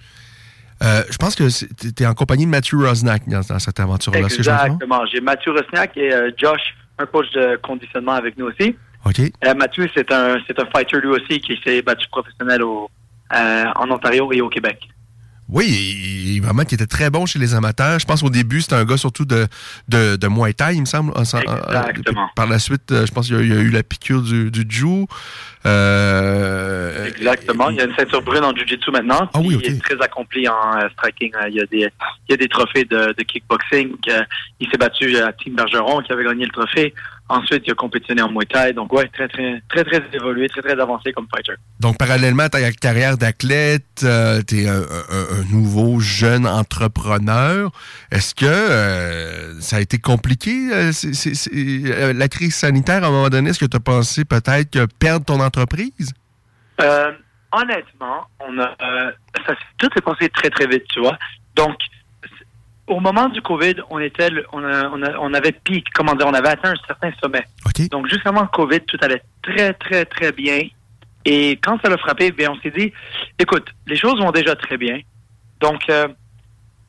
Je 0.82 1.16
pense 1.18 1.36
que 1.36 1.44
tu 1.48 2.04
es 2.04 2.08
en 2.08 2.16
compagnie 2.16 2.46
de 2.46 2.50
Matthew 2.50 2.74
Rosnack 2.74 3.30
dans, 3.30 3.42
dans 3.42 3.60
cette 3.60 3.80
aventure-là. 3.80 4.22
Exactement. 4.22 5.06
J'ai 5.06 5.22
Mathieu 5.22 5.52
Rosniak 5.52 5.96
et 5.96 6.12
Josh, 6.36 6.76
un 6.98 7.06
coach 7.06 7.30
de 7.34 7.58
conditionnement 7.58 8.14
avec 8.14 8.36
nous 8.36 8.48
aussi. 8.48 8.76
OK. 9.06 9.22
Mathieu, 9.56 9.88
c'est 9.94 10.12
un, 10.12 10.38
c'est 10.48 10.60
un 10.60 10.66
fighter 10.76 10.98
lui 11.02 11.10
aussi 11.10 11.40
qui 11.40 11.60
s'est 11.64 11.84
battu 11.84 12.08
professionnel 12.10 12.64
au, 12.64 12.90
en 13.32 13.92
Ontario 13.92 14.32
et 14.34 14.42
au 14.42 14.50
Québec. 14.50 14.90
Oui, 15.52 15.66
il- 15.68 16.42
vraiment 16.42 16.64
qui 16.64 16.76
était 16.76 16.88
très 16.88 17.10
bon 17.10 17.26
chez 17.26 17.38
les 17.40 17.54
amateurs. 17.54 18.00
Je 18.00 18.06
pense 18.06 18.22
qu'au 18.22 18.30
début, 18.30 18.62
c'était 18.62 18.76
un 18.76 18.86
gars 18.86 18.98
surtout 18.98 19.26
de, 19.26 19.48
de, 19.90 20.16
de 20.16 20.28
Muay 20.28 20.54
Thai, 20.54 20.76
il 20.76 20.82
me 20.82 20.86
semble. 20.86 21.12
En- 21.12 21.22
en- 21.22 21.42
Exactement. 21.68 22.30
Par 22.36 22.48
la 22.48 22.58
suite, 22.58 22.92
euh, 22.92 23.06
je 23.06 23.12
pense 23.12 23.28
qu'il 23.28 23.36
y, 23.36 23.40
a- 23.40 23.44
il 23.44 23.50
y 23.54 23.58
a 23.58 23.60
eu 23.60 23.70
la 23.70 23.84
piqûre 23.84 24.22
du, 24.22 24.50
du 24.50 24.66
Jiu. 24.68 25.06
Euh, 25.66 27.06
Exactement. 27.08 27.70
Il 27.70 27.78
y 27.78 27.82
a 27.82 27.86
une 27.86 27.96
ceinture 27.96 28.22
brune 28.22 28.44
en 28.44 28.54
Jiu-Jitsu 28.56 28.92
maintenant. 28.92 29.30
Ah 29.34 29.40
oui, 29.40 29.58
Il 29.64 29.72
est 29.76 29.82
très 29.84 30.02
accompli 30.02 30.48
en 30.48 30.78
euh, 30.78 30.88
striking. 30.94 31.32
Il 31.50 31.56
y 31.56 31.62
a 31.62 31.66
des, 31.66 31.90
il 32.28 32.32
y 32.32 32.34
a 32.34 32.38
des 32.38 32.48
trophées 32.48 32.86
de, 32.86 33.14
de 33.18 33.24
kickboxing. 33.24 33.90
il 34.60 34.70
s'est 34.70 34.78
battu 34.78 35.18
à 35.18 35.32
Team 35.34 35.56
Bergeron 35.56 36.02
qui 36.02 36.12
avait 36.12 36.24
gagné 36.24 36.46
le 36.46 36.52
trophée. 36.52 36.94
Ensuite, 37.34 37.64
il 37.66 37.72
a 37.72 37.76
compétitionné 37.76 38.22
en 38.22 38.30
Muay 38.30 38.46
Thai. 38.46 38.74
Donc, 38.74 38.92
ouais, 38.92 39.08
très, 39.08 39.30
très, 39.30 39.64
très, 39.70 39.86
très 39.86 40.02
évolué, 40.14 40.50
très, 40.50 40.62
très 40.62 40.78
avancé 40.78 41.14
comme 41.14 41.28
fighter. 41.34 41.54
Donc, 41.80 41.98
parallèlement 41.98 42.44
à 42.44 42.50
ta 42.50 42.72
carrière 42.74 43.18
d'athlète, 43.18 43.86
tu 44.48 44.58
es 44.62 44.68
un, 44.68 44.82
un- 44.82 45.28
un 45.40 45.44
nouveau 45.50 46.02
jeune 46.02 46.46
entrepreneur. 46.46 47.72
Est-ce 48.12 48.36
que 48.36 48.46
euh, 48.46 49.62
ça 49.62 49.78
a 49.78 49.80
été 49.80 49.98
compliqué, 49.98 50.52
euh, 50.74 50.92
euh, 51.54 52.12
la 52.14 52.28
crise 52.28 52.56
sanitaire, 52.56 53.02
à 53.06 53.08
un 53.08 53.12
moment 53.12 53.30
donné? 53.30 53.52
Est-ce 53.52 53.60
que 53.60 53.66
tu 53.66 53.78
as 53.78 53.80
pensé 53.80 54.26
peut-être 54.26 54.88
perdre 55.00 55.26
ton 55.26 55.40
entreprise? 55.40 56.12
Euh, 56.82 57.12
honnêtement, 57.54 58.28
on 58.42 58.60
a, 58.60 58.76
euh, 58.82 59.12
ça, 59.48 59.54
tout 59.78 59.90
est 59.96 60.02
passé 60.02 60.28
très, 60.30 60.50
très 60.50 60.68
vite, 60.68 60.84
tu 60.94 61.00
vois. 61.00 61.18
Donc, 61.56 61.78
au 62.92 63.00
moment 63.00 63.30
du 63.30 63.42
COVID, 63.42 63.76
on 63.90 64.00
était, 64.00 64.30
on, 64.54 64.64
a- 64.64 64.90
on, 64.90 65.02
a- 65.02 65.18
on 65.20 65.34
avait 65.34 65.52
pic, 65.54 65.86
comment 65.94 66.14
dire, 66.16 66.28
on 66.28 66.34
avait 66.34 66.50
atteint 66.50 66.72
un 66.72 66.88
certain 66.88 67.12
sommet. 67.22 67.44
Donc, 67.90 68.08
juste 68.08 68.26
avant 68.26 68.42
le 68.42 68.48
COVID, 68.48 68.82
tout 68.82 68.98
allait 69.02 69.22
très, 69.42 69.74
très, 69.74 70.06
très 70.06 70.32
bien. 70.32 70.60
Et 71.26 71.52
quand 71.64 71.80
ça 71.84 71.90
l'a 71.90 71.98
frappé, 71.98 72.32
bien, 72.32 72.52
on 72.52 72.60
s'est 72.62 72.72
dit, 72.72 72.92
écoute, 73.40 73.68
les 73.88 73.96
choses 73.96 74.20
vont 74.20 74.32
déjà 74.32 74.56
très 74.56 74.78
bien. 74.78 75.00
Donc, 75.60 75.82
euh, 75.90 76.08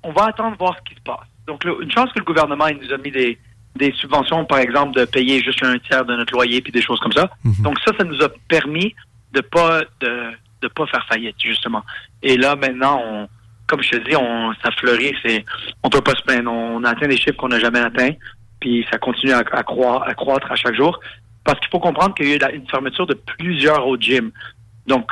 on 0.02 0.12
va 0.12 0.26
attendre 0.26 0.56
voir 0.58 0.76
ce 0.78 0.82
qui 0.90 0.94
se 0.96 1.02
passe. 1.02 1.26
Donc, 1.46 1.64
une 1.64 1.90
chance 1.90 2.10
que 2.12 2.18
le 2.18 2.24
gouvernement 2.24 2.66
il 2.68 2.78
nous 2.78 2.92
a 2.92 2.98
mis 2.98 3.10
des, 3.10 3.38
des 3.76 3.92
subventions, 3.92 4.44
par 4.44 4.58
exemple, 4.58 4.98
de 4.98 5.04
payer 5.04 5.42
juste 5.42 5.62
un 5.62 5.78
tiers 5.78 6.04
de 6.04 6.14
notre 6.16 6.32
loyer 6.32 6.60
puis 6.60 6.72
des 6.72 6.82
choses 6.82 7.00
comme 7.00 7.12
ça. 7.12 7.30
Donc, 7.62 7.78
ça, 7.86 7.92
ça 7.98 8.04
nous 8.04 8.20
a 8.22 8.28
permis 8.48 8.94
de 9.32 9.40
pas 9.40 9.82
de, 10.00 10.30
de 10.62 10.68
pas 10.68 10.86
faire 10.86 11.04
faillite, 11.08 11.36
justement. 11.42 11.82
Et 12.22 12.36
là, 12.36 12.56
maintenant, 12.56 13.00
on, 13.04 13.28
comme 13.72 13.82
je 13.82 13.88
te 13.88 14.06
dis, 14.06 14.14
on, 14.14 14.52
ça 14.62 14.70
fleurit. 14.72 15.14
C'est, 15.24 15.46
on 15.82 15.88
peut 15.88 16.02
pas 16.02 16.12
se 16.14 16.22
plaindre. 16.24 16.52
On 16.52 16.84
atteint 16.84 17.08
des 17.08 17.16
chiffres 17.16 17.38
qu'on 17.38 17.48
n'a 17.48 17.58
jamais 17.58 17.80
atteints. 17.80 18.12
Puis 18.60 18.86
ça 18.90 18.98
continue 18.98 19.32
à, 19.32 19.38
à, 19.38 19.62
croître, 19.62 20.06
à 20.06 20.12
croître 20.12 20.52
à 20.52 20.56
chaque 20.56 20.74
jour. 20.74 21.00
Parce 21.42 21.58
qu'il 21.58 21.70
faut 21.70 21.80
comprendre 21.80 22.14
qu'il 22.14 22.28
y 22.28 22.32
a 22.32 22.34
eu 22.34 22.54
une 22.54 22.68
fermeture 22.68 23.06
de 23.06 23.14
plusieurs 23.14 23.86
autres 23.86 24.02
gyms. 24.02 24.30
Donc, 24.86 25.06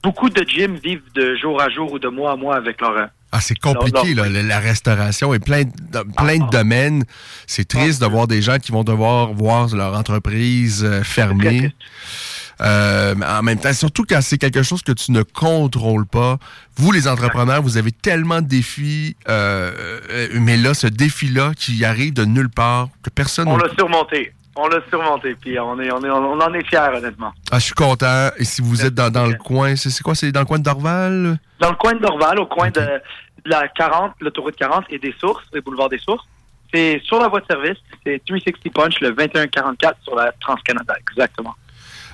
beaucoup 0.00 0.30
de 0.30 0.48
gyms 0.48 0.76
vivent 0.76 1.12
de 1.16 1.34
jour 1.34 1.60
à 1.60 1.70
jour 1.70 1.92
ou 1.92 1.98
de 1.98 2.06
mois 2.06 2.32
à 2.32 2.36
mois 2.36 2.54
avec 2.54 2.80
leur, 2.80 2.96
euh, 2.96 3.06
Ah, 3.32 3.40
c'est 3.40 3.58
compliqué, 3.58 4.14
là, 4.14 4.28
la 4.28 4.60
restauration 4.60 5.34
et 5.34 5.40
plein 5.40 5.64
de, 5.64 6.14
plein 6.16 6.38
de 6.38 6.50
domaines. 6.50 7.02
C'est 7.48 7.66
triste 7.66 8.00
de 8.00 8.06
voir 8.06 8.28
des 8.28 8.42
gens 8.42 8.58
qui 8.58 8.70
vont 8.70 8.84
devoir 8.84 9.32
voir 9.32 9.74
leur 9.74 9.98
entreprise 9.98 10.84
euh, 10.84 11.02
fermer. 11.02 11.72
Euh, 12.62 13.14
en 13.26 13.42
même 13.42 13.58
temps, 13.58 13.72
surtout 13.72 14.04
quand 14.08 14.20
c'est 14.20 14.38
quelque 14.38 14.62
chose 14.62 14.82
que 14.82 14.92
tu 14.92 15.12
ne 15.12 15.22
contrôles 15.22 16.06
pas. 16.06 16.38
Vous, 16.76 16.92
les 16.92 17.08
entrepreneurs, 17.08 17.62
vous 17.62 17.76
avez 17.76 17.92
tellement 17.92 18.40
de 18.40 18.46
défis, 18.46 19.16
euh, 19.28 19.98
euh, 20.10 20.28
mais 20.34 20.56
là, 20.56 20.74
ce 20.74 20.86
défi-là 20.86 21.52
qui 21.56 21.84
arrive 21.84 22.14
de 22.14 22.24
nulle 22.24 22.50
part, 22.50 22.88
que 23.02 23.10
personne... 23.10 23.48
On 23.48 23.56
l'a 23.56 23.72
surmonté. 23.76 24.32
On 24.54 24.68
l'a 24.68 24.80
surmonté. 24.90 25.34
Puis 25.34 25.58
on, 25.58 25.80
est, 25.80 25.90
on, 25.92 26.04
est, 26.04 26.10
on 26.10 26.40
en 26.40 26.54
est 26.54 26.64
fiers, 26.68 26.90
honnêtement. 26.94 27.32
Ah, 27.50 27.58
je 27.58 27.64
suis 27.64 27.74
content. 27.74 28.28
Et 28.36 28.44
si 28.44 28.62
vous 28.62 28.84
êtes 28.84 28.94
dans, 28.94 29.10
dans 29.10 29.26
le 29.26 29.34
coin, 29.34 29.74
c'est 29.76 30.02
quoi? 30.02 30.14
C'est 30.14 30.30
dans 30.30 30.40
le 30.40 30.46
coin 30.46 30.58
de 30.58 30.64
Dorval? 30.64 31.38
Dans 31.58 31.70
le 31.70 31.76
coin 31.76 31.94
de 31.94 32.00
Dorval, 32.00 32.38
au 32.38 32.46
coin 32.46 32.70
de, 32.70 32.80
de 32.80 33.50
la 33.50 33.66
40, 33.68 34.12
l'autoroute 34.20 34.56
40 34.56 34.84
et 34.90 34.98
des 34.98 35.14
Sources, 35.18 35.44
le 35.52 35.62
boulevard 35.62 35.88
des 35.88 35.98
Sources. 35.98 36.26
C'est 36.72 37.00
sur 37.04 37.18
la 37.18 37.28
voie 37.28 37.40
de 37.40 37.46
service. 37.46 37.78
C'est 38.04 38.22
360 38.24 38.72
Punch, 38.72 39.00
le 39.00 39.12
2144 39.12 39.98
sur 40.02 40.14
la 40.14 40.32
Trans-Canada, 40.40 40.94
exactement. 41.10 41.54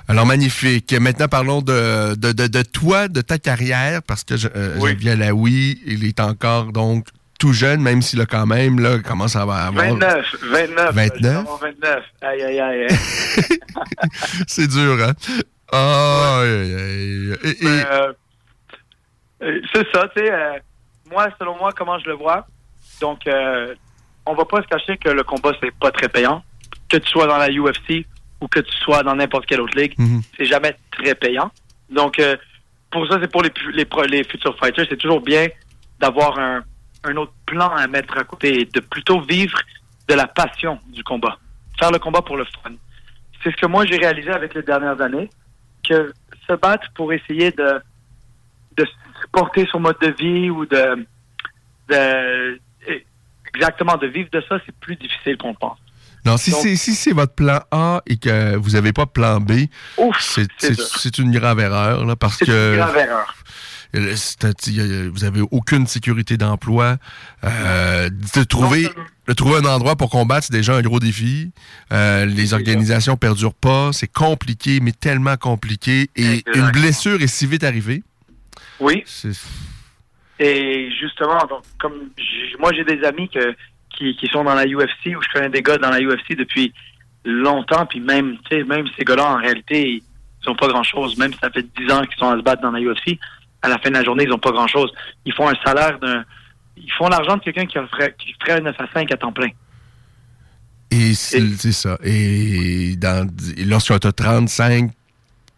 Alors, 0.09 0.25
magnifique. 0.25 0.91
Maintenant, 0.99 1.27
parlons 1.27 1.61
de, 1.61 2.15
de, 2.15 2.31
de, 2.31 2.47
de 2.47 2.61
toi, 2.63 3.07
de 3.07 3.21
ta 3.21 3.37
carrière, 3.37 4.01
parce 4.03 4.23
que 4.23 4.37
je, 4.37 4.47
euh, 4.55 4.79
Geneviève 4.79 5.19
Laoui, 5.19 5.79
il 5.85 6.03
est 6.05 6.19
encore 6.19 6.71
donc 6.71 7.05
tout 7.39 7.53
jeune, 7.53 7.79
même 7.81 8.01
s'il 8.01 8.19
a 8.19 8.25
quand 8.25 8.45
même, 8.47 8.79
là, 8.79 8.97
commence 8.99 9.35
à 9.35 9.43
avoir... 9.43 9.71
29, 9.71 10.35
29. 10.51 10.93
29? 10.95 11.45
29. 11.61 12.03
Aïe, 12.21 12.41
aïe, 12.41 12.59
aïe. 12.59 12.87
C'est 14.47 14.67
dur, 14.67 14.97
hein? 15.01 15.13
Ah, 15.71 16.39
aïe, 16.41 16.49
aïe, 16.49 16.73
aïe. 16.75 17.37
Et- 17.43 17.49
et- 17.49 17.55
Mais, 17.69 17.85
euh, 17.91 18.13
euh, 19.43 19.59
c'est 19.73 19.87
ça, 19.93 20.07
tu 20.15 20.21
sais. 20.25 20.31
euh, 20.31 20.57
moi, 21.11 21.27
selon 21.39 21.55
moi, 21.57 21.71
comment 21.77 21.97
je 21.99 22.07
le 22.09 22.15
vois. 22.15 22.45
Donc, 22.99 23.25
euh, 23.27 23.73
on 24.25 24.33
va 24.33 24.43
pas 24.45 24.61
se 24.63 24.67
cacher 24.67 24.97
que 24.97 25.09
le 25.09 25.23
combat, 25.23 25.51
c'est 25.61 25.71
pas 25.79 25.91
très 25.91 26.09
payant. 26.09 26.43
Que 26.89 26.97
tu 26.97 27.07
sois 27.09 27.27
dans 27.27 27.37
la 27.37 27.49
UFC 27.49 28.05
ou 28.41 28.47
que 28.47 28.59
tu 28.59 28.75
sois 28.77 29.03
dans 29.03 29.15
n'importe 29.15 29.45
quelle 29.45 29.61
autre 29.61 29.77
ligue, 29.77 29.95
c'est 30.37 30.45
jamais 30.45 30.75
très 30.91 31.15
payant. 31.15 31.51
Donc, 31.89 32.19
euh, 32.19 32.37
pour 32.91 33.07
ça, 33.07 33.17
c'est 33.21 33.31
pour 33.31 33.43
les, 33.43 33.51
les, 33.73 34.23
futurs 34.23 34.57
fighters, 34.57 34.85
c'est 34.89 34.97
toujours 34.97 35.21
bien 35.21 35.47
d'avoir 35.99 36.39
un, 36.39 36.63
un 37.03 37.15
autre 37.17 37.33
plan 37.45 37.69
à 37.69 37.87
mettre 37.87 38.17
à 38.17 38.23
côté 38.23 38.61
et 38.61 38.65
de 38.65 38.79
plutôt 38.79 39.21
vivre 39.21 39.59
de 40.07 40.13
la 40.13 40.27
passion 40.27 40.79
du 40.87 41.03
combat. 41.03 41.37
Faire 41.77 41.91
le 41.91 41.99
combat 41.99 42.21
pour 42.21 42.37
le 42.37 42.45
fun. 42.45 42.71
C'est 43.43 43.51
ce 43.51 43.57
que 43.57 43.67
moi, 43.67 43.85
j'ai 43.85 43.97
réalisé 43.97 44.29
avec 44.29 44.53
les 44.53 44.63
dernières 44.63 44.99
années, 45.01 45.29
que 45.87 46.13
se 46.47 46.53
battre 46.53 46.87
pour 46.93 47.13
essayer 47.13 47.51
de 47.51 47.81
de 48.77 48.85
porter 49.31 49.67
son 49.71 49.79
mode 49.79 49.97
de 50.01 50.13
vie 50.17 50.49
ou 50.49 50.65
de, 50.65 51.05
de 51.89 52.59
exactement 53.53 53.97
de 53.97 54.07
vivre 54.07 54.29
de 54.31 54.41
ça, 54.47 54.59
c'est 54.65 54.75
plus 54.75 54.95
difficile 54.95 55.37
qu'on 55.37 55.49
le 55.49 55.57
pense. 55.59 55.77
Non, 56.25 56.37
si 56.37 56.51
c'est 56.51 56.75
si 56.75 57.11
votre 57.11 57.33
plan 57.33 57.61
A 57.71 58.01
et 58.07 58.17
que 58.17 58.55
vous 58.57 58.71
n'avez 58.71 58.93
pas 58.93 59.05
de 59.05 59.09
plan 59.11 59.39
B, 59.39 59.51
c'est 60.19 61.17
une 61.17 61.31
grave 61.31 61.59
erreur, 61.59 62.05
là, 62.05 62.15
parce 62.15 62.37
C'est 62.37 62.45
que... 62.45 62.71
une 62.71 62.77
grave 62.77 62.97
erreur. 62.97 63.35
Euh, 63.95 64.15
a- 64.43 65.09
Vous 65.11 65.23
avez 65.23 65.41
aucune 65.49 65.87
sécurité 65.87 66.37
d'emploi. 66.37 66.97
Euh, 67.43 68.09
de, 68.35 68.43
trouver, 68.43 68.87
de 69.27 69.33
trouver 69.33 69.57
un 69.57 69.65
endroit 69.65 69.95
pour 69.95 70.11
combattre, 70.11 70.45
c'est 70.45 70.53
déjà 70.53 70.75
un 70.75 70.81
gros 70.81 70.99
défi. 70.99 71.51
Euh, 71.91 72.25
les 72.25 72.53
organisations 72.53 73.17
perdurent 73.17 73.55
pas. 73.55 73.91
C'est 73.91 74.11
compliqué, 74.11 74.79
mais 74.79 74.91
tellement 74.91 75.37
compliqué. 75.37 76.09
Et 76.15 76.43
une 76.53 76.69
blessure 76.71 77.19
est 77.21 77.27
si 77.27 77.47
vite 77.47 77.63
arrivée. 77.63 78.03
Oui. 78.79 79.03
Et 80.39 80.89
justement, 81.01 81.39
donc, 81.49 81.63
comme 81.79 81.93
moi 82.59 82.71
j'ai 82.73 82.85
des 82.85 83.03
amis 83.05 83.29
que, 83.29 83.55
qui, 83.89 84.15
qui 84.15 84.27
sont 84.27 84.43
dans 84.43 84.55
la 84.55 84.65
UFC 84.65 85.07
ou 85.07 85.21
je 85.21 85.33
connais 85.33 85.49
des 85.49 85.61
gars 85.61 85.77
dans 85.77 85.89
la 85.89 85.99
UFC 85.99 86.35
depuis 86.37 86.73
longtemps, 87.25 87.85
puis 87.85 87.99
même, 87.99 88.37
même 88.51 88.85
ces 88.97 89.03
gars-là, 89.03 89.33
en 89.33 89.37
réalité, 89.37 90.01
ils 90.43 90.49
ont 90.49 90.55
pas 90.55 90.67
grand-chose. 90.67 91.17
Même 91.17 91.33
si 91.33 91.39
ça 91.39 91.49
fait 91.49 91.65
10 91.77 91.91
ans 91.91 92.01
qu'ils 92.03 92.17
sont 92.17 92.29
à 92.29 92.37
se 92.37 92.41
battre 92.41 92.61
dans 92.61 92.71
la 92.71 92.79
UFC, 92.79 93.17
à 93.61 93.69
la 93.69 93.77
fin 93.77 93.89
de 93.89 93.95
la 93.95 94.03
journée, 94.03 94.23
ils 94.23 94.33
ont 94.33 94.39
pas 94.39 94.51
grand-chose. 94.51 94.91
Ils 95.25 95.33
font 95.33 95.49
un 95.49 95.55
salaire 95.65 95.99
d'un... 95.99 96.23
Ils 96.77 96.91
font 96.93 97.09
l'argent 97.09 97.35
de 97.35 97.41
quelqu'un 97.41 97.65
qui 97.65 97.77
ferait, 97.91 98.15
qui 98.17 98.33
ferait 98.39 98.61
9 98.61 98.73
à 98.79 98.87
5 98.93 99.11
à 99.11 99.17
temps 99.17 99.33
plein. 99.33 99.49
Et 100.91 101.13
c'est 101.13 101.71
ça. 101.73 101.97
Et, 102.03 102.95
dans, 102.95 103.27
tu 103.37 103.93
as 103.93 104.11
35 104.11 104.91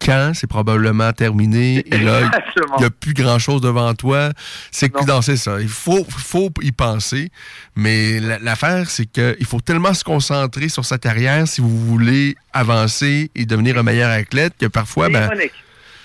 ans, 0.10 0.32
c'est 0.34 0.48
probablement 0.48 1.12
terminé. 1.14 1.84
Et 1.92 1.98
là, 1.98 2.22
il 2.56 2.80
n'y 2.80 2.86
a 2.86 2.90
plus 2.90 3.14
grand-chose 3.14 3.62
devant 3.62 3.94
toi. 3.94 4.32
C'est 4.72 4.90
que 4.90 5.06
non, 5.06 5.22
c'est 5.22 5.38
ça. 5.38 5.60
Il 5.62 5.68
faut, 5.70 6.06
faut 6.10 6.52
y 6.62 6.72
penser. 6.72 7.30
Mais 7.76 8.20
la- 8.20 8.40
l'affaire, 8.40 8.90
c'est 8.90 9.06
qu'il 9.06 9.46
faut 9.46 9.60
tellement 9.62 9.94
se 9.94 10.04
concentrer 10.04 10.70
sur 10.70 10.86
sa 10.86 10.98
carrière 10.98 11.48
si 11.48 11.62
vous 11.62 11.86
voulez 11.86 12.36
avancer 12.54 13.32
et 13.36 13.46
devenir 13.46 13.78
un 13.78 13.84
meilleur 13.84 14.12
athlète 14.12 14.54
que 14.60 14.66
parfois, 14.68 15.08
C'est 15.08 15.14
ben, 15.14 15.26
ironique. 15.26 15.52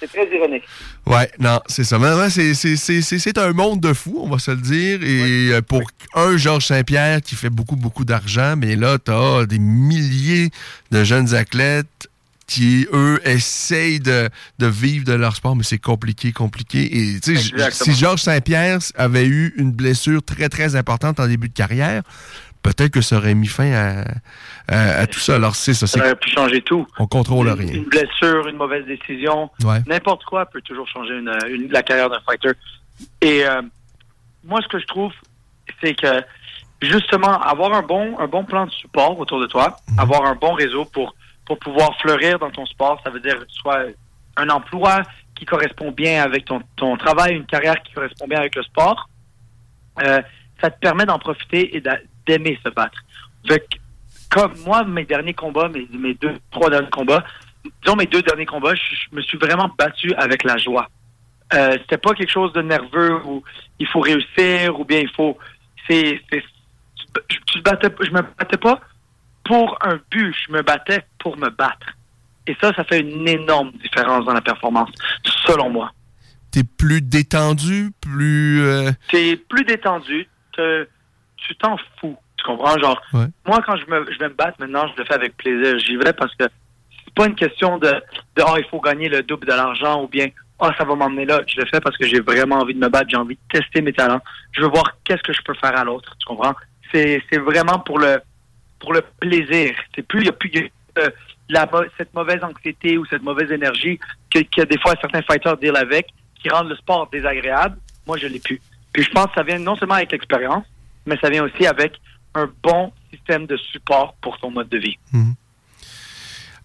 C'est 0.00 0.08
très 0.12 0.36
ironique. 0.36 0.62
Ouais, 1.06 1.30
non, 1.38 1.60
c'est 1.68 1.84
ça. 1.84 1.98
C'est 2.28 3.38
un 3.38 3.52
monde 3.52 3.80
de 3.80 3.92
fous, 3.92 4.18
on 4.22 4.28
va 4.28 4.38
se 4.38 4.50
le 4.50 4.56
dire. 4.58 5.02
Et 5.02 5.52
euh, 5.52 5.62
pour 5.62 5.82
un 6.14 6.36
Georges 6.36 6.66
Saint-Pierre 6.66 7.22
qui 7.22 7.34
fait 7.34 7.48
beaucoup, 7.48 7.76
beaucoup 7.76 8.04
d'argent, 8.04 8.56
mais 8.56 8.76
là, 8.76 8.98
tu 9.02 9.10
as 9.10 9.46
des 9.46 9.58
milliers 9.58 10.50
de 10.90 11.04
jeunes 11.04 11.34
athlètes 11.34 12.08
qui, 12.46 12.86
eux, 12.92 13.20
essayent 13.24 14.00
de, 14.00 14.28
de 14.58 14.66
vivre 14.66 15.04
de 15.04 15.12
leur 15.14 15.34
sport, 15.34 15.56
mais 15.56 15.64
c'est 15.64 15.78
compliqué, 15.78 16.32
compliqué. 16.32 16.84
Et 16.84 17.20
tu 17.20 17.36
sais, 17.36 17.70
si 17.72 17.92
Georges 17.94 18.20
Saint-Pierre 18.22 18.78
avait 18.96 19.26
eu 19.26 19.52
une 19.56 19.72
blessure 19.72 20.22
très, 20.22 20.48
très 20.48 20.76
importante 20.76 21.18
en 21.18 21.26
début 21.26 21.48
de 21.48 21.54
carrière, 21.54 22.02
peut-être 22.62 22.92
que 22.92 23.00
ça 23.00 23.16
aurait 23.16 23.34
mis 23.34 23.46
fin 23.48 23.72
à, 23.72 24.04
à- 24.68 25.00
à 25.00 25.06
tout 25.06 25.18
ça. 25.18 25.36
Alors, 25.36 25.56
c'est 25.56 25.74
ça. 25.74 25.86
Ça 25.86 25.98
aurait 26.00 26.14
pu 26.16 26.30
changer 26.30 26.62
tout. 26.62 26.86
On 26.98 27.06
contrôle 27.06 27.48
rien. 27.48 27.72
Une 27.74 27.84
blessure, 27.84 28.46
une 28.48 28.56
mauvaise 28.56 28.84
décision, 28.86 29.50
Ouais. 29.64 29.82
n'importe 29.86 30.24
quoi 30.24 30.46
peut 30.46 30.60
toujours 30.62 30.88
changer 30.88 31.14
une, 31.18 31.32
une- 31.50 31.70
la 31.72 31.82
carrière 31.82 32.10
d'un 32.10 32.20
fighter. 32.26 32.52
Et 33.22 33.44
euh, 33.46 33.62
moi, 34.44 34.60
ce 34.62 34.68
que 34.68 34.78
je 34.78 34.86
trouve, 34.86 35.12
c'est 35.82 35.94
que 35.94 36.22
justement, 36.82 37.40
avoir 37.40 37.72
un 37.74 37.82
bon, 37.82 38.18
un 38.20 38.26
bon 38.28 38.44
plan 38.44 38.66
de 38.66 38.70
support 38.72 39.18
autour 39.18 39.40
de 39.40 39.46
toi, 39.46 39.76
avoir 39.98 40.24
un 40.24 40.34
bon 40.34 40.52
réseau 40.52 40.84
pour, 40.84 41.14
pour 41.46 41.58
pouvoir 41.58 41.96
fleurir 42.00 42.38
dans 42.38 42.50
ton 42.50 42.66
sport, 42.66 43.00
ça 43.04 43.10
veut 43.10 43.20
dire 43.20 43.36
soit 43.48 43.84
un 44.36 44.48
emploi 44.50 45.02
qui 45.34 45.44
correspond 45.44 45.92
bien 45.92 46.22
avec 46.22 46.44
ton, 46.44 46.96
travail, 46.96 47.34
une 47.34 47.46
carrière 47.46 47.80
qui 47.82 47.92
correspond 47.92 48.26
bien 48.26 48.38
avec 48.38 48.54
le 48.56 48.62
sport, 48.62 49.08
euh, 50.02 50.20
ça 50.60 50.70
te 50.70 50.78
permet 50.80 51.04
d'en 51.04 51.18
profiter 51.18 51.76
et 51.76 51.80
d'a- 51.80 51.98
d'aimer 52.26 52.58
se 52.64 52.70
battre. 52.70 52.98
Comme 54.30 54.54
moi, 54.64 54.84
mes 54.84 55.04
derniers 55.04 55.34
combats, 55.34 55.68
mes, 55.68 55.86
mes 55.96 56.14
deux, 56.14 56.34
trois 56.50 56.68
derniers 56.68 56.90
combats, 56.90 57.24
disons 57.82 57.96
mes 57.96 58.06
deux 58.06 58.22
derniers 58.22 58.46
combats, 58.46 58.74
je, 58.74 58.82
je 58.94 59.16
me 59.16 59.22
suis 59.22 59.38
vraiment 59.38 59.70
battu 59.78 60.12
avec 60.14 60.42
la 60.42 60.56
joie. 60.56 60.88
Euh, 61.54 61.72
c'était 61.80 61.98
pas 61.98 62.12
quelque 62.14 62.32
chose 62.32 62.52
de 62.52 62.62
nerveux 62.62 63.22
où 63.24 63.42
il 63.78 63.86
faut 63.86 64.00
réussir 64.00 64.78
ou 64.80 64.84
bien 64.84 64.98
il 64.98 65.10
faut. 65.10 65.38
C'est, 65.88 66.20
je, 66.32 66.38
tu 67.28 67.38
te 67.38 67.58
battais, 67.60 67.88
je 68.00 68.10
me 68.10 68.22
battais 68.22 68.56
pas 68.56 68.80
pour 69.46 69.78
un 69.82 69.98
but, 70.10 70.34
je 70.46 70.52
me 70.52 70.62
battais 70.62 71.04
pour 71.18 71.36
me 71.38 71.48
battre. 71.50 71.86
Et 72.46 72.56
ça, 72.60 72.72
ça 72.74 72.84
fait 72.84 73.00
une 73.00 73.26
énorme 73.28 73.72
différence 73.72 74.24
dans 74.24 74.32
la 74.34 74.40
performance, 74.40 74.90
selon 75.46 75.70
moi. 75.70 75.90
T'es 76.52 76.62
plus 76.64 77.02
détendu, 77.02 77.90
plus... 78.00 78.62
euh, 78.62 78.90
T'es 79.10 79.36
plus 79.36 79.64
détendu, 79.64 80.28
te- 80.52 80.88
tu 81.36 81.54
t'en 81.56 81.76
fous. 82.00 82.16
Tu 82.36 82.44
comprends? 82.46 82.78
Genre, 82.78 83.00
Ouais. 83.12 83.26
moi, 83.46 83.60
quand 83.66 83.76
je, 83.76 83.86
me, 83.90 84.10
je 84.12 84.18
vais 84.18 84.28
me 84.28 84.34
battre 84.34 84.56
maintenant, 84.60 84.86
je 84.94 85.00
le 85.00 85.04
fais 85.06 85.14
avec 85.14 85.36
plaisir. 85.36 85.78
J'y 85.78 85.96
vais 85.96 86.12
parce 86.12 86.34
que 86.36 86.44
c'est 87.04 87.14
pas 87.14 87.26
une 87.26 87.34
question 87.34 87.78
de, 87.78 87.88
de 87.88 88.42
Ah, 88.46 88.54
il 88.58 88.64
faut 88.70 88.80
gagner 88.80 89.08
le 89.08 89.22
double 89.22 89.46
de 89.46 89.52
l'argent 89.52 90.02
ou 90.04 90.08
bien 90.08 90.28
ah, 90.60 90.70
ça 90.78 90.84
va 90.84 90.94
m'emmener 90.94 91.26
là. 91.26 91.40
Je 91.46 91.60
le 91.60 91.66
fais 91.66 91.80
parce 91.80 91.96
que 91.98 92.06
j'ai 92.06 92.20
vraiment 92.20 92.56
envie 92.60 92.74
de 92.74 92.78
me 92.78 92.88
battre, 92.88 93.06
j'ai 93.10 93.16
envie 93.16 93.34
de 93.36 93.58
tester 93.58 93.82
mes 93.82 93.92
talents. 93.92 94.22
Je 94.52 94.62
veux 94.62 94.68
voir 94.68 94.84
qu'est-ce 95.04 95.22
que 95.22 95.32
je 95.32 95.42
peux 95.42 95.54
faire 95.54 95.76
à 95.78 95.84
l'autre. 95.84 96.14
Tu 96.18 96.26
comprends? 96.26 96.54
C'est 96.92 97.20
vraiment 97.38 97.78
pour 97.80 97.98
le, 97.98 98.18
pour 98.78 98.92
le 98.92 99.02
plaisir. 99.20 99.74
C'est 99.94 100.02
plus, 100.06 100.20
il 100.20 100.24
n'y 100.24 100.28
a 100.28 100.32
plus 100.32 100.70
euh, 100.98 101.10
cette 101.98 102.12
mauvaise 102.14 102.42
anxiété 102.42 102.98
ou 102.98 103.06
cette 103.06 103.22
mauvaise 103.22 103.50
énergie 103.50 103.98
que, 104.30 104.40
que 104.40 104.62
des 104.62 104.78
fois 104.80 104.94
certains 105.00 105.22
fighters 105.22 105.56
deal 105.58 105.76
avec 105.76 106.06
qui 106.40 106.48
rendent 106.48 106.68
le 106.68 106.76
sport 106.76 107.08
désagréable. 107.10 107.76
Moi, 108.06 108.18
je 108.18 108.26
l'ai 108.26 108.38
plus. 108.40 108.60
Puis 108.92 109.02
je 109.02 109.10
pense 109.10 109.26
que 109.26 109.34
ça 109.36 109.42
vient 109.42 109.58
non 109.58 109.76
seulement 109.76 109.94
avec 109.94 110.12
l'expérience, 110.12 110.64
mais 111.06 111.16
ça 111.20 111.28
vient 111.30 111.44
aussi 111.44 111.66
avec 111.66 111.94
un 112.34 112.50
bon 112.62 112.92
système 113.12 113.46
de 113.46 113.56
support 113.56 114.14
pour 114.20 114.38
ton 114.38 114.50
mode 114.50 114.68
de 114.68 114.78
vie. 114.78 114.98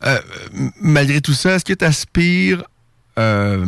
Euh, 0.03 0.17
m- 0.53 0.71
malgré 0.81 1.21
tout 1.21 1.33
ça, 1.33 1.55
est-ce 1.55 1.65
que 1.65 1.73
tu 1.73 1.85
aspires. 1.85 2.63
euh, 3.19 3.65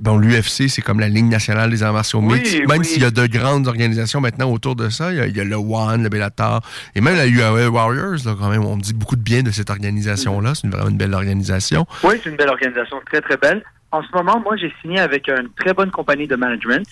bon, 0.00 0.18
l'UFC, 0.18 0.68
c'est 0.68 0.82
comme 0.82 1.00
la 1.00 1.08
Ligue 1.08 1.26
nationale 1.26 1.70
des 1.70 1.82
arts 1.82 1.92
martiaux 1.92 2.20
Oui, 2.20 2.34
mixtes. 2.38 2.58
Même 2.66 2.78
oui. 2.80 2.84
s'il 2.84 3.02
y 3.02 3.04
a 3.06 3.10
de 3.10 3.26
grandes 3.26 3.66
organisations 3.68 4.20
maintenant 4.20 4.50
autour 4.50 4.76
de 4.76 4.88
ça, 4.88 5.12
il 5.12 5.18
y 5.18 5.20
a, 5.20 5.26
il 5.26 5.36
y 5.36 5.40
a 5.40 5.44
le 5.44 5.56
One, 5.56 6.02
le 6.02 6.08
Bellator, 6.08 6.60
et 6.94 7.00
même 7.00 7.16
la 7.16 7.26
UAE 7.26 7.68
Warriors, 7.68 8.16
là, 8.24 8.34
quand 8.38 8.48
même, 8.50 8.64
on 8.64 8.76
dit 8.76 8.94
beaucoup 8.94 9.16
de 9.16 9.22
bien 9.22 9.42
de 9.42 9.50
cette 9.50 9.70
organisation-là. 9.70 10.54
C'est 10.54 10.64
une- 10.66 10.70
vraiment 10.72 10.90
une 10.90 10.96
belle 10.98 11.14
organisation. 11.14 11.86
Oui, 12.04 12.14
c'est 12.22 12.30
une 12.30 12.36
belle 12.36 12.50
organisation, 12.50 13.00
très 13.06 13.20
très 13.20 13.36
belle. 13.36 13.62
En 13.92 14.02
ce 14.02 14.08
moment, 14.14 14.40
moi, 14.40 14.56
j'ai 14.56 14.72
signé 14.82 14.98
avec 15.00 15.28
une 15.28 15.48
très 15.58 15.72
bonne 15.72 15.90
compagnie 15.90 16.26
de 16.26 16.36
management 16.36 16.86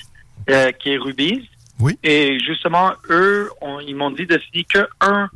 euh, 0.51 0.71
qui 0.73 0.91
est 0.93 0.97
Rubies. 0.99 1.49
Oui. 1.81 1.99
Et 2.05 2.39
justement, 2.41 2.93
eux, 3.11 3.51
on- 3.61 3.81
ils 3.81 3.97
m'ont 3.97 4.11
dit 4.11 4.27
de 4.27 4.39
signer 4.39 4.65
que 4.65 4.87
un. 5.01 5.29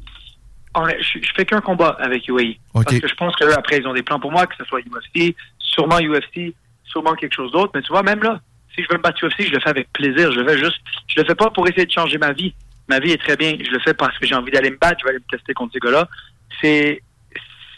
je, 0.76 1.18
je 1.20 1.30
fais 1.36 1.44
qu'un 1.44 1.60
combat 1.60 1.96
avec 1.98 2.28
UAE. 2.28 2.54
Parce 2.72 2.98
que 3.00 3.08
je 3.08 3.14
pense 3.14 3.34
qu'eux, 3.36 3.52
après, 3.56 3.78
ils 3.78 3.86
ont 3.88 3.94
des 3.94 4.02
plans 4.04 4.20
pour 4.20 4.30
moi, 4.30 4.46
que 4.46 4.54
ce 4.56 4.64
soit 4.64 4.80
UFC, 4.80 5.34
sûrement 5.58 5.98
UFC, 5.98 6.54
sûrement 6.88 7.14
quelque 7.14 7.34
chose 7.34 7.52
d'autre. 7.52 7.72
Mais 7.74 7.82
tu 7.82 7.88
vois, 7.88 8.02
même 8.02 8.22
là, 8.22 8.40
si 8.74 8.82
je 8.82 8.88
veux 8.90 8.96
me 8.98 9.02
battre 9.02 9.24
UFC, 9.24 9.46
je 9.46 9.52
le 9.52 9.60
fais 9.60 9.70
avec 9.70 9.92
plaisir. 9.92 10.32
Je 10.32 10.40
le 10.40 10.48
fais 10.48 10.58
juste. 10.58 10.80
Je 11.06 11.20
le 11.20 11.26
fais 11.26 11.34
pas 11.34 11.50
pour 11.50 11.66
essayer 11.68 11.86
de 11.86 11.92
changer 11.92 12.18
ma 12.18 12.32
vie. 12.32 12.54
Ma 12.88 13.00
vie 13.00 13.10
est 13.12 13.22
très 13.22 13.36
bien. 13.36 13.56
Je 13.58 13.70
le 13.70 13.78
fais 13.80 13.94
parce 13.94 14.16
que 14.18 14.26
j'ai 14.26 14.34
envie 14.34 14.50
d'aller 14.50 14.70
me 14.70 14.76
battre. 14.76 14.98
Je 15.00 15.04
vais 15.04 15.10
aller 15.10 15.18
me 15.20 15.36
tester 15.36 15.54
contre 15.54 15.72
ces 15.74 15.80
gars-là. 15.80 16.08
C'est 16.60 17.02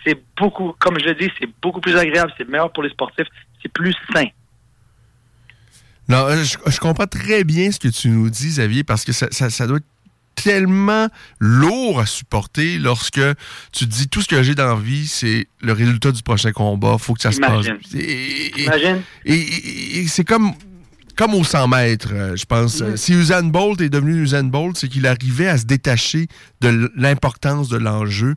c'est 0.04 0.18
beaucoup, 0.38 0.74
comme 0.78 0.98
je 0.98 1.04
le 1.04 1.14
dis, 1.14 1.30
c'est 1.38 1.48
beaucoup 1.60 1.80
plus 1.80 1.94
agréable, 1.96 2.32
c'est 2.38 2.48
meilleur 2.48 2.72
pour 2.72 2.82
les 2.82 2.88
sportifs, 2.88 3.26
c'est 3.60 3.70
plus 3.70 3.94
sain. 4.14 4.24
Non, 6.08 6.26
euh, 6.26 6.42
je, 6.42 6.78
comprends 6.80 7.06
très 7.06 7.44
bien 7.44 7.70
ce 7.70 7.78
que 7.78 7.88
tu 7.88 8.08
nous 8.08 8.30
dis, 8.30 8.48
Xavier, 8.48 8.82
parce 8.82 9.04
que 9.04 9.12
ça- 9.12 9.30
ça 9.30 9.66
doit 9.66 9.76
être 9.76 9.84
tellement 10.42 11.08
lourd 11.38 12.00
à 12.00 12.06
supporter 12.06 12.78
lorsque 12.78 13.20
tu 13.72 13.86
te 13.86 13.90
dis 13.92 14.08
tout 14.08 14.22
ce 14.22 14.28
que 14.28 14.42
j'ai 14.42 14.54
dans 14.54 14.74
la 14.74 14.80
vie, 14.80 15.06
c'est 15.06 15.46
le 15.60 15.72
résultat 15.72 16.12
du 16.12 16.22
prochain 16.22 16.52
combat, 16.52 16.96
faut 16.98 17.14
que 17.14 17.22
ça 17.22 17.30
Imagine. 17.30 17.62
se 17.82 17.90
passe. 17.92 17.94
Et, 17.94 18.46
et- 18.60 18.64
Imagine. 18.64 19.02
et- 19.24 19.34
et- 19.34 19.98
et 20.00 20.06
c'est 20.08 20.24
comme 20.24 20.52
comme 21.20 21.34
au 21.34 21.44
100 21.44 21.68
mètres, 21.68 22.08
euh, 22.14 22.34
je 22.34 22.46
pense. 22.46 22.80
Mm. 22.80 22.96
Si 22.96 23.12
Usain 23.12 23.42
Bolt 23.42 23.78
est 23.82 23.90
devenu 23.90 24.22
Usain 24.22 24.44
Bolt, 24.44 24.78
c'est 24.78 24.88
qu'il 24.88 25.06
arrivait 25.06 25.48
à 25.48 25.58
se 25.58 25.66
détacher 25.66 26.28
de 26.62 26.90
l'importance 26.96 27.68
de 27.68 27.76
l'enjeu. 27.76 28.36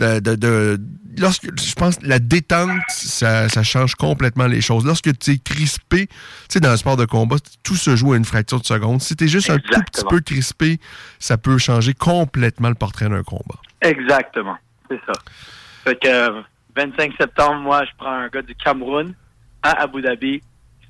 De, 0.00 0.18
de- 0.18 0.34
de- 0.34 0.80
lorsque, 1.16 1.44
je 1.56 1.74
pense 1.74 2.02
la 2.02 2.18
détente, 2.18 2.72
ça, 2.88 3.48
ça 3.48 3.62
change 3.62 3.94
complètement 3.94 4.48
les 4.48 4.60
choses. 4.60 4.84
Lorsque 4.84 5.16
tu 5.16 5.30
es 5.30 5.38
crispé, 5.38 6.08
tu 6.08 6.14
sais, 6.48 6.58
dans 6.58 6.70
un 6.70 6.76
sport 6.76 6.96
de 6.96 7.04
combat, 7.04 7.36
tout 7.62 7.76
se 7.76 7.94
joue 7.94 8.14
à 8.14 8.16
une 8.16 8.24
fraction 8.24 8.58
de 8.58 8.64
seconde. 8.64 9.00
Si 9.00 9.14
tu 9.14 9.24
es 9.24 9.28
juste 9.28 9.50
un 9.50 9.58
tout 9.58 9.80
petit 9.92 10.02
peu 10.10 10.18
crispé, 10.20 10.80
ça 11.20 11.38
peut 11.38 11.56
changer 11.58 11.94
complètement 11.94 12.68
le 12.68 12.74
portrait 12.74 13.08
d'un 13.08 13.22
combat. 13.22 13.60
Exactement, 13.80 14.56
c'est 14.90 15.00
ça. 15.06 15.12
Fait 15.84 15.94
que 16.02 16.08
euh, 16.08 16.42
25 16.74 17.12
septembre, 17.16 17.60
moi, 17.60 17.84
je 17.84 17.90
prends 17.96 18.10
un 18.10 18.26
gars 18.28 18.42
du 18.42 18.56
Cameroun 18.56 19.14
à 19.62 19.82
Abu 19.82 20.02
Dhabi. 20.02 20.42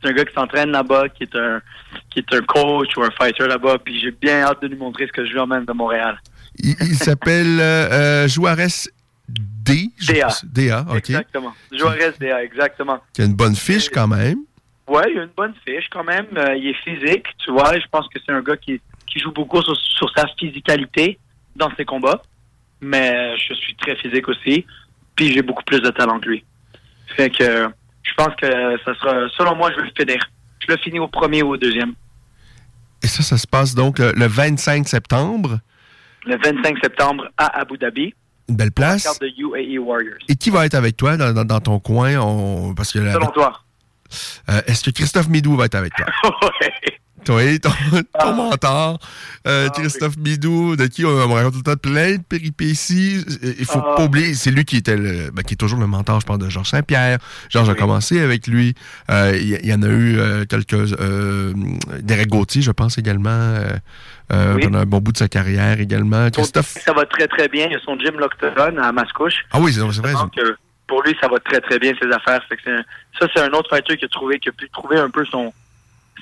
C'est 0.04 0.10
un 0.10 0.12
gars 0.12 0.24
qui 0.26 0.34
s'entraîne 0.34 0.70
là-bas, 0.70 1.08
qui 1.08 1.22
est 1.22 1.34
un 1.34 1.62
qui 2.10 2.18
est 2.18 2.34
un 2.34 2.42
coach 2.42 2.94
ou 2.96 3.02
un 3.02 3.10
fighter 3.10 3.46
là-bas, 3.46 3.78
puis 3.82 3.98
j'ai 3.98 4.10
bien 4.10 4.42
hâte 4.42 4.60
de 4.60 4.68
lui 4.68 4.76
montrer 4.76 5.06
ce 5.06 5.12
que 5.12 5.24
je 5.24 5.32
lui 5.32 5.38
emmène 5.38 5.64
de 5.64 5.72
Montréal. 5.72 6.20
Il, 6.58 6.74
il 6.80 6.94
s'appelle 6.96 7.58
euh, 7.58 7.90
euh, 8.24 8.28
Juarez 8.28 8.90
D. 9.28 9.90
DA. 10.06 10.28
DA, 10.44 10.84
OK. 10.90 10.96
Exactement. 10.96 11.54
Juarez 11.72 12.12
DA, 12.20 12.44
exactement. 12.44 13.00
Qui 13.14 13.22
a 13.22 13.24
une 13.24 13.34
bonne 13.34 13.56
fiche 13.56 13.88
quand 13.88 14.08
même. 14.08 14.40
Ouais, 14.86 15.04
il 15.10 15.18
a 15.18 15.22
une 15.22 15.30
bonne 15.34 15.54
fiche 15.66 15.88
quand 15.90 16.04
même. 16.04 16.26
Euh, 16.36 16.54
il 16.54 16.68
est 16.68 16.76
physique, 16.84 17.26
tu 17.38 17.50
vois. 17.50 17.78
Je 17.78 17.86
pense 17.90 18.06
que 18.08 18.20
c'est 18.24 18.32
un 18.32 18.42
gars 18.42 18.58
qui, 18.58 18.80
qui 19.06 19.18
joue 19.18 19.32
beaucoup 19.32 19.62
sur, 19.62 19.74
sur 19.74 20.10
sa 20.14 20.26
physicalité 20.38 21.18
dans 21.56 21.74
ses 21.76 21.86
combats. 21.86 22.22
Mais 22.82 23.34
je 23.38 23.54
suis 23.54 23.74
très 23.76 23.96
physique 23.96 24.28
aussi. 24.28 24.66
Puis 25.16 25.32
j'ai 25.32 25.40
beaucoup 25.40 25.64
plus 25.64 25.80
de 25.80 25.88
talent 25.90 26.20
que 26.20 26.28
lui. 26.28 26.44
Fait 27.16 27.30
que 27.30 27.42
euh, 27.42 27.68
je 28.04 28.12
pense 28.16 28.34
que 28.40 28.46
ça 28.84 28.94
sera. 28.94 29.28
Selon 29.36 29.56
moi, 29.56 29.70
je 29.72 29.80
vais 29.80 29.88
le 29.88 29.92
finir. 30.04 30.30
Je 30.60 30.72
le 30.72 30.78
finis 30.78 30.98
au 31.00 31.08
premier 31.08 31.42
ou 31.42 31.50
au 31.50 31.56
deuxième. 31.56 31.94
Et 33.02 33.06
ça, 33.06 33.22
ça 33.22 33.36
se 33.36 33.46
passe 33.46 33.74
donc 33.74 33.98
le 33.98 34.26
25 34.26 34.88
septembre? 34.88 35.60
Le 36.26 36.36
25 36.38 36.78
septembre 36.82 37.28
à 37.36 37.60
Abu 37.60 37.76
Dhabi. 37.76 38.14
Une 38.48 38.56
belle 38.56 38.68
La 38.68 38.72
place. 38.72 39.02
carte 39.04 39.20
de 39.20 39.28
UAE 39.36 39.78
Warriors. 39.78 40.18
Et 40.28 40.36
qui 40.36 40.50
va 40.50 40.64
être 40.66 40.74
avec 40.74 40.96
toi 40.96 41.16
dans, 41.16 41.32
dans- 41.34 41.44
dans 41.44 41.60
ton 41.60 41.78
coin? 41.80 42.16
On- 42.18 42.74
parce 42.74 42.92
que 42.92 42.98
la- 42.98 43.12
Selon 43.12 43.26
toi. 43.26 43.60
Euh, 44.48 44.60
Est-ce 44.66 44.84
que 44.84 44.90
Christophe 44.90 45.28
Midou 45.28 45.56
va 45.56 45.64
être 45.66 45.74
avec 45.74 45.92
toi? 45.96 46.06
Oui, 47.28 47.60
ton, 47.60 47.70
ton 48.20 48.32
mentor, 48.34 48.98
euh, 49.46 49.68
Christophe 49.70 50.16
Midou, 50.18 50.76
de 50.76 50.86
qui 50.86 51.04
on 51.04 51.10
me 51.28 51.32
raconte 51.34 51.52
tout 51.52 51.58
le 51.58 51.62
temps 51.64 51.76
plein 51.76 52.16
de 52.16 52.22
péripéties. 52.22 53.24
Il 53.58 53.64
faut 53.64 53.80
Ah. 53.84 53.94
pas 53.96 54.04
oublier, 54.04 54.34
c'est 54.34 54.50
lui 54.50 54.64
qui 54.64 54.76
était 54.76 54.96
le, 54.96 55.30
ben, 55.32 55.42
qui 55.42 55.54
est 55.54 55.56
toujours 55.56 55.78
le 55.80 55.86
mentor, 55.86 56.20
je 56.20 56.26
pense, 56.26 56.38
de 56.38 56.48
Georges 56.48 56.68
Saint-Pierre. 56.70 57.18
Georges 57.50 57.68
a 57.70 57.74
commencé 57.74 58.20
avec 58.20 58.46
lui. 58.46 58.74
Euh, 59.10 59.36
Il 59.40 59.66
y, 59.66 59.72
en 59.74 59.82
a 59.82 59.86
eu 59.86 60.18
euh, 60.18 60.44
quelques... 60.44 60.74
Euh, 60.74 61.52
Derek 62.00 62.28
Gauthier, 62.28 62.62
je 62.62 62.70
pense 62.70 62.98
également, 62.98 63.30
euh, 63.30 63.68
euh, 64.32 64.54
Oui. 64.54 64.62
pendant 64.64 64.78
un 64.78 64.86
bon 64.86 64.98
bout 65.00 65.12
de 65.12 65.18
sa 65.18 65.28
carrière 65.28 65.80
également. 65.80 66.30
Christophe... 66.30 66.76
Ça 66.84 66.92
va 66.92 67.04
très 67.06 67.26
très 67.28 67.48
bien. 67.48 67.66
Il 67.66 67.72
y 67.72 67.76
a 67.76 67.80
son 67.80 67.98
gym 67.98 68.18
l'Octogone 68.18 68.78
à 68.78 68.92
Mascouche. 68.92 69.44
Ah 69.52 69.58
oui, 69.60 69.72
c'est 69.72 69.80
vrai. 69.80 70.12
Donc, 70.12 70.36
euh, 70.38 70.54
pour 70.86 71.02
lui, 71.02 71.16
ça 71.20 71.28
va 71.28 71.38
très 71.40 71.60
très 71.60 71.78
bien 71.78 71.92
ses 72.00 72.08
affaires. 72.12 72.42
Fait 72.48 72.56
que 72.56 72.62
c'est 72.64 72.72
un- 72.72 72.84
ça, 73.18 73.26
c'est 73.34 73.40
un 73.42 73.50
autre 73.52 73.68
fighter 73.70 73.96
qui 73.96 74.04
a 74.04 74.08
trouvé, 74.08 74.38
qui 74.38 74.48
a 74.48 74.52
pu 74.52 74.68
trouver 74.70 74.98
un 74.98 75.10
peu 75.10 75.24
son 75.24 75.52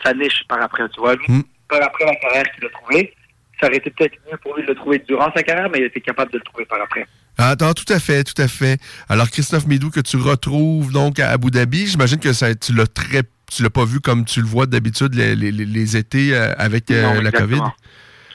sa 0.05 0.13
niche 0.15 0.43
par 0.49 0.61
après, 0.63 0.89
tu 0.91 1.01
vois. 1.01 1.15
Lui, 1.15 1.25
Mm. 1.29 1.43
par 1.69 1.83
après 1.83 2.05
la 2.05 2.15
carrière 2.17 2.45
qu'il 2.55 2.65
a 2.67 2.69
trouvé, 2.71 3.15
ça 3.61 3.67
aurait 3.69 3.77
été 3.77 3.91
peut-être 3.91 4.15
mieux 4.31 4.37
pour 4.39 4.57
lui 4.57 4.63
de 4.65 4.69
le 4.69 4.75
trouver 4.75 4.99
durant 5.07 5.31
sa 5.35 5.43
carrière, 5.43 5.69
mais 5.71 5.79
il 5.79 5.85
été 5.85 6.01
capable 6.01 6.33
de 6.33 6.39
le 6.39 6.45
trouver 6.45 6.65
par 6.67 6.81
après. 6.83 7.07
Ah, 7.39 7.55
non, 7.61 7.73
tout 7.73 7.91
à 7.93 7.99
fait, 7.99 8.25
tout 8.25 8.41
à 8.43 8.49
fait. 8.49 8.79
Alors, 9.09 9.31
Christophe 9.31 9.67
Midou, 9.67 9.91
que 9.91 10.01
tu 10.01 10.17
retrouves 10.19 10.93
donc 10.93 11.19
à 11.19 11.31
Abu 11.31 11.51
Dhabi, 11.51 11.87
j'imagine 11.87 12.19
que 12.19 12.33
ça, 12.33 12.55
tu 12.55 12.73
l'as 12.75 12.87
très, 12.87 13.23
tu 13.51 13.63
l'as 13.63 13.71
pas 13.71 13.85
vu 13.87 14.01
comme 14.01 14.25
tu 14.25 14.41
le 14.41 14.47
vois 14.47 14.67
d'habitude 14.67 15.15
les, 15.15 15.35
les- 15.35 15.51
les- 15.53 15.65
les 15.65 15.97
étés 15.97 16.35
euh, 16.35 16.53
avec 16.59 16.91
euh, 16.91 17.03
Non, 17.15 17.21
la 17.23 17.33
COVID? 17.33 17.61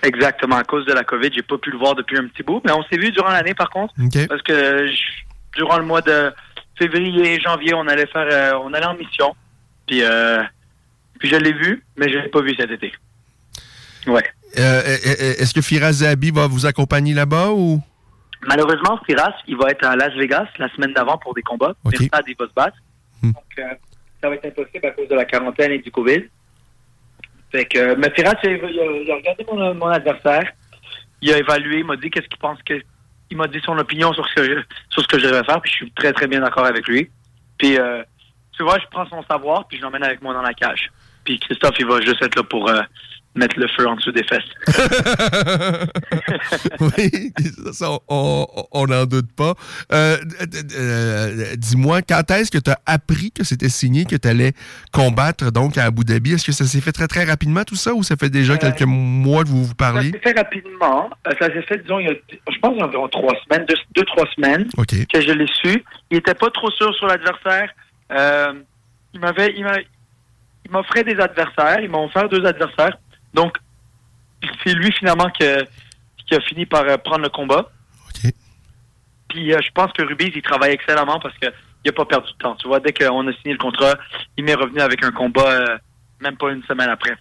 exactement. 0.03 0.55
À 0.57 0.63
cause 0.63 0.85
de 0.85 0.93
la 0.93 1.03
COVID, 1.03 1.29
j'ai 1.33 1.41
pas 1.43 1.57
pu 1.57 1.71
le 1.71 1.77
voir 1.77 1.95
depuis 1.95 2.17
un 2.17 2.27
petit 2.27 2.43
bout, 2.43 2.61
mais 2.65 2.71
on 2.71 2.83
s'est 2.83 2.97
vu 2.97 3.11
durant 3.11 3.29
l'année 3.29 3.53
par 3.53 3.69
contre, 3.69 3.93
parce 4.27 4.41
que 4.41 4.87
je- 4.87 5.57
durant 5.57 5.77
le 5.77 5.85
mois 5.85 6.01
de 6.01 6.31
février, 6.77 7.39
janvier, 7.39 7.73
on 7.73 7.87
allait 7.87 8.05
faire, 8.07 8.27
euh, 8.31 8.53
on 8.63 8.73
allait 8.73 8.85
en 8.85 8.95
mission, 8.95 9.35
puis 9.87 10.01
euh, 10.03 10.41
puis 11.19 11.29
je 11.29 11.35
l'ai 11.35 11.53
vu, 11.53 11.83
mais 11.97 12.09
je 12.09 12.17
l'ai 12.19 12.29
pas 12.29 12.41
vu 12.41 12.53
cet 12.55 12.71
été. 12.71 12.91
Ouais. 14.07 14.23
Euh, 14.57 14.61
euh, 14.61 14.97
euh, 15.05 15.33
Est-ce 15.39 15.53
que 15.53 15.61
Firas 15.61 15.91
Zahabi 15.93 16.31
va 16.31 16.47
vous 16.47 16.65
accompagner 16.65 17.13
là-bas 17.13 17.49
ou? 17.51 17.81
Malheureusement, 18.47 18.99
Firas, 19.05 19.33
il 19.47 19.57
va 19.57 19.69
être 19.71 19.85
à 19.85 19.95
Las 19.95 20.13
Vegas 20.15 20.47
la 20.59 20.69
semaine 20.69 20.93
d'avant 20.93 21.17
pour 21.17 21.33
des 21.33 21.41
combats. 21.41 21.75
OK. 21.83 21.99
Le 21.99 22.05
stade, 22.05 22.23
il 22.27 22.35
va 22.39 22.47
se 22.47 22.53
battre. 22.53 22.77
Hmm. 23.21 23.31
Donc, 23.31 23.43
euh, 23.59 23.63
ça 24.21 24.29
va 24.29 24.35
être 24.35 24.45
impossible 24.45 24.85
à 24.85 24.91
cause 24.91 25.07
de 25.09 25.15
la 25.15 25.25
quarantaine 25.25 25.71
et 25.71 25.79
du 25.79 25.91
COVID. 25.91 26.23
Fait 27.51 27.65
que, 27.65 27.95
mais 27.95 28.11
Firas, 28.15 28.35
il 28.43 28.49
a, 28.49 28.53
il 28.53 28.79
a- 28.79 29.01
il 29.03 29.11
a 29.11 29.15
regardé 29.15 29.45
mon, 29.51 29.73
mon 29.75 29.87
adversaire. 29.87 30.51
Il 31.21 31.31
a 31.33 31.37
évalué, 31.39 31.79
il 31.79 31.85
m'a 31.85 31.95
dit 31.97 32.09
qu'est-ce 32.09 32.27
qu'il 32.27 32.37
pense 32.37 32.61
que. 32.63 32.75
Il 33.29 33.35
m'a 33.35 33.47
dit 33.47 33.59
son 33.65 33.77
opinion 33.77 34.13
sur 34.13 34.25
ce 34.29 34.35
que 34.35 34.43
je, 34.45 34.59
sur 34.89 35.01
ce 35.01 35.07
que 35.07 35.19
je 35.19 35.25
devais 35.25 35.43
faire, 35.43 35.59
puis 35.61 35.69
je 35.71 35.75
suis 35.77 35.91
très 35.91 36.13
très 36.13 36.27
bien 36.27 36.39
d'accord 36.39 36.65
avec 36.65 36.87
lui. 36.87 37.09
Puis, 37.57 37.77
euh, 37.77 38.01
tu 38.55 38.63
vois, 38.63 38.77
je 38.79 38.85
prends 38.89 39.05
son 39.09 39.21
savoir, 39.23 39.67
puis 39.67 39.77
je 39.77 39.81
l'emmène 39.83 40.03
avec 40.03 40.21
moi 40.21 40.33
dans 40.33 40.41
la 40.41 40.53
cage. 40.53 40.89
Puis 41.27 41.37
Christophe, 41.39 41.75
il 41.79 41.85
va 41.85 41.99
juste 41.99 42.21
être 42.23 42.37
là 42.37 42.43
pour 42.43 42.69
euh, 42.69 42.79
mettre 43.35 43.59
le 43.59 43.67
feu 43.67 43.85
en 43.85 43.95
dessous 43.95 44.13
des 44.13 44.23
fesses. 44.23 44.39
oui, 46.79 47.33
ça, 47.73 47.89
on- 48.07 48.85
n'en 48.87 49.05
doute 49.05 49.31
pas. 49.35 49.53
Euh, 49.91 50.17
euh, 50.77 51.55
Dis-moi, 51.57 52.01
quand 52.01 52.31
est-ce 52.31 52.49
que 52.49 52.57
tu 52.59 52.71
as 52.71 52.79
appris 52.85 53.31
que 53.31 53.43
c'était 53.43 53.67
signé, 53.69 54.05
que 54.05 54.15
tu 54.15 54.25
allais 54.27 54.53
combattre 54.93 55.51
donc 55.51 55.77
à 55.77 55.83
Abu 55.83 56.05
Dhabi? 56.05 56.33
Est-ce 56.33 56.45
que 56.45 56.51
ça 56.53 56.63
s'est 56.65 56.79
fait 56.81 56.93
très 56.93 57.07
très 57.07 57.25
rapidement 57.25 57.63
tout 57.65 57.75
ça 57.75 57.93
ou 57.93 58.03
ça 58.03 58.15
fait 58.15 58.29
déjà 58.29 58.57
quelques 58.57 58.83
mois 58.83 59.43
que 59.43 59.49
vous 59.49 59.63
vous 59.63 59.67
Ça 59.69 59.75
parlez? 59.77 60.11
s'est 60.11 60.19
fait 60.23 60.37
rapidement. 60.37 61.09
Ça 61.39 61.47
s'est 61.47 61.61
fait, 61.63 61.79
disons, 61.83 61.99
il 61.99 62.07
y 62.07 62.09
a, 62.09 62.13
je 62.51 62.59
pense, 62.59 62.81
environ 62.81 63.07
trois 63.09 63.33
semaines, 63.43 63.65
deux, 63.67 63.75
deux, 63.95 64.05
trois 64.05 64.25
semaines 64.35 64.67
que 65.11 65.21
je 65.21 65.31
l'ai 65.33 65.47
su. 65.61 65.83
Il 66.09 66.17
était 66.19 66.33
pas 66.35 66.49
trop 66.51 66.71
sûr 66.71 66.93
sur 66.95 67.07
l'adversaire. 67.07 67.69
Il 69.13 69.19
m'avait, 69.19 69.53
il 70.67 70.71
m'offrait 70.71 71.03
des 71.03 71.19
adversaires. 71.19 71.79
Il 71.79 71.89
m'a 71.89 71.99
offert 71.99 72.27
deux 72.29 72.45
adversaires. 72.45 72.97
Donc, 73.33 73.57
c'est 74.63 74.73
lui 74.73 74.91
finalement 74.91 75.29
que- 75.29 75.63
qui 76.27 76.35
a 76.35 76.41
fini 76.41 76.65
par 76.65 76.83
euh, 76.83 76.97
prendre 76.97 77.23
le 77.23 77.29
combat. 77.29 77.69
Puis 79.29 79.53
euh, 79.53 79.59
je 79.63 79.71
pense 79.71 79.91
que 79.93 80.03
Rubis, 80.03 80.31
il 80.35 80.41
travaille 80.41 80.71
excellemment 80.73 81.19
parce 81.19 81.37
que 81.37 81.47
il 81.85 81.89
a 81.89 81.93
pas 81.93 82.05
perdu 82.05 82.31
de 82.33 82.37
temps. 82.37 82.55
Tu 82.55 82.67
vois, 82.67 82.79
dès 82.79 82.91
qu'on 82.91 83.27
a 83.27 83.33
signé 83.33 83.53
le 83.53 83.57
contrat, 83.59 83.95
il 84.35 84.43
m'est 84.43 84.55
revenu 84.55 84.79
avec 84.81 85.03
un 85.05 85.11
combat 85.11 85.49
euh, 85.51 85.77
même 86.21 86.35
pas 86.37 86.51
une 86.51 86.63
semaine 86.63 86.89
après. 86.89 87.15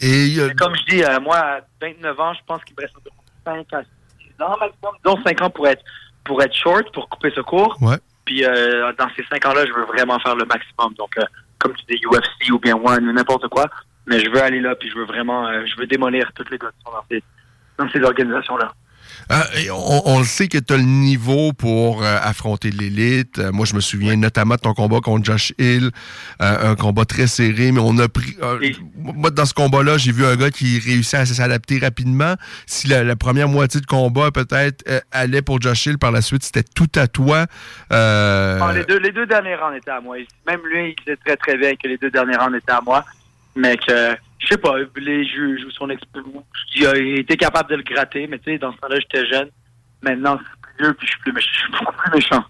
Et 0.00 0.34
comme 0.56 0.74
je 0.76 0.84
dis, 0.96 1.02
moi, 1.22 1.36
à 1.36 1.60
29 1.80 2.20
ans, 2.20 2.32
je 2.34 2.40
pense 2.46 2.64
qu'il 2.64 2.74
me 2.76 2.82
reste 2.82 2.96
environ 2.96 3.16
5 3.44 3.72
à 3.74 3.82
6 4.18 4.42
ans 4.42 4.56
maximum, 4.58 4.94
disons 5.04 5.22
5 5.24 5.42
ans 5.42 5.50
pour 5.50 5.68
être 5.68 5.84
pour 6.24 6.42
être 6.42 6.54
short, 6.54 6.92
pour 6.92 7.08
couper 7.08 7.30
ce 7.34 7.40
cours. 7.40 7.76
Ouais. 7.82 7.96
Puis 8.24 8.44
euh, 8.44 8.92
dans 8.98 9.08
ces 9.16 9.24
5 9.30 9.44
ans-là, 9.46 9.66
je 9.66 9.72
veux 9.72 9.84
vraiment 9.86 10.18
faire 10.20 10.34
le 10.36 10.44
maximum. 10.46 10.94
Donc, 10.94 11.16
euh, 11.18 11.24
comme 11.60 11.74
tu 11.74 11.84
dis, 11.88 12.00
UFC 12.04 12.50
ou 12.52 12.58
bien 12.58 12.74
One 12.74 13.08
ou 13.08 13.12
n'importe 13.12 13.48
quoi, 13.48 13.66
mais 14.06 14.18
je 14.18 14.30
veux 14.30 14.42
aller 14.42 14.60
là, 14.60 14.74
puis 14.74 14.90
je 14.90 14.98
veux 14.98 15.04
vraiment, 15.04 15.46
euh, 15.46 15.64
je 15.66 15.76
veux 15.76 15.86
démolir 15.86 16.32
toutes 16.34 16.50
les 16.50 16.58
gars 16.58 16.70
qui 16.78 16.84
dans 16.84 17.04
ces, 17.08 17.22
dans 17.78 17.88
ces 17.90 18.02
organisations-là. 18.02 18.72
Et 19.56 19.70
on, 19.70 20.08
on 20.08 20.18
le 20.18 20.24
sait 20.24 20.48
que 20.48 20.58
tu 20.58 20.74
as 20.74 20.76
le 20.76 20.82
niveau 20.82 21.52
pour 21.52 22.02
euh, 22.02 22.18
affronter 22.20 22.70
l'élite. 22.70 23.38
Euh, 23.38 23.52
moi, 23.52 23.64
je 23.64 23.74
me 23.74 23.80
souviens 23.80 24.16
notamment 24.16 24.56
de 24.56 24.60
ton 24.60 24.74
combat 24.74 25.00
contre 25.00 25.24
Josh 25.24 25.52
Hill, 25.58 25.90
euh, 26.42 26.70
un 26.72 26.74
combat 26.74 27.04
très 27.04 27.28
serré, 27.28 27.70
mais 27.70 27.80
on 27.80 27.96
a 27.98 28.08
pris. 28.08 28.36
euh, 28.42 28.58
moi, 28.96 29.30
dans 29.30 29.44
ce 29.46 29.54
combat-là, 29.54 29.98
j'ai 29.98 30.10
vu 30.10 30.24
un 30.26 30.34
gars 30.34 30.50
qui 30.50 30.80
réussit 30.80 31.14
à 31.14 31.26
s'adapter 31.26 31.78
rapidement. 31.78 32.34
Si 32.66 32.88
la, 32.88 33.04
la 33.04 33.14
première 33.14 33.48
moitié 33.48 33.80
de 33.80 33.86
combat, 33.86 34.30
peut-être, 34.32 34.82
euh, 34.88 35.00
allait 35.12 35.42
pour 35.42 35.60
Josh 35.60 35.86
Hill, 35.86 35.98
par 35.98 36.10
la 36.10 36.22
suite, 36.22 36.42
c'était 36.42 36.64
tout 36.64 36.90
à 36.96 37.06
toi. 37.06 37.46
Euh, 37.92 38.58
Ah, 38.60 38.72
les, 38.72 38.84
deux, 38.84 38.98
les 38.98 39.12
deux 39.12 39.26
derniers 39.26 39.54
rounds 39.54 39.76
étaient 39.76 39.90
à 39.92 40.00
moi. 40.00 40.16
Même 40.46 40.60
lui, 40.72 40.96
il 40.98 41.04
sait 41.04 41.16
très 41.24 41.36
très 41.36 41.56
bien 41.56 41.74
que 41.76 41.86
les 41.86 41.98
deux 41.98 42.10
derniers 42.10 42.36
rounds 42.36 42.56
étaient 42.56 42.72
à 42.72 42.80
moi. 42.84 43.04
Mais 43.54 43.76
que, 43.76 44.16
je 44.40 44.46
sais 44.46 44.58
pas, 44.58 44.74
les 44.96 45.24
juges 45.26 45.64
ou 45.64 45.70
son 45.70 45.88
il 46.74 46.86
a 46.86 46.96
été 46.96 47.36
capable 47.36 47.70
de 47.70 47.76
le 47.76 47.82
gratter. 47.82 48.26
Mais 48.26 48.38
tu 48.38 48.52
sais, 48.52 48.58
dans 48.58 48.72
ce 48.72 48.78
temps-là, 48.78 48.96
j'étais 48.98 49.26
jeune. 49.26 49.50
Maintenant, 50.02 50.38
c'est 50.38 50.60
plus 50.62 50.84
vieux, 50.84 50.94
puis 50.94 51.06
je 51.06 51.12
suis, 51.12 51.20
plus 51.20 51.32
méch- 51.32 51.48
je 51.52 51.58
suis 51.58 51.72
beaucoup 51.72 51.94
plus 51.96 52.10
méchant. 52.14 52.44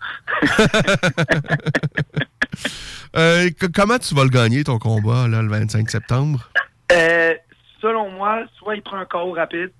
euh, 3.16 3.50
comment 3.74 3.98
tu 3.98 4.14
vas 4.14 4.22
le 4.22 4.30
gagner, 4.30 4.62
ton 4.62 4.78
combat, 4.78 5.26
là, 5.26 5.42
le 5.42 5.48
25 5.48 5.90
septembre? 5.90 6.48
Euh, 6.92 7.34
selon 7.80 8.10
moi, 8.10 8.44
soit 8.56 8.76
il 8.76 8.82
prend 8.82 8.98
un 8.98 9.04
KO 9.04 9.32
rapide, 9.32 9.72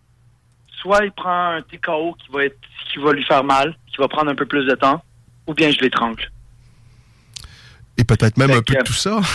soit 0.80 1.04
il 1.04 1.12
prend 1.12 1.52
un 1.52 1.62
TKO 1.62 2.14
qui 2.14 2.32
va 2.32 2.44
être, 2.46 2.58
qui 2.92 2.98
va 2.98 3.12
lui 3.12 3.24
faire 3.24 3.44
mal, 3.44 3.76
qui 3.86 3.98
va 3.98 4.08
prendre 4.08 4.30
un 4.30 4.34
peu 4.34 4.46
plus 4.46 4.64
de 4.66 4.74
temps, 4.74 5.02
ou 5.46 5.54
bien 5.54 5.70
je 5.70 5.78
l'étrangle. 5.80 6.28
Et 8.00 8.04
peut-être 8.04 8.38
même 8.38 8.48
Fait 8.50 8.56
un 8.56 8.62
peu 8.62 8.74
de 8.74 8.82
tout 8.82 8.92
ça. 8.94 9.20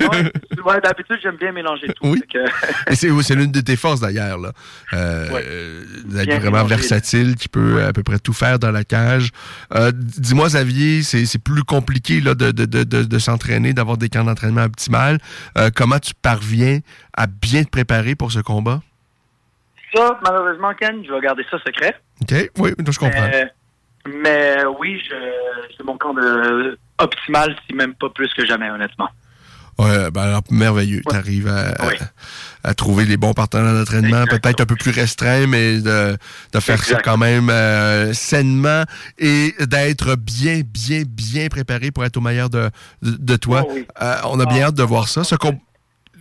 Ouais, 0.64 0.80
d'habitude, 0.80 1.18
j'aime 1.22 1.36
bien 1.36 1.52
mélanger 1.52 1.88
tout. 1.88 2.06
Oui. 2.08 2.20
Fait 2.20 2.38
que- 2.38 2.90
Et 3.18 3.22
c'est 3.22 3.34
l'une 3.34 3.50
de 3.52 3.60
tes 3.60 3.76
forces 3.76 4.00
d'ailleurs, 4.00 4.38
là. 4.38 4.52
Euh, 4.92 5.28
euh, 5.32 5.84
d'être 6.06 6.26
Bien 6.26 6.38
vraiment 6.38 6.58
mélangé, 6.64 6.76
versatile, 6.76 7.34
qui 7.34 7.48
peut 7.48 7.82
à 7.84 7.92
peu 7.92 8.02
près 8.02 8.18
tout 8.18 8.32
faire 8.32 8.58
dans 8.58 8.70
la 8.70 8.84
cage. 8.84 9.30
Euh, 9.74 9.90
Dis-moi, 9.94 10.46
Xavier, 10.46 11.02
c'est 11.02 11.26
c'est 11.26 11.38
plus 11.42 11.64
compliqué 11.64 12.20
là, 12.20 12.34
de, 12.34 12.50
de, 12.52 12.64
de, 12.64 12.84
de, 12.84 13.02
de 13.02 13.18
s'entraîner, 13.18 13.72
d'avoir 13.74 13.96
des 13.98 14.08
camps 14.08 14.24
d'entraînement 14.24 14.62
optimales. 14.64 15.18
Euh, 15.58 15.70
comment 15.74 15.98
tu 15.98 16.14
parviens 16.14 16.78
à 17.16 17.26
bien 17.26 17.64
te 17.64 17.70
préparer 17.70 18.14
pour 18.14 18.30
ce 18.32 18.38
combat? 18.40 18.80
Ça, 19.94 20.18
malheureusement, 20.24 20.72
Ken, 20.80 21.02
je 21.06 21.12
vais 21.12 21.20
garder 21.20 21.42
ça 21.50 21.58
secret. 21.66 21.94
OK? 22.22 22.50
Oui, 22.58 22.70
je 22.78 22.98
comprends. 22.98 23.28
Mais 24.06 24.56
oui, 24.78 25.00
je, 25.08 25.14
c'est 25.76 25.84
mon 25.84 25.96
camp 25.96 26.14
de 26.14 26.78
optimal, 26.98 27.56
si 27.66 27.74
même 27.74 27.94
pas 27.94 28.10
plus 28.10 28.32
que 28.34 28.44
jamais, 28.46 28.70
honnêtement. 28.70 29.08
Ouais, 29.76 30.10
ben 30.12 30.22
alors, 30.22 30.42
merveilleux. 30.50 31.02
Tu 31.08 31.16
arrives 31.16 31.48
à, 31.48 31.70
à- 31.70 31.90
à 32.62 32.74
trouver 32.74 33.04
les 33.06 33.16
bons 33.16 33.32
partenaires 33.32 33.74
d'entraînement, 33.74 34.24
peut-être 34.26 34.60
un 34.60 34.66
peu 34.66 34.76
plus 34.76 34.92
restreints, 34.92 35.46
mais 35.48 35.80
de, 35.80 36.16
de 36.52 36.60
faire 36.60 36.82
ça 36.84 37.00
quand 37.02 37.18
même 37.18 37.50
euh, 37.50 38.12
sainement 38.12 38.84
et 39.18 39.52
d'être 39.66 40.14
bien, 40.16 40.60
bien, 40.64 41.02
bien 41.06 41.48
préparé 41.48 41.90
pour 41.90 42.04
être 42.04 42.16
au 42.16 42.20
meilleur 42.20 42.50
de, 42.50 42.70
de, 43.02 43.16
de 43.18 43.36
toi. 43.36 43.64
Oh 43.66 43.72
oui. 43.74 43.86
Euh, 44.00 44.16
on 44.26 44.38
a 44.38 44.46
bien 44.46 44.66
hâte 44.66 44.76
de 44.76 44.82
voir 44.84 45.08
ça. 45.08 45.24
Ce 45.24 45.34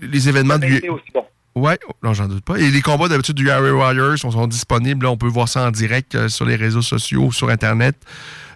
les 0.01 0.27
événements 0.27 0.57
du... 0.57 0.79
C'est 0.79 0.89
aussi 0.89 1.11
bon. 1.13 1.25
Ouais, 1.55 1.77
non, 2.01 2.13
j'en 2.13 2.27
doute 2.27 2.43
pas. 2.43 2.57
Et 2.57 2.71
les 2.71 2.81
combats 2.81 3.07
d'habitude 3.07 3.35
du 3.35 3.49
Harry 3.51 3.69
Warriors 3.71 4.17
sont, 4.17 4.31
sont 4.31 4.47
disponibles. 4.47 5.05
là. 5.05 5.11
on 5.11 5.17
peut 5.17 5.27
voir 5.27 5.47
ça 5.47 5.67
en 5.67 5.71
direct 5.71 6.15
euh, 6.15 6.27
sur 6.29 6.45
les 6.45 6.55
réseaux 6.55 6.81
sociaux, 6.81 7.31
sur 7.31 7.49
Internet. 7.49 7.95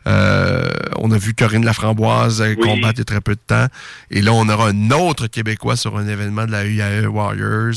Euh, 0.08 0.70
on 1.00 1.12
a 1.12 1.18
vu 1.18 1.34
Corinne 1.34 1.66
Laframboise 1.66 2.42
euh, 2.42 2.56
combattre 2.56 2.94
il 2.96 3.00
y 3.00 3.02
a 3.02 3.06
très 3.06 3.20
peu 3.22 3.36
de 3.36 3.42
temps. 3.46 3.68
Et 4.10 4.22
là, 4.22 4.32
on 4.34 4.48
aura 4.48 4.70
un 4.70 4.90
autre 4.92 5.28
Québécois 5.28 5.76
sur 5.76 5.98
un 5.98 6.08
événement 6.08 6.46
de 6.46 6.52
la 6.52 6.66
UAE 6.66 7.08
Warriors. 7.08 7.74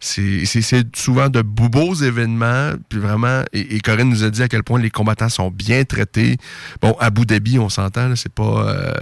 C'est- 0.00 0.44
C'est 0.46 0.96
souvent 0.96 1.28
de 1.28 1.42
beaux, 1.42 1.94
événements. 1.94 2.72
Puis 2.88 3.00
vraiment, 3.00 3.42
et, 3.52 3.74
et 3.76 3.80
Corinne 3.80 4.08
nous 4.08 4.22
a 4.22 4.30
dit 4.30 4.42
à 4.42 4.48
quel 4.48 4.62
point 4.62 4.80
les 4.80 4.90
combattants 4.90 5.28
sont 5.28 5.50
bien 5.50 5.82
traités. 5.84 6.36
Bon, 6.80 6.96
Abu 7.00 7.26
Dhabi, 7.26 7.58
on 7.58 7.68
s'entend, 7.68 8.14
c'est 8.14 8.32
pas 8.32 8.68
euh, 8.68 8.92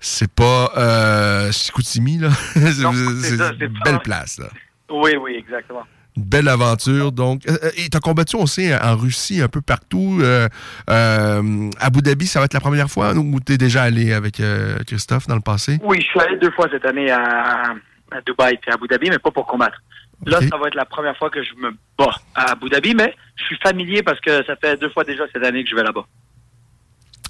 c'est 0.00 0.30
pas 0.32 0.72
euh, 0.78 1.52
Chicoutimi, 1.52 2.18
là. 2.18 2.30
c'est 2.54 2.60
une 2.82 3.74
belle 3.84 4.00
place, 4.02 4.38
là 4.38 4.46
Oui, 4.90 5.16
oui, 5.20 5.34
exactement. 5.36 5.84
une 6.16 6.24
belle 6.24 6.48
aventure. 6.48 7.12
Donc, 7.12 7.42
Euh, 7.48 7.56
euh, 7.62 7.70
et 7.76 7.88
tu 7.90 7.96
as 7.96 8.00
combattu 8.00 8.36
aussi 8.36 8.70
en 8.74 8.96
Russie, 8.96 9.42
un 9.42 9.48
peu 9.48 9.60
partout. 9.60 10.18
Euh, 10.22 10.48
euh, 10.88 11.70
Abu 11.78 12.00
Dhabi, 12.00 12.26
ça 12.26 12.38
va 12.38 12.46
être 12.46 12.54
la 12.54 12.60
première 12.60 12.88
fois 12.88 13.12
ou 13.14 13.38
tu 13.40 13.52
es 13.52 13.58
déjà 13.58 13.82
allé 13.82 14.12
avec 14.14 14.40
euh, 14.40 14.78
Christophe 14.86 15.26
dans 15.26 15.34
le 15.34 15.42
passé? 15.42 15.78
Oui, 15.82 15.98
je 16.00 16.06
suis 16.06 16.20
allé 16.20 16.38
deux 16.38 16.50
fois 16.52 16.68
cette 16.70 16.86
année 16.86 17.10
à, 17.10 17.74
à 18.10 18.20
Dubaï 18.24 18.54
et 18.54 18.70
à 18.70 18.74
Abu 18.74 18.86
Dhabi, 18.88 19.10
mais 19.10 19.18
pas 19.18 19.30
pour 19.30 19.46
combattre. 19.46 19.76
Là, 20.24 20.40
ça 20.40 20.56
va 20.56 20.68
être 20.68 20.74
la 20.74 20.86
première 20.86 21.14
fois 21.18 21.28
que 21.28 21.42
je 21.42 21.52
me 21.60 21.70
bats 21.98 22.16
à 22.34 22.52
Abu 22.52 22.70
Dhabi, 22.70 22.94
mais 22.94 23.14
je 23.36 23.44
suis 23.44 23.58
familier 23.62 24.02
parce 24.02 24.18
que 24.20 24.42
ça 24.46 24.56
fait 24.56 24.78
deux 24.80 24.88
fois 24.88 25.04
déjà 25.04 25.24
cette 25.30 25.44
année 25.44 25.62
que 25.62 25.68
je 25.68 25.76
vais 25.76 25.82
là-bas. 25.82 26.06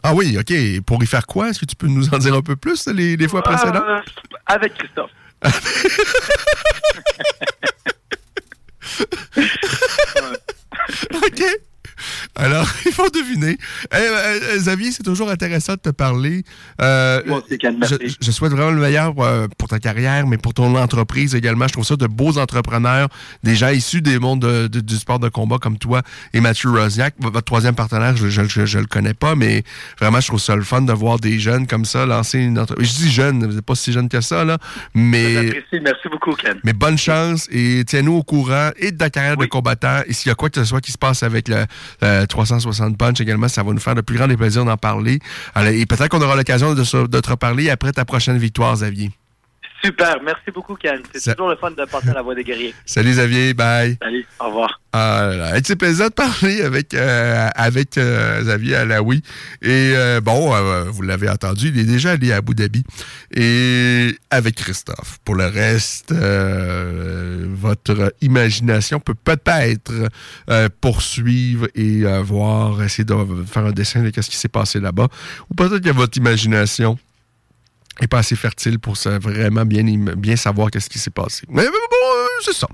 Ah 0.05 0.15
oui, 0.15 0.39
OK. 0.39 0.53
Pour 0.87 1.03
y 1.03 1.07
faire 1.07 1.27
quoi? 1.27 1.49
Est-ce 1.49 1.59
que 1.59 1.65
tu 1.65 1.75
peux 1.75 1.89
nous 1.89 2.15
en 2.15 2.19
dire 2.19 2.35
un 2.35 2.43
peu 2.43 2.55
plus 2.55 2.87
les, 2.87 3.17
les 3.17 3.27
fois 3.27 3.43
précédentes? 3.43 3.83
Euh, 3.85 3.99
avec 4.47 4.75
Christophe. 4.75 5.11
OK. 11.15 11.41
Alors, 12.37 12.69
il 12.87 12.93
faut 12.93 13.09
deviner. 13.11 13.57
Eh, 13.93 13.97
euh, 13.97 14.57
Xavier, 14.59 14.93
c'est 14.93 15.03
toujours 15.03 15.31
intéressant 15.31 15.75
de 15.75 15.79
te 15.81 15.89
parler. 15.91 16.45
Euh, 16.83 17.23
je, 17.89 18.15
je 18.21 18.31
souhaite 18.31 18.53
vraiment 18.53 18.71
le 18.71 18.81
meilleur 18.81 19.15
euh, 19.19 19.49
pour 19.59 19.69
ta 19.69 19.79
carrière, 19.79 20.27
mais 20.27 20.37
pour 20.39 20.53
ton 20.55 20.77
entreprise 20.77 21.35
également. 21.35 21.67
Je 21.67 21.73
trouve 21.73 21.85
ça 21.87 21.97
de 21.97 22.07
beaux 22.07 22.39
entrepreneurs, 22.39 23.09
des 23.43 23.55
gens 23.57 23.69
issus 23.71 24.03
des 24.03 24.19
mondes 24.19 24.41
de- 24.43 24.67
de- 24.67 24.81
du 24.81 24.97
sport 24.97 25.19
de 25.19 25.29
combat 25.29 25.59
comme 25.59 25.79
toi 25.79 26.03
et 26.35 26.41
Mathieu 26.41 26.71
Rosiak. 26.71 27.15
V- 27.19 27.31
Votre 27.33 27.45
troisième 27.47 27.75
partenaire, 27.75 28.17
je, 28.17 28.29
je, 28.29 28.45
je- 28.45 28.67
je 28.67 28.79
le 28.79 28.87
connais 28.87 29.15
pas, 29.15 29.35
mais 29.35 29.63
vraiment, 29.99 30.21
je 30.21 30.27
trouve 30.29 30.41
ça 30.41 30.55
le 30.57 30.63
fun 30.63 30.83
de 30.83 30.93
voir 30.93 31.19
des 31.19 31.39
jeunes 31.39 31.67
comme 31.67 31.85
ça 31.85 32.05
lancer 32.07 32.39
une 32.39 32.59
entreprise. 32.59 32.91
Je 32.93 32.97
dis 33.05 33.11
jeune, 33.11 33.47
vous 33.47 33.55
n'êtes 33.55 33.65
pas 33.65 33.75
si 33.75 33.93
jeune 33.93 34.09
que 34.09 34.21
ça, 34.21 34.45
là, 34.45 34.59
mais... 34.95 35.63
Merci 35.73 36.09
beaucoup, 36.11 36.33
Ken. 36.35 36.59
Mais 36.65 36.73
bonne 36.73 36.99
chance 36.99 37.49
et 37.51 37.85
tiens-nous 37.87 38.15
au 38.15 38.23
courant 38.23 38.71
et 38.77 38.93
de 38.93 38.97
ta 38.99 39.11
carrière 39.11 39.37
de 39.37 39.47
combattant. 39.47 40.01
Et 40.07 40.13
s'il 40.13 40.29
y 40.29 40.33
a 40.33 40.35
quoi 40.35 40.51
que 40.51 40.61
ce 40.61 40.65
soit 40.65 40.81
qui 40.81 40.93
se 40.93 40.99
passe 40.99 41.23
avec 41.23 41.49
le, 41.49 41.65
le 42.03 42.26
360 42.27 42.97
Punch 42.97 43.21
également, 43.21 43.49
ça 43.49 43.63
va 43.63 43.73
nous 43.73 43.81
faire 43.81 43.95
de 43.95 44.01
plus 44.01 44.17
grand 44.17 44.29
des 44.29 44.37
plaisirs 44.37 44.65
d'en 44.65 44.77
parler. 44.77 45.19
Alors, 45.55 45.73
et 45.73 45.87
peut-être 45.87 46.09
qu'on 46.09 46.23
aura 46.23 46.37
l'occasion 46.37 46.75
de, 46.75 47.07
de 47.07 47.21
te 47.21 47.31
reparler 47.31 47.71
après 47.71 47.93
ta 47.93 48.05
prochaine 48.05 48.39
victoire, 48.39 48.75
Xavier. 48.75 49.11
Super. 49.87 50.17
Merci 50.25 50.51
beaucoup, 50.53 50.75
Ken. 50.75 51.01
C'est 51.13 51.21
Ça- 51.21 51.35
toujours 51.35 51.51
le 51.51 51.57
fun 51.57 51.71
de 51.71 51.85
passer 51.85 52.09
à 52.11 52.15
la 52.15 52.23
voix 52.23 52.35
des 52.35 52.43
guerriers. 52.45 52.75
Salut 52.87 53.11
Xavier, 53.11 53.55
bye. 53.55 53.97
Salut. 54.03 54.27
Au 54.41 54.47
revoir. 54.47 54.81
Ah 54.93 55.27
là 55.31 55.37
là. 55.37 55.59
Et 55.59 55.61
C'est 55.65 55.77
plaisant 55.77 56.07
de 56.07 56.13
parler 56.13 56.63
avec, 56.63 56.93
euh, 56.95 57.49
avec 57.55 57.97
euh, 57.99 58.41
Xavier 58.43 58.77
Alaoui. 58.77 59.23
Et 59.63 59.93
euh, 59.95 60.21
bon, 60.21 60.51
vous 60.91 61.03
l'avez 61.03 61.29
entendu, 61.29 61.69
il 61.69 61.79
est 61.79 61.85
déjà 61.85 62.13
allé 62.13 62.33
à 62.33 62.37
Abu 62.37 62.55
Dhabi. 62.55 62.83
Et 63.35 64.17
avec 64.31 64.57
Christophe. 64.57 65.19
Pour 65.25 65.35
le 65.37 65.47
reste, 65.47 66.13
votre 66.13 68.13
imagination 68.23 68.99
peut 69.01 69.15
peut-être 69.15 69.93
poursuivre 70.81 71.69
et 71.75 72.03
voir, 72.23 72.83
essayer 72.83 73.05
de 73.05 73.15
faire 73.47 73.67
un 73.67 73.73
dessin 73.73 74.03
de 74.03 74.11
ce 74.15 74.29
qui 74.31 74.37
s'est 74.37 74.49
passé 74.49 74.81
là-bas. 74.81 75.09
Ou 75.51 75.55
peut-être 75.55 75.83
que 75.85 75.91
votre 75.91 76.17
imagination 76.19 76.99
est 78.01 78.07
pas 78.07 78.19
assez 78.19 78.37
fertile 78.37 78.79
pour 78.79 78.95
vraiment 78.95 79.65
bien, 79.65 80.37
savoir 80.37 80.71
qu'est-ce 80.71 80.91
qui 80.91 80.99
s'est 80.99 81.11
passé. 81.11 81.45
Mais, 81.49 81.65
bon, 81.65 81.71
euh, 81.71 82.27
c'est 82.43 82.55
ça. 82.55 82.69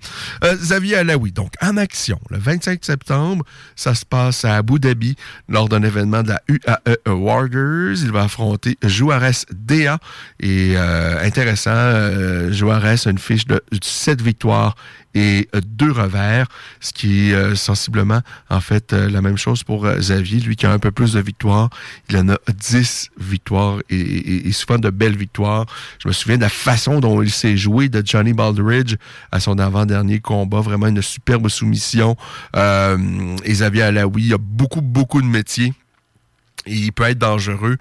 Euh, 0.44 0.56
Xavier 0.56 0.96
Alaoui, 0.96 1.32
donc 1.32 1.52
en 1.60 1.76
action, 1.76 2.18
le 2.30 2.38
25 2.38 2.84
septembre, 2.84 3.44
ça 3.76 3.94
se 3.94 4.04
passe 4.04 4.44
à 4.44 4.56
Abu 4.56 4.78
Dhabi 4.78 5.16
lors 5.48 5.68
d'un 5.68 5.82
événement 5.82 6.22
de 6.22 6.28
la 6.28 6.42
UAE 6.48 7.12
Warriors. 7.12 8.02
Il 8.02 8.12
va 8.12 8.24
affronter 8.24 8.76
Juarez 8.82 9.46
DA. 9.52 9.98
Et 10.40 10.74
euh, 10.76 11.24
intéressant, 11.24 11.70
euh, 11.72 12.52
Juarez 12.52 12.96
a 13.06 13.10
une 13.10 13.18
fiche 13.18 13.46
de 13.46 13.62
7 13.82 14.20
victoires 14.20 14.74
et 15.14 15.48
deux 15.66 15.92
revers, 15.92 16.46
ce 16.80 16.92
qui 16.92 17.28
est 17.30 17.34
euh, 17.34 17.54
sensiblement, 17.54 18.20
en 18.48 18.60
fait, 18.60 18.92
euh, 18.92 19.10
la 19.10 19.20
même 19.20 19.36
chose 19.36 19.62
pour 19.62 19.84
euh, 19.84 19.96
Xavier, 19.98 20.40
lui 20.40 20.56
qui 20.56 20.64
a 20.66 20.72
un 20.72 20.78
peu 20.78 20.90
plus 20.90 21.12
de 21.12 21.20
victoires. 21.20 21.68
Il 22.08 22.16
en 22.16 22.28
a 22.30 22.38
10 22.48 23.10
victoires 23.18 23.78
et, 23.90 23.96
et- 24.00 24.48
et 24.48 24.52
souvent 24.52 24.78
de 24.78 24.88
belles 24.90 25.16
victoires. 25.16 25.66
Je 25.98 26.08
me 26.08 26.12
souviens 26.12 26.36
de 26.36 26.42
la 26.42 26.48
façon 26.48 27.00
dont 27.00 27.20
il 27.22 27.30
s'est 27.30 27.56
joué 27.56 27.88
de 27.88 28.02
Johnny 28.04 28.32
Baldridge 28.32 28.94
à 29.32 29.40
son 29.40 29.58
avant-dernier 29.58 30.20
combat. 30.20 30.60
Vraiment 30.60 30.86
une 30.86 31.02
superbe 31.02 31.48
soumission. 31.48 32.16
Euh, 32.56 32.96
Xavier 33.44 33.82
Alaoui 33.82 34.32
a 34.32 34.38
beaucoup, 34.38 34.80
beaucoup 34.80 35.20
de 35.20 35.26
métiers. 35.26 35.74
Et 36.66 36.74
il 36.76 36.92
peut 36.92 37.04
être 37.04 37.18
dangereux. 37.18 37.76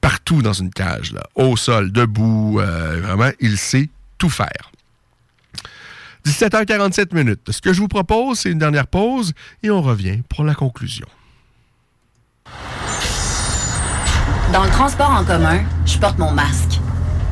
partout 0.00 0.42
dans 0.42 0.52
une 0.52 0.70
cage, 0.70 1.12
là, 1.12 1.22
au 1.36 1.56
sol, 1.56 1.90
debout, 1.92 2.58
vraiment, 2.58 3.30
il 3.40 3.56
sait 3.56 3.88
tout 4.18 4.28
faire. 4.28 4.71
17h47 6.26 7.14
minutes. 7.14 7.50
Ce 7.50 7.60
que 7.60 7.72
je 7.72 7.80
vous 7.80 7.88
propose, 7.88 8.40
c'est 8.40 8.50
une 8.50 8.58
dernière 8.58 8.86
pause 8.86 9.32
et 9.62 9.70
on 9.70 9.82
revient 9.82 10.22
pour 10.28 10.44
la 10.44 10.54
conclusion. 10.54 11.06
Dans 14.52 14.64
le 14.64 14.70
transport 14.70 15.10
en 15.10 15.24
commun, 15.24 15.60
je 15.86 15.98
porte 15.98 16.18
mon 16.18 16.30
masque. 16.30 16.80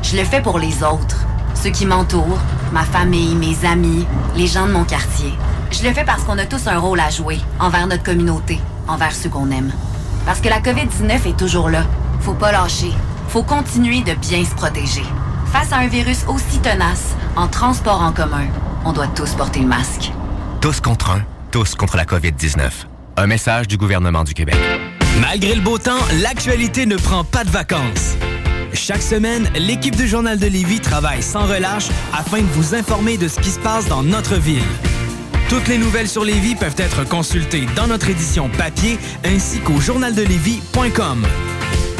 Je 0.01 0.17
le 0.17 0.23
fais 0.23 0.41
pour 0.41 0.57
les 0.57 0.83
autres, 0.83 1.25
ceux 1.53 1.69
qui 1.69 1.85
m'entourent, 1.85 2.39
ma 2.71 2.83
famille, 2.83 3.35
mes 3.35 3.65
amis, 3.65 4.07
les 4.35 4.47
gens 4.47 4.65
de 4.65 4.71
mon 4.71 4.83
quartier. 4.83 5.31
Je 5.71 5.83
le 5.83 5.93
fais 5.93 6.03
parce 6.03 6.23
qu'on 6.23 6.37
a 6.37 6.45
tous 6.45 6.67
un 6.67 6.79
rôle 6.79 6.99
à 6.99 7.09
jouer 7.09 7.39
envers 7.59 7.87
notre 7.87 8.03
communauté, 8.03 8.59
envers 8.87 9.13
ceux 9.13 9.29
qu'on 9.29 9.51
aime. 9.51 9.71
Parce 10.25 10.41
que 10.41 10.49
la 10.49 10.59
COVID-19 10.59 11.29
est 11.29 11.37
toujours 11.37 11.69
là. 11.69 11.85
Faut 12.21 12.33
pas 12.33 12.51
lâcher. 12.51 12.91
Faut 13.29 13.43
continuer 13.43 14.01
de 14.01 14.13
bien 14.15 14.43
se 14.43 14.53
protéger. 14.55 15.03
Face 15.51 15.73
à 15.73 15.79
un 15.79 15.87
virus 15.87 16.19
aussi 16.29 16.59
tenace, 16.59 17.13
en 17.35 17.47
transport 17.47 18.01
en 18.01 18.13
commun, 18.13 18.47
on 18.85 18.93
doit 18.93 19.07
tous 19.07 19.31
porter 19.35 19.59
le 19.59 19.67
masque. 19.67 20.11
Tous 20.61 20.79
contre 20.79 21.09
un, 21.11 21.23
tous 21.51 21.75
contre 21.75 21.97
la 21.97 22.05
COVID-19. 22.05 22.69
Un 23.17 23.27
message 23.27 23.67
du 23.67 23.75
gouvernement 23.75 24.23
du 24.23 24.33
Québec. 24.33 24.55
Malgré 25.19 25.53
le 25.53 25.59
beau 25.59 25.77
temps, 25.77 25.99
l'actualité 26.21 26.85
ne 26.85 26.95
prend 26.95 27.25
pas 27.25 27.43
de 27.43 27.49
vacances. 27.49 28.15
Chaque 28.73 29.01
semaine, 29.01 29.49
l'équipe 29.55 29.97
du 29.97 30.07
Journal 30.07 30.39
de 30.39 30.47
Lévis 30.47 30.79
travaille 30.79 31.21
sans 31.21 31.45
relâche 31.45 31.89
afin 32.13 32.37
de 32.37 32.47
vous 32.53 32.73
informer 32.73 33.17
de 33.17 33.27
ce 33.27 33.37
qui 33.41 33.49
se 33.49 33.59
passe 33.59 33.87
dans 33.87 34.03
notre 34.03 34.35
ville. 34.35 34.63
Toutes 35.49 35.67
les 35.67 35.77
nouvelles 35.77 36.07
sur 36.07 36.23
Lévis 36.23 36.55
peuvent 36.55 36.77
être 36.77 37.03
consultées 37.03 37.65
dans 37.75 37.87
notre 37.87 38.09
édition 38.09 38.47
papier 38.57 38.97
ainsi 39.25 39.59
qu'au 39.59 39.81
journaldelevis.com. 39.81 41.27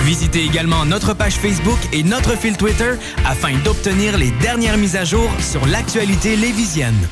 Visitez 0.03 0.43
également 0.43 0.85
notre 0.85 1.13
page 1.13 1.35
Facebook 1.35 1.77
et 1.93 2.03
notre 2.03 2.37
fil 2.37 2.57
Twitter 2.57 2.93
afin 3.25 3.57
d'obtenir 3.63 4.17
les 4.17 4.31
dernières 4.41 4.77
mises 4.77 4.95
à 4.95 5.05
jour 5.05 5.29
sur 5.39 5.65
l'actualité 5.67 6.35
lévisienne. 6.35 7.07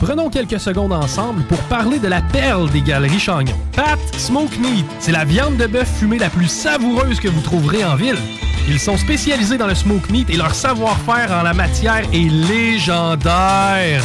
Prenons 0.00 0.30
quelques 0.30 0.60
secondes 0.60 0.92
ensemble 0.92 1.42
pour 1.44 1.58
parler 1.62 1.98
de 1.98 2.08
la 2.08 2.22
perle 2.22 2.70
des 2.70 2.82
galeries 2.82 3.18
Chagnon. 3.18 3.54
Pat 3.72 3.98
Smoke 4.16 4.58
Meat, 4.60 4.86
c'est 5.00 5.12
la 5.12 5.24
viande 5.24 5.56
de 5.56 5.66
bœuf 5.66 5.88
fumée 5.98 6.18
la 6.18 6.30
plus 6.30 6.48
savoureuse 6.48 7.20
que 7.20 7.28
vous 7.28 7.40
trouverez 7.40 7.84
en 7.84 7.96
ville. 7.96 8.18
Ils 8.68 8.80
sont 8.80 8.96
spécialisés 8.96 9.58
dans 9.58 9.66
le 9.66 9.74
smoke 9.74 10.10
meat 10.10 10.30
et 10.30 10.36
leur 10.36 10.54
savoir-faire 10.54 11.30
en 11.32 11.42
la 11.42 11.52
matière 11.52 12.02
est 12.12 12.30
légendaire. 12.48 14.02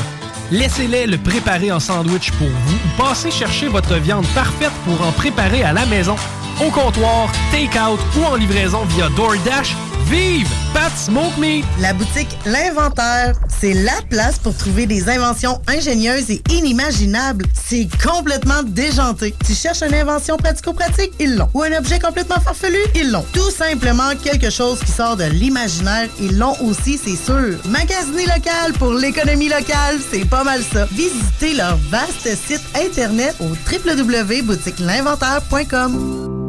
Laissez-les 0.52 1.06
le 1.06 1.18
préparer 1.18 1.72
en 1.72 1.80
sandwich 1.80 2.32
pour 2.32 2.48
vous 2.48 2.76
ou 2.76 3.02
passez 3.02 3.32
chercher 3.32 3.68
votre 3.68 3.96
viande 3.96 4.26
parfaite 4.36 4.72
pour 4.84 5.06
en 5.06 5.12
préparer 5.12 5.64
à 5.64 5.72
la 5.72 5.86
maison, 5.86 6.16
au 6.62 6.70
comptoir, 6.72 7.30
take-out 7.52 8.00
ou 8.18 8.24
en 8.26 8.36
livraison 8.36 8.84
via 8.86 9.10
DoorDash. 9.10 9.76
Vive 10.06 10.48
Pat 10.74 10.92
Smoke 10.98 11.38
Meat! 11.40 11.66
La 11.80 11.94
boutique 11.94 12.36
L'Inventaire, 12.46 13.36
c'est 13.60 13.74
la 13.74 14.02
place 14.10 14.40
pour 14.40 14.58
trouver 14.58 14.88
des 14.88 15.08
inventions 15.08 15.62
ingénieuses 15.68 16.32
et 16.32 16.42
inimaginables. 16.50 17.46
C'est 17.54 17.88
complètement 18.04 18.64
déjanté. 18.64 19.36
Tu 19.46 19.54
cherches 19.54 19.84
une 19.84 19.94
invention 19.94 20.36
pratico-pratique? 20.38 21.14
Ils 21.20 21.36
l'ont. 21.36 21.48
Ou 21.54 21.62
un 21.62 21.78
objet 21.78 22.00
complètement 22.00 22.40
farfelu? 22.40 22.80
Ils 22.96 23.12
l'ont. 23.12 23.24
Tout 23.34 23.52
simplement 23.52 24.16
quelque 24.24 24.50
chose 24.50 24.80
qui 24.80 24.90
sort 24.92 25.16
de 25.16 25.26
l'imaginaire. 25.26 26.10
Ils 26.20 26.40
l'ont 26.40 26.60
aussi, 26.64 26.98
c'est 26.98 27.16
sûr. 27.16 27.60
Magasiner 27.66 28.26
local 28.26 28.74
pour 28.80 28.94
l'économie 28.94 29.50
locale, 29.50 30.00
c'est 30.12 30.26
pas 30.26 30.44
mal 30.44 30.64
ça. 30.64 30.88
Visitez 30.92 31.54
leur 31.54 31.78
vaste 31.92 32.28
site 32.48 32.64
internet 32.76 33.36
au 33.40 33.50
www.boutiquelinventaire.com. 33.72 36.49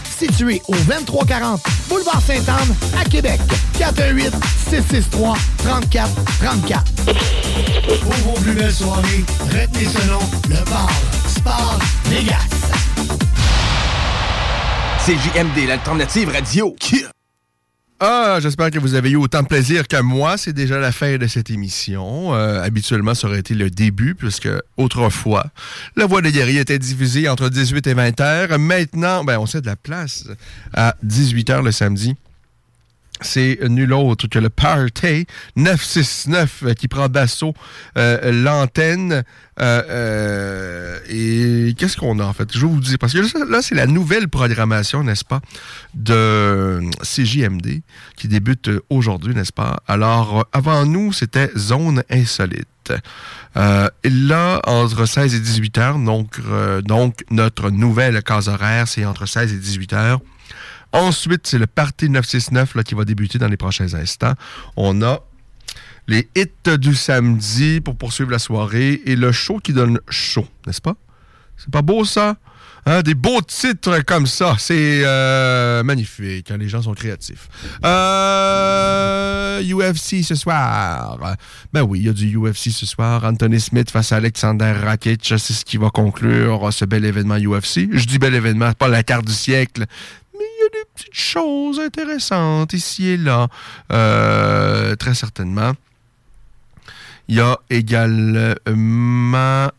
situé 0.27 0.61
au 0.67 0.75
2340 0.75 1.61
Boulevard 1.89 2.21
Sainte-Anne 2.21 2.75
à 2.99 3.03
Québec. 3.05 3.39
418 3.79 4.31
663 4.69 5.35
34 5.57 6.09
34. 6.39 6.83
Pour 8.01 8.13
vos 8.13 8.39
plus 8.41 8.53
belles 8.53 8.71
soirées, 8.71 9.25
retenez 9.45 9.85
ce 9.85 10.07
nom, 10.07 10.19
le 10.49 10.63
bar 10.69 10.91
Sport 11.27 11.79
Vegas. 12.05 12.37
C'est 14.99 15.15
JMD, 15.15 15.67
l'alternative 15.67 16.29
radio. 16.29 16.75
Ah, 18.03 18.39
j'espère 18.41 18.71
que 18.71 18.79
vous 18.79 18.95
avez 18.95 19.11
eu 19.11 19.15
autant 19.15 19.43
de 19.43 19.47
plaisir 19.47 19.87
que 19.87 20.01
moi. 20.01 20.35
C'est 20.35 20.53
déjà 20.53 20.79
la 20.79 20.91
fin 20.91 21.17
de 21.17 21.27
cette 21.27 21.51
émission. 21.51 22.33
Euh, 22.33 22.63
habituellement, 22.63 23.13
ça 23.13 23.27
aurait 23.27 23.37
été 23.37 23.53
le 23.53 23.69
début, 23.69 24.15
puisque 24.15 24.49
autrefois, 24.75 25.45
la 25.95 26.07
voix 26.07 26.23
des 26.23 26.31
guerriers 26.31 26.61
était 26.61 26.79
diffusée 26.79 27.29
entre 27.29 27.49
18 27.49 27.85
et 27.85 27.93
20 27.93 28.19
heures. 28.21 28.57
Maintenant, 28.57 29.23
ben, 29.23 29.37
on 29.37 29.45
sait 29.45 29.61
de 29.61 29.67
la 29.67 29.75
place 29.75 30.25
à 30.73 30.95
18 31.03 31.51
heures 31.51 31.61
le 31.61 31.71
samedi 31.71 32.15
c'est 33.21 33.59
nul 33.69 33.93
autre 33.93 34.27
que 34.27 34.39
le 34.39 34.49
Party 34.49 35.25
969 35.55 36.63
euh, 36.63 36.73
qui 36.73 36.87
prend 36.87 37.07
d'assaut 37.07 37.53
euh, 37.97 38.31
l'antenne. 38.31 39.23
Euh, 39.59 40.99
et 41.07 41.73
qu'est-ce 41.77 41.97
qu'on 41.97 42.19
a 42.19 42.25
en 42.25 42.33
fait? 42.33 42.49
Je 42.51 42.59
vais 42.59 42.67
vous 42.67 42.79
dire, 42.79 42.97
parce 42.97 43.13
que 43.13 43.51
là, 43.51 43.61
c'est 43.61 43.75
la 43.75 43.85
nouvelle 43.85 44.27
programmation, 44.27 45.03
n'est-ce 45.03 45.23
pas, 45.25 45.41
de 45.93 46.81
CJMD 47.03 47.81
qui 48.17 48.27
débute 48.27 48.71
aujourd'hui, 48.89 49.35
n'est-ce 49.35 49.53
pas? 49.53 49.77
Alors, 49.87 50.47
avant 50.51 50.85
nous, 50.85 51.13
c'était 51.13 51.51
Zone 51.55 52.03
Insolite. 52.09 52.93
et 53.55 54.09
là, 54.09 54.59
entre 54.65 55.05
16 55.05 55.35
et 55.35 55.39
18 55.39 55.77
heures, 55.77 55.99
donc, 55.99 56.39
donc 56.83 57.23
notre 57.29 57.69
nouvelle 57.69 58.23
case 58.23 58.47
horaire, 58.47 58.87
c'est 58.87 59.05
entre 59.05 59.27
16 59.27 59.53
et 59.53 59.57
18 59.57 59.93
heures. 59.93 60.21
Ensuite, 60.93 61.47
c'est 61.47 61.57
le 61.57 61.67
Party 61.67 62.09
969 62.09 62.75
là, 62.75 62.83
qui 62.83 62.95
va 62.95 63.05
débuter 63.05 63.37
dans 63.37 63.47
les 63.47 63.57
prochains 63.57 63.93
instants. 63.93 64.33
On 64.75 65.01
a 65.01 65.21
les 66.07 66.27
hits 66.35 66.77
du 66.77 66.95
samedi 66.95 67.79
pour 67.81 67.95
poursuivre 67.95 68.31
la 68.31 68.39
soirée 68.39 69.01
et 69.05 69.15
le 69.15 69.31
show 69.31 69.59
qui 69.59 69.73
donne 69.73 69.99
chaud, 70.09 70.47
n'est-ce 70.67 70.81
pas? 70.81 70.95
C'est 71.57 71.71
pas 71.71 71.81
beau 71.81 72.03
ça? 72.05 72.35
Hein? 72.85 73.01
Des 73.01 73.13
beaux 73.13 73.41
titres 73.41 73.99
comme 74.05 74.25
ça, 74.25 74.55
c'est 74.57 75.03
euh, 75.05 75.83
magnifique. 75.83 76.49
Hein? 76.49 76.57
Les 76.57 76.67
gens 76.67 76.81
sont 76.81 76.93
créatifs. 76.93 77.47
Euh, 77.85 79.61
UFC 79.61 80.23
ce 80.23 80.33
soir. 80.33 81.35
Ben 81.71 81.83
oui, 81.83 81.99
il 81.99 82.05
y 82.07 82.09
a 82.09 82.13
du 82.13 82.35
UFC 82.35 82.71
ce 82.71 82.85
soir. 82.87 83.23
Anthony 83.23 83.59
Smith 83.59 83.91
face 83.91 84.11
à 84.11 84.15
Alexander 84.15 84.71
Rakic, 84.71 85.23
c'est 85.23 85.53
ce 85.53 85.63
qui 85.63 85.77
va 85.77 85.89
conclure 85.89 86.73
ce 86.73 86.85
bel 86.85 87.05
événement 87.05 87.37
UFC. 87.37 87.87
Je 87.91 88.05
dis 88.05 88.17
bel 88.17 88.33
événement, 88.33 88.73
pas 88.73 88.87
la 88.87 89.03
carte 89.03 89.25
du 89.25 89.33
siècle, 89.33 89.85
il 90.41 90.63
y 90.63 90.65
a 90.65 90.69
des 90.69 90.85
petites 90.95 91.13
choses 91.13 91.79
intéressantes 91.79 92.73
ici 92.73 93.07
et 93.09 93.17
là, 93.17 93.47
euh, 93.91 94.95
très 94.95 95.13
certainement. 95.13 95.73
Il 97.27 97.35
y 97.35 97.39
a 97.39 97.57
également 97.69 98.55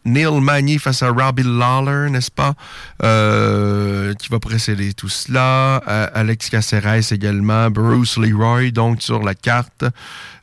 Neil 0.07 0.41
Magny 0.41 0.79
face 0.79 1.03
à 1.03 1.11
Robbie 1.11 1.43
Lawler, 1.43 2.09
n'est-ce 2.11 2.31
pas? 2.31 2.55
Euh, 3.03 4.15
qui 4.15 4.29
va 4.29 4.39
précéder 4.39 4.95
tout 4.95 5.11
cela. 5.11 5.83
Euh, 5.87 6.07
Alex 6.15 6.49
Caceres 6.49 7.13
également. 7.13 7.69
Bruce 7.69 8.17
Leroy, 8.17 8.71
donc, 8.71 9.03
sur 9.03 9.23
la 9.23 9.35
carte. 9.35 9.85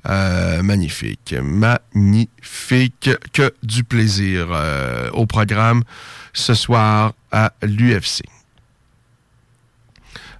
magnifique. 0.05 1.33
Magnifique. 1.41 3.09
Que 3.33 3.53
du 3.63 3.83
plaisir 3.83 4.49
au 5.13 5.25
programme 5.25 5.81
ce 6.33 6.53
soir 6.53 7.13
à 7.31 7.53
l'UFC. 7.63 8.21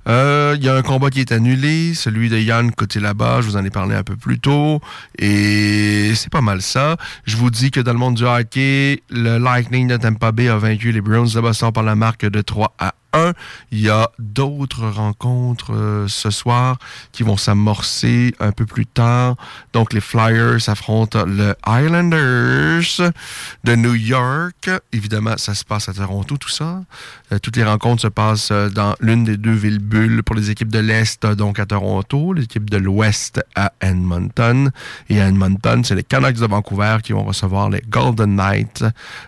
Euh, 0.09 0.55
il 0.57 0.65
y 0.65 0.69
a 0.69 0.75
un 0.75 0.81
combat 0.81 1.11
qui 1.11 1.19
est 1.19 1.31
annulé, 1.31 1.93
celui 1.93 2.29
de 2.29 2.37
Yann 2.37 2.71
côté 2.71 2.99
là-bas, 2.99 3.41
je 3.41 3.47
vous 3.47 3.57
en 3.57 3.63
ai 3.63 3.69
parlé 3.69 3.93
un 3.95 4.03
peu 4.03 4.15
plus 4.15 4.39
tôt, 4.39 4.81
et 5.19 6.13
c'est 6.15 6.31
pas 6.31 6.41
mal 6.41 6.63
ça. 6.63 6.97
Je 7.25 7.37
vous 7.37 7.51
dis 7.51 7.69
que 7.69 7.79
dans 7.79 7.93
le 7.93 7.99
monde 7.99 8.15
du 8.15 8.25
hockey, 8.25 9.03
le 9.11 9.37
Lightning 9.37 9.87
de 9.87 9.97
Tampa 9.97 10.31
Bay 10.31 10.47
a 10.47 10.57
vaincu 10.57 10.91
les 10.91 11.01
Browns 11.01 11.29
de 11.29 11.39
Boston 11.39 11.71
par 11.71 11.83
la 11.83 11.95
marque 11.95 12.25
de 12.25 12.41
3 12.41 12.73
à 12.79 12.95
1. 13.13 13.33
Il 13.71 13.79
y 13.79 13.89
a 13.89 14.09
d'autres 14.19 14.87
rencontres 14.87 15.73
euh, 15.73 16.07
ce 16.07 16.29
soir 16.29 16.77
qui 17.11 17.23
vont 17.23 17.37
s'amorcer 17.37 18.33
un 18.39 18.51
peu 18.51 18.65
plus 18.65 18.85
tard. 18.85 19.35
Donc, 19.73 19.93
les 19.93 20.01
Flyers 20.01 20.67
affrontent 20.67 21.25
le 21.25 21.55
Islanders 21.67 23.11
de 23.63 23.75
New 23.75 23.95
York. 23.95 24.69
Évidemment, 24.91 25.37
ça 25.37 25.53
se 25.53 25.65
passe 25.65 25.89
à 25.89 25.93
Toronto, 25.93 26.37
tout 26.37 26.49
ça. 26.49 26.81
Euh, 27.31 27.39
toutes 27.39 27.57
les 27.57 27.63
rencontres 27.63 28.01
se 28.01 28.07
passent 28.07 28.51
euh, 28.51 28.69
dans 28.69 28.95
l'une 28.99 29.23
des 29.23 29.37
deux 29.37 29.53
villes 29.53 29.79
bulles 29.79 30.23
pour 30.23 30.35
les 30.35 30.49
équipes 30.49 30.71
de 30.71 30.79
l'Est, 30.79 31.25
donc 31.25 31.59
à 31.59 31.65
Toronto, 31.65 32.33
l'équipe 32.33 32.69
de 32.69 32.77
l'Ouest 32.77 33.41
à 33.55 33.71
Edmonton. 33.81 34.71
Et 35.09 35.21
à 35.21 35.27
Edmonton, 35.27 35.83
c'est 35.83 35.95
les 35.95 36.03
Canucks 36.03 36.37
de 36.37 36.45
Vancouver 36.45 36.97
qui 37.03 37.13
vont 37.13 37.23
recevoir 37.23 37.69
les 37.69 37.81
Golden 37.89 38.35
Knights 38.35 38.83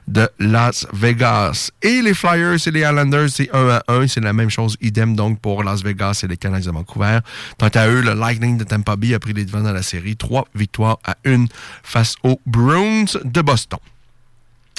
de 0.07 0.29
Las 0.39 0.87
Vegas. 0.93 1.71
Et 1.81 2.01
les 2.01 2.13
Flyers 2.13 2.67
et 2.67 2.71
les 2.71 2.81
Islanders, 2.81 3.29
c'est 3.29 3.49
1 3.53 3.70
à 3.71 3.83
1. 3.87 4.07
C'est 4.07 4.21
la 4.21 4.33
même 4.33 4.49
chose, 4.49 4.77
idem 4.81 5.15
donc 5.15 5.39
pour 5.39 5.63
Las 5.63 5.83
Vegas 5.83 6.21
et 6.23 6.27
les 6.27 6.37
Canucks 6.37 6.63
de 6.63 6.71
Vancouver. 6.71 7.19
Quant 7.59 7.69
à 7.73 7.87
eux, 7.87 8.01
le 8.01 8.13
Lightning 8.13 8.57
de 8.57 8.63
Tampa 8.63 8.95
Bay 8.95 9.13
a 9.13 9.19
pris 9.19 9.33
les 9.33 9.45
devants 9.45 9.61
dans 9.61 9.73
la 9.73 9.83
série. 9.83 10.15
Trois 10.15 10.47
victoires 10.55 10.99
à 11.03 11.17
une 11.23 11.47
face 11.83 12.15
aux 12.23 12.39
Bruins 12.45 13.05
de 13.23 13.41
Boston. 13.41 13.79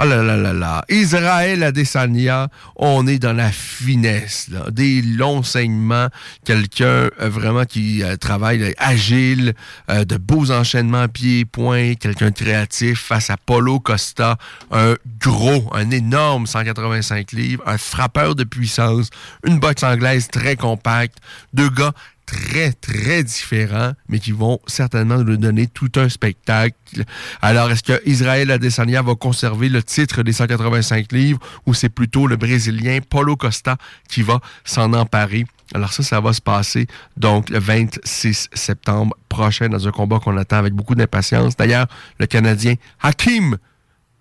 Oh 0.00 0.04
là 0.04 0.22
là 0.22 0.36
là 0.36 0.52
là. 0.52 0.84
Israël 0.88 1.64
Adesanya, 1.64 2.46
on 2.76 3.08
est 3.08 3.18
dans 3.18 3.32
la 3.32 3.50
finesse, 3.50 4.48
des 4.70 5.02
longs 5.02 5.42
saignements, 5.42 6.06
quelqu'un 6.44 6.86
euh, 6.86 7.28
vraiment 7.28 7.64
qui 7.64 8.04
euh, 8.04 8.14
travaille 8.14 8.74
agile, 8.78 9.54
euh, 9.90 10.04
de 10.04 10.16
beaux 10.16 10.52
enchaînements 10.52 11.08
pieds-points, 11.08 11.94
quelqu'un 11.94 12.30
créatif 12.30 13.00
face 13.00 13.28
à 13.30 13.36
Polo 13.36 13.80
Costa, 13.80 14.38
un 14.70 14.94
gros, 15.20 15.68
un 15.74 15.90
énorme 15.90 16.46
185 16.46 17.32
livres, 17.32 17.64
un 17.66 17.76
frappeur 17.76 18.36
de 18.36 18.44
puissance, 18.44 19.10
une 19.44 19.58
boxe 19.58 19.82
anglaise 19.82 20.28
très 20.28 20.54
compacte, 20.54 21.18
deux 21.52 21.70
gars 21.70 21.92
très, 22.28 22.72
très 22.72 23.22
différents, 23.24 23.92
mais 24.08 24.18
qui 24.18 24.32
vont 24.32 24.58
certainement 24.66 25.18
nous 25.18 25.36
donner 25.36 25.66
tout 25.66 25.90
un 25.96 26.08
spectacle. 26.08 27.04
Alors, 27.40 27.70
est-ce 27.70 27.82
que 27.82 28.02
Israël 28.06 28.50
Adesanya 28.50 29.02
va 29.02 29.14
conserver 29.14 29.68
le 29.68 29.82
titre 29.82 30.22
des 30.22 30.32
185 30.32 31.10
livres 31.12 31.40
ou 31.66 31.72
c'est 31.72 31.88
plutôt 31.88 32.26
le 32.26 32.36
Brésilien 32.36 32.98
Paulo 33.08 33.36
Costa 33.36 33.76
qui 34.08 34.22
va 34.22 34.40
s'en 34.64 34.92
emparer? 34.92 35.46
Alors 35.74 35.92
ça, 35.92 36.02
ça 36.02 36.20
va 36.20 36.32
se 36.32 36.40
passer 36.40 36.86
donc 37.16 37.50
le 37.50 37.58
26 37.58 38.48
septembre 38.54 39.14
prochain 39.28 39.68
dans 39.68 39.86
un 39.86 39.90
combat 39.90 40.18
qu'on 40.18 40.36
attend 40.38 40.56
avec 40.56 40.72
beaucoup 40.72 40.94
d'impatience. 40.94 41.56
D'ailleurs, 41.56 41.86
le 42.18 42.26
Canadien 42.26 42.74
Hakim 43.02 43.58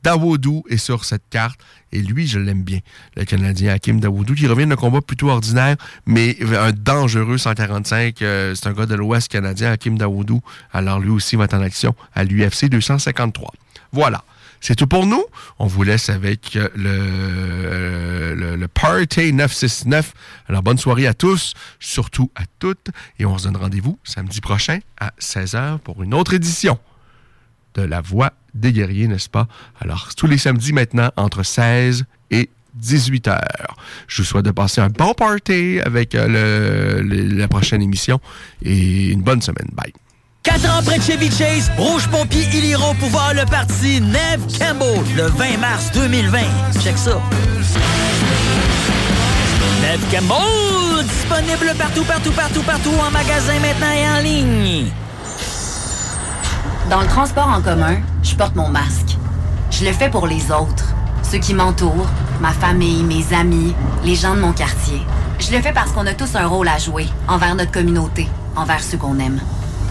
Dawoudou 0.03 0.63
est 0.69 0.77
sur 0.77 1.05
cette 1.05 1.29
carte. 1.29 1.59
Et 1.91 2.01
lui, 2.01 2.27
je 2.27 2.39
l'aime 2.39 2.63
bien, 2.63 2.79
le 3.15 3.25
Canadien 3.25 3.73
Hakim 3.73 3.99
Dawoudou, 3.99 4.35
qui 4.35 4.47
revient 4.47 4.67
d'un 4.67 4.75
combat 4.75 5.01
plutôt 5.01 5.29
ordinaire, 5.29 5.77
mais 6.05 6.37
un 6.55 6.71
dangereux 6.71 7.37
145. 7.37 8.21
Euh, 8.21 8.55
c'est 8.55 8.67
un 8.67 8.73
gars 8.73 8.85
de 8.85 8.95
l'Ouest 8.95 9.29
canadien, 9.29 9.71
Hakim 9.71 9.97
Dawoudou. 9.97 10.41
Alors 10.73 10.99
lui 10.99 11.09
aussi 11.09 11.35
va 11.35 11.45
être 11.45 11.53
en 11.53 11.61
action 11.61 11.95
à 12.13 12.23
l'UFC 12.23 12.65
253. 12.69 13.51
Voilà. 13.91 14.23
C'est 14.59 14.75
tout 14.75 14.87
pour 14.87 15.05
nous. 15.05 15.23
On 15.59 15.67
vous 15.67 15.83
laisse 15.83 16.09
avec 16.09 16.55
euh, 16.55 16.67
le, 16.75 18.33
le, 18.35 18.55
le, 18.55 18.67
Party 18.67 19.31
969. 19.31 20.13
Alors, 20.49 20.63
bonne 20.63 20.77
soirée 20.77 21.07
à 21.07 21.13
tous, 21.13 21.53
surtout 21.79 22.31
à 22.35 22.43
toutes. 22.59 22.89
Et 23.19 23.25
on 23.25 23.37
se 23.37 23.43
donne 23.45 23.57
rendez-vous 23.57 23.99
samedi 24.03 24.41
prochain 24.41 24.79
à 24.99 25.11
16h 25.19 25.79
pour 25.79 26.01
une 26.01 26.13
autre 26.13 26.33
édition 26.33 26.79
de 27.77 27.83
La 27.83 28.01
Voix 28.01 28.33
des 28.53 28.73
guerriers, 28.73 29.07
n'est-ce 29.07 29.29
pas? 29.29 29.47
Alors, 29.79 30.09
tous 30.17 30.27
les 30.27 30.37
samedis 30.37 30.73
maintenant, 30.73 31.11
entre 31.15 31.43
16 31.43 32.05
et 32.31 32.49
18 32.75 33.27
heures. 33.27 33.75
Je 34.07 34.21
vous 34.21 34.27
souhaite 34.27 34.45
de 34.45 34.51
passer 34.51 34.81
un 34.81 34.89
bon 34.89 35.13
party 35.13 35.79
avec 35.83 36.15
euh, 36.15 37.01
la 37.03 37.47
prochaine 37.47 37.81
émission 37.81 38.19
et 38.63 39.09
une 39.09 39.21
bonne 39.21 39.41
semaine. 39.41 39.69
Bye. 39.73 39.93
Quatre 40.43 40.65
ans 40.69 40.81
près 40.83 40.97
de 40.97 41.03
Chevy 41.03 41.29
Chase, 41.29 41.71
Rouge 41.77 42.07
Pompier, 42.07 42.47
ils 42.53 42.65
iront 42.65 42.95
pouvoir 42.95 43.33
le 43.33 43.45
parti 43.45 43.99
Neve 43.99 44.45
Campbell 44.57 45.03
le 45.15 45.23
20 45.23 45.57
mars 45.57 45.91
2020. 45.93 46.39
Check 46.81 46.97
ça. 46.97 47.21
Neve 49.81 50.01
Campbell, 50.11 51.03
disponible 51.05 51.77
partout, 51.77 52.03
partout, 52.05 52.31
partout, 52.31 52.61
partout, 52.61 52.93
en 53.05 53.11
magasin 53.11 53.59
maintenant 53.59 53.91
et 53.91 54.07
en 54.07 54.21
ligne. 54.23 54.91
Dans 56.89 57.01
le 57.01 57.07
transport 57.07 57.49
en 57.49 57.61
commun, 57.61 57.97
je 58.23 58.33
porte 58.35 58.55
mon 58.55 58.69
masque. 58.69 59.17
Je 59.71 59.83
le 59.83 59.91
fais 59.91 60.09
pour 60.09 60.25
les 60.25 60.51
autres, 60.53 60.93
ceux 61.21 61.37
qui 61.37 61.53
m'entourent, 61.53 62.07
ma 62.39 62.51
famille, 62.51 63.03
mes 63.03 63.35
amis, 63.35 63.75
les 64.05 64.15
gens 64.15 64.35
de 64.35 64.39
mon 64.39 64.53
quartier. 64.53 65.01
Je 65.39 65.51
le 65.51 65.61
fais 65.61 65.73
parce 65.73 65.91
qu'on 65.91 66.07
a 66.07 66.13
tous 66.13 66.35
un 66.35 66.47
rôle 66.47 66.69
à 66.69 66.77
jouer 66.77 67.07
envers 67.27 67.55
notre 67.55 67.71
communauté, 67.71 68.29
envers 68.55 68.81
ceux 68.81 68.97
qu'on 68.97 69.19
aime. 69.19 69.41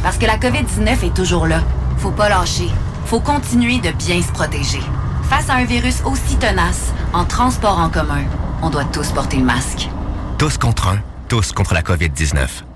Parce 0.03 0.17
que 0.17 0.25
la 0.25 0.39
COVID-19 0.39 1.05
est 1.05 1.15
toujours 1.15 1.47
là. 1.47 1.61
Faut 1.99 2.11
pas 2.11 2.31
lâcher. 2.31 2.71
Faut 3.05 3.21
continuer 3.21 3.79
de 3.79 3.91
bien 3.91 4.23
se 4.23 4.33
protéger. 4.33 4.81
Face 5.25 5.51
à 5.51 5.57
un 5.57 5.65
virus 5.65 6.03
aussi 6.07 6.37
tenace, 6.37 6.93
en 7.13 7.27
transport 7.27 7.79
en 7.79 7.91
commun, 7.91 8.25
on 8.63 8.71
doit 8.71 8.85
tous 8.85 9.13
porter 9.13 9.37
le 9.37 9.45
masque. 9.45 9.91
Tous 10.39 10.57
contre 10.57 10.89
un, 10.89 10.99
tous 11.29 11.53
contre 11.53 11.75
la 11.75 11.83
COVID-19. 11.83 12.76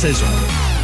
vocês. 0.00 0.79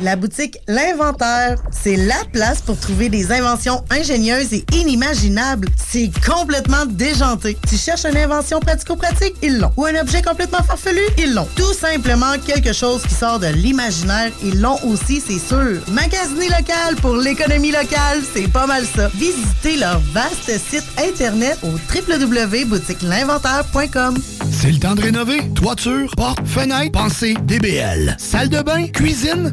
La 0.00 0.14
boutique 0.14 0.58
L'Inventaire, 0.68 1.56
c'est 1.72 1.96
la 1.96 2.14
place 2.32 2.62
pour 2.62 2.78
trouver 2.78 3.08
des 3.08 3.32
inventions 3.32 3.82
ingénieuses 3.90 4.52
et 4.52 4.64
inimaginables. 4.72 5.66
c'est 5.90 6.08
complètement 6.24 6.86
déjanté. 6.86 7.58
Tu 7.68 7.76
cherches 7.76 8.04
une 8.04 8.16
invention 8.16 8.60
pratico-pratique? 8.60 9.34
Ils 9.42 9.58
l'ont. 9.58 9.72
Ou 9.76 9.86
un 9.86 9.96
objet 10.00 10.22
complètement 10.22 10.62
farfelu? 10.62 11.00
Ils 11.18 11.34
l'ont. 11.34 11.48
Tout 11.56 11.72
simplement 11.72 12.34
quelque 12.46 12.72
chose 12.72 13.02
qui 13.02 13.14
sort 13.14 13.40
de 13.40 13.48
l'imaginaire? 13.48 14.30
Ils 14.44 14.60
l'ont 14.60 14.78
aussi, 14.84 15.20
c'est 15.26 15.40
sûr. 15.40 15.80
Magasiner 15.88 16.46
local 16.48 16.94
pour 17.02 17.16
l'économie 17.16 17.72
locale, 17.72 18.20
c'est 18.32 18.46
pas 18.46 18.68
mal 18.68 18.84
ça. 18.84 19.08
Visitez 19.16 19.78
leur 19.78 19.98
vaste 20.12 20.48
site 20.70 20.84
internet 20.98 21.58
au 21.64 21.72
www.boutiquelinventaire.com. 21.92 24.16
C'est 24.52 24.70
le 24.70 24.78
temps 24.78 24.94
de 24.94 25.02
rénover. 25.02 25.40
Toiture, 25.54 26.08
porte, 26.16 26.46
fenêtre, 26.46 26.92
pensez 26.92 27.34
DBL. 27.44 28.14
Salle 28.18 28.48
de 28.48 28.62
bain, 28.62 28.86
cuisine, 28.88 29.52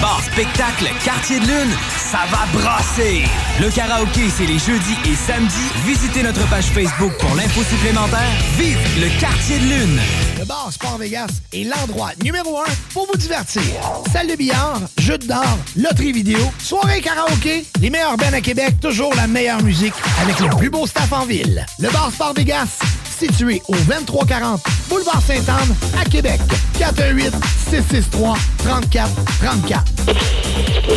Bar 0.00 0.22
spectacle 0.22 0.88
Quartier 1.04 1.40
de 1.40 1.44
Lune, 1.44 1.70
ça 1.98 2.20
va 2.30 2.46
brasser! 2.58 3.24
Le 3.60 3.70
karaoké, 3.70 4.30
c'est 4.30 4.46
les 4.46 4.58
jeudis 4.58 4.96
et 5.04 5.14
samedis. 5.14 5.70
Visitez 5.84 6.22
notre 6.22 6.48
page 6.48 6.66
Facebook 6.66 7.12
pour 7.18 7.34
l'info 7.34 7.62
supplémentaire. 7.62 8.32
Vive 8.58 8.78
le 8.98 9.20
Quartier 9.20 9.58
de 9.58 9.64
Lune! 9.64 10.00
Le 10.38 10.46
bar 10.46 10.72
Sport 10.72 10.96
Vegas 10.96 11.28
est 11.52 11.64
l'endroit 11.64 12.12
numéro 12.24 12.60
un 12.60 12.72
pour 12.94 13.06
vous 13.08 13.18
divertir. 13.18 13.62
Salle 14.10 14.28
de 14.28 14.36
billard, 14.36 14.80
jeux 14.98 15.18
de 15.18 15.26
d'or, 15.26 15.58
loterie 15.76 16.12
vidéo, 16.12 16.40
soirée 16.58 17.02
karaoké, 17.02 17.66
les 17.82 17.90
meilleurs 17.90 18.16
bands 18.16 18.32
à 18.32 18.40
Québec, 18.40 18.80
toujours 18.80 19.14
la 19.14 19.26
meilleure 19.26 19.62
musique 19.62 19.94
avec 20.22 20.40
le 20.40 20.48
plus 20.56 20.70
beau 20.70 20.86
staff 20.86 21.12
en 21.12 21.26
ville. 21.26 21.66
Le 21.78 21.90
bar 21.90 22.10
Sport 22.10 22.32
Vegas, 22.34 22.78
situé 23.20 23.62
au 23.68 23.74
2340 23.74 24.62
Boulevard 24.88 25.20
Sainte-Anne 25.20 25.74
à 26.00 26.04
Québec. 26.08 26.40
418 26.78 27.34
663 27.70 28.36
34 28.64 29.10
34. 29.42 29.84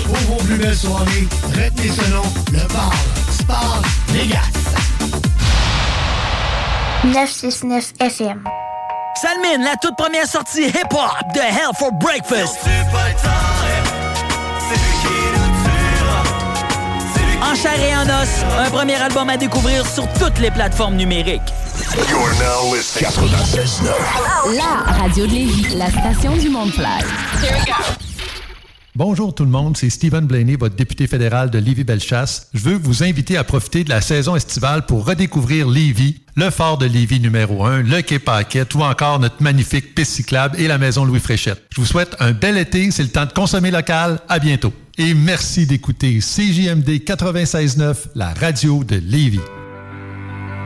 Pour 0.06 0.16
vos 0.16 0.44
plus 0.44 0.56
belles 0.56 0.76
soirées, 0.76 1.28
retenez 1.50 1.90
ce 1.90 2.12
nom, 2.12 2.24
le 2.52 2.74
bar 2.74 2.94
Sport 3.30 3.82
Vegas. 4.10 4.40
969 7.04 7.94
FM. 8.00 8.44
Salmine, 9.22 9.64
la 9.64 9.76
toute 9.82 9.96
première 9.98 10.28
sortie 10.28 10.68
hip-hop 10.68 11.34
de 11.36 11.40
Hell 11.40 11.76
for 11.78 11.92
Breakfast. 11.92 12.58
En 17.42 17.56
chair 17.56 17.80
et 17.80 17.96
en 17.96 18.22
os, 18.22 18.30
un 18.66 18.70
premier 18.70 18.96
album 18.96 19.30
à 19.30 19.36
découvrir 19.36 19.86
sur 19.86 20.08
toutes 20.14 20.40
les 20.40 20.50
plateformes 20.50 20.96
numériques. 20.96 21.42
You're 21.96 22.34
now 22.40 22.74
listening. 22.74 23.12
96.9. 23.12 24.56
La 24.58 24.94
radio 24.94 25.28
de 25.28 25.32
Lévis, 25.32 25.76
la 25.76 25.92
station 25.92 26.36
du 26.36 26.50
monde 26.50 26.72
fly. 26.72 27.04
Bonjour 28.96 29.36
tout 29.36 29.44
le 29.44 29.52
monde, 29.52 29.78
c'est 29.78 29.92
Stephen 29.92 30.26
Blaney, 30.26 30.56
votre 30.56 30.76
député 30.76 31.06
fédéral 31.06 31.52
de 31.52 31.60
Lévis-Bellechasse. 31.60 32.48
Je 32.56 32.62
veux 32.62 32.78
vous 32.78 33.04
inviter 33.04 33.38
à 33.38 33.44
profiter 33.44 33.84
de 33.84 33.90
la 33.90 34.02
saison 34.02 34.36
estivale 34.36 34.88
pour 34.88 35.06
redécouvrir 35.06 35.70
Lévis, 35.70 36.22
le 36.36 36.50
fort 36.50 36.80
de 36.80 36.88
Lévis 36.88 37.20
numéro 37.20 37.64
1, 37.64 37.84
le 37.84 38.02
quai 38.02 38.18
Paquette 38.18 38.74
ou 38.74 38.82
encore 38.82 39.20
notre 39.20 39.44
magnifique 39.44 39.94
piste 39.94 40.14
cyclable 40.14 40.60
et 40.60 40.68
la 40.68 40.80
maison 40.80 41.06
Louis 41.06 41.20
Fréchette. 41.20 41.62
Je 41.76 41.80
vous 41.80 41.88
souhaite 41.88 42.16
un 42.20 42.32
bel 42.32 42.58
été, 42.58 42.90
c'est 42.90 43.04
le 43.04 43.10
temps 43.10 43.28
de 43.28 43.34
consommer 43.34 43.70
local. 43.70 44.20
À 44.30 44.40
bientôt. 44.40 44.74
Et 44.98 45.14
merci 45.14 45.68
d'écouter 45.68 46.18
CJMD 46.20 46.90
96.9, 47.06 47.96
la 48.16 48.34
radio 48.34 48.84
de 48.84 48.96
Lévis. 48.96 49.42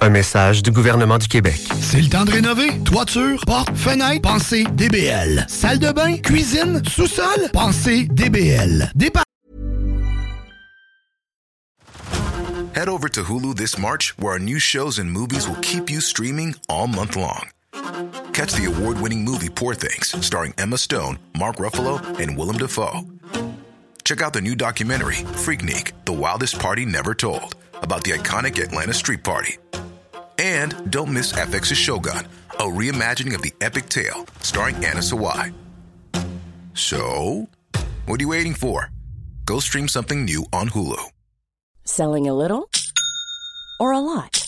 Un 0.00 0.10
message 0.10 0.62
du 0.62 0.70
gouvernement 0.70 1.18
du 1.18 1.26
Québec. 1.26 1.60
C'est 1.80 2.00
le 2.00 2.08
temps 2.08 2.24
de 2.24 2.30
rénover. 2.30 2.78
Toiture, 2.84 3.40
porte, 3.44 3.74
fenêtre, 3.74 4.22
pensez 4.22 4.64
DBL. 4.72 5.44
Salle 5.48 5.80
de 5.80 5.90
bain, 5.90 6.16
cuisine, 6.18 6.82
sous-sol, 6.88 7.50
pensez 7.52 8.04
DBL. 8.10 8.92
Dépa 8.94 9.22
Head 12.74 12.88
over 12.88 13.08
to 13.08 13.22
Hulu 13.24 13.56
this 13.56 13.76
March, 13.76 14.14
where 14.18 14.34
our 14.34 14.38
new 14.38 14.60
shows 14.60 15.00
and 15.00 15.10
movies 15.10 15.48
will 15.48 15.58
keep 15.62 15.90
you 15.90 16.00
streaming 16.00 16.54
all 16.68 16.86
month 16.86 17.16
long. 17.16 17.48
Catch 18.32 18.52
the 18.52 18.66
award 18.66 19.00
winning 19.00 19.24
movie 19.24 19.48
Poor 19.48 19.74
Things, 19.74 20.14
starring 20.24 20.54
Emma 20.58 20.78
Stone, 20.78 21.18
Mark 21.36 21.56
Ruffalo, 21.56 22.00
and 22.20 22.36
Willem 22.38 22.56
Dafoe. 22.56 23.00
Check 24.04 24.22
out 24.22 24.32
the 24.32 24.40
new 24.40 24.54
documentary, 24.54 25.16
Freaknik 25.34 25.90
The 26.04 26.12
Wildest 26.12 26.60
Party 26.60 26.86
Never 26.86 27.14
Told, 27.14 27.56
about 27.82 28.04
the 28.04 28.12
iconic 28.12 28.62
Atlanta 28.62 28.94
Street 28.94 29.24
Party. 29.24 29.56
And 30.38 30.90
don't 30.90 31.12
miss 31.12 31.32
FX's 31.32 31.76
Shogun, 31.76 32.26
a 32.50 32.62
reimagining 32.62 33.34
of 33.34 33.42
the 33.42 33.52
epic 33.60 33.88
tale, 33.88 34.24
starring 34.40 34.76
Anna 34.76 35.00
Sawai. 35.00 35.52
So, 36.74 37.48
what 38.06 38.20
are 38.20 38.22
you 38.22 38.28
waiting 38.28 38.54
for? 38.54 38.90
Go 39.44 39.58
stream 39.58 39.88
something 39.88 40.24
new 40.24 40.46
on 40.52 40.68
Hulu. 40.68 41.02
Selling 41.84 42.28
a 42.28 42.34
little 42.34 42.70
or 43.80 43.92
a 43.92 43.98
lot? 43.98 44.47